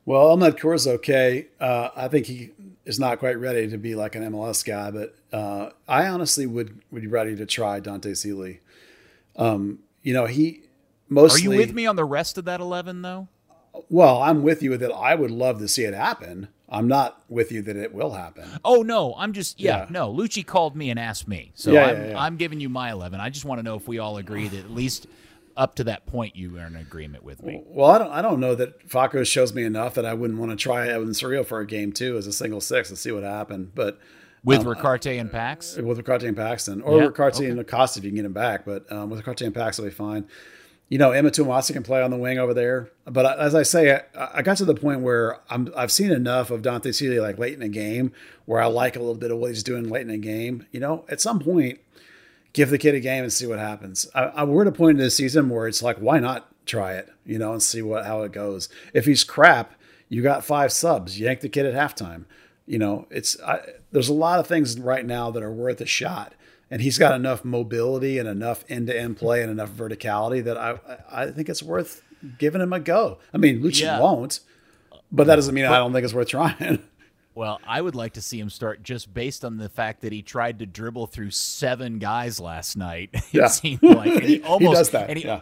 Well, 0.10 0.32
Ahmed 0.32 0.60
Kaur's 0.60 0.88
okay. 0.88 1.50
Uh, 1.60 1.90
I 1.96 2.08
think 2.08 2.26
he 2.26 2.50
is 2.84 3.00
not 3.00 3.20
quite 3.20 3.40
ready 3.40 3.70
to 3.70 3.78
be 3.78 3.94
like 3.94 4.16
an 4.16 4.24
MLS 4.32 4.66
guy, 4.66 4.90
but 4.90 5.16
uh, 5.32 5.70
I 5.88 6.08
honestly 6.08 6.48
would 6.48 6.82
would 6.90 7.04
be 7.04 7.08
ready 7.08 7.36
to 7.36 7.46
try 7.46 7.80
Dante 7.80 8.16
Sealy. 8.16 8.62
Um, 9.36 9.78
you 10.02 10.16
know, 10.16 10.26
he 10.26 10.64
mostly. 11.10 11.42
Are 11.48 11.52
you 11.54 11.60
with 11.60 11.76
me 11.76 11.86
on 11.86 11.96
the 11.96 12.06
rest 12.06 12.40
of 12.40 12.46
that 12.46 12.60
eleven 12.60 13.04
though? 13.04 13.28
Well, 13.88 14.20
I'm 14.24 14.42
with 14.42 14.64
you 14.64 14.78
that 14.78 14.92
I 14.92 15.14
would 15.14 15.30
love 15.30 15.60
to 15.60 15.68
see 15.68 15.84
it 15.84 15.94
happen. 15.94 16.48
I'm 16.68 16.88
not 16.88 17.22
with 17.30 17.52
you 17.52 17.62
that 17.62 17.76
it 17.76 17.94
will 17.94 18.14
happen. 18.14 18.50
Oh 18.66 18.82
no, 18.82 19.14
I'm 19.16 19.32
just 19.32 19.60
yeah, 19.60 19.82
Yeah. 19.82 19.88
no. 19.92 20.12
Luchi 20.12 20.44
called 20.44 20.76
me 20.76 20.90
and 20.90 21.00
asked 21.00 21.28
me, 21.28 21.52
so 21.54 21.72
Yeah, 21.72 21.86
I'm, 21.86 22.10
yeah. 22.10 22.20
I'm 22.20 22.36
giving 22.38 22.60
you 22.60 22.68
my 22.70 22.90
eleven. 22.92 23.20
I 23.20 23.30
just 23.30 23.46
want 23.46 23.60
to 23.60 23.64
know 23.64 23.76
if 23.76 23.88
we 23.88 24.00
all 24.00 24.18
agree 24.18 24.48
that 24.48 24.58
at 24.58 24.72
least 24.72 25.06
up 25.60 25.76
to 25.76 25.84
that 25.84 26.06
point 26.08 26.36
you 26.36 26.58
are 26.58 26.66
in 26.66 26.76
agreement 26.78 27.24
with 27.24 27.44
me. 27.44 27.62
Well, 27.66 27.92
I 27.92 27.98
don't. 27.98 28.12
I 28.12 28.22
don't 28.22 28.40
know 28.40 28.56
that 28.56 28.88
Facu 28.88 29.28
shows 29.28 29.54
me 29.54 29.64
enough 29.64 29.94
that 29.96 30.06
I 30.06 30.14
wouldn't 30.14 30.40
want 30.40 30.52
to 30.52 30.56
try 30.56 30.88
Edwin 30.88 31.10
Cerrillo 31.10 31.46
for 31.46 31.60
a 31.60 31.68
game 31.68 31.92
too 31.92 32.18
as 32.18 32.26
a 32.26 32.34
single 32.34 32.62
six 32.62 32.90
and 32.90 32.98
see 32.98 33.12
what 33.12 33.24
happened. 33.24 33.74
But 33.76 34.00
With 34.44 34.64
Ricaurte 34.64 35.08
and 35.08 35.30
Pax, 35.30 35.76
with 35.76 35.98
Ricaurte 35.98 36.24
and 36.24 36.38
Paxton, 36.38 36.82
or 36.82 37.02
Ricaurte 37.02 37.36
okay. 37.36 37.50
and 37.50 37.60
Acosta 37.60 38.00
if 38.00 38.06
you 38.06 38.12
can 38.12 38.16
get 38.16 38.26
him 38.26 38.34
back. 38.34 38.66
But 38.66 38.90
um, 38.92 39.10
with 39.10 39.20
Ricaurte 39.20 39.42
and 39.42 39.54
Paxton, 39.54 39.84
will 39.84 39.92
be 39.92 39.96
fine. 39.96 40.28
You 40.88 40.98
know, 40.98 41.12
Emma 41.12 41.30
Twumasi 41.30 41.74
can 41.74 41.84
play 41.84 42.02
on 42.02 42.10
the 42.10 42.18
wing 42.18 42.40
over 42.40 42.54
there. 42.54 42.90
But 43.06 43.38
as 43.38 43.54
I 43.54 43.62
say, 43.62 44.02
I, 44.16 44.30
I 44.36 44.42
got 44.42 44.58
to 44.58 44.66
the 44.66 44.74
point 44.74 45.02
where 45.02 45.40
I'm, 45.50 45.72
I've 45.76 45.92
seen 45.92 46.10
enough 46.10 46.50
of 46.50 46.64
Dante 46.64 46.92
Sealy 46.94 47.20
like 47.20 47.38
late 47.38 47.54
in 47.54 47.62
a 47.62 47.70
game 47.70 48.12
where 48.46 48.60
I 48.60 48.66
like 48.66 48.96
a 48.96 49.00
little 49.00 49.14
bit 49.14 49.30
of 49.30 49.38
what 49.38 49.52
he's 49.52 49.62
doing 49.62 49.88
late 49.88 50.02
in 50.02 50.10
a 50.10 50.18
game. 50.18 50.66
You 50.72 50.80
know, 50.80 51.06
at 51.10 51.22
some 51.22 51.40
point, 51.40 51.80
give 52.54 52.70
the 52.70 52.78
kid 52.78 52.96
a 52.96 53.00
game 53.00 53.24
and 53.24 53.32
see 53.34 53.46
what 53.46 53.60
happens. 53.60 54.08
I, 54.16 54.24
I, 54.24 54.44
we're 54.44 54.62
at 54.64 54.68
a 54.68 54.72
point 54.72 54.98
in 54.98 55.04
the 55.04 55.10
season 55.12 55.50
where 55.50 55.68
it's 55.68 55.82
like, 55.84 55.98
why 55.98 56.20
not 56.20 56.48
try 56.66 56.94
it? 56.94 57.10
You 57.26 57.38
know, 57.40 57.54
and 57.54 57.62
see 57.64 57.82
what 57.82 58.06
how 58.06 58.24
it 58.24 58.32
goes. 58.32 58.70
If 58.94 59.06
he's 59.06 59.24
crap, 59.24 59.74
you 60.08 60.22
got 60.22 60.44
five 60.44 60.72
subs. 60.72 61.20
Yank 61.20 61.42
the 61.42 61.50
kid 61.50 61.66
at 61.66 61.74
halftime. 61.74 62.26
You 62.66 62.80
know, 62.80 63.08
it's 63.10 63.40
I, 63.42 63.60
there's 63.92 64.10
a 64.10 64.14
lot 64.14 64.40
of 64.40 64.48
things 64.48 64.80
right 64.80 65.06
now 65.06 65.32
that 65.32 65.42
are 65.44 65.52
worth 65.52 65.82
a 65.82 65.86
shot, 65.86 66.34
and 66.70 66.82
he's 66.82 66.98
got 66.98 67.16
enough 67.16 67.44
mobility 67.46 68.18
and 68.20 68.28
enough 68.30 68.64
end 68.70 68.88
to 68.88 69.00
end 69.00 69.18
play 69.18 69.42
and 69.42 69.52
enough 69.52 69.72
verticality 69.72 70.44
that 70.44 70.58
I 70.58 70.78
I 71.12 71.32
think 71.32 71.50
it's 71.50 71.64
worth 71.64 72.04
giving 72.38 72.62
him 72.62 72.74
a 72.74 72.80
go. 72.80 73.18
I 73.34 73.38
mean, 73.38 73.62
Luchi 73.64 73.82
Yeah. 73.82 74.00
won't, 74.00 74.42
but 75.12 75.26
that 75.28 75.36
doesn't 75.38 75.56
mean 75.56 75.66
I 75.66 75.78
don't 75.78 75.94
think 75.94 76.04
it's 76.04 76.14
worth 76.14 76.28
trying. 76.30 76.80
Well, 77.36 77.60
I 77.68 77.80
would 77.82 77.96
like 77.96 78.14
to 78.14 78.22
see 78.22 78.40
him 78.40 78.50
start 78.50 78.84
just 78.84 79.14
based 79.14 79.46
on 79.46 79.58
the 79.58 79.70
fact 79.70 80.02
that 80.02 80.12
he 80.12 80.22
tried 80.22 80.60
to 80.60 80.66
dribble 80.66 81.08
through 81.08 81.32
seven 81.32 82.00
guys 82.00 82.40
last 82.40 82.76
night. 82.76 83.10
It 83.14 83.24
Yeah. 83.32 83.48
seemed 83.48 83.84
like 83.84 84.08
and 84.08 84.24
he 84.24 84.36
He 84.40 84.44
almost 84.44 84.74
does 84.76 84.90
that, 84.92 85.10
and 85.10 85.18
he, 85.20 85.26
yeah. 85.26 85.42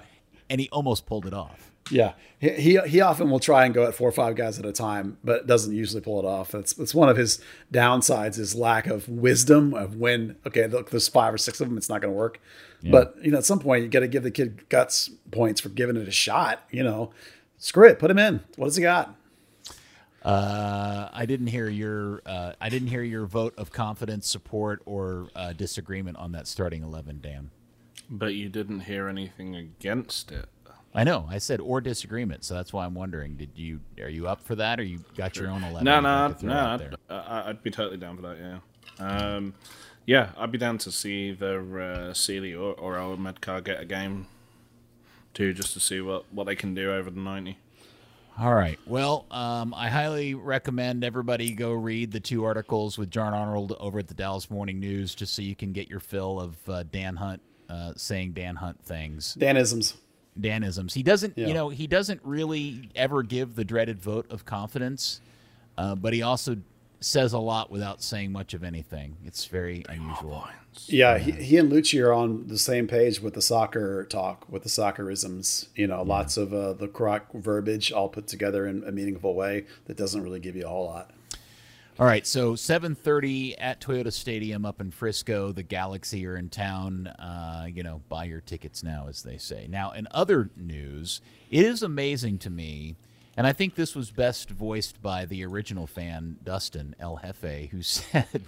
and 0.49 0.61
he 0.61 0.69
almost 0.69 1.05
pulled 1.05 1.25
it 1.25 1.33
off. 1.33 1.71
Yeah, 1.89 2.13
he, 2.37 2.49
he 2.49 2.77
he 2.85 2.99
often 2.99 3.29
will 3.29 3.39
try 3.39 3.63
and 3.63 3.73
go 3.73 3.85
at 3.87 3.95
four 3.95 4.09
or 4.09 4.11
five 4.11 4.35
guys 4.35 4.59
at 4.59 4.65
a 4.65 4.73
time, 4.73 5.17
but 5.23 5.47
doesn't 5.47 5.73
usually 5.73 6.01
pull 6.01 6.19
it 6.19 6.25
off. 6.25 6.51
That's 6.51 6.73
that's 6.73 6.93
one 6.93 7.07
of 7.07 7.15
his 7.15 7.39
downsides 7.71 8.37
is 8.37 8.53
lack 8.53 8.87
of 8.87 9.07
wisdom 9.07 9.73
of 9.73 9.95
when 9.95 10.35
okay, 10.45 10.67
look, 10.67 10.89
there's 10.89 11.07
five 11.07 11.33
or 11.33 11.37
six 11.37 11.61
of 11.61 11.69
them, 11.69 11.77
it's 11.77 11.87
not 11.87 12.01
going 12.01 12.13
to 12.13 12.17
work. 12.17 12.41
But 12.83 13.15
you 13.23 13.31
know, 13.31 13.37
at 13.37 13.45
some 13.45 13.59
point, 13.59 13.83
you 13.83 13.89
got 13.89 14.01
to 14.01 14.07
give 14.09 14.23
the 14.23 14.31
kid 14.31 14.67
guts 14.67 15.09
points 15.31 15.61
for 15.61 15.69
giving 15.69 15.95
it 15.95 16.07
a 16.09 16.11
shot. 16.11 16.61
You 16.71 16.83
know, 16.83 17.11
screw 17.57 17.87
it, 17.87 17.99
put 17.99 18.11
him 18.11 18.19
in. 18.19 18.41
What 18.57 18.67
does 18.67 18.75
he 18.75 18.81
got? 18.81 19.15
Uh, 20.27 21.09
I 21.13 21.25
didn't 21.25 21.47
hear 21.47 21.69
your 21.69 22.21
uh, 22.25 22.51
I 22.59 22.67
didn't 22.67 22.89
hear 22.89 23.01
your 23.01 23.25
vote 23.25 23.53
of 23.57 23.71
confidence, 23.71 24.27
support, 24.27 24.81
or 24.85 25.29
uh, 25.33 25.53
disagreement 25.53 26.17
on 26.17 26.33
that 26.33 26.47
starting 26.47 26.83
eleven, 26.83 27.21
Dan. 27.21 27.49
But 28.09 28.33
you 28.33 28.49
didn't 28.49 28.81
hear 28.81 29.07
anything 29.07 29.55
against 29.55 30.33
it. 30.33 30.49
I 30.93 31.05
know. 31.05 31.27
I 31.29 31.37
said 31.37 31.61
or 31.61 31.79
disagreement, 31.79 32.43
so 32.43 32.55
that's 32.55 32.73
why 32.73 32.85
I'm 32.85 32.93
wondering. 32.93 33.37
Did 33.37 33.51
you 33.55 33.79
are 34.01 34.09
you 34.09 34.27
up 34.27 34.41
for 34.41 34.55
that, 34.55 34.81
or 34.81 34.83
you 34.83 34.99
got 35.15 35.37
your 35.37 35.49
own 35.49 35.63
eleven? 35.63 35.85
No, 35.85 36.01
no, 36.01 36.27
like 36.27 36.33
to 36.33 36.39
throw 36.41 36.49
no. 36.49 36.97
I'd, 37.09 37.49
I'd 37.49 37.63
be 37.63 37.71
totally 37.71 37.97
down 37.97 38.17
for 38.17 38.23
that. 38.23 38.37
Yeah. 38.37 38.59
Um, 38.99 39.53
yeah, 40.05 40.31
I'd 40.37 40.51
be 40.51 40.57
down 40.57 40.77
to 40.79 40.91
see 40.91 41.29
either 41.29 41.81
uh, 41.81 42.13
Sealy 42.13 42.53
or, 42.53 42.73
or 42.73 42.95
ElMedkhar 42.95 43.63
get 43.63 43.79
a 43.79 43.85
game 43.85 44.27
too, 45.33 45.53
just 45.53 45.71
to 45.73 45.79
see 45.79 46.01
what, 46.01 46.25
what 46.33 46.45
they 46.45 46.55
can 46.55 46.73
do 46.73 46.91
over 46.91 47.09
the 47.09 47.19
ninety. 47.21 47.59
All 48.39 48.53
right. 48.53 48.79
Well, 48.85 49.25
um, 49.31 49.73
I 49.73 49.89
highly 49.89 50.35
recommend 50.35 51.03
everybody 51.03 51.53
go 51.53 51.71
read 51.71 52.11
the 52.11 52.19
two 52.19 52.43
articles 52.45 52.95
with 52.97 53.09
John 53.09 53.33
Arnold 53.33 53.75
over 53.79 53.97
at 53.97 54.07
the 54.07 54.13
Dallas 54.13 54.51
Morning 54.51 54.79
News, 54.79 55.15
just 55.15 55.33
so 55.33 55.41
you 55.41 55.55
can 55.55 55.71
get 55.73 55.89
your 55.89 55.99
fill 55.99 56.39
of 56.39 56.55
uh, 56.69 56.83
Dan 56.83 57.15
Hunt 57.15 57.41
uh, 57.67 57.93
saying 57.95 58.33
Dan 58.33 58.55
Hunt 58.55 58.79
things, 58.85 59.35
Danisms. 59.39 59.95
Danisms. 60.39 60.93
He 60.93 61.01
doesn't, 61.01 61.35
Yeah. 61.35 61.47
you 61.47 61.53
know, 61.55 61.69
he 61.69 61.87
doesn't 61.87 62.21
really 62.23 62.89
ever 62.95 63.23
give 63.23 63.55
the 63.55 63.65
dreaded 63.65 63.99
vote 63.99 64.27
of 64.29 64.45
confidence. 64.45 65.19
uh, 65.79 65.95
but 65.95 66.13
he 66.13 66.21
also 66.21 66.57
says 66.99 67.33
a 67.33 67.39
lot 67.39 67.71
without 67.71 68.01
saying 68.03 68.31
much 68.31 68.53
of 68.53 68.63
anything. 68.63 69.17
It's 69.25 69.45
very 69.45 69.83
unusual. 69.89 70.47
Yeah, 70.87 71.17
he, 71.17 71.31
he 71.31 71.57
and 71.57 71.71
Luchi 71.71 72.03
are 72.03 72.13
on 72.13 72.47
the 72.47 72.57
same 72.57 72.87
page 72.87 73.21
with 73.21 73.33
the 73.33 73.41
soccer 73.41 74.05
talk, 74.05 74.45
with 74.49 74.63
the 74.63 74.69
soccerisms. 74.69 75.67
You 75.75 75.87
know, 75.87 76.03
lots 76.03 76.37
of 76.37 76.53
uh, 76.53 76.73
the 76.73 76.87
correct 76.87 77.33
verbiage 77.33 77.91
all 77.91 78.09
put 78.09 78.27
together 78.27 78.65
in 78.67 78.83
a 78.83 78.91
meaningful 78.91 79.33
way 79.33 79.65
that 79.85 79.97
doesn't 79.97 80.21
really 80.21 80.39
give 80.39 80.55
you 80.55 80.65
a 80.65 80.69
whole 80.69 80.85
lot. 80.85 81.11
All 81.99 82.05
right, 82.05 82.27
so 82.27 82.53
7:30 82.53 83.55
at 83.57 83.81
Toyota 83.81 84.13
Stadium 84.13 84.65
up 84.65 84.79
in 84.79 84.91
Frisco. 84.91 85.51
The 85.51 85.63
Galaxy 85.63 86.25
are 86.27 86.37
in 86.37 86.49
town. 86.49 87.07
Uh, 87.07 87.67
you 87.67 87.81
know, 87.81 88.01
buy 88.07 88.25
your 88.25 88.41
tickets 88.41 88.83
now, 88.83 89.07
as 89.09 89.23
they 89.23 89.37
say. 89.37 89.67
Now, 89.67 89.91
in 89.91 90.07
other 90.11 90.51
news, 90.55 91.21
it 91.49 91.65
is 91.65 91.81
amazing 91.81 92.37
to 92.39 92.49
me 92.49 92.95
and 93.37 93.45
I 93.45 93.53
think 93.53 93.75
this 93.75 93.95
was 93.95 94.09
best 94.09 94.49
voiced 94.49 94.99
by 94.99 95.25
the 95.25 95.45
original 95.45 95.85
fan, 95.85 96.37
Dustin 96.43 96.95
El 96.99 97.17
Jefe, 97.17 97.69
who 97.69 97.81
said, 97.83 98.41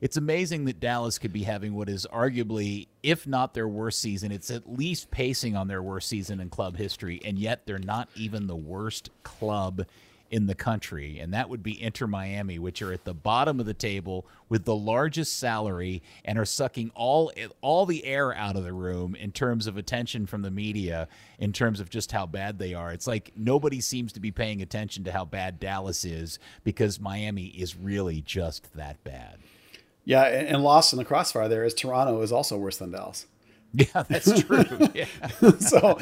It's 0.00 0.16
amazing 0.16 0.66
that 0.66 0.80
Dallas 0.80 1.18
could 1.18 1.32
be 1.32 1.44
having 1.44 1.74
what 1.74 1.88
is 1.88 2.06
arguably, 2.12 2.88
if 3.02 3.26
not 3.26 3.54
their 3.54 3.68
worst 3.68 4.00
season, 4.00 4.30
it's 4.30 4.50
at 4.50 4.70
least 4.70 5.10
pacing 5.10 5.56
on 5.56 5.68
their 5.68 5.82
worst 5.82 6.08
season 6.08 6.40
in 6.40 6.50
club 6.50 6.76
history, 6.76 7.20
and 7.24 7.38
yet 7.38 7.66
they're 7.66 7.78
not 7.78 8.08
even 8.14 8.46
the 8.46 8.56
worst 8.56 9.10
club 9.22 9.86
in 10.30 10.46
the 10.46 10.54
country, 10.54 11.18
and 11.20 11.32
that 11.32 11.48
would 11.48 11.62
be 11.62 11.80
Inter 11.80 12.06
Miami, 12.06 12.58
which 12.58 12.82
are 12.82 12.92
at 12.92 13.04
the 13.04 13.14
bottom 13.14 13.60
of 13.60 13.66
the 13.66 13.74
table 13.74 14.26
with 14.48 14.64
the 14.64 14.74
largest 14.74 15.38
salary 15.38 16.02
and 16.24 16.38
are 16.38 16.44
sucking 16.44 16.90
all 16.94 17.32
all 17.60 17.86
the 17.86 18.04
air 18.04 18.34
out 18.34 18.56
of 18.56 18.64
the 18.64 18.72
room 18.72 19.14
in 19.14 19.30
terms 19.30 19.66
of 19.66 19.76
attention 19.76 20.26
from 20.26 20.42
the 20.42 20.50
media, 20.50 21.06
in 21.38 21.52
terms 21.52 21.78
of 21.78 21.90
just 21.90 22.10
how 22.10 22.26
bad 22.26 22.58
they 22.58 22.74
are. 22.74 22.92
It's 22.92 23.06
like 23.06 23.32
nobody 23.36 23.80
seems 23.80 24.12
to 24.14 24.20
be 24.20 24.32
paying 24.32 24.62
attention 24.62 25.04
to 25.04 25.12
how 25.12 25.24
bad 25.24 25.60
Dallas 25.60 26.04
is 26.04 26.38
because 26.64 27.00
Miami 27.00 27.46
is 27.46 27.76
really 27.76 28.20
just 28.20 28.72
that 28.74 29.02
bad. 29.04 29.38
Yeah, 30.06 30.22
and 30.22 30.62
lost 30.62 30.94
in 30.94 30.98
the 30.98 31.04
crossfire 31.04 31.48
there 31.48 31.64
is 31.64 31.74
Toronto 31.74 32.22
is 32.22 32.32
also 32.32 32.56
worse 32.56 32.78
than 32.78 32.92
Dallas. 32.92 33.26
Yeah, 33.72 34.04
that's 34.08 34.42
true. 34.44 34.64
Yeah. 34.94 35.04
so 35.58 35.98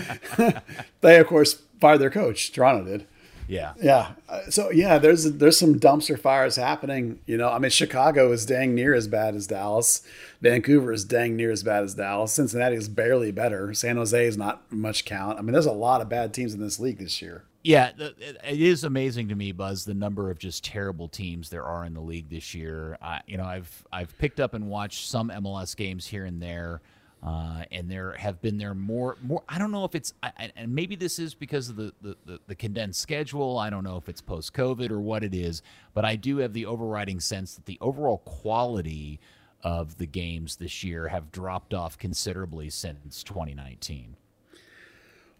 they, 1.01 1.19
of 1.19 1.27
course, 1.27 1.61
fired 1.81 1.99
their 1.99 2.11
coach. 2.11 2.53
Toronto 2.53 2.85
did. 2.85 3.07
Yeah. 3.49 3.73
Yeah. 3.83 4.13
Uh, 4.29 4.43
so 4.49 4.71
yeah, 4.71 4.99
there's 4.99 5.25
there's 5.25 5.59
some 5.59 5.81
dumpster 5.81 6.17
fires 6.19 6.55
happening. 6.55 7.19
You 7.27 7.37
know, 7.37 7.49
I 7.51 7.59
mean, 7.59 7.71
Chicago 7.71 8.31
is 8.31 8.47
dang 8.47 8.77
near 8.77 8.95
as 8.95 9.09
bad 9.09 9.35
as 9.35 9.49
Dallas. 9.49 10.03
Vancouver 10.41 10.93
is 10.93 11.05
dang 11.05 11.35
near 11.35 11.51
as 11.51 11.65
bad 11.65 11.83
as 11.83 11.95
Dallas. 11.95 12.33
Cincinnati 12.33 12.77
is 12.77 12.89
barely 12.89 13.33
better. 13.33 13.75
San 13.75 13.97
Jose 13.97 14.25
is 14.25 14.37
not 14.37 14.71
much 14.71 15.05
count. 15.05 15.39
I 15.39 15.43
mean, 15.43 15.53
there's 15.53 15.67
a 15.67 15.73
lot 15.73 16.01
of 16.01 16.09
bad 16.09 16.33
teams 16.33 16.55
in 16.55 16.61
this 16.61 16.79
league 16.79 16.99
this 16.99 17.21
year. 17.21 17.45
Yeah, 17.65 17.93
it 17.99 18.61
is 18.61 18.85
amazing 18.85 19.29
to 19.29 19.35
me, 19.35 19.51
Buzz, 19.51 19.87
the 19.87 19.95
number 19.95 20.31
of 20.31 20.39
just 20.39 20.63
terrible 20.65 21.09
teams 21.09 21.49
there 21.49 21.65
are 21.65 21.87
in 21.87 21.95
the 21.95 22.01
league 22.01 22.29
this 22.29 22.55
year. 22.55 22.99
You 23.27 23.39
know, 23.39 23.45
I've 23.45 23.87
I've 23.91 24.17
picked 24.19 24.39
up 24.39 24.53
and 24.53 24.69
watched 24.69 25.09
some 25.09 25.31
MLS 25.31 25.75
games 25.75 26.07
here 26.07 26.27
and 26.27 26.43
there. 26.43 26.83
Uh, 27.23 27.65
and 27.73 27.91
there 27.91 28.13
have 28.13 28.43
been 28.43 28.59
there 28.59 28.75
more 28.75 29.17
more 29.23 29.43
i 29.49 29.59
don't 29.59 29.71
know 29.71 29.87
if 29.87 29.95
it's 29.95 30.13
I, 30.23 30.53
and 30.57 30.75
maybe 30.75 30.95
this 30.95 31.19
is 31.19 31.33
because 31.33 31.71
of 31.71 31.77
the, 31.77 31.91
the, 32.03 32.17
the, 32.27 32.41
the 32.49 32.55
condensed 32.55 33.01
schedule 33.01 33.57
i 33.57 33.71
don't 33.71 33.83
know 33.83 33.97
if 33.97 34.11
it's 34.11 34.21
post 34.21 34.53
covid 34.53 34.91
or 34.91 35.01
what 35.01 35.25
it 35.25 35.33
is 35.33 35.63
but 35.95 36.05
i 36.05 36.17
do 36.17 36.37
have 36.39 36.53
the 36.53 36.67
overriding 36.67 37.21
sense 37.21 37.55
that 37.55 37.65
the 37.65 37.79
overall 37.81 38.19
quality 38.19 39.21
of 39.63 39.97
the 39.97 40.05
games 40.05 40.57
this 40.57 40.85
year 40.85 41.09
have 41.09 41.33
dropped 41.33 41.73
off 41.73 41.97
considerably 41.97 42.69
since 42.69 43.23
2019 43.23 44.17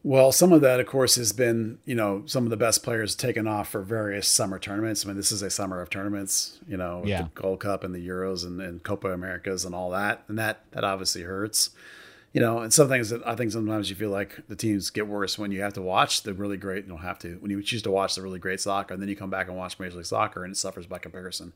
well, 0.05 0.33
some 0.33 0.53
of 0.53 0.61
that, 0.61 0.81
of 0.81 0.87
course, 0.87 1.17
has 1.17 1.33
been, 1.33 1.79
you 1.87 1.95
know, 1.95 2.23
some 2.27 2.45
of 2.45 2.51
the 2.51 2.59
best 2.59 2.83
players 2.83 3.17
taken 3.17 3.49
off 3.49 3.71
for 3.71 3.81
various 3.81 4.29
summer 4.29 4.59
tournaments. 4.59 5.05
I 5.05 5.09
mean, 5.09 5.17
this 5.17 5.33
is 5.33 5.41
a 5.41 5.49
summer 5.49 5.81
of 5.81 5.89
tournaments, 5.89 6.59
you 6.69 6.77
know, 6.77 7.03
yeah. 7.07 7.23
the 7.23 7.31
Gold 7.35 7.61
Cup 7.61 7.85
and 7.85 7.95
the 7.95 8.07
Euros 8.07 8.45
and, 8.45 8.61
and 8.61 8.83
Copa 8.83 9.09
Americas 9.09 9.65
and 9.65 9.75
all 9.75 9.89
that. 9.93 10.23
And 10.29 10.39
that, 10.39 10.61
that 10.73 10.85
obviously 10.85 11.23
hurts, 11.23 11.71
you 12.35 12.41
know, 12.43 12.59
and 12.59 12.71
some 12.71 12.87
things 12.87 13.09
that 13.09 13.27
I 13.27 13.35
think 13.35 13.53
sometimes 13.53 13.89
you 13.89 13.97
feel 13.97 14.11
like 14.11 14.47
the 14.47 14.57
teams 14.57 14.91
get 14.91 15.09
worse 15.09 15.39
when 15.39 15.51
you 15.51 15.63
have 15.63 15.73
to 15.73 15.83
watch 15.83 16.23
the 16.23 16.35
really 16.35 16.59
great, 16.59 16.85
you 16.85 16.91
don't 16.91 16.99
have 16.99 17.19
to, 17.21 17.37
when 17.37 17.51
you 17.51 17.63
choose 17.63 17.81
to 17.83 17.91
watch 17.91 18.15
the 18.15 18.21
really 18.21 18.39
great 18.39 18.61
soccer 18.61 18.93
and 18.93 19.03
then 19.03 19.09
you 19.09 19.17
come 19.17 19.31
back 19.31 19.49
and 19.49 19.57
watch 19.57 19.79
Major 19.79 19.97
League 19.97 20.05
Soccer 20.05 20.45
and 20.45 20.53
it 20.53 20.59
suffers 20.59 20.87
by 20.87 20.99
comparison. 20.99 21.55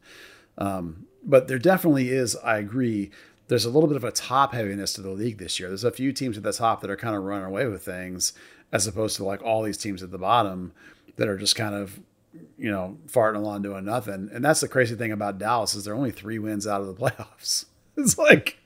Um, 0.57 1.07
but 1.23 1.49
there 1.49 1.59
definitely 1.59 2.09
is, 2.09 2.35
I 2.37 2.57
agree, 2.57 3.11
there's 3.49 3.65
a 3.65 3.71
little 3.71 3.89
bit 3.89 3.97
of 3.97 4.05
a 4.05 4.13
top 4.13 4.53
heaviness 4.55 4.93
to 4.95 5.03
the 5.03 5.11
league 5.11 5.39
this 5.39 5.59
year. 5.59 5.69
There's 5.69 5.85
a 5.85 5.91
few 5.91 6.13
teams 6.13 6.37
at 6.37 6.43
the 6.43 6.53
top 6.53 6.81
that 6.83 6.91
are 6.91 6.97
kind 6.97 7.17
of 7.17 7.25
running 7.25 7.47
away 7.47 7.67
with 7.67 7.83
things 7.83 8.33
as 8.73 8.87
opposed 8.87 9.17
to 9.17 9.25
like 9.25 9.43
all 9.43 9.63
these 9.63 9.79
teams 9.79 10.03
at 10.03 10.11
the 10.11 10.19
bottom 10.19 10.73
that 11.17 11.29
are 11.29 11.39
just 11.39 11.57
kind 11.57 11.75
of 11.75 12.01
you 12.59 12.71
know 12.71 12.99
farting 13.07 13.37
along 13.37 13.63
doing 13.63 13.85
nothing. 13.85 14.31
And 14.33 14.45
that's 14.45 14.61
the 14.61 14.69
crazy 14.69 14.95
thing 14.95 15.13
about 15.13 15.39
Dallas 15.39 15.75
is 15.75 15.85
they're 15.85 15.95
only 15.95 16.11
three 16.11 16.39
wins 16.39 16.67
out 16.67 16.81
of 16.81 16.87
the 16.87 16.95
playoffs. 17.03 17.67
It's 17.97 18.17
like 18.17 18.59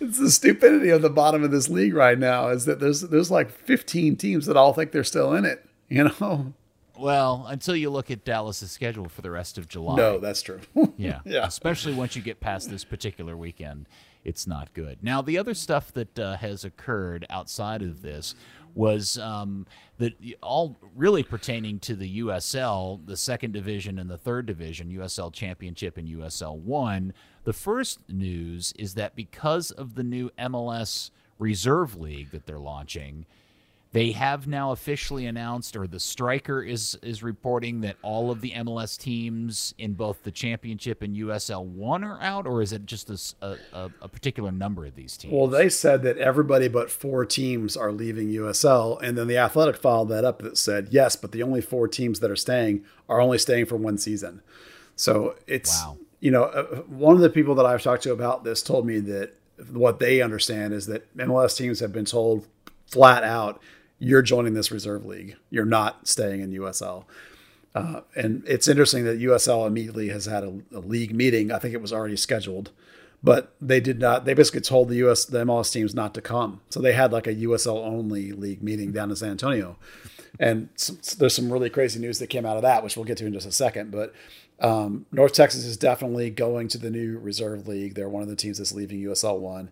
it's 0.00 0.18
the 0.18 0.30
stupidity 0.30 0.90
of 0.90 1.02
the 1.02 1.10
bottom 1.10 1.42
of 1.42 1.50
this 1.50 1.68
league 1.68 1.94
right 1.94 2.18
now 2.18 2.48
is 2.48 2.64
that 2.66 2.80
there's 2.80 3.00
there's 3.02 3.30
like 3.30 3.50
15 3.50 4.16
teams 4.16 4.46
that 4.46 4.56
all 4.56 4.72
think 4.72 4.92
they're 4.92 5.04
still 5.04 5.32
in 5.34 5.44
it. 5.44 5.64
You 5.88 6.04
know. 6.20 6.54
Well, 6.98 7.46
until 7.48 7.74
you 7.74 7.90
look 7.90 8.10
at 8.10 8.24
Dallas's 8.24 8.70
schedule 8.70 9.08
for 9.08 9.22
the 9.22 9.30
rest 9.30 9.58
of 9.58 9.68
July. 9.68 9.96
No, 9.96 10.18
that's 10.18 10.42
true. 10.42 10.60
yeah. 10.96 11.20
Yeah. 11.24 11.46
Especially 11.46 11.92
once 11.94 12.14
you 12.14 12.22
get 12.22 12.40
past 12.40 12.70
this 12.70 12.84
particular 12.84 13.36
weekend, 13.36 13.88
it's 14.24 14.46
not 14.46 14.72
good. 14.74 14.98
Now, 15.02 15.20
the 15.20 15.38
other 15.38 15.54
stuff 15.54 15.92
that 15.92 16.18
uh, 16.18 16.36
has 16.36 16.64
occurred 16.64 17.26
outside 17.28 17.82
of 17.82 18.02
this 18.02 18.34
was 18.74 19.18
um, 19.18 19.66
that 19.98 20.14
all 20.42 20.76
really 20.96 21.22
pertaining 21.22 21.78
to 21.80 21.94
the 21.94 22.20
USL, 22.20 23.04
the 23.06 23.16
second 23.16 23.52
division 23.52 23.98
and 23.98 24.10
the 24.10 24.18
third 24.18 24.46
division, 24.46 24.90
USL 24.90 25.32
Championship 25.32 25.96
and 25.96 26.08
USL 26.08 26.56
One. 26.58 27.12
The 27.44 27.52
first 27.52 28.00
news 28.08 28.72
is 28.76 28.94
that 28.94 29.14
because 29.14 29.70
of 29.70 29.94
the 29.94 30.02
new 30.02 30.30
MLS 30.38 31.10
Reserve 31.38 31.96
League 31.96 32.30
that 32.30 32.46
they're 32.46 32.58
launching, 32.58 33.26
they 33.94 34.10
have 34.10 34.48
now 34.48 34.72
officially 34.72 35.24
announced, 35.24 35.76
or 35.76 35.86
the 35.86 36.00
striker 36.00 36.60
is 36.60 36.98
is 37.00 37.22
reporting 37.22 37.80
that 37.82 37.94
all 38.02 38.32
of 38.32 38.40
the 38.40 38.50
MLS 38.50 38.98
teams 38.98 39.72
in 39.78 39.94
both 39.94 40.24
the 40.24 40.32
championship 40.32 41.00
and 41.00 41.14
USL 41.14 41.64
one 41.64 42.02
are 42.02 42.20
out, 42.20 42.44
or 42.44 42.60
is 42.60 42.72
it 42.72 42.86
just 42.86 43.08
a, 43.08 43.56
a, 43.72 43.90
a, 44.02 44.08
particular 44.08 44.50
number 44.50 44.84
of 44.84 44.96
these 44.96 45.16
teams? 45.16 45.32
Well, 45.32 45.46
they 45.46 45.68
said 45.68 46.02
that 46.02 46.18
everybody 46.18 46.66
but 46.66 46.90
four 46.90 47.24
teams 47.24 47.76
are 47.76 47.92
leaving 47.92 48.30
USL, 48.30 49.00
and 49.00 49.16
then 49.16 49.28
the 49.28 49.38
Athletic 49.38 49.76
followed 49.76 50.08
that 50.08 50.24
up 50.24 50.40
that 50.40 50.58
said 50.58 50.88
yes, 50.90 51.14
but 51.14 51.30
the 51.30 51.44
only 51.44 51.60
four 51.60 51.86
teams 51.86 52.18
that 52.18 52.32
are 52.32 52.36
staying 52.36 52.84
are 53.08 53.20
only 53.20 53.38
staying 53.38 53.66
for 53.66 53.76
one 53.76 53.96
season. 53.96 54.42
So 54.96 55.36
it's 55.46 55.84
wow. 55.84 55.98
you 56.18 56.32
know 56.32 56.46
uh, 56.46 56.64
one 56.88 57.14
of 57.14 57.22
the 57.22 57.30
people 57.30 57.54
that 57.54 57.66
I've 57.66 57.82
talked 57.84 58.02
to 58.02 58.12
about 58.12 58.42
this 58.42 58.60
told 58.60 58.86
me 58.86 58.98
that 58.98 59.34
what 59.70 60.00
they 60.00 60.20
understand 60.20 60.74
is 60.74 60.86
that 60.86 61.16
MLS 61.16 61.56
teams 61.56 61.78
have 61.78 61.92
been 61.92 62.04
told 62.04 62.48
flat 62.88 63.22
out 63.22 63.62
you're 64.04 64.22
joining 64.22 64.54
this 64.54 64.70
reserve 64.70 65.06
league. 65.06 65.36
You're 65.50 65.64
not 65.64 66.06
staying 66.06 66.40
in 66.40 66.52
USL. 66.52 67.04
Uh, 67.74 68.02
and 68.14 68.44
it's 68.46 68.68
interesting 68.68 69.04
that 69.04 69.18
USL 69.18 69.66
immediately 69.66 70.10
has 70.10 70.26
had 70.26 70.44
a, 70.44 70.60
a, 70.72 70.78
league 70.78 71.14
meeting. 71.14 71.50
I 71.50 71.58
think 71.58 71.74
it 71.74 71.80
was 71.80 71.92
already 71.92 72.16
scheduled, 72.16 72.70
but 73.22 73.54
they 73.60 73.80
did 73.80 73.98
not. 73.98 74.26
They 74.26 74.34
basically 74.34 74.60
told 74.60 74.88
the 74.88 75.08
US 75.08 75.24
the 75.24 75.44
MLS 75.44 75.72
teams 75.72 75.94
not 75.94 76.14
to 76.14 76.20
come. 76.20 76.60
So 76.68 76.80
they 76.80 76.92
had 76.92 77.12
like 77.12 77.26
a 77.26 77.34
USL 77.34 77.84
only 77.84 78.30
league 78.30 78.62
meeting 78.62 78.92
down 78.92 79.10
in 79.10 79.16
San 79.16 79.30
Antonio. 79.30 79.76
And 80.38 80.68
there's 81.18 81.34
some 81.34 81.52
really 81.52 81.70
crazy 81.70 81.98
news 81.98 82.18
that 82.18 82.28
came 82.28 82.46
out 82.46 82.56
of 82.56 82.62
that, 82.62 82.84
which 82.84 82.96
we'll 82.96 83.04
get 83.04 83.16
to 83.18 83.26
in 83.26 83.32
just 83.32 83.46
a 83.46 83.52
second. 83.52 83.90
But 83.90 84.12
um, 84.60 85.06
North 85.10 85.32
Texas 85.32 85.64
is 85.64 85.76
definitely 85.76 86.30
going 86.30 86.68
to 86.68 86.78
the 86.78 86.90
new 86.90 87.18
reserve 87.18 87.66
league. 87.66 87.94
They're 87.94 88.08
one 88.08 88.22
of 88.22 88.28
the 88.28 88.36
teams 88.36 88.58
that's 88.58 88.72
leaving 88.72 89.00
USL 89.00 89.38
one. 89.38 89.70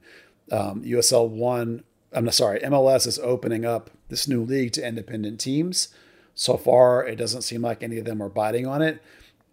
Um, 0.50 0.82
USL 0.82 1.28
one 1.28 1.84
I'm 2.14 2.30
sorry, 2.30 2.60
MLS 2.60 3.06
is 3.06 3.18
opening 3.18 3.64
up 3.64 3.90
this 4.12 4.28
new 4.28 4.44
league 4.44 4.72
to 4.74 4.86
independent 4.86 5.40
teams. 5.40 5.88
So 6.34 6.58
far, 6.58 7.02
it 7.02 7.16
doesn't 7.16 7.42
seem 7.42 7.62
like 7.62 7.82
any 7.82 7.98
of 7.98 8.04
them 8.04 8.22
are 8.22 8.28
biting 8.28 8.66
on 8.66 8.82
it, 8.82 9.02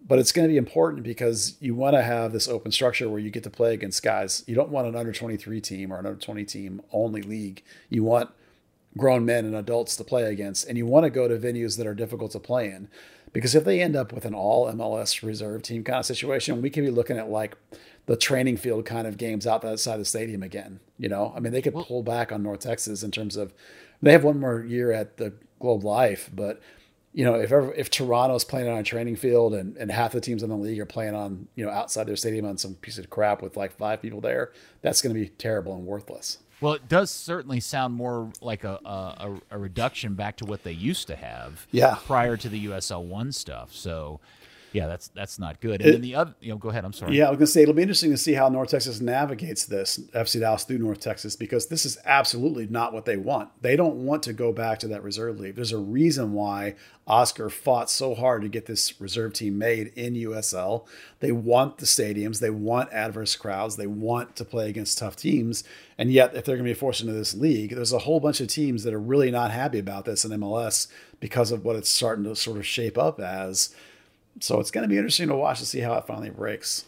but 0.05 0.19
it's 0.19 0.33
going 0.33 0.45
to 0.45 0.51
be 0.51 0.57
important 0.57 1.03
because 1.03 1.55
you 1.61 1.73
want 1.75 1.95
to 1.95 2.03
have 2.03 2.33
this 2.33 2.49
open 2.49 2.73
structure 2.73 3.09
where 3.09 3.21
you 3.21 3.29
get 3.29 3.43
to 3.43 3.49
play 3.49 3.73
against 3.73 4.03
guys. 4.03 4.43
You 4.47 4.55
don't 4.55 4.69
want 4.69 4.87
an 4.87 4.97
under 4.97 5.13
23 5.13 5.61
team 5.61 5.93
or 5.93 5.99
an 5.99 6.05
under 6.05 6.19
20 6.19 6.43
team 6.43 6.81
only 6.91 7.21
league. 7.21 7.63
You 7.89 8.03
want 8.03 8.31
grown 8.97 9.23
men 9.23 9.45
and 9.45 9.55
adults 9.55 9.95
to 9.95 10.03
play 10.03 10.23
against, 10.23 10.67
and 10.67 10.77
you 10.77 10.85
want 10.85 11.05
to 11.05 11.09
go 11.09 11.29
to 11.29 11.37
venues 11.37 11.77
that 11.77 11.87
are 11.87 11.95
difficult 11.95 12.31
to 12.31 12.39
play 12.39 12.67
in. 12.69 12.89
Because 13.31 13.55
if 13.55 13.63
they 13.63 13.79
end 13.79 13.95
up 13.95 14.11
with 14.11 14.25
an 14.25 14.33
all 14.33 14.67
MLS 14.67 15.23
reserve 15.23 15.61
team 15.61 15.85
kind 15.85 15.99
of 15.99 16.05
situation, 16.05 16.61
we 16.61 16.69
can 16.69 16.83
be 16.83 16.91
looking 16.91 17.17
at 17.17 17.29
like 17.29 17.55
the 18.07 18.17
training 18.17 18.57
field 18.57 18.85
kind 18.85 19.07
of 19.07 19.17
games 19.17 19.45
outside 19.47 19.97
the 19.97 20.05
stadium 20.05 20.43
again. 20.43 20.79
You 20.97 21.09
know, 21.09 21.31
I 21.35 21.39
mean, 21.39 21.53
they 21.53 21.61
could 21.61 21.75
pull 21.75 22.03
back 22.03 22.31
on 22.31 22.43
North 22.43 22.61
Texas 22.61 23.03
in 23.03 23.11
terms 23.11 23.37
of 23.37 23.53
they 24.01 24.11
have 24.11 24.23
one 24.23 24.39
more 24.39 24.61
year 24.63 24.91
at 24.91 25.17
the 25.17 25.33
Globe 25.59 25.83
Life, 25.83 26.29
but 26.33 26.61
you 27.11 27.25
know, 27.25 27.33
if 27.35 27.51
ever, 27.51 27.73
if 27.73 27.89
Toronto's 27.89 28.43
playing 28.43 28.69
on 28.69 28.77
a 28.77 28.83
training 28.83 29.15
field 29.15 29.55
and, 29.55 29.75
and 29.77 29.91
half 29.91 30.11
the 30.11 30.21
teams 30.21 30.43
in 30.43 30.49
the 30.49 30.55
league 30.55 30.79
are 30.79 30.85
playing 30.85 31.15
on, 31.15 31.47
you 31.55 31.65
know, 31.65 31.71
outside 31.71 32.05
their 32.05 32.15
stadium 32.15 32.45
on 32.45 32.55
some 32.57 32.75
piece 32.75 32.99
of 32.99 33.09
crap 33.09 33.41
with 33.41 33.57
like 33.57 33.71
five 33.71 33.99
people 34.01 34.21
there, 34.21 34.51
that's 34.83 35.01
going 35.01 35.13
to 35.15 35.19
be 35.19 35.27
terrible 35.27 35.73
and 35.75 35.85
worthless. 35.87 36.37
Well, 36.61 36.73
it 36.73 36.87
does 36.87 37.09
certainly 37.09 37.61
sound 37.61 37.95
more 37.95 38.31
like 38.41 38.63
a, 38.63 38.79
a, 38.85 39.39
a 39.49 39.57
reduction 39.57 40.13
back 40.13 40.35
to 40.37 40.45
what 40.45 40.63
they 40.63 40.71
used 40.71 41.07
to 41.07 41.15
have 41.15 41.65
Yeah. 41.71 41.95
prior 42.05 42.37
to 42.37 42.47
the 42.47 42.67
USL 42.67 43.03
one 43.03 43.31
stuff. 43.31 43.73
So, 43.73 44.19
yeah, 44.71 44.87
that's 44.87 45.07
that's 45.09 45.39
not 45.39 45.61
good. 45.61 45.81
And 45.81 45.93
then 45.95 46.01
the 46.01 46.15
other, 46.15 46.35
you 46.39 46.49
know, 46.49 46.57
go 46.57 46.69
ahead. 46.69 46.85
I'm 46.85 46.93
sorry. 46.93 47.17
Yeah, 47.17 47.27
I 47.27 47.29
was 47.29 47.37
going 47.37 47.47
to 47.47 47.51
say 47.51 47.63
it'll 47.63 47.73
be 47.73 47.81
interesting 47.81 48.11
to 48.11 48.17
see 48.17 48.33
how 48.33 48.49
North 48.49 48.69
Texas 48.69 49.01
navigates 49.01 49.65
this 49.65 49.97
FC 50.13 50.39
Dallas 50.39 50.63
through 50.63 50.79
North 50.79 50.99
Texas 50.99 51.35
because 51.35 51.67
this 51.67 51.85
is 51.85 51.97
absolutely 52.05 52.67
not 52.67 52.93
what 52.93 53.05
they 53.05 53.17
want. 53.17 53.49
They 53.61 53.75
don't 53.75 54.05
want 54.05 54.23
to 54.23 54.33
go 54.33 54.53
back 54.53 54.79
to 54.79 54.87
that 54.89 55.03
reserve 55.03 55.39
league. 55.39 55.55
There's 55.55 55.71
a 55.71 55.77
reason 55.77 56.33
why 56.33 56.75
Oscar 57.09 57.49
fought 57.49 57.89
so 57.89 58.13
hard 58.13 58.43
to 58.43 58.47
get 58.47 58.67
this 58.67 59.01
reserve 59.01 59.33
team 59.33 59.57
made 59.57 59.91
in 59.95 60.13
USL. 60.13 60.85
They 61.19 61.31
want 61.31 61.79
the 61.79 61.87
stadiums, 61.87 62.39
they 62.39 62.51
want 62.51 62.93
adverse 62.93 63.35
crowds, 63.35 63.75
they 63.75 63.87
want 63.87 64.35
to 64.35 64.45
play 64.45 64.69
against 64.69 64.99
tough 64.99 65.15
teams. 65.15 65.63
And 65.97 66.11
yet, 66.11 66.35
if 66.35 66.45
they're 66.45 66.55
going 66.55 66.67
to 66.67 66.73
be 66.73 66.79
forced 66.79 67.01
into 67.01 67.13
this 67.13 67.33
league, 67.33 67.71
there's 67.75 67.91
a 67.91 67.99
whole 67.99 68.19
bunch 68.19 68.39
of 68.39 68.47
teams 68.47 68.83
that 68.83 68.93
are 68.93 68.99
really 68.99 69.31
not 69.31 69.49
happy 69.49 69.79
about 69.79 70.05
this 70.05 70.23
in 70.23 70.31
MLS 70.31 70.87
because 71.19 71.51
of 71.51 71.65
what 71.65 71.75
it's 71.75 71.89
starting 71.89 72.23
to 72.25 72.35
sort 72.35 72.57
of 72.57 72.65
shape 72.65 72.97
up 72.97 73.19
as. 73.19 73.73
So 74.39 74.59
it's 74.59 74.71
going 74.71 74.83
to 74.83 74.87
be 74.87 74.97
interesting 74.97 75.27
to 75.29 75.35
watch 75.35 75.59
to 75.59 75.65
see 75.65 75.79
how 75.79 75.93
it 75.95 76.05
finally 76.07 76.29
breaks. 76.29 76.85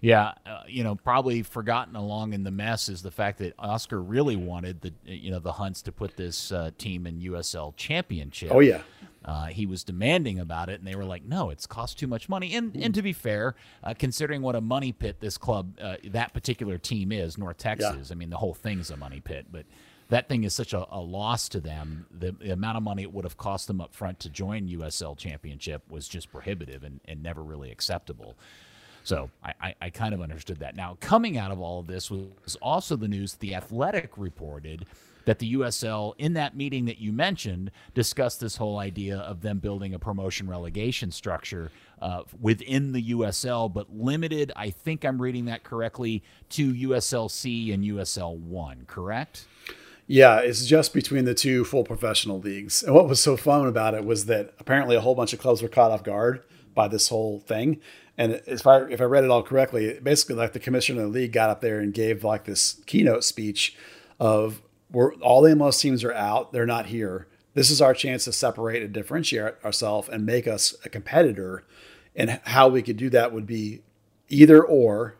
Yeah, 0.00 0.34
uh, 0.46 0.62
you 0.68 0.84
know, 0.84 0.94
probably 0.94 1.42
forgotten 1.42 1.96
along 1.96 2.32
in 2.32 2.44
the 2.44 2.52
mess 2.52 2.88
is 2.88 3.02
the 3.02 3.10
fact 3.10 3.38
that 3.38 3.54
Oscar 3.58 4.00
really 4.00 4.36
wanted 4.36 4.80
the 4.80 4.92
you 5.04 5.30
know 5.30 5.40
the 5.40 5.52
Hunts 5.52 5.82
to 5.82 5.92
put 5.92 6.16
this 6.16 6.52
uh, 6.52 6.70
team 6.78 7.04
in 7.06 7.20
USL 7.20 7.74
Championship. 7.76 8.50
Oh 8.52 8.60
yeah, 8.60 8.82
Uh, 9.24 9.46
he 9.46 9.66
was 9.66 9.82
demanding 9.82 10.38
about 10.38 10.68
it, 10.68 10.78
and 10.78 10.86
they 10.86 10.94
were 10.94 11.04
like, 11.04 11.24
"No, 11.24 11.50
it's 11.50 11.66
cost 11.66 11.98
too 11.98 12.06
much 12.06 12.28
money." 12.28 12.54
And 12.54 12.76
and 12.76 12.94
to 12.94 13.02
be 13.02 13.12
fair, 13.12 13.56
uh, 13.82 13.92
considering 13.98 14.40
what 14.40 14.54
a 14.54 14.60
money 14.60 14.92
pit 14.92 15.16
this 15.18 15.36
club, 15.36 15.76
uh, 15.80 15.96
that 16.04 16.32
particular 16.32 16.78
team 16.78 17.10
is, 17.10 17.36
North 17.36 17.58
Texas. 17.58 18.12
I 18.12 18.14
mean, 18.14 18.30
the 18.30 18.36
whole 18.36 18.54
thing's 18.54 18.90
a 18.92 18.96
money 18.96 19.18
pit, 19.18 19.46
but 19.50 19.66
that 20.08 20.28
thing 20.28 20.44
is 20.44 20.54
such 20.54 20.72
a, 20.72 20.86
a 20.90 21.00
loss 21.00 21.48
to 21.50 21.60
them. 21.60 22.06
The, 22.10 22.32
the 22.32 22.52
amount 22.52 22.76
of 22.76 22.82
money 22.82 23.02
it 23.02 23.12
would 23.12 23.24
have 23.24 23.36
cost 23.36 23.66
them 23.66 23.80
up 23.80 23.94
front 23.94 24.20
to 24.20 24.30
join 24.30 24.68
USL 24.68 25.16
Championship 25.16 25.82
was 25.90 26.08
just 26.08 26.32
prohibitive 26.32 26.82
and, 26.82 27.00
and 27.06 27.22
never 27.22 27.42
really 27.42 27.70
acceptable. 27.70 28.34
So 29.04 29.30
I, 29.42 29.54
I, 29.60 29.74
I 29.82 29.90
kind 29.90 30.14
of 30.14 30.20
understood 30.20 30.58
that. 30.60 30.76
Now, 30.76 30.96
coming 31.00 31.38
out 31.38 31.50
of 31.50 31.60
all 31.60 31.80
of 31.80 31.86
this 31.86 32.10
was 32.10 32.56
also 32.60 32.96
the 32.96 33.08
news 33.08 33.32
that 33.32 33.40
the 33.40 33.54
Athletic 33.54 34.16
reported 34.16 34.86
that 35.24 35.38
the 35.38 35.54
USL, 35.54 36.14
in 36.16 36.32
that 36.34 36.56
meeting 36.56 36.86
that 36.86 36.98
you 36.98 37.12
mentioned, 37.12 37.70
discussed 37.92 38.40
this 38.40 38.56
whole 38.56 38.78
idea 38.78 39.18
of 39.18 39.42
them 39.42 39.58
building 39.58 39.92
a 39.92 39.98
promotion 39.98 40.48
relegation 40.48 41.10
structure 41.10 41.70
uh, 42.00 42.22
within 42.40 42.92
the 42.92 43.10
USL, 43.10 43.70
but 43.70 43.94
limited, 43.94 44.52
I 44.56 44.70
think 44.70 45.04
I'm 45.04 45.20
reading 45.20 45.44
that 45.46 45.64
correctly, 45.64 46.22
to 46.50 46.72
USLC 46.72 47.74
and 47.74 47.84
USL 47.84 48.38
1, 48.38 48.84
correct? 48.86 49.46
Yeah. 50.08 50.38
It's 50.38 50.66
just 50.66 50.92
between 50.92 51.26
the 51.26 51.34
two 51.34 51.64
full 51.64 51.84
professional 51.84 52.40
leagues. 52.40 52.82
And 52.82 52.94
what 52.94 53.08
was 53.08 53.20
so 53.20 53.36
fun 53.36 53.66
about 53.68 53.94
it 53.94 54.04
was 54.04 54.24
that 54.24 54.54
apparently 54.58 54.96
a 54.96 55.00
whole 55.00 55.14
bunch 55.14 55.32
of 55.32 55.38
clubs 55.38 55.62
were 55.62 55.68
caught 55.68 55.92
off 55.92 56.02
guard 56.02 56.42
by 56.74 56.88
this 56.88 57.08
whole 57.08 57.40
thing. 57.40 57.80
And 58.16 58.40
if 58.46 58.66
I 58.66 58.80
if 58.84 59.00
I 59.00 59.04
read 59.04 59.22
it 59.22 59.30
all 59.30 59.42
correctly, 59.42 60.00
basically 60.02 60.34
like 60.34 60.54
the 60.54 60.58
commissioner 60.58 61.02
of 61.02 61.12
the 61.12 61.18
league 61.18 61.32
got 61.32 61.50
up 61.50 61.60
there 61.60 61.78
and 61.78 61.94
gave 61.94 62.24
like 62.24 62.44
this 62.44 62.80
keynote 62.86 63.22
speech 63.22 63.76
of 64.18 64.62
we're 64.90 65.12
all 65.16 65.42
the 65.42 65.50
MLS 65.50 65.80
teams 65.80 66.02
are 66.02 66.14
out, 66.14 66.52
they're 66.52 66.66
not 66.66 66.86
here. 66.86 67.28
This 67.54 67.70
is 67.70 67.82
our 67.82 67.92
chance 67.92 68.24
to 68.24 68.32
separate 68.32 68.82
and 68.82 68.92
differentiate 68.92 69.54
ourselves 69.64 70.08
and 70.08 70.24
make 70.24 70.46
us 70.48 70.74
a 70.84 70.88
competitor. 70.88 71.64
And 72.16 72.40
how 72.44 72.68
we 72.68 72.82
could 72.82 72.96
do 72.96 73.10
that 73.10 73.32
would 73.32 73.46
be 73.46 73.82
either 74.28 74.64
or 74.64 75.16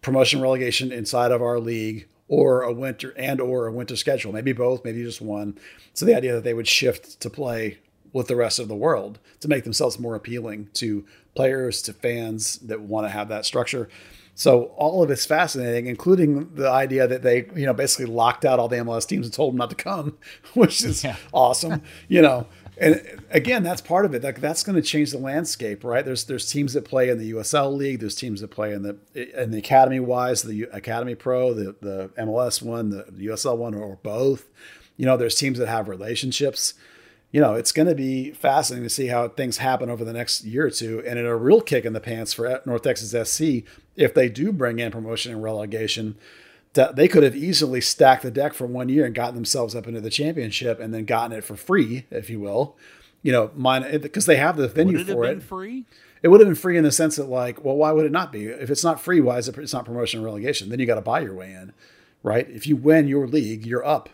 promotion 0.00 0.40
relegation 0.40 0.92
inside 0.92 1.32
of 1.32 1.42
our 1.42 1.58
league 1.58 2.06
or 2.28 2.62
a 2.62 2.72
winter 2.72 3.12
and 3.16 3.40
or 3.40 3.66
a 3.66 3.72
winter 3.72 3.96
schedule. 3.96 4.32
Maybe 4.32 4.52
both 4.52 4.84
maybe 4.84 5.02
just 5.02 5.20
one. 5.20 5.58
So 5.92 6.06
the 6.06 6.16
idea 6.16 6.34
that 6.34 6.44
they 6.44 6.54
would 6.54 6.68
shift 6.68 7.20
to 7.20 7.30
play 7.30 7.78
with 8.12 8.28
the 8.28 8.36
rest 8.36 8.58
of 8.58 8.68
the 8.68 8.76
world 8.76 9.18
to 9.40 9.48
make 9.48 9.64
themselves 9.64 9.98
more 9.98 10.14
appealing 10.14 10.68
to 10.74 11.04
players 11.34 11.82
to 11.82 11.92
fans 11.92 12.58
that 12.58 12.80
want 12.80 13.04
to 13.06 13.10
have 13.10 13.28
that 13.28 13.44
structure. 13.44 13.88
So 14.36 14.64
all 14.76 15.02
of 15.02 15.10
it's 15.10 15.24
fascinating 15.26 15.86
including 15.86 16.54
the 16.54 16.68
idea 16.68 17.06
that 17.06 17.22
they 17.22 17.46
you 17.54 17.66
know 17.66 17.72
basically 17.74 18.06
locked 18.06 18.44
out 18.44 18.58
all 18.58 18.66
the 18.66 18.76
mls 18.76 19.06
teams 19.06 19.26
and 19.26 19.32
told 19.32 19.52
them 19.52 19.58
not 19.58 19.70
to 19.70 19.76
come 19.76 20.18
which 20.54 20.82
is 20.82 21.04
Yeah. 21.04 21.14
awesome 21.32 21.82
you 22.08 22.20
know 22.20 22.46
and 22.76 23.22
again 23.30 23.62
that's 23.62 23.80
part 23.80 24.04
of 24.04 24.14
it. 24.14 24.22
Like 24.22 24.40
that's 24.40 24.62
going 24.62 24.76
to 24.76 24.82
change 24.82 25.10
the 25.10 25.18
landscape 25.18 25.84
right? 25.84 26.04
There's 26.04 26.24
there's 26.24 26.50
teams 26.50 26.72
that 26.74 26.84
play 26.84 27.08
in 27.08 27.18
the 27.18 27.32
USL 27.32 27.74
league 27.74 28.00
there's 28.00 28.14
teams 28.14 28.40
that 28.40 28.50
play 28.50 28.72
in 28.72 28.82
the 28.82 28.96
in 29.14 29.50
the 29.50 29.58
academy 29.58 30.00
wise 30.00 30.42
the 30.42 30.64
academy 30.72 31.14
pro 31.14 31.54
the 31.54 31.76
the 31.80 32.10
MLS 32.18 32.62
one 32.62 32.90
the, 32.90 33.04
USL 33.28 33.56
one 33.56 33.74
or 33.74 33.98
both. 34.02 34.48
You 34.96 35.06
know 35.06 35.16
there's 35.16 35.36
teams 35.36 35.58
that 35.58 35.68
have 35.68 35.88
relationships. 35.88 36.74
You 37.30 37.40
know 37.40 37.54
it's 37.54 37.72
going 37.72 37.88
to 37.88 37.94
be 37.94 38.30
fascinating 38.32 38.84
to 38.84 38.94
see 38.94 39.08
how 39.08 39.28
things 39.28 39.58
happen 39.58 39.90
over 39.90 40.04
the 40.04 40.12
next 40.12 40.44
year 40.44 40.66
or 40.66 40.70
two 40.70 41.02
and 41.06 41.18
in 41.18 41.26
a 41.26 41.36
real 41.36 41.60
kick 41.60 41.84
in 41.84 41.92
the 41.92 42.00
pants 42.00 42.32
for 42.32 42.60
North 42.64 42.82
Texas 42.82 43.30
SC 43.30 43.64
if 43.96 44.14
they 44.14 44.28
do 44.28 44.52
bring 44.52 44.78
in 44.78 44.90
promotion 44.90 45.32
and 45.32 45.42
relegation 45.42 46.16
they 46.74 47.08
could 47.08 47.22
have 47.22 47.36
easily 47.36 47.80
stacked 47.80 48.22
the 48.22 48.30
deck 48.30 48.54
for 48.54 48.66
one 48.66 48.88
year 48.88 49.04
and 49.04 49.14
gotten 49.14 49.34
themselves 49.34 49.74
up 49.74 49.86
into 49.86 50.00
the 50.00 50.10
championship 50.10 50.80
and 50.80 50.92
then 50.92 51.04
gotten 51.04 51.36
it 51.36 51.44
for 51.44 51.56
free, 51.56 52.06
if 52.10 52.28
you 52.28 52.40
will. 52.40 52.76
You 53.22 53.32
know, 53.32 53.50
mine 53.54 54.00
because 54.00 54.26
they 54.26 54.36
have 54.36 54.56
the 54.56 54.68
venue 54.68 54.98
Would 54.98 55.02
it 55.02 55.08
have 55.08 55.16
for 55.16 55.22
been 55.22 55.38
it. 55.38 55.42
free? 55.42 55.84
It 56.22 56.28
would 56.28 56.40
have 56.40 56.48
been 56.48 56.54
free 56.54 56.76
in 56.76 56.84
the 56.84 56.92
sense 56.92 57.16
that, 57.16 57.28
like, 57.28 57.64
well, 57.64 57.76
why 57.76 57.92
would 57.92 58.06
it 58.06 58.12
not 58.12 58.32
be? 58.32 58.46
If 58.46 58.70
it's 58.70 58.84
not 58.84 59.00
free, 59.00 59.20
why 59.20 59.38
is 59.38 59.46
it? 59.46 59.58
It's 59.58 59.74
not 59.74 59.84
promotion 59.84 60.18
and 60.20 60.24
relegation. 60.24 60.68
Then 60.70 60.78
you 60.78 60.86
got 60.86 60.94
to 60.94 61.02
buy 61.02 61.20
your 61.20 61.34
way 61.34 61.52
in, 61.52 61.72
right? 62.22 62.48
If 62.48 62.66
you 62.66 62.76
win 62.76 63.08
your 63.08 63.26
league, 63.26 63.66
you're 63.66 63.84
up, 63.84 64.08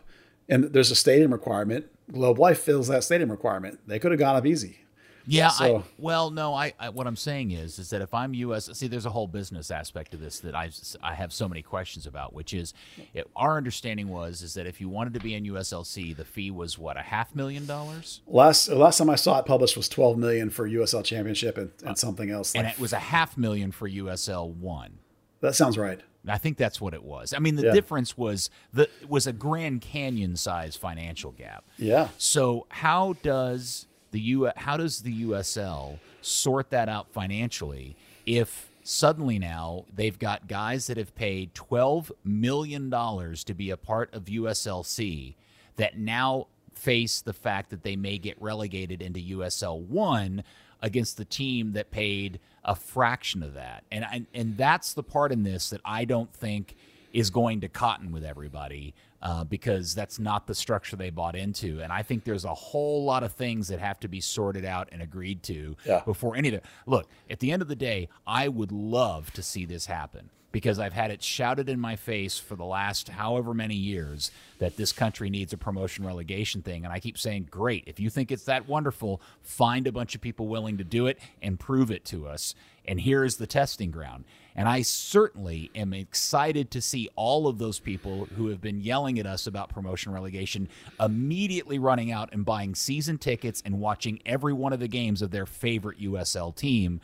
and 0.48 0.64
there's 0.64 0.90
a 0.90 0.96
stadium 0.96 1.32
requirement. 1.32 1.86
Globe 2.12 2.40
Life 2.40 2.60
fills 2.60 2.88
that 2.88 3.04
stadium 3.04 3.30
requirement. 3.30 3.78
They 3.86 4.00
could 4.00 4.10
have 4.10 4.18
gone 4.18 4.34
up 4.34 4.44
easy. 4.44 4.79
Yeah, 5.26 5.50
I, 5.58 5.82
well, 5.98 6.30
no. 6.30 6.54
I, 6.54 6.72
I 6.78 6.88
what 6.88 7.06
I'm 7.06 7.16
saying 7.16 7.50
is, 7.52 7.78
is 7.78 7.90
that 7.90 8.00
if 8.02 8.12
I'm 8.14 8.34
U.S. 8.34 8.68
See, 8.72 8.88
there's 8.88 9.06
a 9.06 9.10
whole 9.10 9.26
business 9.28 9.70
aspect 9.70 10.10
to 10.12 10.16
this 10.16 10.40
that 10.40 10.54
I 10.54 10.70
I 11.02 11.14
have 11.14 11.32
so 11.32 11.48
many 11.48 11.62
questions 11.62 12.06
about. 12.06 12.32
Which 12.32 12.54
is, 12.54 12.74
it, 13.14 13.28
our 13.36 13.56
understanding 13.56 14.08
was 14.08 14.42
is 14.42 14.54
that 14.54 14.66
if 14.66 14.80
you 14.80 14.88
wanted 14.88 15.14
to 15.14 15.20
be 15.20 15.34
in 15.34 15.44
USLC, 15.44 16.16
the 16.16 16.24
fee 16.24 16.50
was 16.50 16.78
what 16.78 16.96
a 16.96 17.02
half 17.02 17.34
million 17.34 17.66
dollars, 17.66 18.22
Last 18.26 18.68
last 18.68 18.98
time 18.98 19.10
I 19.10 19.16
saw 19.16 19.38
it 19.38 19.46
published 19.46 19.76
was 19.76 19.88
12 19.88 20.16
million 20.18 20.50
for 20.50 20.68
USL 20.68 21.04
Championship 21.04 21.58
and, 21.58 21.70
and 21.80 21.90
uh, 21.90 21.94
something 21.94 22.30
else. 22.30 22.54
and 22.54 22.64
Like, 22.64 22.74
it 22.74 22.80
was 22.80 22.92
a 22.92 22.98
half 22.98 23.36
million 23.36 23.72
for 23.72 23.88
USL 23.88 24.50
one. 24.54 24.98
that 25.40 25.54
sounds 25.54 25.76
right. 25.78 26.00
I 26.28 26.36
think 26.36 26.58
that's 26.58 26.80
what 26.82 26.92
it 26.92 27.02
was. 27.02 27.32
I 27.32 27.38
mean, 27.38 27.56
the 27.56 27.64
Yeah. 27.66 27.72
difference 27.72 28.16
was 28.16 28.50
the 28.74 28.88
was 29.08 29.26
a 29.26 29.32
Grand 29.32 29.80
Canyon 29.80 30.36
size 30.36 30.76
financial 30.76 31.32
gap. 31.32 31.64
Yeah. 31.78 32.08
So 32.18 32.66
how 32.68 33.14
does 33.22 33.86
the 34.10 34.20
U 34.20 34.50
how 34.56 34.76
does 34.76 35.02
the 35.02 35.24
USL 35.24 35.98
sort 36.20 36.70
that 36.70 36.88
out 36.88 37.10
financially 37.10 37.96
if 38.26 38.70
suddenly 38.82 39.38
now 39.38 39.84
they've 39.94 40.18
got 40.18 40.48
guys 40.48 40.86
that 40.86 40.96
have 40.96 41.14
paid 41.14 41.54
12 41.54 42.12
million 42.24 42.90
dollars 42.90 43.44
to 43.44 43.54
be 43.54 43.70
a 43.70 43.76
part 43.76 44.12
of 44.14 44.24
USLC 44.24 45.34
that 45.76 45.98
now 45.98 46.46
face 46.72 47.20
the 47.20 47.32
fact 47.32 47.70
that 47.70 47.82
they 47.82 47.96
may 47.96 48.18
get 48.18 48.40
relegated 48.40 49.02
into 49.02 49.20
USL 49.36 49.80
1 49.80 50.42
against 50.82 51.16
the 51.16 51.24
team 51.24 51.72
that 51.72 51.90
paid 51.90 52.40
a 52.64 52.74
fraction 52.74 53.42
of 53.42 53.54
that. 53.54 53.84
And 53.90 54.04
and, 54.10 54.26
and 54.34 54.56
that's 54.56 54.94
the 54.94 55.02
part 55.02 55.32
in 55.32 55.42
this 55.42 55.70
that 55.70 55.80
I 55.84 56.04
don't 56.04 56.32
think 56.32 56.76
is 57.12 57.30
going 57.30 57.60
to 57.60 57.68
cotton 57.68 58.12
with 58.12 58.24
everybody 58.24 58.94
uh, 59.22 59.44
because 59.44 59.94
that's 59.94 60.18
not 60.18 60.46
the 60.46 60.54
structure 60.54 60.96
they 60.96 61.10
bought 61.10 61.36
into. 61.36 61.80
And 61.80 61.92
I 61.92 62.02
think 62.02 62.24
there's 62.24 62.44
a 62.44 62.54
whole 62.54 63.04
lot 63.04 63.22
of 63.22 63.32
things 63.32 63.68
that 63.68 63.78
have 63.78 64.00
to 64.00 64.08
be 64.08 64.20
sorted 64.20 64.64
out 64.64 64.88
and 64.92 65.02
agreed 65.02 65.42
to 65.44 65.76
Yeah. 65.84 66.02
before 66.04 66.36
any 66.36 66.48
of 66.48 66.54
it. 66.54 66.64
Look, 66.86 67.08
at 67.28 67.40
the 67.40 67.52
end 67.52 67.62
of 67.62 67.68
the 67.68 67.76
day, 67.76 68.08
I 68.26 68.48
would 68.48 68.72
love 68.72 69.30
to 69.32 69.42
see 69.42 69.64
this 69.66 69.86
happen 69.86 70.30
because 70.52 70.78
I've 70.78 70.92
had 70.92 71.10
it 71.10 71.22
shouted 71.22 71.68
in 71.68 71.78
my 71.80 71.96
face 71.96 72.38
for 72.38 72.56
the 72.56 72.64
last 72.64 73.08
however 73.08 73.54
many 73.54 73.76
years 73.76 74.30
that 74.58 74.76
this 74.76 74.92
country 74.92 75.30
needs 75.30 75.52
a 75.52 75.56
promotion 75.56 76.04
relegation 76.04 76.62
thing. 76.62 76.84
And 76.84 76.92
I 76.92 77.00
keep 77.00 77.16
saying, 77.16 77.48
great. 77.50 77.84
If 77.86 78.00
you 78.00 78.10
think 78.10 78.30
it's 78.30 78.44
that 78.44 78.68
wonderful, 78.68 79.20
find 79.42 79.86
a 79.86 79.92
bunch 79.92 80.14
of 80.14 80.20
people 80.20 80.48
willing 80.48 80.78
to 80.78 80.84
do 80.84 81.06
it 81.06 81.18
and 81.40 81.58
prove 81.58 81.90
it 81.90 82.04
to 82.06 82.26
us. 82.26 82.54
And 82.84 83.00
here 83.00 83.24
is 83.24 83.36
the 83.36 83.46
testing 83.46 83.90
ground. 83.90 84.24
And 84.56 84.68
I 84.68 84.82
certainly 84.82 85.70
am 85.74 85.92
excited 85.92 86.70
to 86.72 86.80
see 86.80 87.08
all 87.14 87.46
of 87.46 87.58
those 87.58 87.78
people 87.78 88.26
who 88.36 88.48
have 88.48 88.60
been 88.60 88.80
yelling 88.80 89.18
at 89.18 89.26
us 89.26 89.46
about 89.46 89.68
promotion 89.68 90.12
relegation 90.12 90.68
immediately 90.98 91.78
running 91.78 92.10
out 92.10 92.30
and 92.32 92.44
buying 92.44 92.74
season 92.74 93.18
tickets 93.18 93.62
and 93.64 93.78
watching 93.78 94.20
every 94.26 94.52
one 94.52 94.72
of 94.72 94.80
the 94.80 94.88
games 94.88 95.22
of 95.22 95.30
their 95.30 95.46
favorite 95.46 96.00
USL 96.00 96.54
team 96.54 97.00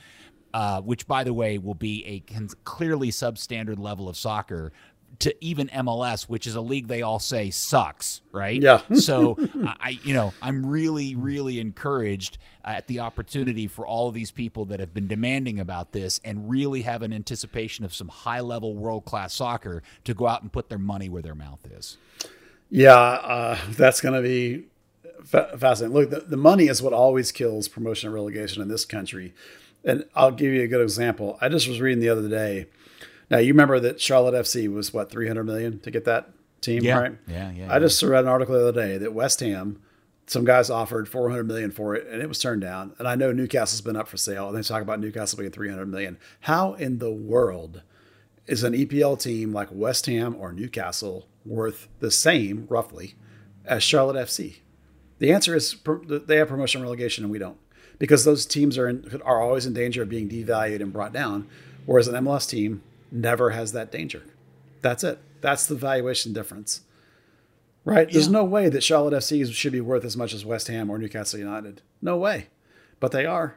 uh, 0.56 0.80
which, 0.80 1.06
by 1.06 1.22
the 1.22 1.34
way, 1.34 1.58
will 1.58 1.74
be 1.74 2.02
a 2.06 2.20
clearly 2.64 3.10
substandard 3.10 3.78
level 3.78 4.08
of 4.08 4.16
soccer 4.16 4.72
to 5.18 5.44
even 5.44 5.68
MLS, 5.68 6.30
which 6.30 6.46
is 6.46 6.54
a 6.54 6.62
league 6.62 6.88
they 6.88 7.02
all 7.02 7.18
say 7.18 7.50
sucks, 7.50 8.22
right? 8.32 8.62
Yeah. 8.62 8.80
so 8.94 9.36
I, 9.66 9.98
you 10.02 10.14
know, 10.14 10.32
I'm 10.40 10.64
really, 10.64 11.14
really 11.14 11.60
encouraged 11.60 12.38
at 12.64 12.86
the 12.86 13.00
opportunity 13.00 13.66
for 13.66 13.86
all 13.86 14.08
of 14.08 14.14
these 14.14 14.30
people 14.30 14.64
that 14.66 14.80
have 14.80 14.94
been 14.94 15.06
demanding 15.06 15.60
about 15.60 15.92
this 15.92 16.22
and 16.24 16.48
really 16.48 16.80
have 16.82 17.02
an 17.02 17.12
anticipation 17.12 17.84
of 17.84 17.94
some 17.94 18.08
high 18.08 18.40
level 18.40 18.74
world 18.74 19.04
class 19.04 19.34
soccer 19.34 19.82
to 20.04 20.14
go 20.14 20.26
out 20.26 20.40
and 20.40 20.50
put 20.50 20.70
their 20.70 20.78
money 20.78 21.10
where 21.10 21.20
their 21.20 21.34
mouth 21.34 21.60
is. 21.70 21.98
Yeah, 22.70 22.94
uh, 22.94 23.58
that's 23.72 24.00
going 24.00 24.14
to 24.14 24.26
be 24.26 24.64
fa- 25.22 25.54
fascinating. 25.58 25.94
Look, 25.94 26.08
the, 26.08 26.20
the 26.20 26.38
money 26.38 26.68
is 26.68 26.80
what 26.80 26.94
always 26.94 27.30
kills 27.30 27.68
promotion 27.68 28.06
and 28.06 28.14
relegation 28.14 28.62
in 28.62 28.68
this 28.68 28.86
country. 28.86 29.34
And 29.86 30.04
I'll 30.14 30.32
give 30.32 30.52
you 30.52 30.62
a 30.62 30.66
good 30.66 30.82
example. 30.82 31.38
I 31.40 31.48
just 31.48 31.68
was 31.68 31.80
reading 31.80 32.00
the 32.00 32.08
other 32.08 32.28
day. 32.28 32.66
Now 33.30 33.38
you 33.38 33.52
remember 33.52 33.80
that 33.80 34.00
Charlotte 34.00 34.34
FC 34.34 34.70
was 34.72 34.92
what 34.92 35.10
300 35.10 35.44
million 35.44 35.78
to 35.80 35.90
get 35.90 36.04
that 36.04 36.30
team, 36.60 36.82
Yeah. 36.82 36.98
right? 36.98 37.12
Yeah, 37.28 37.52
yeah, 37.52 37.72
I 37.74 37.78
just 37.78 38.02
read 38.02 38.24
an 38.24 38.28
article 38.28 38.54
the 38.54 38.68
other 38.68 38.80
day 38.86 38.98
that 38.98 39.14
West 39.14 39.40
Ham, 39.40 39.80
some 40.26 40.44
guys 40.44 40.70
offered 40.70 41.08
400 41.08 41.46
million 41.46 41.70
for 41.70 41.94
it, 41.94 42.06
and 42.08 42.20
it 42.20 42.28
was 42.28 42.40
turned 42.40 42.62
down. 42.62 42.94
And 42.98 43.06
I 43.06 43.14
know 43.14 43.32
Newcastle's 43.32 43.80
been 43.80 43.96
up 43.96 44.08
for 44.08 44.16
sale, 44.16 44.48
and 44.48 44.56
they 44.58 44.62
talk 44.62 44.82
about 44.82 44.98
Newcastle 45.00 45.38
being 45.38 45.52
300 45.52 45.86
million. 45.86 46.18
How 46.40 46.74
in 46.74 46.98
the 46.98 47.12
world 47.12 47.82
is 48.46 48.64
an 48.64 48.72
EPL 48.74 49.20
team 49.20 49.52
like 49.52 49.68
West 49.70 50.06
Ham 50.06 50.34
or 50.36 50.52
Newcastle 50.52 51.28
worth 51.44 51.86
the 52.00 52.10
same, 52.10 52.66
roughly, 52.68 53.14
as 53.64 53.84
Charlotte 53.84 54.16
FC? 54.16 54.56
The 55.20 55.32
answer 55.32 55.54
is 55.54 55.76
they 56.26 56.36
have 56.38 56.48
promotion 56.48 56.80
and 56.80 56.84
relegation, 56.88 57.22
and 57.24 57.30
we 57.30 57.38
don't, 57.38 57.58
because 57.98 58.24
those 58.24 58.46
teams 58.46 58.76
are 58.78 58.88
in, 58.88 59.20
are 59.24 59.40
always 59.40 59.66
in 59.66 59.72
danger 59.74 60.02
of 60.02 60.08
being 60.08 60.28
devalued 60.28 60.80
and 60.80 60.92
brought 60.92 61.12
down, 61.12 61.46
whereas 61.86 62.08
an 62.08 62.14
MLS 62.24 62.48
team 62.48 62.82
never 63.10 63.50
has 63.50 63.72
that 63.72 63.90
danger. 63.92 64.22
That's 64.82 65.02
it. 65.04 65.18
That's 65.40 65.66
the 65.66 65.74
valuation 65.74 66.32
difference, 66.32 66.80
right? 67.84 68.10
There's 68.10 68.28
no 68.28 68.44
way 68.44 68.68
that 68.68 68.82
Charlotte 68.82 69.14
FC 69.14 69.52
should 69.52 69.72
be 69.72 69.80
worth 69.80 70.04
as 70.04 70.16
much 70.16 70.32
as 70.34 70.44
West 70.44 70.68
Ham 70.68 70.90
or 70.90 70.98
Newcastle 70.98 71.38
United. 71.38 71.82
No 72.02 72.16
way, 72.16 72.46
but 73.00 73.12
they 73.12 73.26
are. 73.26 73.56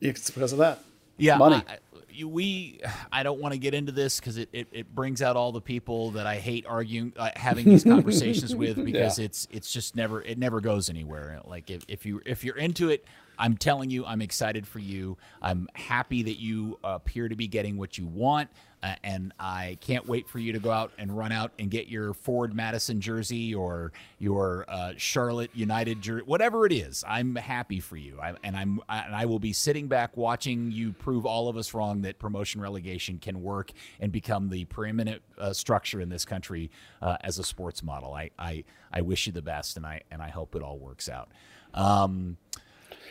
It's 0.00 0.30
because 0.30 0.52
of 0.52 0.58
that. 0.58 0.80
Yeah, 1.18 1.36
money. 1.36 1.56
I- 1.68 1.78
we. 2.26 2.80
I 3.10 3.22
don't 3.22 3.40
want 3.40 3.54
to 3.54 3.58
get 3.58 3.72
into 3.72 3.92
this 3.92 4.20
because 4.20 4.36
it, 4.36 4.50
it, 4.52 4.66
it 4.72 4.94
brings 4.94 5.22
out 5.22 5.36
all 5.36 5.52
the 5.52 5.60
people 5.60 6.10
that 6.10 6.26
I 6.26 6.36
hate 6.36 6.66
arguing, 6.66 7.14
uh, 7.16 7.30
having 7.34 7.64
these 7.64 7.84
conversations 7.84 8.54
with 8.54 8.84
because 8.84 9.18
Yeah. 9.18 9.24
it's 9.24 9.48
it's 9.50 9.72
just 9.72 9.96
never 9.96 10.20
it 10.20 10.36
never 10.36 10.60
goes 10.60 10.90
anywhere. 10.90 11.40
Like 11.46 11.70
if, 11.70 11.82
if 11.88 12.04
you 12.04 12.20
if 12.26 12.44
you're 12.44 12.58
into 12.58 12.90
it, 12.90 13.06
I'm 13.40 13.56
telling 13.56 13.90
you, 13.90 14.04
I'm 14.04 14.20
excited 14.20 14.66
for 14.66 14.78
you. 14.78 15.16
I'm 15.40 15.66
happy 15.74 16.22
that 16.24 16.38
you 16.38 16.78
appear 16.84 17.28
to 17.28 17.34
be 17.34 17.48
getting 17.48 17.78
what 17.78 17.96
you 17.96 18.06
want. 18.06 18.50
Uh, 18.82 18.94
and 19.02 19.32
I 19.38 19.76
can't 19.80 20.06
wait 20.06 20.28
for 20.28 20.38
you 20.38 20.52
to 20.54 20.58
go 20.58 20.70
out 20.70 20.92
and 20.96 21.16
run 21.16 21.32
out 21.32 21.52
and 21.58 21.70
get 21.70 21.88
your 21.88 22.14
Forward 22.14 22.54
Madison 22.54 23.00
jersey 23.00 23.54
or 23.54 23.92
your 24.18 24.64
uh, 24.68 24.92
Charlotte 24.96 25.50
United 25.52 26.00
jersey, 26.00 26.24
whatever 26.24 26.64
it 26.64 26.72
is. 26.72 27.04
I'm 27.06 27.34
happy 27.34 27.80
for 27.80 27.98
you, 27.98 28.18
I, 28.22 28.34
and 28.42 28.56
I'm 28.56 28.80
I, 28.88 29.00
and 29.00 29.14
I 29.14 29.26
will 29.26 29.38
be 29.38 29.52
sitting 29.52 29.86
back 29.86 30.16
watching 30.16 30.70
you 30.70 30.92
prove 30.92 31.26
all 31.26 31.48
of 31.48 31.58
us 31.58 31.74
wrong 31.74 32.02
that 32.02 32.18
promotion 32.18 32.60
relegation 32.60 33.18
can 33.18 33.42
work 33.42 33.70
and 34.00 34.10
become 34.10 34.48
the 34.48 34.64
preeminent 34.64 35.20
uh, 35.36 35.52
structure 35.52 36.00
in 36.00 36.08
this 36.08 36.24
country 36.24 36.70
uh, 37.02 37.18
as 37.22 37.38
a 37.38 37.44
sports 37.44 37.82
model. 37.82 38.14
I, 38.14 38.30
I 38.38 38.64
I 38.90 39.02
wish 39.02 39.26
you 39.26 39.32
the 39.32 39.42
best, 39.42 39.76
and 39.76 39.84
I 39.84 40.02
and 40.10 40.22
I 40.22 40.30
hope 40.30 40.54
it 40.54 40.62
all 40.62 40.78
works 40.78 41.08
out. 41.10 41.28
Um, 41.74 42.38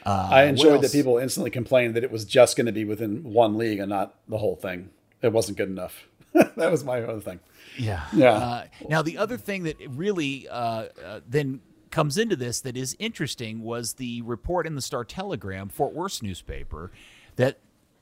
uh, 0.05 0.30
I 0.31 0.43
enjoyed 0.43 0.81
that 0.81 0.91
people 0.91 1.17
instantly 1.17 1.51
complained 1.51 1.95
that 1.95 2.03
it 2.03 2.11
was 2.11 2.26
just 2.26 2.55
going 2.55 2.65
to 2.65 2.71
be 2.71 2.85
within 2.85 3.23
one 3.23 3.57
league 3.57 3.80
and 3.80 3.89
not 3.89 4.15
the 4.27 4.38
whole 4.38 4.55
thing. 4.55 4.89
It 5.21 5.34
wasn't 5.34 5.57
good 5.57 5.69
enough. 5.69 6.05
that 6.34 6.71
was 6.71 6.84
my 6.84 7.01
other 7.01 7.19
thing. 7.19 7.39
Yeah. 7.77 8.05
Yeah. 8.13 8.31
Uh, 8.31 8.63
now, 8.88 9.01
the 9.01 9.17
other 9.17 9.38
thing 9.38 9.63
that 9.63 9.77
really 9.89 10.47
uh, 10.47 10.88
uh, 11.03 11.19
then 11.27 11.61
comes 11.91 12.17
into 12.17 12.35
this 12.35 12.61
that 12.61 12.77
is 12.77 12.95
interesting 12.99 13.61
was 13.61 13.93
the 13.93 14.21
report 14.21 14.67
in 14.67 14.76
the 14.76 14.81
Star 14.81 15.03
Telegram, 15.03 15.69
Fort 15.69 15.93
Worth 15.93 16.21
newspaper, 16.21 16.91
that 17.35 17.59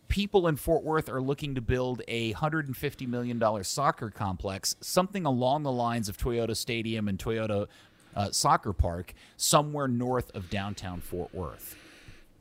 people 0.07 0.47
in 0.47 0.55
Fort 0.55 0.83
Worth 0.83 1.09
are 1.09 1.21
looking 1.21 1.55
to 1.55 1.61
build 1.61 2.01
a 2.07 2.33
$150 2.33 3.07
million 3.07 3.63
soccer 3.63 4.09
complex, 4.09 4.75
something 4.81 5.25
along 5.25 5.63
the 5.63 5.71
lines 5.71 6.09
of 6.09 6.17
Toyota 6.17 6.55
Stadium 6.55 7.07
and 7.07 7.17
Toyota 7.17 7.67
uh, 8.15 8.31
Soccer 8.31 8.73
Park, 8.73 9.13
somewhere 9.37 9.87
north 9.87 10.35
of 10.35 10.49
downtown 10.49 11.01
Fort 11.01 11.33
Worth. 11.33 11.75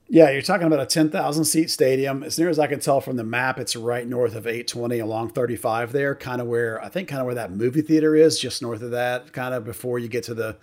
Yeah, 0.08 0.30
you're 0.30 0.42
talking 0.42 0.68
about 0.68 0.78
a 0.80 0.86
10,000 0.86 1.44
seat 1.44 1.68
stadium. 1.70 2.22
As 2.22 2.38
near 2.38 2.48
as 2.48 2.58
I 2.60 2.68
can 2.68 2.78
tell 2.78 3.00
from 3.00 3.16
the 3.16 3.24
map, 3.24 3.58
it's 3.58 3.74
right 3.74 4.06
north 4.06 4.36
of 4.36 4.46
820 4.46 5.00
along 5.00 5.30
35 5.30 5.90
there, 5.92 6.14
kind 6.14 6.40
of 6.40 6.46
where 6.46 6.80
I 6.82 6.88
think 6.88 7.08
kind 7.08 7.20
of 7.20 7.26
where 7.26 7.34
that 7.34 7.50
movie 7.50 7.82
theater 7.82 8.14
is, 8.14 8.38
just 8.38 8.62
north 8.62 8.82
of 8.82 8.92
that, 8.92 9.32
kind 9.32 9.52
of 9.52 9.64
before 9.64 9.98
you 9.98 10.08
get 10.08 10.22
to 10.24 10.34
the 10.34 10.56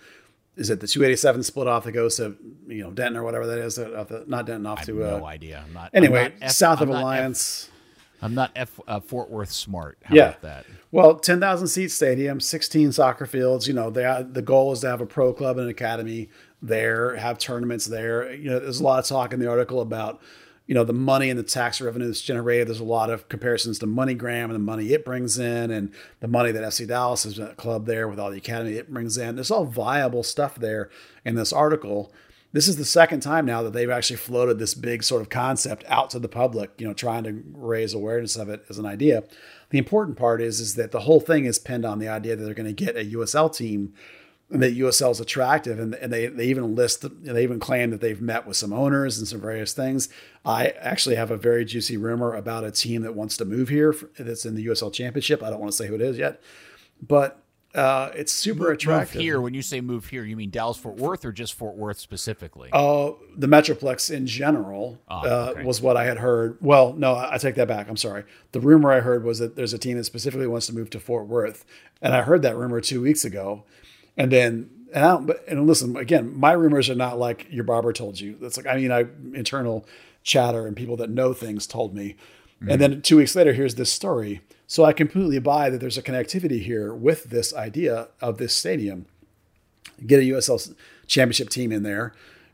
is 0.56 0.70
it 0.70 0.80
the 0.80 0.88
287 0.88 1.42
split 1.42 1.68
off 1.68 1.84
that 1.84 1.94
goes 1.94 2.16
to 2.18 2.38
you 2.68 2.84
know 2.84 2.92
Denton 2.92 3.18
or 3.18 3.24
whatever 3.24 3.48
that 3.48 3.58
is, 3.58 3.78
uh, 3.80 3.92
off 3.98 4.08
the, 4.10 4.24
not 4.28 4.46
Denton 4.46 4.66
off 4.66 4.78
I 4.78 4.82
have 4.82 4.88
to 4.88 5.04
uh, 5.04 5.18
no 5.18 5.26
idea. 5.26 5.64
I'm 5.68 5.74
not. 5.74 5.90
anyway 5.94 6.26
I'm 6.26 6.32
not 6.40 6.44
F- 6.44 6.52
south 6.52 6.82
I'm 6.82 6.90
of 6.90 6.96
Alliance. 6.96 7.70
I'm 8.22 8.36
not 8.36 8.52
F, 8.56 8.80
uh, 8.88 9.02
Fort 9.02 9.30
Worth 9.30 9.52
smart. 9.52 9.98
How 10.04 10.16
Yeah. 10.16 10.30
about 10.30 10.42
that? 10.44 10.66
Well, 10.92 11.16
10,000 11.16 11.68
seat 11.68 11.90
stadium, 11.92 12.40
16 12.40 12.94
soccer 12.94 13.26
fields. 13.26 13.68
You 13.68 13.74
know, 13.74 13.90
they, 13.90 14.26
the 14.32 14.42
goal 14.42 14.72
is 14.72 14.80
to 14.82 14.88
have 14.88 15.02
a 15.02 15.06
pro 15.06 15.34
club 15.34 15.58
and 15.58 15.66
an 15.66 15.70
academy 15.72 16.30
there, 16.64 17.16
have 17.18 17.38
tournaments 17.38 17.86
there. 17.86 18.34
You 18.34 18.50
know, 18.50 18.60
there's 18.60 18.80
a 18.80 18.84
lot 18.84 19.00
of 19.00 19.06
talk 19.06 19.34
in 19.34 19.40
the 19.40 19.50
article 19.50 19.82
about, 19.82 20.22
you 20.66 20.74
know, 20.74 20.86
the 20.86 20.94
money 20.94 21.30
and 21.30 21.38
the 21.38 21.44
tax 21.44 21.82
revenue 21.82 22.08
that's 22.08 22.22
generated. 22.22 22.70
There's 22.70 22.80
a 22.80 22.86
lot 22.86 23.10
of 23.10 23.28
comparisons 23.28 23.80
to 23.80 23.86
MoneyGram 23.86 24.46
and 24.46 24.56
the 24.56 24.60
money 24.60 24.94
it 24.94 25.04
brings 25.04 25.38
in 25.38 25.70
and 25.70 25.94
the 26.22 26.28
money 26.28 26.52
that 26.52 26.64
FC 26.64 26.88
Dallas 26.88 27.26
is 27.26 27.38
a 27.38 27.54
club 27.56 27.86
there 27.86 28.08
with 28.08 28.20
all 28.20 28.32
the 28.32 28.38
academy 28.38 28.76
it 28.76 28.92
brings 28.92 29.18
in. 29.18 29.36
There's 29.36 29.52
all 29.52 29.66
viable 29.66 30.24
stuff 30.24 30.56
there 30.56 30.90
in 31.26 31.36
this 31.36 31.52
article. 31.52 32.14
This 32.54 32.68
is 32.68 32.78
the 32.78 32.86
second 32.86 33.22
time 33.22 33.46
now 33.46 33.64
that 33.64 33.74
they've 33.74 33.90
actually 33.90 34.18
floated 34.18 34.58
this 34.58 34.76
big 34.76 35.04
sort 35.04 35.22
of 35.22 35.30
concept 35.30 35.84
out 35.88 36.12
to 36.12 36.20
the 36.20 36.30
public, 36.30 36.72
you 36.78 36.88
know, 36.88 36.94
trying 36.94 37.24
to 37.24 37.44
raise 37.52 37.94
awareness 37.94 38.36
of 38.38 38.48
it 38.48 38.64
as 38.70 38.78
an 38.78 38.86
idea. 38.86 39.24
The 39.72 39.80
important 39.80 40.18
part 40.18 40.40
is 40.40 40.60
is 40.60 40.76
that 40.76 40.92
the 40.92 41.02
whole 41.02 41.20
thing 41.20 41.46
is 41.46 41.58
pinned 41.60 41.84
on 41.84 41.98
the 41.98 42.08
idea 42.08 42.36
that 42.36 42.46
they're 42.46 42.54
going 42.54 42.74
to 42.74 42.86
get 42.86 42.96
a 42.96 43.12
USL 43.16 43.54
team 43.54 43.94
and 44.50 44.62
that 44.62 44.78
USL 44.78 45.12
is 45.12 45.20
attractive, 45.20 45.80
and, 45.80 45.96
and 45.96 46.14
they, 46.14 46.28
they 46.28 46.46
even 46.46 46.76
list, 46.76 47.06
they 47.24 47.44
even 47.44 47.60
claim 47.60 47.90
that 47.90 48.02
they've 48.02 48.22
met 48.22 48.46
with 48.46 48.56
some 48.56 48.72
owners 48.72 49.18
and 49.18 49.28
some 49.28 49.42
various 49.42 49.74
things. 49.74 50.10
I 50.46 50.68
actually 50.80 51.16
have 51.16 51.32
a 51.32 51.38
very 51.38 51.66
juicy 51.66 51.98
rumor 51.98 52.34
about 52.36 52.64
a 52.64 52.72
team 52.72 53.02
that 53.02 53.16
wants 53.16 53.38
to 53.38 53.46
move 53.46 53.70
here 53.70 53.96
that's 54.20 54.46
in 54.46 54.56
the 54.56 54.66
USL 54.68 54.94
Championship. 54.94 55.42
I 55.42 55.50
don't 55.50 55.60
want 55.60 55.72
to 55.72 55.78
say 55.78 55.88
who 55.88 55.96
it 55.96 56.02
is 56.02 56.18
yet, 56.18 56.42
but 57.02 57.40
uh, 57.74 58.12
it's 58.14 58.32
super 58.32 58.66
Move 58.66 58.74
attractive. 58.74 59.20
here. 59.20 59.42
When 59.42 59.56
you 59.56 59.64
say 59.64 59.82
move 59.82 60.06
here, 60.06 60.24
you 60.24 60.36
mean 60.36 60.52
Dallas 60.52 60.78
Fort 60.78 60.98
Worth 60.98 61.26
or 61.26 61.32
just 61.32 61.56
Fort 61.56 61.76
Worth 61.76 61.98
specifically? 61.98 62.70
Uh, 62.72 63.14
the 63.36 63.48
Metroplex 63.48 64.12
in 64.14 64.28
general 64.28 65.00
Ah, 65.08 65.24
uh, 65.24 65.54
was 65.66 65.82
what 65.82 65.98
I 65.98 66.04
had 66.06 66.20
heard. 66.20 66.58
Well, 66.62 66.94
no, 66.94 67.14
I 67.16 67.34
I 67.34 67.38
take 67.40 67.56
that 67.56 67.68
back. 67.68 67.90
I'm 67.90 67.98
sorry. 67.98 68.26
The 68.52 68.60
rumor 68.60 68.92
I 68.92 69.00
heard 69.00 69.24
was 69.24 69.40
that 69.40 69.56
there's 69.56 69.74
a 69.74 69.80
team 69.80 69.98
that 69.98 70.04
specifically 70.04 70.46
wants 70.46 70.68
to 70.68 70.76
move 70.76 70.92
to 70.92 71.00
Fort 71.00 71.26
Worth, 71.26 71.66
and 72.00 72.14
I 72.14 72.22
heard 72.22 72.44
that 72.44 72.56
rumor 72.56 72.80
two 72.80 73.02
weeks 73.02 73.26
ago, 73.26 73.64
and 74.18 74.32
then 74.32 74.70
and 74.94 75.04
I 75.04 75.08
don't, 75.10 75.32
and 75.48 75.68
listen 75.68 75.98
again, 75.98 76.38
my 76.38 76.52
rumors 76.52 76.90
are 76.90 76.96
not 76.96 77.18
like 77.18 77.48
your 77.50 77.64
barber 77.64 77.94
told 77.94 78.20
you. 78.20 78.38
That's 78.40 78.58
like 78.58 78.68
I 78.68 78.76
mean, 78.76 78.92
I 78.92 79.06
internal 79.34 79.86
chatter 80.24 80.66
and 80.66 80.76
people 80.76 80.98
that 80.98 81.10
know 81.10 81.34
things 81.34 81.68
told 81.68 81.94
me, 81.94 82.16
and 82.68 82.80
then 82.80 83.02
two 83.02 83.18
weeks 83.18 83.36
later, 83.36 83.54
here's 83.54 83.76
this 83.76 83.92
story. 83.92 84.42
So 84.68 84.86
I 84.86 84.94
completely 84.94 85.40
buy 85.40 85.70
that 85.70 85.80
there's 85.80 85.98
a 85.98 86.02
connectivity 86.02 86.64
here 86.64 86.94
with 86.94 87.26
this 87.26 87.54
idea 87.54 88.08
of 88.22 88.38
this 88.38 88.56
stadium 88.56 89.06
get 90.06 90.20
a 90.20 90.24
USL 90.24 90.74
championship 91.08 91.50
team 91.50 91.72
in 91.72 91.84
there, 91.84 92.14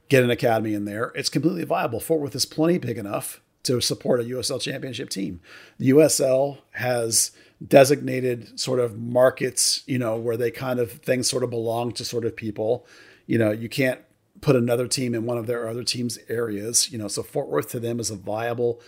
get 0.10 0.24
an 0.24 0.30
academy 0.30 0.74
in 0.74 0.86
there. 0.86 1.12
It's 1.16 1.30
completely 1.30 1.64
viable. 1.64 2.00
Fort 2.00 2.22
Worth 2.22 2.36
is 2.36 2.46
plenty 2.46 2.78
big 2.78 2.98
enough 2.98 3.42
to 3.64 3.82
support 3.82 4.22
a 4.22 4.24
USL 4.24 4.62
championship 4.62 5.10
team. 5.10 5.42
The 5.78 5.90
USL 5.90 6.60
has 6.72 7.32
designated 7.66 8.60
sort 8.60 8.80
of 8.80 8.98
markets, 8.98 9.84
you 9.86 10.00
know, 10.00 10.18
where 10.18 10.38
they 10.38 10.52
kind 10.52 10.80
of 10.80 10.92
things 10.92 11.30
sort 11.30 11.44
of 11.44 11.50
belong 11.50 11.92
to 11.94 12.06
sort 12.06 12.26
of 12.26 12.36
people. 12.36 12.86
You 13.28 13.38
know, 13.38 13.52
you 13.52 13.70
can't 13.70 14.00
put 14.42 14.56
another 14.56 14.88
team 14.88 15.14
in 15.14 15.26
one 15.26 15.38
of 15.38 15.48
their 15.48 15.68
other 15.68 15.84
teams' 15.84 16.18
areas, 16.30 16.92
you 16.92 16.98
know, 16.98 17.08
so 17.08 17.24
Fort 17.24 17.50
Worth 17.50 17.70
to 17.72 17.80
them 17.80 18.00
is 18.00 18.10
a 18.10 18.16
viable 18.16 18.82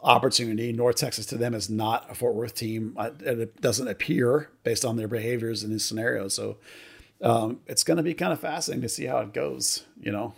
opportunity. 0.00 0.72
North 0.72 0.96
Texas 0.96 1.26
to 1.26 1.36
them 1.36 1.54
is 1.54 1.68
not 1.68 2.10
a 2.10 2.14
Fort 2.14 2.34
Worth 2.34 2.54
team. 2.54 2.96
It 3.20 3.60
doesn't 3.60 3.88
appear 3.88 4.50
based 4.62 4.84
on 4.84 4.96
their 4.96 5.08
behaviors 5.08 5.64
in 5.64 5.70
these 5.70 5.84
scenarios. 5.84 6.34
So 6.34 6.58
um, 7.22 7.60
it's 7.66 7.84
going 7.84 7.96
to 7.96 8.02
be 8.02 8.14
kind 8.14 8.32
of 8.32 8.40
fascinating 8.40 8.82
to 8.82 8.88
see 8.88 9.06
how 9.06 9.18
it 9.18 9.32
goes. 9.32 9.84
You 10.00 10.12
know, 10.12 10.34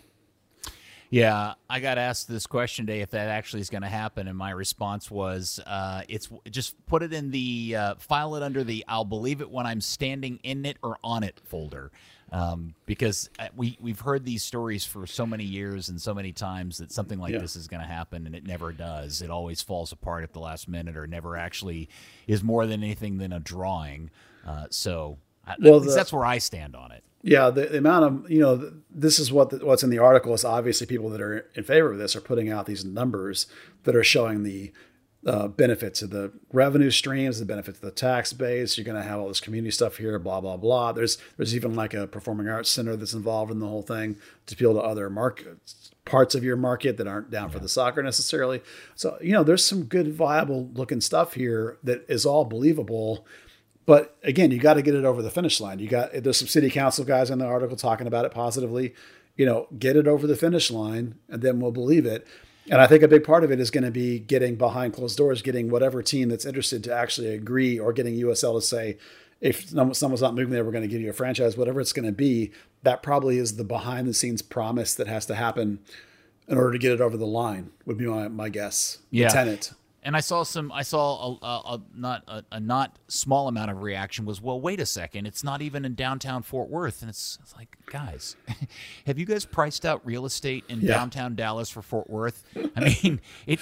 Yeah, 1.11 1.55
I 1.71 1.81
got 1.81 1.97
asked 1.97 2.29
this 2.29 2.47
question 2.47 2.85
today 2.87 3.01
if 3.01 3.11
that 3.13 3.29
actually 3.29 3.61
is 3.63 3.71
going 3.71 3.83
to 3.83 3.89
happen, 3.89 4.29
and 4.29 4.37
my 4.37 4.51
response 4.51 5.11
was, 5.11 5.59
uh, 5.67 6.03
"It's 6.07 6.29
just 6.51 6.75
put 6.87 7.03
it 7.03 7.15
in 7.15 7.31
the 7.31 7.77
uh, 7.77 7.95
file 7.99 8.35
it 8.37 8.43
under 8.43 8.63
the 8.63 8.85
I'll 8.87 9.07
believe 9.07 9.41
it 9.41 9.51
when 9.51 9.65
I'm 9.67 9.81
standing 9.81 10.39
in 10.43 10.67
it 10.67 10.77
or 10.83 10.99
on 11.03 11.23
it 11.23 11.41
folder." 11.45 11.91
Um, 12.31 12.75
because 12.85 13.31
uh, 13.39 13.49
we 13.57 13.79
we've 13.81 14.01
heard 14.01 14.27
these 14.27 14.43
stories 14.43 14.85
for 14.85 15.07
so 15.07 15.25
many 15.25 15.45
years 15.45 15.89
and 15.89 15.99
so 15.99 16.13
many 16.13 16.31
times 16.33 16.77
that 16.77 16.93
something 16.93 17.19
like 17.19 17.33
Yeah. 17.33 17.39
this 17.39 17.57
is 17.57 17.69
going 17.69 17.81
to 17.81 17.89
happen, 17.89 18.27
and 18.27 18.35
it 18.35 18.47
never 18.47 18.71
does. 18.71 19.23
It 19.23 19.31
always 19.31 19.63
falls 19.63 19.93
apart 19.93 20.25
at 20.25 20.35
the 20.35 20.41
last 20.41 20.69
minute, 20.69 20.95
or 20.95 21.07
never 21.07 21.39
actually 21.39 21.89
is 22.27 22.43
more 22.43 22.67
than 22.67 22.83
anything 22.85 23.17
than 23.17 23.33
a 23.33 23.41
drawing. 23.41 24.11
Uh, 24.47 24.67
so, 24.69 25.17
Well, 25.47 25.55
at 25.55 25.61
least 25.63 25.87
the- 25.87 25.95
that's 25.95 26.13
where 26.13 26.27
I 26.27 26.37
stand 26.37 26.77
on 26.77 26.93
it. 26.93 27.03
Yeah, 27.23 27.51
the, 27.51 27.67
the 27.67 27.79
amount 27.79 28.05
of 28.05 28.31
you 28.31 28.41
know, 28.41 28.73
this 28.91 29.19
is 29.19 29.33
what 29.33 29.51
the, 29.51 29.65
what's 29.65 29.83
in 29.83 29.91
the 29.91 29.99
article 29.99 30.35
is 30.35 30.45
obviously 30.45 30.87
people 30.87 31.11
that 31.11 31.21
are 31.21 31.47
in 31.55 31.65
favor 31.65 31.93
of 31.93 31.99
this 31.99 32.15
are 32.15 32.21
putting 32.21 32.51
out 32.51 32.67
these 32.67 32.85
numbers 32.85 33.47
that 33.85 33.97
are 33.97 34.05
showing 34.05 34.45
the 34.45 34.73
uh, 35.27 35.49
benefits 35.49 36.01
of 36.01 36.11
the 36.11 36.33
revenue 36.53 36.91
streams, 36.91 37.41
the 37.41 37.45
benefits 37.45 37.79
of 37.79 37.85
the 37.85 37.91
tax 37.91 38.33
base. 38.33 38.79
You're 38.79 38.85
going 38.85 39.03
to 39.03 39.09
have 39.09 39.19
all 39.19 39.27
this 39.27 39.41
community 39.41 39.73
stuff 39.73 39.97
here, 39.97 40.19
blah 40.19 40.41
blah 40.41 40.57
blah. 40.57 40.93
There's 40.93 41.19
there's 41.37 41.57
even 41.57 41.75
like 41.75 41.93
a 41.93 42.07
performing 42.07 42.49
arts 42.49 42.71
center 42.71 42.95
that's 42.95 43.15
involved 43.15 43.51
in 43.51 43.59
the 43.59 43.67
whole 43.67 43.83
thing 43.83 44.17
to 44.47 44.55
appeal 44.55 44.75
to 44.75 44.81
other 44.81 45.11
markets 45.11 45.89
parts 46.09 46.35
of 46.35 46.43
your 46.43 46.57
market 46.57 46.97
that 46.97 47.07
aren't 47.07 47.31
down 47.31 47.51
for 47.51 47.59
the 47.59 47.69
soccer 47.69 48.03
necessarily. 48.03 48.63
So 48.95 49.19
you 49.21 49.33
know, 49.33 49.45
there's 49.45 49.65
some 49.65 49.85
good 49.85 50.13
viable 50.13 50.71
looking 50.73 51.01
stuff 51.01 51.35
here 51.35 51.79
that 51.85 52.05
is 52.09 52.27
all 52.27 52.45
believable. 52.45 53.27
But 53.89 54.19
again, 54.23 54.51
you 54.51 54.59
got 54.59 54.75
to 54.75 54.83
get 54.83 54.95
it 54.95 55.07
over 55.07 55.23
the 55.23 55.31
finish 55.31 55.63
line. 55.63 55.79
You 55.79 55.89
got 55.89 56.11
there's 56.13 56.37
some 56.37 56.47
city 56.47 56.69
council 56.69 57.07
guys 57.07 57.31
in 57.31 57.39
the 57.39 57.47
article 57.47 57.75
talking 57.75 58.07
about 58.07 58.27
it 58.27 58.33
positively. 58.33 58.95
You 59.35 59.47
know, 59.47 59.67
get 59.79 59.97
it 59.97 60.07
over 60.07 60.27
the 60.27 60.37
finish 60.37 60.71
line, 60.71 61.15
and 61.31 61.41
then 61.41 61.59
we'll 61.59 61.73
believe 61.73 62.05
it. 62.05 62.27
And 62.71 62.83
I 62.83 62.87
think 62.87 63.03
a 63.03 63.09
big 63.09 63.25
part 63.25 63.45
of 63.45 63.51
it 63.51 63.59
is 63.61 63.71
going 63.71 63.85
to 63.85 63.91
be 63.91 64.19
getting 64.19 64.57
behind 64.57 64.93
closed 64.93 65.17
doors, 65.17 65.41
getting 65.41 65.71
whatever 65.71 66.03
team 66.03 66.29
that's 66.29 66.45
interested 66.45 66.85
to 66.85 66.95
actually 66.95 67.29
agree, 67.29 67.79
or 67.79 67.95
getting 67.95 68.15
USL 68.17 68.61
to 68.61 68.61
say, 68.61 68.99
if 69.41 69.71
someone's 69.71 70.21
not 70.21 70.35
moving 70.35 70.51
there, 70.53 70.67
we're 70.67 70.73
going 70.73 70.83
to 70.83 70.89
give 70.89 71.01
you 71.01 71.09
a 71.09 71.15
franchise, 71.15 71.57
whatever 71.57 71.81
it's 71.81 71.95
going 71.95 72.05
to 72.05 72.13
be. 72.13 72.53
That 72.83 73.03
probably 73.03 73.39
is 73.39 73.57
the 73.57 73.65
behind 73.65 74.07
the 74.07 74.13
scenes 74.13 74.43
promise 74.43 74.93
that 74.97 75.07
has 75.07 75.25
to 75.27 75.35
happen 75.35 75.79
in 76.47 76.59
order 76.59 76.73
to 76.73 76.79
get 76.79 76.93
it 76.93 77.01
over 77.01 77.17
the 77.17 77.27
line. 77.27 77.71
Would 77.87 77.97
be 77.97 78.05
my, 78.05 78.29
my 78.29 78.51
guess. 78.51 78.99
The 79.13 79.19
Yeah. 79.21 79.29
tenant. 79.29 79.73
And 80.09 80.17
I 80.17 80.21
saw 80.21 80.43
some. 80.43 80.73
I 80.73 80.85
saw 80.85 81.37
a, 81.43 81.47
a, 81.47 81.75
a 81.75 81.81
not 81.95 82.23
a, 82.29 82.43
a 82.53 82.59
not 82.61 82.99
small 83.09 83.47
amount 83.47 83.71
of 83.71 83.83
reaction 83.83 84.25
was, 84.25 84.41
well, 84.41 84.59
wait 84.59 84.81
a 84.81 84.87
second, 84.87 85.27
it's 85.27 85.45
not 85.45 85.61
even 85.61 85.85
in 85.85 85.95
downtown 85.95 86.43
Fort 86.43 86.71
Worth, 86.71 87.03
and 87.03 87.11
it's, 87.11 87.37
it's 87.43 87.55
like, 87.55 87.77
guys, 87.91 88.35
have 89.07 89.19
you 89.19 89.27
guys 89.27 89.45
priced 89.45 89.85
out 89.85 90.01
real 90.07 90.25
estate 90.25 90.65
in 90.71 90.81
Yeah. 90.81 90.95
downtown 90.95 91.35
Dallas 91.35 91.69
for 91.69 91.83
Fort 91.83 92.09
Worth? 92.09 92.43
I 92.75 92.81
mean, 93.03 93.21
it 93.47 93.61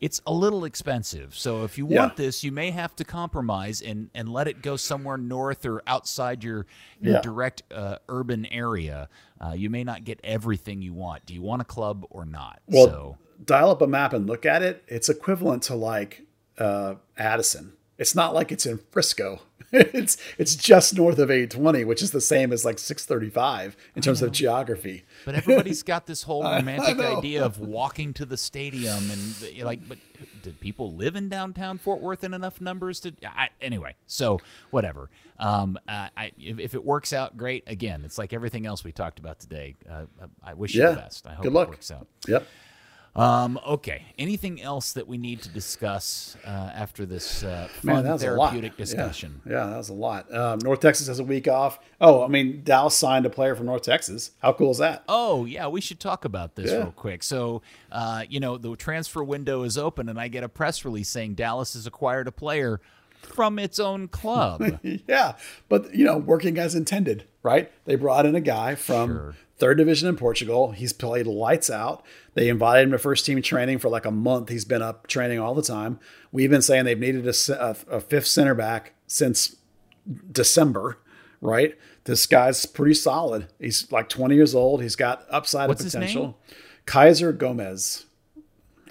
it's 0.00 0.22
a 0.26 0.32
little 0.32 0.64
expensive. 0.64 1.36
So 1.36 1.64
if 1.64 1.76
you 1.76 1.86
Yeah. 1.86 1.98
want 2.00 2.16
this, 2.16 2.42
you 2.42 2.52
may 2.52 2.70
have 2.70 2.96
to 2.96 3.04
compromise 3.04 3.82
and 3.82 4.08
and 4.14 4.30
let 4.30 4.48
it 4.48 4.62
go 4.62 4.76
somewhere 4.76 5.18
north 5.18 5.66
or 5.66 5.82
outside 5.86 6.42
your 6.42 6.64
your 7.02 7.16
Yeah. 7.16 7.20
direct 7.20 7.64
uh, 7.70 7.98
urban 8.08 8.46
area. 8.46 9.10
Uh, 9.38 9.52
you 9.52 9.68
may 9.68 9.84
not 9.84 10.04
get 10.04 10.20
everything 10.24 10.80
you 10.80 10.94
want. 10.94 11.26
Do 11.26 11.34
you 11.34 11.42
want 11.42 11.60
a 11.60 11.66
club 11.66 12.06
or 12.08 12.24
not? 12.24 12.62
Well, 12.66 12.86
so 12.86 13.18
dial 13.44 13.70
up 13.70 13.82
a 13.82 13.86
map 13.86 14.12
and 14.12 14.26
look 14.26 14.46
at 14.46 14.62
it. 14.62 14.84
It's 14.88 15.08
equivalent 15.08 15.62
to 15.64 15.74
like 15.74 16.22
uh, 16.58 16.96
Addison. 17.16 17.74
It's 17.98 18.14
not 18.14 18.34
like 18.34 18.50
it's 18.50 18.66
in 18.66 18.80
Frisco. 18.90 19.42
it's 19.72 20.18
it's 20.36 20.54
just 20.54 20.94
north 20.96 21.18
of 21.18 21.30
820, 21.30 21.84
which 21.84 22.02
is 22.02 22.10
the 22.10 22.20
same 22.20 22.52
as 22.52 22.62
like 22.62 22.78
635 22.78 23.74
in 23.96 24.02
terms 24.02 24.20
of 24.20 24.30
geography. 24.30 25.04
But 25.24 25.34
everybody's 25.34 25.82
got 25.82 26.06
this 26.06 26.24
whole 26.24 26.42
romantic 26.44 26.98
idea 26.98 27.42
of 27.42 27.58
walking 27.58 28.12
to 28.14 28.26
the 28.26 28.36
stadium, 28.36 29.10
and 29.10 29.40
you're 29.54 29.64
like, 29.64 29.88
but 29.88 29.96
did 30.42 30.60
people 30.60 30.94
live 30.94 31.16
in 31.16 31.30
downtown 31.30 31.78
Fort 31.78 32.02
Worth 32.02 32.22
in 32.22 32.34
enough 32.34 32.60
numbers 32.60 33.00
to? 33.00 33.14
I, 33.24 33.48
anyway, 33.62 33.94
so 34.06 34.40
whatever. 34.70 35.08
Um, 35.38 35.78
uh, 35.88 36.08
I, 36.16 36.32
if, 36.38 36.58
if 36.58 36.74
it 36.74 36.84
works 36.84 37.14
out, 37.14 37.38
great. 37.38 37.64
Again, 37.66 38.02
it's 38.04 38.18
like 38.18 38.34
everything 38.34 38.66
else 38.66 38.84
we 38.84 38.92
talked 38.92 39.18
about 39.18 39.40
today. 39.40 39.74
Uh, 39.88 40.04
I 40.44 40.52
wish 40.52 40.74
you 40.74 40.82
the 40.86 40.96
best. 40.96 41.26
I 41.26 41.32
hope 41.32 41.44
Good 41.44 41.52
luck. 41.54 41.68
it 41.68 41.70
works 41.70 41.90
out. 41.90 42.06
Yep. 42.28 42.46
Um, 43.14 43.60
okay. 43.66 44.06
Anything 44.18 44.62
else 44.62 44.94
that 44.94 45.06
we 45.06 45.18
need 45.18 45.42
to 45.42 45.50
discuss 45.50 46.34
uh, 46.46 46.48
after 46.48 47.04
this 47.04 47.44
uh, 47.44 47.68
Man, 47.82 47.96
fun 47.96 48.04
that 48.04 48.12
was 48.14 48.22
a 48.22 48.30
lot. 48.32 48.50
therapeutic 48.52 48.72
Yeah. 48.72 48.84
discussion? 48.84 49.42
Yeah, 49.44 49.66
that 49.66 49.76
was 49.76 49.90
a 49.90 49.94
lot. 49.94 50.34
Um, 50.34 50.58
North 50.62 50.80
Texas 50.80 51.08
has 51.08 51.18
a 51.18 51.24
week 51.24 51.46
off. 51.46 51.78
Oh, 52.00 52.24
I 52.24 52.28
mean, 52.28 52.62
Dallas 52.64 52.96
signed 52.96 53.26
a 53.26 53.30
player 53.30 53.54
from 53.54 53.66
North 53.66 53.82
Texas. 53.82 54.30
How 54.40 54.54
cool 54.54 54.70
is 54.70 54.78
that? 54.78 55.04
Oh, 55.08 55.44
yeah, 55.44 55.68
we 55.68 55.82
should 55.82 56.00
talk 56.00 56.24
about 56.24 56.54
this 56.54 56.70
Yeah. 56.70 56.78
real 56.78 56.92
quick. 56.92 57.22
So, 57.22 57.60
uh, 57.90 58.24
you 58.30 58.40
know, 58.40 58.56
the 58.56 58.74
transfer 58.76 59.22
window 59.22 59.62
is 59.64 59.76
open, 59.76 60.08
and 60.08 60.18
I 60.18 60.28
get 60.28 60.42
a 60.42 60.48
press 60.48 60.82
release 60.84 61.10
saying 61.10 61.34
Dallas 61.34 61.74
has 61.74 61.86
acquired 61.86 62.28
a 62.28 62.32
player 62.32 62.80
from 63.22 63.58
its 63.58 63.78
own 63.78 64.08
club. 64.08 64.78
yeah, 65.08 65.34
but 65.68 65.94
you 65.94 66.04
know, 66.04 66.18
working 66.18 66.58
as 66.58 66.74
intended, 66.74 67.24
right? 67.42 67.70
They 67.84 67.94
brought 67.96 68.26
in 68.26 68.34
a 68.34 68.40
guy 68.40 68.74
from 68.74 69.10
Sure. 69.10 69.36
third 69.58 69.78
division 69.78 70.08
in 70.08 70.16
Portugal. 70.16 70.72
He's 70.72 70.92
played 70.92 71.26
lights 71.26 71.70
out. 71.70 72.04
They 72.34 72.48
invited 72.48 72.84
him 72.84 72.90
to 72.92 72.98
first 72.98 73.24
team 73.26 73.40
training 73.42 73.78
for 73.78 73.88
like 73.88 74.04
a 74.06 74.10
month. 74.10 74.48
He's 74.48 74.64
been 74.64 74.82
up 74.82 75.06
training 75.06 75.38
all 75.38 75.54
the 75.54 75.62
time. 75.62 75.98
We've 76.32 76.50
been 76.50 76.62
saying 76.62 76.84
they've 76.84 76.98
needed 76.98 77.26
a, 77.26 77.34
a, 77.90 77.96
a 77.96 78.00
fifth 78.00 78.26
center 78.26 78.54
back 78.54 78.94
since 79.06 79.56
December, 80.30 80.98
right? 81.40 81.76
This 82.04 82.26
guy's 82.26 82.66
pretty 82.66 82.94
solid. 82.94 83.48
He's 83.60 83.90
like 83.92 84.08
20 84.08 84.34
years 84.34 84.54
old. 84.54 84.82
He's 84.82 84.96
got 84.96 85.24
upside 85.30 85.68
What's 85.68 85.84
potential. 85.84 86.38
Kaiser 86.86 87.32
Gomez. 87.32 88.06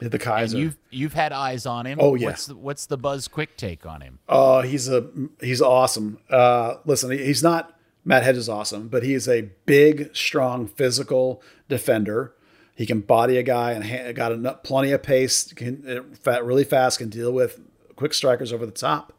The 0.09 0.17
and 0.17 0.21
Kaiser. 0.21 0.57
you've 0.57 0.77
you've 0.89 1.13
had 1.13 1.31
eyes 1.31 1.65
on 1.65 1.85
him. 1.85 1.99
Oh, 2.01 2.15
yeah. 2.15 2.27
What's 2.27 2.47
the, 2.47 2.55
what's 2.55 2.85
the 2.87 2.97
buzz 2.97 3.27
quick 3.27 3.55
take 3.55 3.85
on 3.85 4.01
him? 4.01 4.19
Oh, 4.27 4.61
he's 4.61 4.89
a 4.89 5.07
he's 5.39 5.61
awesome. 5.61 6.17
Uh, 6.29 6.75
listen, 6.85 7.11
he's 7.11 7.43
not 7.43 7.77
Matt 8.03 8.23
Hedges 8.23 8.49
awesome, 8.49 8.87
but 8.87 9.03
he 9.03 9.13
is 9.13 9.27
a 9.27 9.49
big, 9.65 10.15
strong, 10.15 10.67
physical 10.67 11.41
defender. 11.69 12.33
He 12.73 12.87
can 12.87 13.01
body 13.01 13.37
a 13.37 13.43
guy 13.43 13.73
and 13.73 13.85
ha- 13.85 14.11
got 14.13 14.31
enough, 14.31 14.63
plenty 14.63 14.91
of 14.91 15.03
pace. 15.03 15.53
Can 15.53 15.87
uh, 15.87 16.15
fat, 16.15 16.43
really 16.43 16.63
fast. 16.63 16.97
Can 16.97 17.09
deal 17.09 17.31
with 17.31 17.59
quick 17.95 18.13
strikers 18.13 18.51
over 18.51 18.65
the 18.65 18.71
top. 18.71 19.13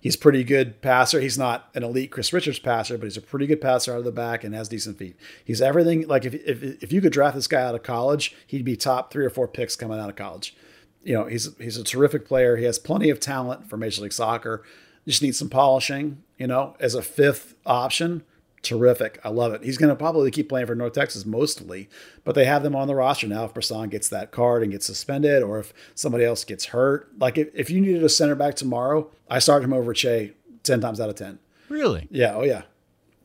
He's 0.00 0.16
pretty 0.16 0.44
good 0.44 0.80
passer. 0.80 1.20
He's 1.20 1.36
not 1.36 1.68
an 1.74 1.82
elite 1.82 2.10
Chris 2.10 2.32
Richards 2.32 2.58
passer, 2.58 2.96
but 2.96 3.04
he's 3.04 3.18
a 3.18 3.22
pretty 3.22 3.46
good 3.46 3.60
passer 3.60 3.92
out 3.92 3.98
of 3.98 4.04
the 4.04 4.12
back 4.12 4.44
and 4.44 4.54
has 4.54 4.68
decent 4.68 4.98
feet. 4.98 5.16
He's 5.44 5.60
everything. 5.60 6.08
Like 6.08 6.24
if 6.24 6.34
if 6.34 6.62
if 6.82 6.92
you 6.92 7.00
could 7.00 7.12
draft 7.12 7.36
this 7.36 7.46
guy 7.46 7.62
out 7.62 7.74
of 7.74 7.82
college, 7.82 8.34
he'd 8.46 8.64
be 8.64 8.76
top 8.76 9.12
three 9.12 9.24
or 9.24 9.30
four 9.30 9.46
picks 9.46 9.76
coming 9.76 10.00
out 10.00 10.08
of 10.08 10.16
college 10.16 10.54
you 11.02 11.14
know, 11.14 11.24
he's 11.26 11.54
he's 11.56 11.76
a 11.76 11.84
terrific 11.84 12.26
player. 12.26 12.56
He 12.56 12.64
has 12.64 12.78
plenty 12.78 13.10
of 13.10 13.20
talent 13.20 13.68
for 13.68 13.76
Major 13.76 14.02
League 14.02 14.12
Soccer. 14.12 14.62
Just 15.06 15.22
needs 15.22 15.38
some 15.38 15.48
polishing, 15.48 16.22
you 16.38 16.46
know, 16.46 16.76
as 16.78 16.94
a 16.94 17.02
fifth 17.02 17.54
option. 17.64 18.22
Terrific. 18.62 19.18
I 19.24 19.30
love 19.30 19.54
it. 19.54 19.64
He's 19.64 19.78
going 19.78 19.88
to 19.88 19.96
probably 19.96 20.30
keep 20.30 20.48
playing 20.48 20.66
for 20.66 20.74
North 20.74 20.92
Texas 20.92 21.24
mostly, 21.24 21.88
but 22.24 22.34
they 22.34 22.44
have 22.44 22.62
them 22.62 22.76
on 22.76 22.88
the 22.88 22.94
roster 22.94 23.26
now. 23.26 23.44
If 23.44 23.54
Bressan 23.54 23.88
gets 23.88 24.08
that 24.10 24.32
card 24.32 24.62
and 24.62 24.70
gets 24.70 24.84
suspended, 24.84 25.42
or 25.42 25.58
if 25.58 25.72
somebody 25.94 26.24
else 26.24 26.44
gets 26.44 26.66
hurt, 26.66 27.10
like 27.18 27.38
if, 27.38 27.48
if 27.54 27.70
you 27.70 27.80
needed 27.80 28.04
a 28.04 28.08
center 28.08 28.34
back 28.34 28.56
tomorrow, 28.56 29.10
I 29.30 29.38
start 29.38 29.64
him 29.64 29.72
over 29.72 29.94
Che 29.94 30.32
10 30.62 30.80
times 30.80 31.00
out 31.00 31.08
of 31.08 31.14
10. 31.14 31.38
Really? 31.70 32.06
Yeah. 32.10 32.34
Oh, 32.34 32.42
yeah. 32.42 32.62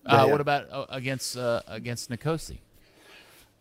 Uh, 0.06 0.24
yeah. 0.26 0.32
What 0.32 0.42
about 0.42 0.72
uh, 0.72 0.86
against 0.90 1.36
uh, 1.36 1.62
against 1.68 2.10
Nkosi? 2.10 2.60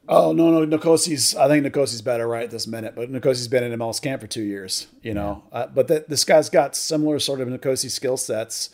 Oh 0.06 0.32
no, 0.32 0.62
no, 0.62 0.78
Nkosi's. 0.78 1.34
I 1.34 1.48
think 1.48 1.64
Nkosi's 1.64 2.02
better 2.02 2.28
right 2.28 2.50
this 2.50 2.66
minute, 2.66 2.94
but 2.94 3.10
Nkosi's 3.10 3.48
been 3.48 3.64
in 3.64 3.78
MLS 3.78 4.02
camp 4.02 4.20
for 4.20 4.26
two 4.26 4.42
years. 4.42 4.86
You 5.02 5.14
know, 5.14 5.44
uh, 5.50 5.66
but 5.68 5.88
that 5.88 6.10
this 6.10 6.24
guy's 6.24 6.50
got 6.50 6.76
similar 6.76 7.18
sort 7.18 7.40
of 7.40 7.48
Nkosi 7.48 7.90
skill 7.90 8.18
sets 8.18 8.68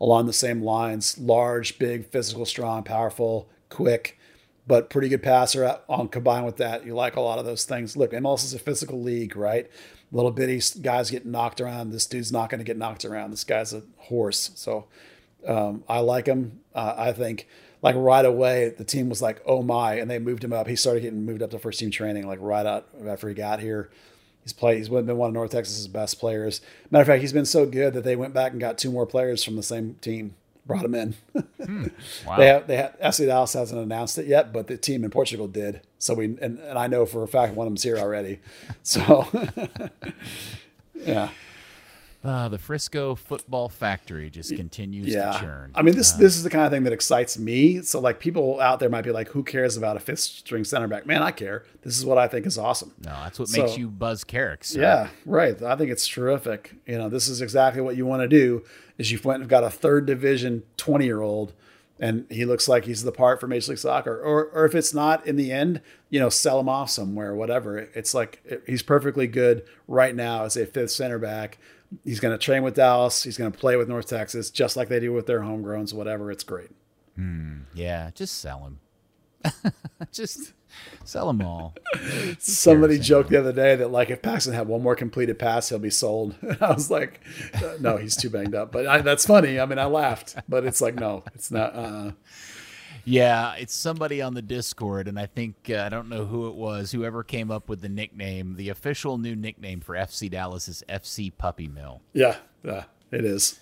along 0.00 0.26
the 0.26 0.32
same 0.32 0.62
lines: 0.62 1.18
large, 1.18 1.78
big, 1.78 2.06
physical, 2.06 2.46
strong, 2.46 2.82
powerful, 2.82 3.48
quick, 3.68 4.18
but 4.66 4.90
pretty 4.90 5.08
good 5.08 5.22
passer. 5.22 5.78
On 5.88 6.08
combined 6.08 6.46
with 6.46 6.56
that, 6.56 6.84
you 6.84 6.94
like 6.94 7.16
a 7.16 7.20
lot 7.20 7.38
of 7.38 7.44
those 7.44 7.64
things. 7.64 7.96
Look, 7.96 8.12
MLS 8.12 8.44
is 8.44 8.54
a 8.54 8.58
physical 8.58 9.00
league, 9.00 9.36
right? 9.36 9.70
Little 10.12 10.32
bitty 10.32 10.60
guys 10.80 11.10
get 11.10 11.24
knocked 11.24 11.60
around. 11.60 11.90
This 11.90 12.06
dude's 12.06 12.32
not 12.32 12.50
going 12.50 12.58
to 12.58 12.64
get 12.64 12.76
knocked 12.76 13.04
around. 13.04 13.30
This 13.30 13.44
guy's 13.44 13.72
a 13.72 13.82
horse. 13.96 14.50
So 14.56 14.86
um, 15.46 15.84
I 15.88 16.00
like 16.00 16.26
him. 16.26 16.60
Uh, 16.74 16.94
I 16.96 17.12
think 17.12 17.46
like 17.82 17.94
right 17.96 18.24
away 18.24 18.74
the 18.76 18.84
team 18.84 19.08
was 19.08 19.22
like, 19.22 19.42
oh 19.46 19.62
my, 19.62 19.94
and 19.94 20.10
they 20.10 20.18
moved 20.18 20.44
him 20.44 20.52
up. 20.52 20.66
He 20.66 20.76
started 20.76 21.00
getting 21.00 21.24
moved 21.24 21.42
up 21.42 21.50
to 21.50 21.58
first 21.58 21.78
team 21.78 21.90
training 21.90 22.26
like 22.26 22.38
right 22.40 22.66
out 22.66 22.88
after 23.06 23.28
he 23.28 23.34
got 23.34 23.60
here. 23.60 23.90
He's 24.42 24.52
played. 24.52 24.78
He's 24.78 24.88
been 24.88 25.16
one 25.16 25.28
of 25.28 25.34
North 25.34 25.50
Texas's 25.50 25.88
best 25.88 26.18
players. 26.18 26.60
Matter 26.90 27.02
of 27.02 27.06
fact, 27.06 27.20
he's 27.20 27.32
been 27.32 27.44
so 27.46 27.66
good 27.66 27.94
that 27.94 28.04
they 28.04 28.16
went 28.16 28.34
back 28.34 28.52
and 28.52 28.60
got 28.60 28.78
two 28.78 28.90
more 28.90 29.06
players 29.06 29.44
from 29.44 29.56
the 29.56 29.62
same 29.62 29.96
team. 30.00 30.34
Brought 30.66 30.84
him 30.84 30.94
in. 30.94 31.14
Hmm, 31.60 31.88
wow. 32.26 32.36
They 32.38 32.46
have, 32.46 32.66
they 32.66 32.76
have, 32.78 32.98
FC 33.00 33.26
Dallas 33.26 33.52
hasn't 33.52 33.78
announced 33.78 34.16
it 34.16 34.26
yet, 34.26 34.50
but 34.50 34.66
the 34.66 34.78
team 34.78 35.04
in 35.04 35.10
Portugal 35.10 35.46
did. 35.46 35.82
So 35.98 36.14
we 36.14 36.24
and, 36.24 36.58
and 36.58 36.78
I 36.78 36.86
know 36.86 37.04
for 37.04 37.22
a 37.22 37.28
fact 37.28 37.54
one 37.54 37.66
of 37.66 37.70
them's 37.70 37.82
here 37.82 37.98
already. 37.98 38.40
So 38.82 39.28
yeah, 40.94 41.28
Uh, 42.22 42.48
the 42.50 42.58
Frisco 42.58 43.14
Football 43.14 43.70
Factory 43.70 44.28
just 44.28 44.54
continues 44.54 45.08
Yeah. 45.08 45.32
to 45.32 45.38
churn. 45.40 45.70
I 45.74 45.80
mean, 45.80 45.94
this 45.96 46.12
this 46.12 46.36
is 46.36 46.42
the 46.42 46.50
kind 46.50 46.66
of 46.66 46.70
thing 46.70 46.84
that 46.84 46.92
excites 46.92 47.38
me. 47.38 47.80
So, 47.80 47.98
like, 47.98 48.20
people 48.20 48.60
out 48.60 48.78
there 48.78 48.90
might 48.90 49.04
be 49.04 49.10
like, 49.10 49.28
"Who 49.28 49.42
cares 49.42 49.74
about 49.78 49.96
a 49.96 50.00
fifth 50.00 50.18
string 50.18 50.64
center 50.64 50.86
back?" 50.86 51.06
Man, 51.06 51.22
I 51.22 51.30
care. 51.30 51.64
This 51.82 51.96
is 51.96 52.04
what 52.04 52.18
I 52.18 52.28
think 52.28 52.44
is 52.44 52.58
awesome. 52.58 52.92
no, 53.02 53.10
that's 53.10 53.38
what 53.38 53.48
So- 53.48 53.62
makes 53.62 53.78
you 53.78 53.88
Buzz 53.88 54.22
Carrick. 54.24 54.64
sir. 54.64 54.82
Yeah, 54.82 55.08
right. 55.24 55.60
I 55.62 55.76
think 55.76 55.90
it's 55.90 56.06
terrific. 56.06 56.74
You 56.86 56.98
know, 56.98 57.08
this 57.08 57.26
is 57.26 57.40
exactly 57.40 57.80
what 57.80 57.96
you 57.96 58.04
want 58.04 58.20
to 58.20 58.28
do. 58.28 58.64
Is 58.98 59.10
you've 59.10 59.24
went 59.24 59.40
and 59.40 59.48
got 59.48 59.64
a 59.64 59.70
third 59.70 60.04
division 60.04 60.64
twenty 60.76 61.06
year 61.06 61.22
old, 61.22 61.54
and 61.98 62.26
he 62.28 62.44
looks 62.44 62.68
like 62.68 62.84
he's 62.84 63.02
the 63.02 63.12
part 63.12 63.40
for 63.40 63.46
Major 63.46 63.72
League 63.72 63.78
Soccer. 63.78 64.20
Or, 64.20 64.44
or 64.44 64.66
if 64.66 64.74
it's 64.74 64.92
not 64.92 65.26
in 65.26 65.36
the 65.36 65.50
end, 65.50 65.80
you 66.10 66.20
know, 66.20 66.28
sell 66.28 66.60
him 66.60 66.68
off 66.68 66.90
somewhere, 66.90 67.34
whatever. 67.34 67.78
It's 67.78 68.12
like 68.12 68.40
it- 68.44 68.62
he's 68.66 68.82
perfectly 68.82 69.26
good 69.26 69.62
right 69.88 70.14
now 70.14 70.44
as 70.44 70.58
a 70.58 70.66
fifth 70.66 70.90
center 70.90 71.18
back. 71.18 71.56
He's 72.04 72.20
going 72.20 72.32
to 72.32 72.38
train 72.38 72.62
with 72.62 72.74
Dallas. 72.74 73.22
He's 73.22 73.36
going 73.36 73.50
to 73.50 73.58
play 73.58 73.76
with 73.76 73.88
North 73.88 74.06
Texas, 74.08 74.50
just 74.50 74.76
like 74.76 74.88
they 74.88 75.00
do 75.00 75.12
with 75.12 75.26
their 75.26 75.40
homegrowns. 75.40 75.92
Whatever. 75.92 76.30
It's 76.30 76.44
great. 76.44 76.70
Yeah, 77.74 78.10
just 78.14 78.38
sell 78.38 78.64
him. 78.64 78.80
just 80.12 80.52
sell 81.04 81.26
them 81.26 81.42
all. 81.42 81.74
Somebody 82.38 82.98
joked 82.98 83.30
the 83.30 83.38
other 83.38 83.52
day 83.52 83.74
that 83.76 83.90
like 83.90 84.10
if 84.10 84.22
Paxton 84.22 84.54
had 84.54 84.68
one 84.68 84.82
more 84.82 84.94
completed 84.94 85.38
pass, 85.38 85.68
he'll 85.68 85.78
be 85.78 85.90
sold. 85.90 86.34
I 86.60 86.72
was 86.72 86.90
like, 86.90 87.20
uh, 87.54 87.76
no, 87.80 87.96
he's 87.96 88.16
too 88.16 88.30
banged 88.30 88.54
up. 88.54 88.72
But 88.72 88.86
I, 88.86 89.00
that's 89.00 89.26
funny. 89.26 89.58
I 89.58 89.66
mean, 89.66 89.78
I 89.78 89.86
laughed, 89.86 90.36
but 90.48 90.64
it's 90.64 90.80
like, 90.80 90.94
no, 90.94 91.24
it's 91.34 91.50
not. 91.50 91.74
Uh, 91.74 92.12
Yeah, 93.10 93.54
it's 93.54 93.74
somebody 93.74 94.22
on 94.22 94.34
the 94.34 94.42
Discord, 94.42 95.08
and 95.08 95.18
I 95.18 95.26
think 95.26 95.68
uh, 95.68 95.78
I 95.78 95.88
don't 95.88 96.08
know 96.08 96.26
who 96.26 96.46
it 96.46 96.54
was. 96.54 96.92
Whoever 96.92 97.24
came 97.24 97.50
up 97.50 97.68
with 97.68 97.80
the 97.80 97.88
nickname, 97.88 98.54
the 98.54 98.68
official 98.68 99.18
new 99.18 99.34
nickname 99.34 99.80
for 99.80 99.96
FC 99.96 100.30
Dallas 100.30 100.68
is 100.68 100.84
FC 100.88 101.32
Puppy 101.36 101.66
Mill. 101.66 102.02
yeah, 102.12 102.36
yeah, 102.62 102.84
it 103.10 103.24
is. 103.24 103.58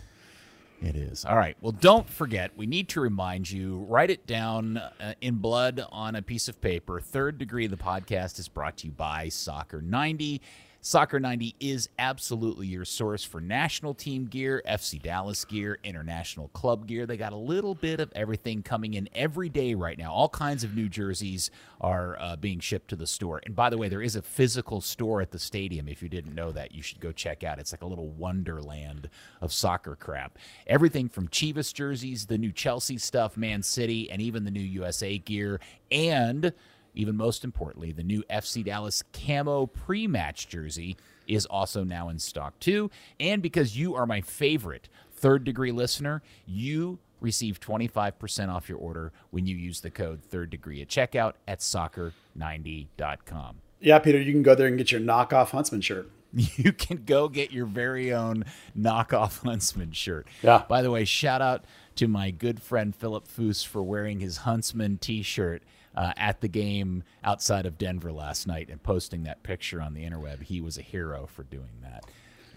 It 0.82 0.96
is. 0.96 1.24
All 1.24 1.36
right. 1.36 1.56
Well, 1.62 1.72
don't 1.72 2.08
forget, 2.08 2.56
we 2.58 2.66
need 2.66 2.90
to 2.90 3.00
remind 3.00 3.50
you 3.50 3.86
write 3.88 4.10
it 4.10 4.26
down 4.26 4.76
uh, 4.76 5.14
in 5.22 5.36
blood 5.36 5.82
on 5.90 6.14
a 6.14 6.20
piece 6.20 6.48
of 6.48 6.60
paper. 6.60 7.00
Third 7.00 7.38
Degree, 7.38 7.66
the 7.66 7.78
podcast, 7.78 8.38
is 8.38 8.48
brought 8.48 8.76
to 8.78 8.88
you 8.88 8.92
by 8.92 9.30
Soccer 9.30 9.80
90. 9.80 10.42
Soccer 10.88 11.20
90 11.20 11.54
is 11.60 11.90
absolutely 11.98 12.66
your 12.66 12.86
source 12.86 13.22
for 13.22 13.42
national 13.42 13.92
team 13.92 14.24
gear, 14.24 14.62
FC 14.66 14.98
Dallas 15.02 15.44
gear, 15.44 15.78
international 15.84 16.48
club 16.54 16.86
gear. 16.86 17.04
They 17.04 17.18
got 17.18 17.34
a 17.34 17.36
little 17.36 17.74
bit 17.74 18.00
of 18.00 18.10
everything 18.14 18.62
coming 18.62 18.94
in 18.94 19.06
every 19.14 19.50
day 19.50 19.74
right 19.74 19.98
now. 19.98 20.10
All 20.10 20.30
kinds 20.30 20.64
of 20.64 20.74
new 20.74 20.88
jerseys 20.88 21.50
are 21.82 22.16
uh, 22.18 22.36
being 22.36 22.58
shipped 22.58 22.88
to 22.88 22.96
the 22.96 23.06
store. 23.06 23.42
And 23.44 23.54
by 23.54 23.68
the 23.68 23.76
way, 23.76 23.90
there 23.90 24.00
is 24.00 24.16
a 24.16 24.22
physical 24.22 24.80
store 24.80 25.20
at 25.20 25.30
the 25.30 25.38
stadium. 25.38 25.88
If 25.88 26.02
you 26.02 26.08
didn't 26.08 26.34
know 26.34 26.52
that, 26.52 26.74
you 26.74 26.80
should 26.80 27.00
go 27.00 27.12
check 27.12 27.44
out. 27.44 27.58
It's 27.58 27.72
like 27.72 27.82
a 27.82 27.86
little 27.86 28.08
wonderland 28.08 29.10
of 29.42 29.52
soccer 29.52 29.94
crap. 29.94 30.38
Everything 30.66 31.10
from 31.10 31.28
Chivas 31.28 31.70
jerseys, 31.70 32.24
the 32.24 32.38
new 32.38 32.50
Chelsea 32.50 32.96
stuff, 32.96 33.36
Man 33.36 33.62
City, 33.62 34.10
and 34.10 34.22
even 34.22 34.44
the 34.44 34.50
new 34.50 34.58
USA 34.58 35.18
gear. 35.18 35.60
And 35.92 36.54
even 36.98 37.16
most 37.16 37.44
importantly, 37.44 37.92
the 37.92 38.02
new 38.02 38.22
FC 38.28 38.64
Dallas 38.64 39.02
camo 39.12 39.66
pre 39.66 40.06
match 40.08 40.48
jersey 40.48 40.96
is 41.28 41.46
also 41.46 41.84
now 41.84 42.08
in 42.08 42.18
stock 42.18 42.58
too. 42.58 42.90
And 43.20 43.40
because 43.40 43.78
you 43.78 43.94
are 43.94 44.04
my 44.04 44.20
favorite 44.20 44.88
third 45.12 45.44
degree 45.44 45.70
listener, 45.70 46.22
you 46.44 46.98
receive 47.20 47.60
25% 47.60 48.48
off 48.48 48.68
your 48.68 48.78
order 48.78 49.12
when 49.30 49.46
you 49.46 49.56
use 49.56 49.80
the 49.80 49.90
code 49.90 50.22
third 50.22 50.50
degree 50.50 50.82
at 50.82 50.88
checkout 50.88 51.34
at 51.46 51.60
soccer90.com. 51.60 53.56
Yeah, 53.80 54.00
Peter, 54.00 54.20
you 54.20 54.32
can 54.32 54.42
go 54.42 54.56
there 54.56 54.66
and 54.66 54.76
get 54.76 54.90
your 54.90 55.00
knockoff 55.00 55.50
Huntsman 55.50 55.80
shirt. 55.80 56.10
You 56.30 56.72
can 56.74 57.04
go 57.06 57.30
get 57.30 57.52
your 57.52 57.64
very 57.64 58.12
own 58.12 58.44
knockoff 58.78 59.42
Huntsman 59.42 59.92
shirt. 59.92 60.26
Yeah. 60.42 60.64
By 60.68 60.82
the 60.82 60.90
way, 60.90 61.06
shout 61.06 61.40
out 61.40 61.64
to 61.96 62.06
my 62.06 62.30
good 62.30 62.60
friend 62.60 62.94
Philip 62.94 63.26
Foos 63.26 63.66
for 63.66 63.82
wearing 63.82 64.20
his 64.20 64.36
Huntsman 64.38 64.98
t 64.98 65.22
shirt 65.22 65.62
uh, 65.98 66.12
at 66.16 66.40
the 66.40 66.48
game 66.48 67.02
outside 67.24 67.66
of 67.66 67.76
Denver 67.76 68.12
last 68.12 68.46
night 68.46 68.70
and 68.70 68.80
posting 68.80 69.24
that 69.24 69.42
picture 69.42 69.82
on 69.82 69.94
the 69.94 70.04
interweb. 70.04 70.44
He 70.44 70.60
was 70.60 70.78
a 70.78 70.82
hero 70.82 71.26
for 71.26 71.42
doing 71.42 71.80
that. 71.82 72.04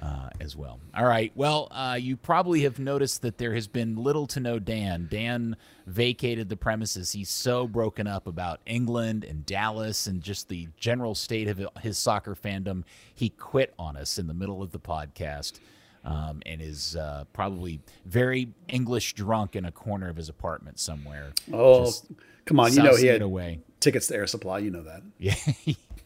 Uh, 0.01 0.29
as 0.39 0.55
well. 0.55 0.79
All 0.95 1.05
right. 1.05 1.31
Well, 1.35 1.67
uh, 1.69 1.95
you 2.01 2.17
probably 2.17 2.61
have 2.61 2.79
noticed 2.79 3.21
that 3.21 3.37
there 3.37 3.53
has 3.53 3.67
been 3.67 3.97
little 3.97 4.25
to 4.27 4.39
no 4.39 4.57
Dan. 4.57 5.07
Dan 5.11 5.55
vacated 5.85 6.49
the 6.49 6.57
premises. 6.57 7.11
He's 7.11 7.29
so 7.29 7.67
broken 7.67 8.07
up 8.07 8.25
about 8.25 8.61
England 8.65 9.23
and 9.23 9.45
Dallas 9.45 10.07
and 10.07 10.23
just 10.23 10.49
the 10.49 10.69
general 10.75 11.13
state 11.13 11.47
of 11.47 11.63
his 11.83 11.99
soccer 11.99 12.33
fandom. 12.33 12.83
He 13.13 13.29
quit 13.29 13.75
on 13.77 13.95
us 13.95 14.17
in 14.17 14.25
the 14.25 14.33
middle 14.33 14.63
of 14.63 14.71
the 14.71 14.79
podcast 14.79 15.59
um, 16.03 16.41
and 16.47 16.61
is 16.63 16.95
uh, 16.95 17.25
probably 17.31 17.79
very 18.05 18.53
English 18.67 19.13
drunk 19.13 19.55
in 19.55 19.65
a 19.65 19.71
corner 19.71 20.09
of 20.09 20.15
his 20.15 20.29
apartment 20.29 20.79
somewhere. 20.79 21.31
Oh, 21.53 21.85
Just 21.85 22.07
come 22.45 22.59
on. 22.59 22.73
You 22.73 22.83
know 22.83 22.95
he 22.95 23.07
had 23.07 23.21
away. 23.21 23.59
tickets 23.79 24.07
to 24.07 24.15
Air 24.15 24.27
Supply. 24.27 24.59
You 24.59 24.71
know 24.71 24.83
that. 24.83 25.01
Yeah. 25.17 25.35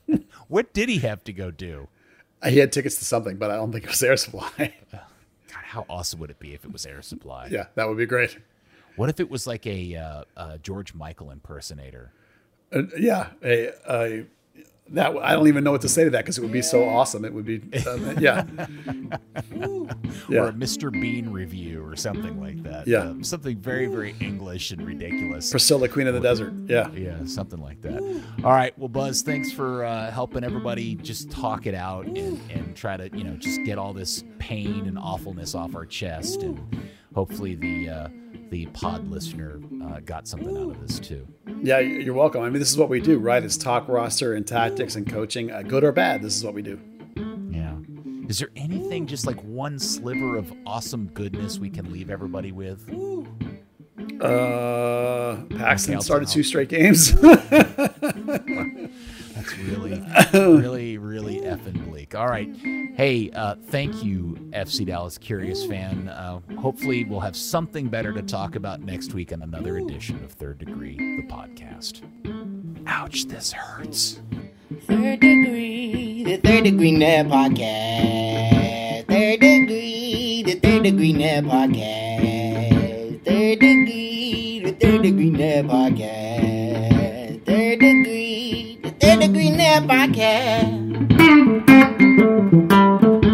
what 0.47 0.73
did 0.73 0.89
he 0.89 0.99
have 0.99 1.23
to 1.25 1.33
go 1.33 1.51
do? 1.51 1.87
He 2.47 2.59
had 2.59 2.71
tickets 2.71 2.97
to 2.97 3.05
something, 3.05 3.37
but 3.37 3.49
I 3.49 3.55
don't 3.55 3.71
think 3.71 3.85
it 3.85 3.89
was 3.89 4.03
Air 4.03 4.17
Supply. 4.17 4.51
God, 4.91 5.01
how 5.47 5.85
awesome 5.89 6.19
would 6.19 6.29
it 6.29 6.39
be 6.39 6.53
if 6.53 6.63
it 6.63 6.71
was 6.71 6.85
Air 6.85 7.01
Supply? 7.01 7.47
yeah, 7.51 7.67
that 7.75 7.87
would 7.87 7.97
be 7.97 8.05
great. 8.05 8.37
What 8.95 9.09
if 9.09 9.19
it 9.19 9.29
was 9.29 9.45
like 9.45 9.65
a 9.67 9.95
uh, 9.95 10.23
uh, 10.37 10.57
George 10.57 10.93
Michael 10.93 11.31
impersonator? 11.31 12.11
Uh, 12.73 12.83
yeah, 12.97 13.29
a, 13.43 13.71
a, 13.89 14.25
that 14.89 15.17
I 15.17 15.33
don't 15.33 15.47
even 15.47 15.63
know 15.63 15.71
what 15.71 15.81
to 15.81 15.89
say 15.89 16.03
to 16.03 16.09
that 16.11 16.19
because 16.23 16.37
it 16.37 16.41
would 16.41 16.51
be 16.51 16.61
so 16.61 16.87
awesome. 16.87 17.25
It 17.25 17.33
would 17.33 17.45
be, 17.45 17.61
uh, 17.85 18.15
yeah, 18.19 18.45
Or 20.29 20.49
a 20.49 20.53
Mr. 20.53 20.91
Bean 20.91 21.29
review 21.31 21.83
or 21.85 21.95
something 21.95 22.39
like 22.39 22.61
that. 22.63 22.87
Yeah. 22.87 22.99
Uh, 22.99 23.15
something 23.21 23.57
very, 23.57 23.87
very 23.87 24.15
English 24.19 24.71
and 24.71 24.85
ridiculous. 24.85 25.49
Priscilla, 25.51 25.87
Queen 25.87 26.07
of 26.07 26.13
the 26.13 26.19
Desert. 26.19 26.53
Yeah, 26.67 26.91
Yeah, 26.91 27.25
something 27.25 27.59
like 27.59 27.81
that. 27.81 28.01
All 28.43 28.51
right. 28.51 28.77
Well, 28.77 28.89
Buzz, 28.89 29.21
thanks 29.21 29.51
for 29.51 29.83
uh, 29.85 30.11
helping 30.11 30.43
everybody 30.43 30.95
just 30.95 31.31
talk 31.31 31.65
it 31.65 31.75
out 31.75 32.05
and, 32.05 32.39
and 32.51 32.75
try 32.75 32.95
to, 32.97 33.09
you 33.15 33.23
know, 33.23 33.35
just 33.37 33.63
get 33.63 33.77
all 33.77 33.93
this 33.93 34.23
pain 34.39 34.85
and 34.85 34.97
awfulness 34.99 35.55
off 35.55 35.75
our 35.75 35.85
chest. 35.85 36.43
And 36.43 36.59
hopefully 37.13 37.55
the 37.55 37.89
uh, 37.89 38.07
the 38.49 38.65
pod 38.67 39.09
listener 39.09 39.59
uh, 39.83 39.99
got 40.01 40.27
something 40.27 40.55
out 40.57 40.71
of 40.71 40.81
this 40.81 40.99
too. 40.99 41.27
yeah. 41.61 41.79
You're 41.79 42.13
welcome. 42.13 42.41
I 42.41 42.49
mean, 42.49 42.59
this 42.59 42.69
is 42.71 42.77
what 42.77 42.89
we 42.89 42.99
do, 43.01 43.17
right? 43.19 43.43
It's 43.43 43.57
talk 43.57 43.87
roster 43.87 44.33
and 44.35 44.45
tactics 44.45 44.95
and 44.95 45.09
coaching, 45.09 45.51
uh, 45.51 45.61
good 45.63 45.83
or 45.83 45.91
bad. 45.91 46.21
This 46.21 46.35
is 46.35 46.43
what 46.43 46.53
we 46.53 46.61
do. 46.61 46.79
Yeah. 47.51 47.75
Is 48.29 48.39
there 48.39 48.49
anything, 48.55 49.07
just 49.07 49.25
like 49.25 49.39
one 49.41 49.79
sliver 49.79 50.37
of 50.37 50.53
awesome 50.65 51.07
goodness 51.13 51.59
we 51.59 51.69
can 51.69 51.91
leave 51.91 52.09
everybody 52.09 52.51
with? 52.51 52.87
Uh, 54.21 55.37
Paxton 55.57 55.99
started 56.01 56.27
two 56.29 56.43
straight 56.43 56.69
games. 56.69 57.13
That's 57.21 57.47
really, 59.57 60.03
really, 60.33 60.97
really 60.97 61.41
effing 61.41 61.91
bleak. 62.05 62.19
All 62.19 62.27
right. 62.27 62.49
Hey, 62.95 63.29
uh, 63.31 63.55
thank 63.69 64.03
you, 64.03 64.37
FC 64.51 64.85
Dallas 64.85 65.17
Curious 65.17 65.65
fan. 65.65 66.09
Uh, 66.09 66.39
hopefully, 66.59 67.03
we'll 67.03 67.19
have 67.19 67.35
something 67.35 67.87
better 67.87 68.13
to 68.13 68.21
talk 68.21 68.55
about 68.55 68.81
next 68.81 69.13
week 69.13 69.33
on 69.33 69.41
another 69.41 69.77
edition 69.77 70.23
of 70.23 70.31
Third 70.31 70.59
Degree, 70.59 70.95
the 70.97 71.27
podcast. 71.27 72.01
Ouch, 72.87 73.25
this 73.25 73.51
hurts. 73.51 74.21
Third 74.87 75.19
degree, 75.19 76.23
the 76.23 76.37
third 76.37 76.63
degree 76.63 76.91
net 76.91 77.27
podcast. 77.27 79.07
Third 79.07 79.39
degree, 79.39 80.43
the 80.45 80.55
third 80.55 80.83
degree 80.83 81.13
net 81.13 81.43
podcast. 81.43 83.25
Third 83.25 83.59
degree, 83.59 84.61
the 84.63 84.71
third 84.73 85.01
degree 85.03 85.29
net 85.29 85.65
podcast. 85.65 87.45
Third 87.45 87.79
degree, 87.79 88.79
the 88.83 88.91
third 88.91 89.19
degree 89.19 89.49
net 89.51 89.83
podcast. 89.83 91.94
Thank 92.17 92.63
you. 93.03 93.24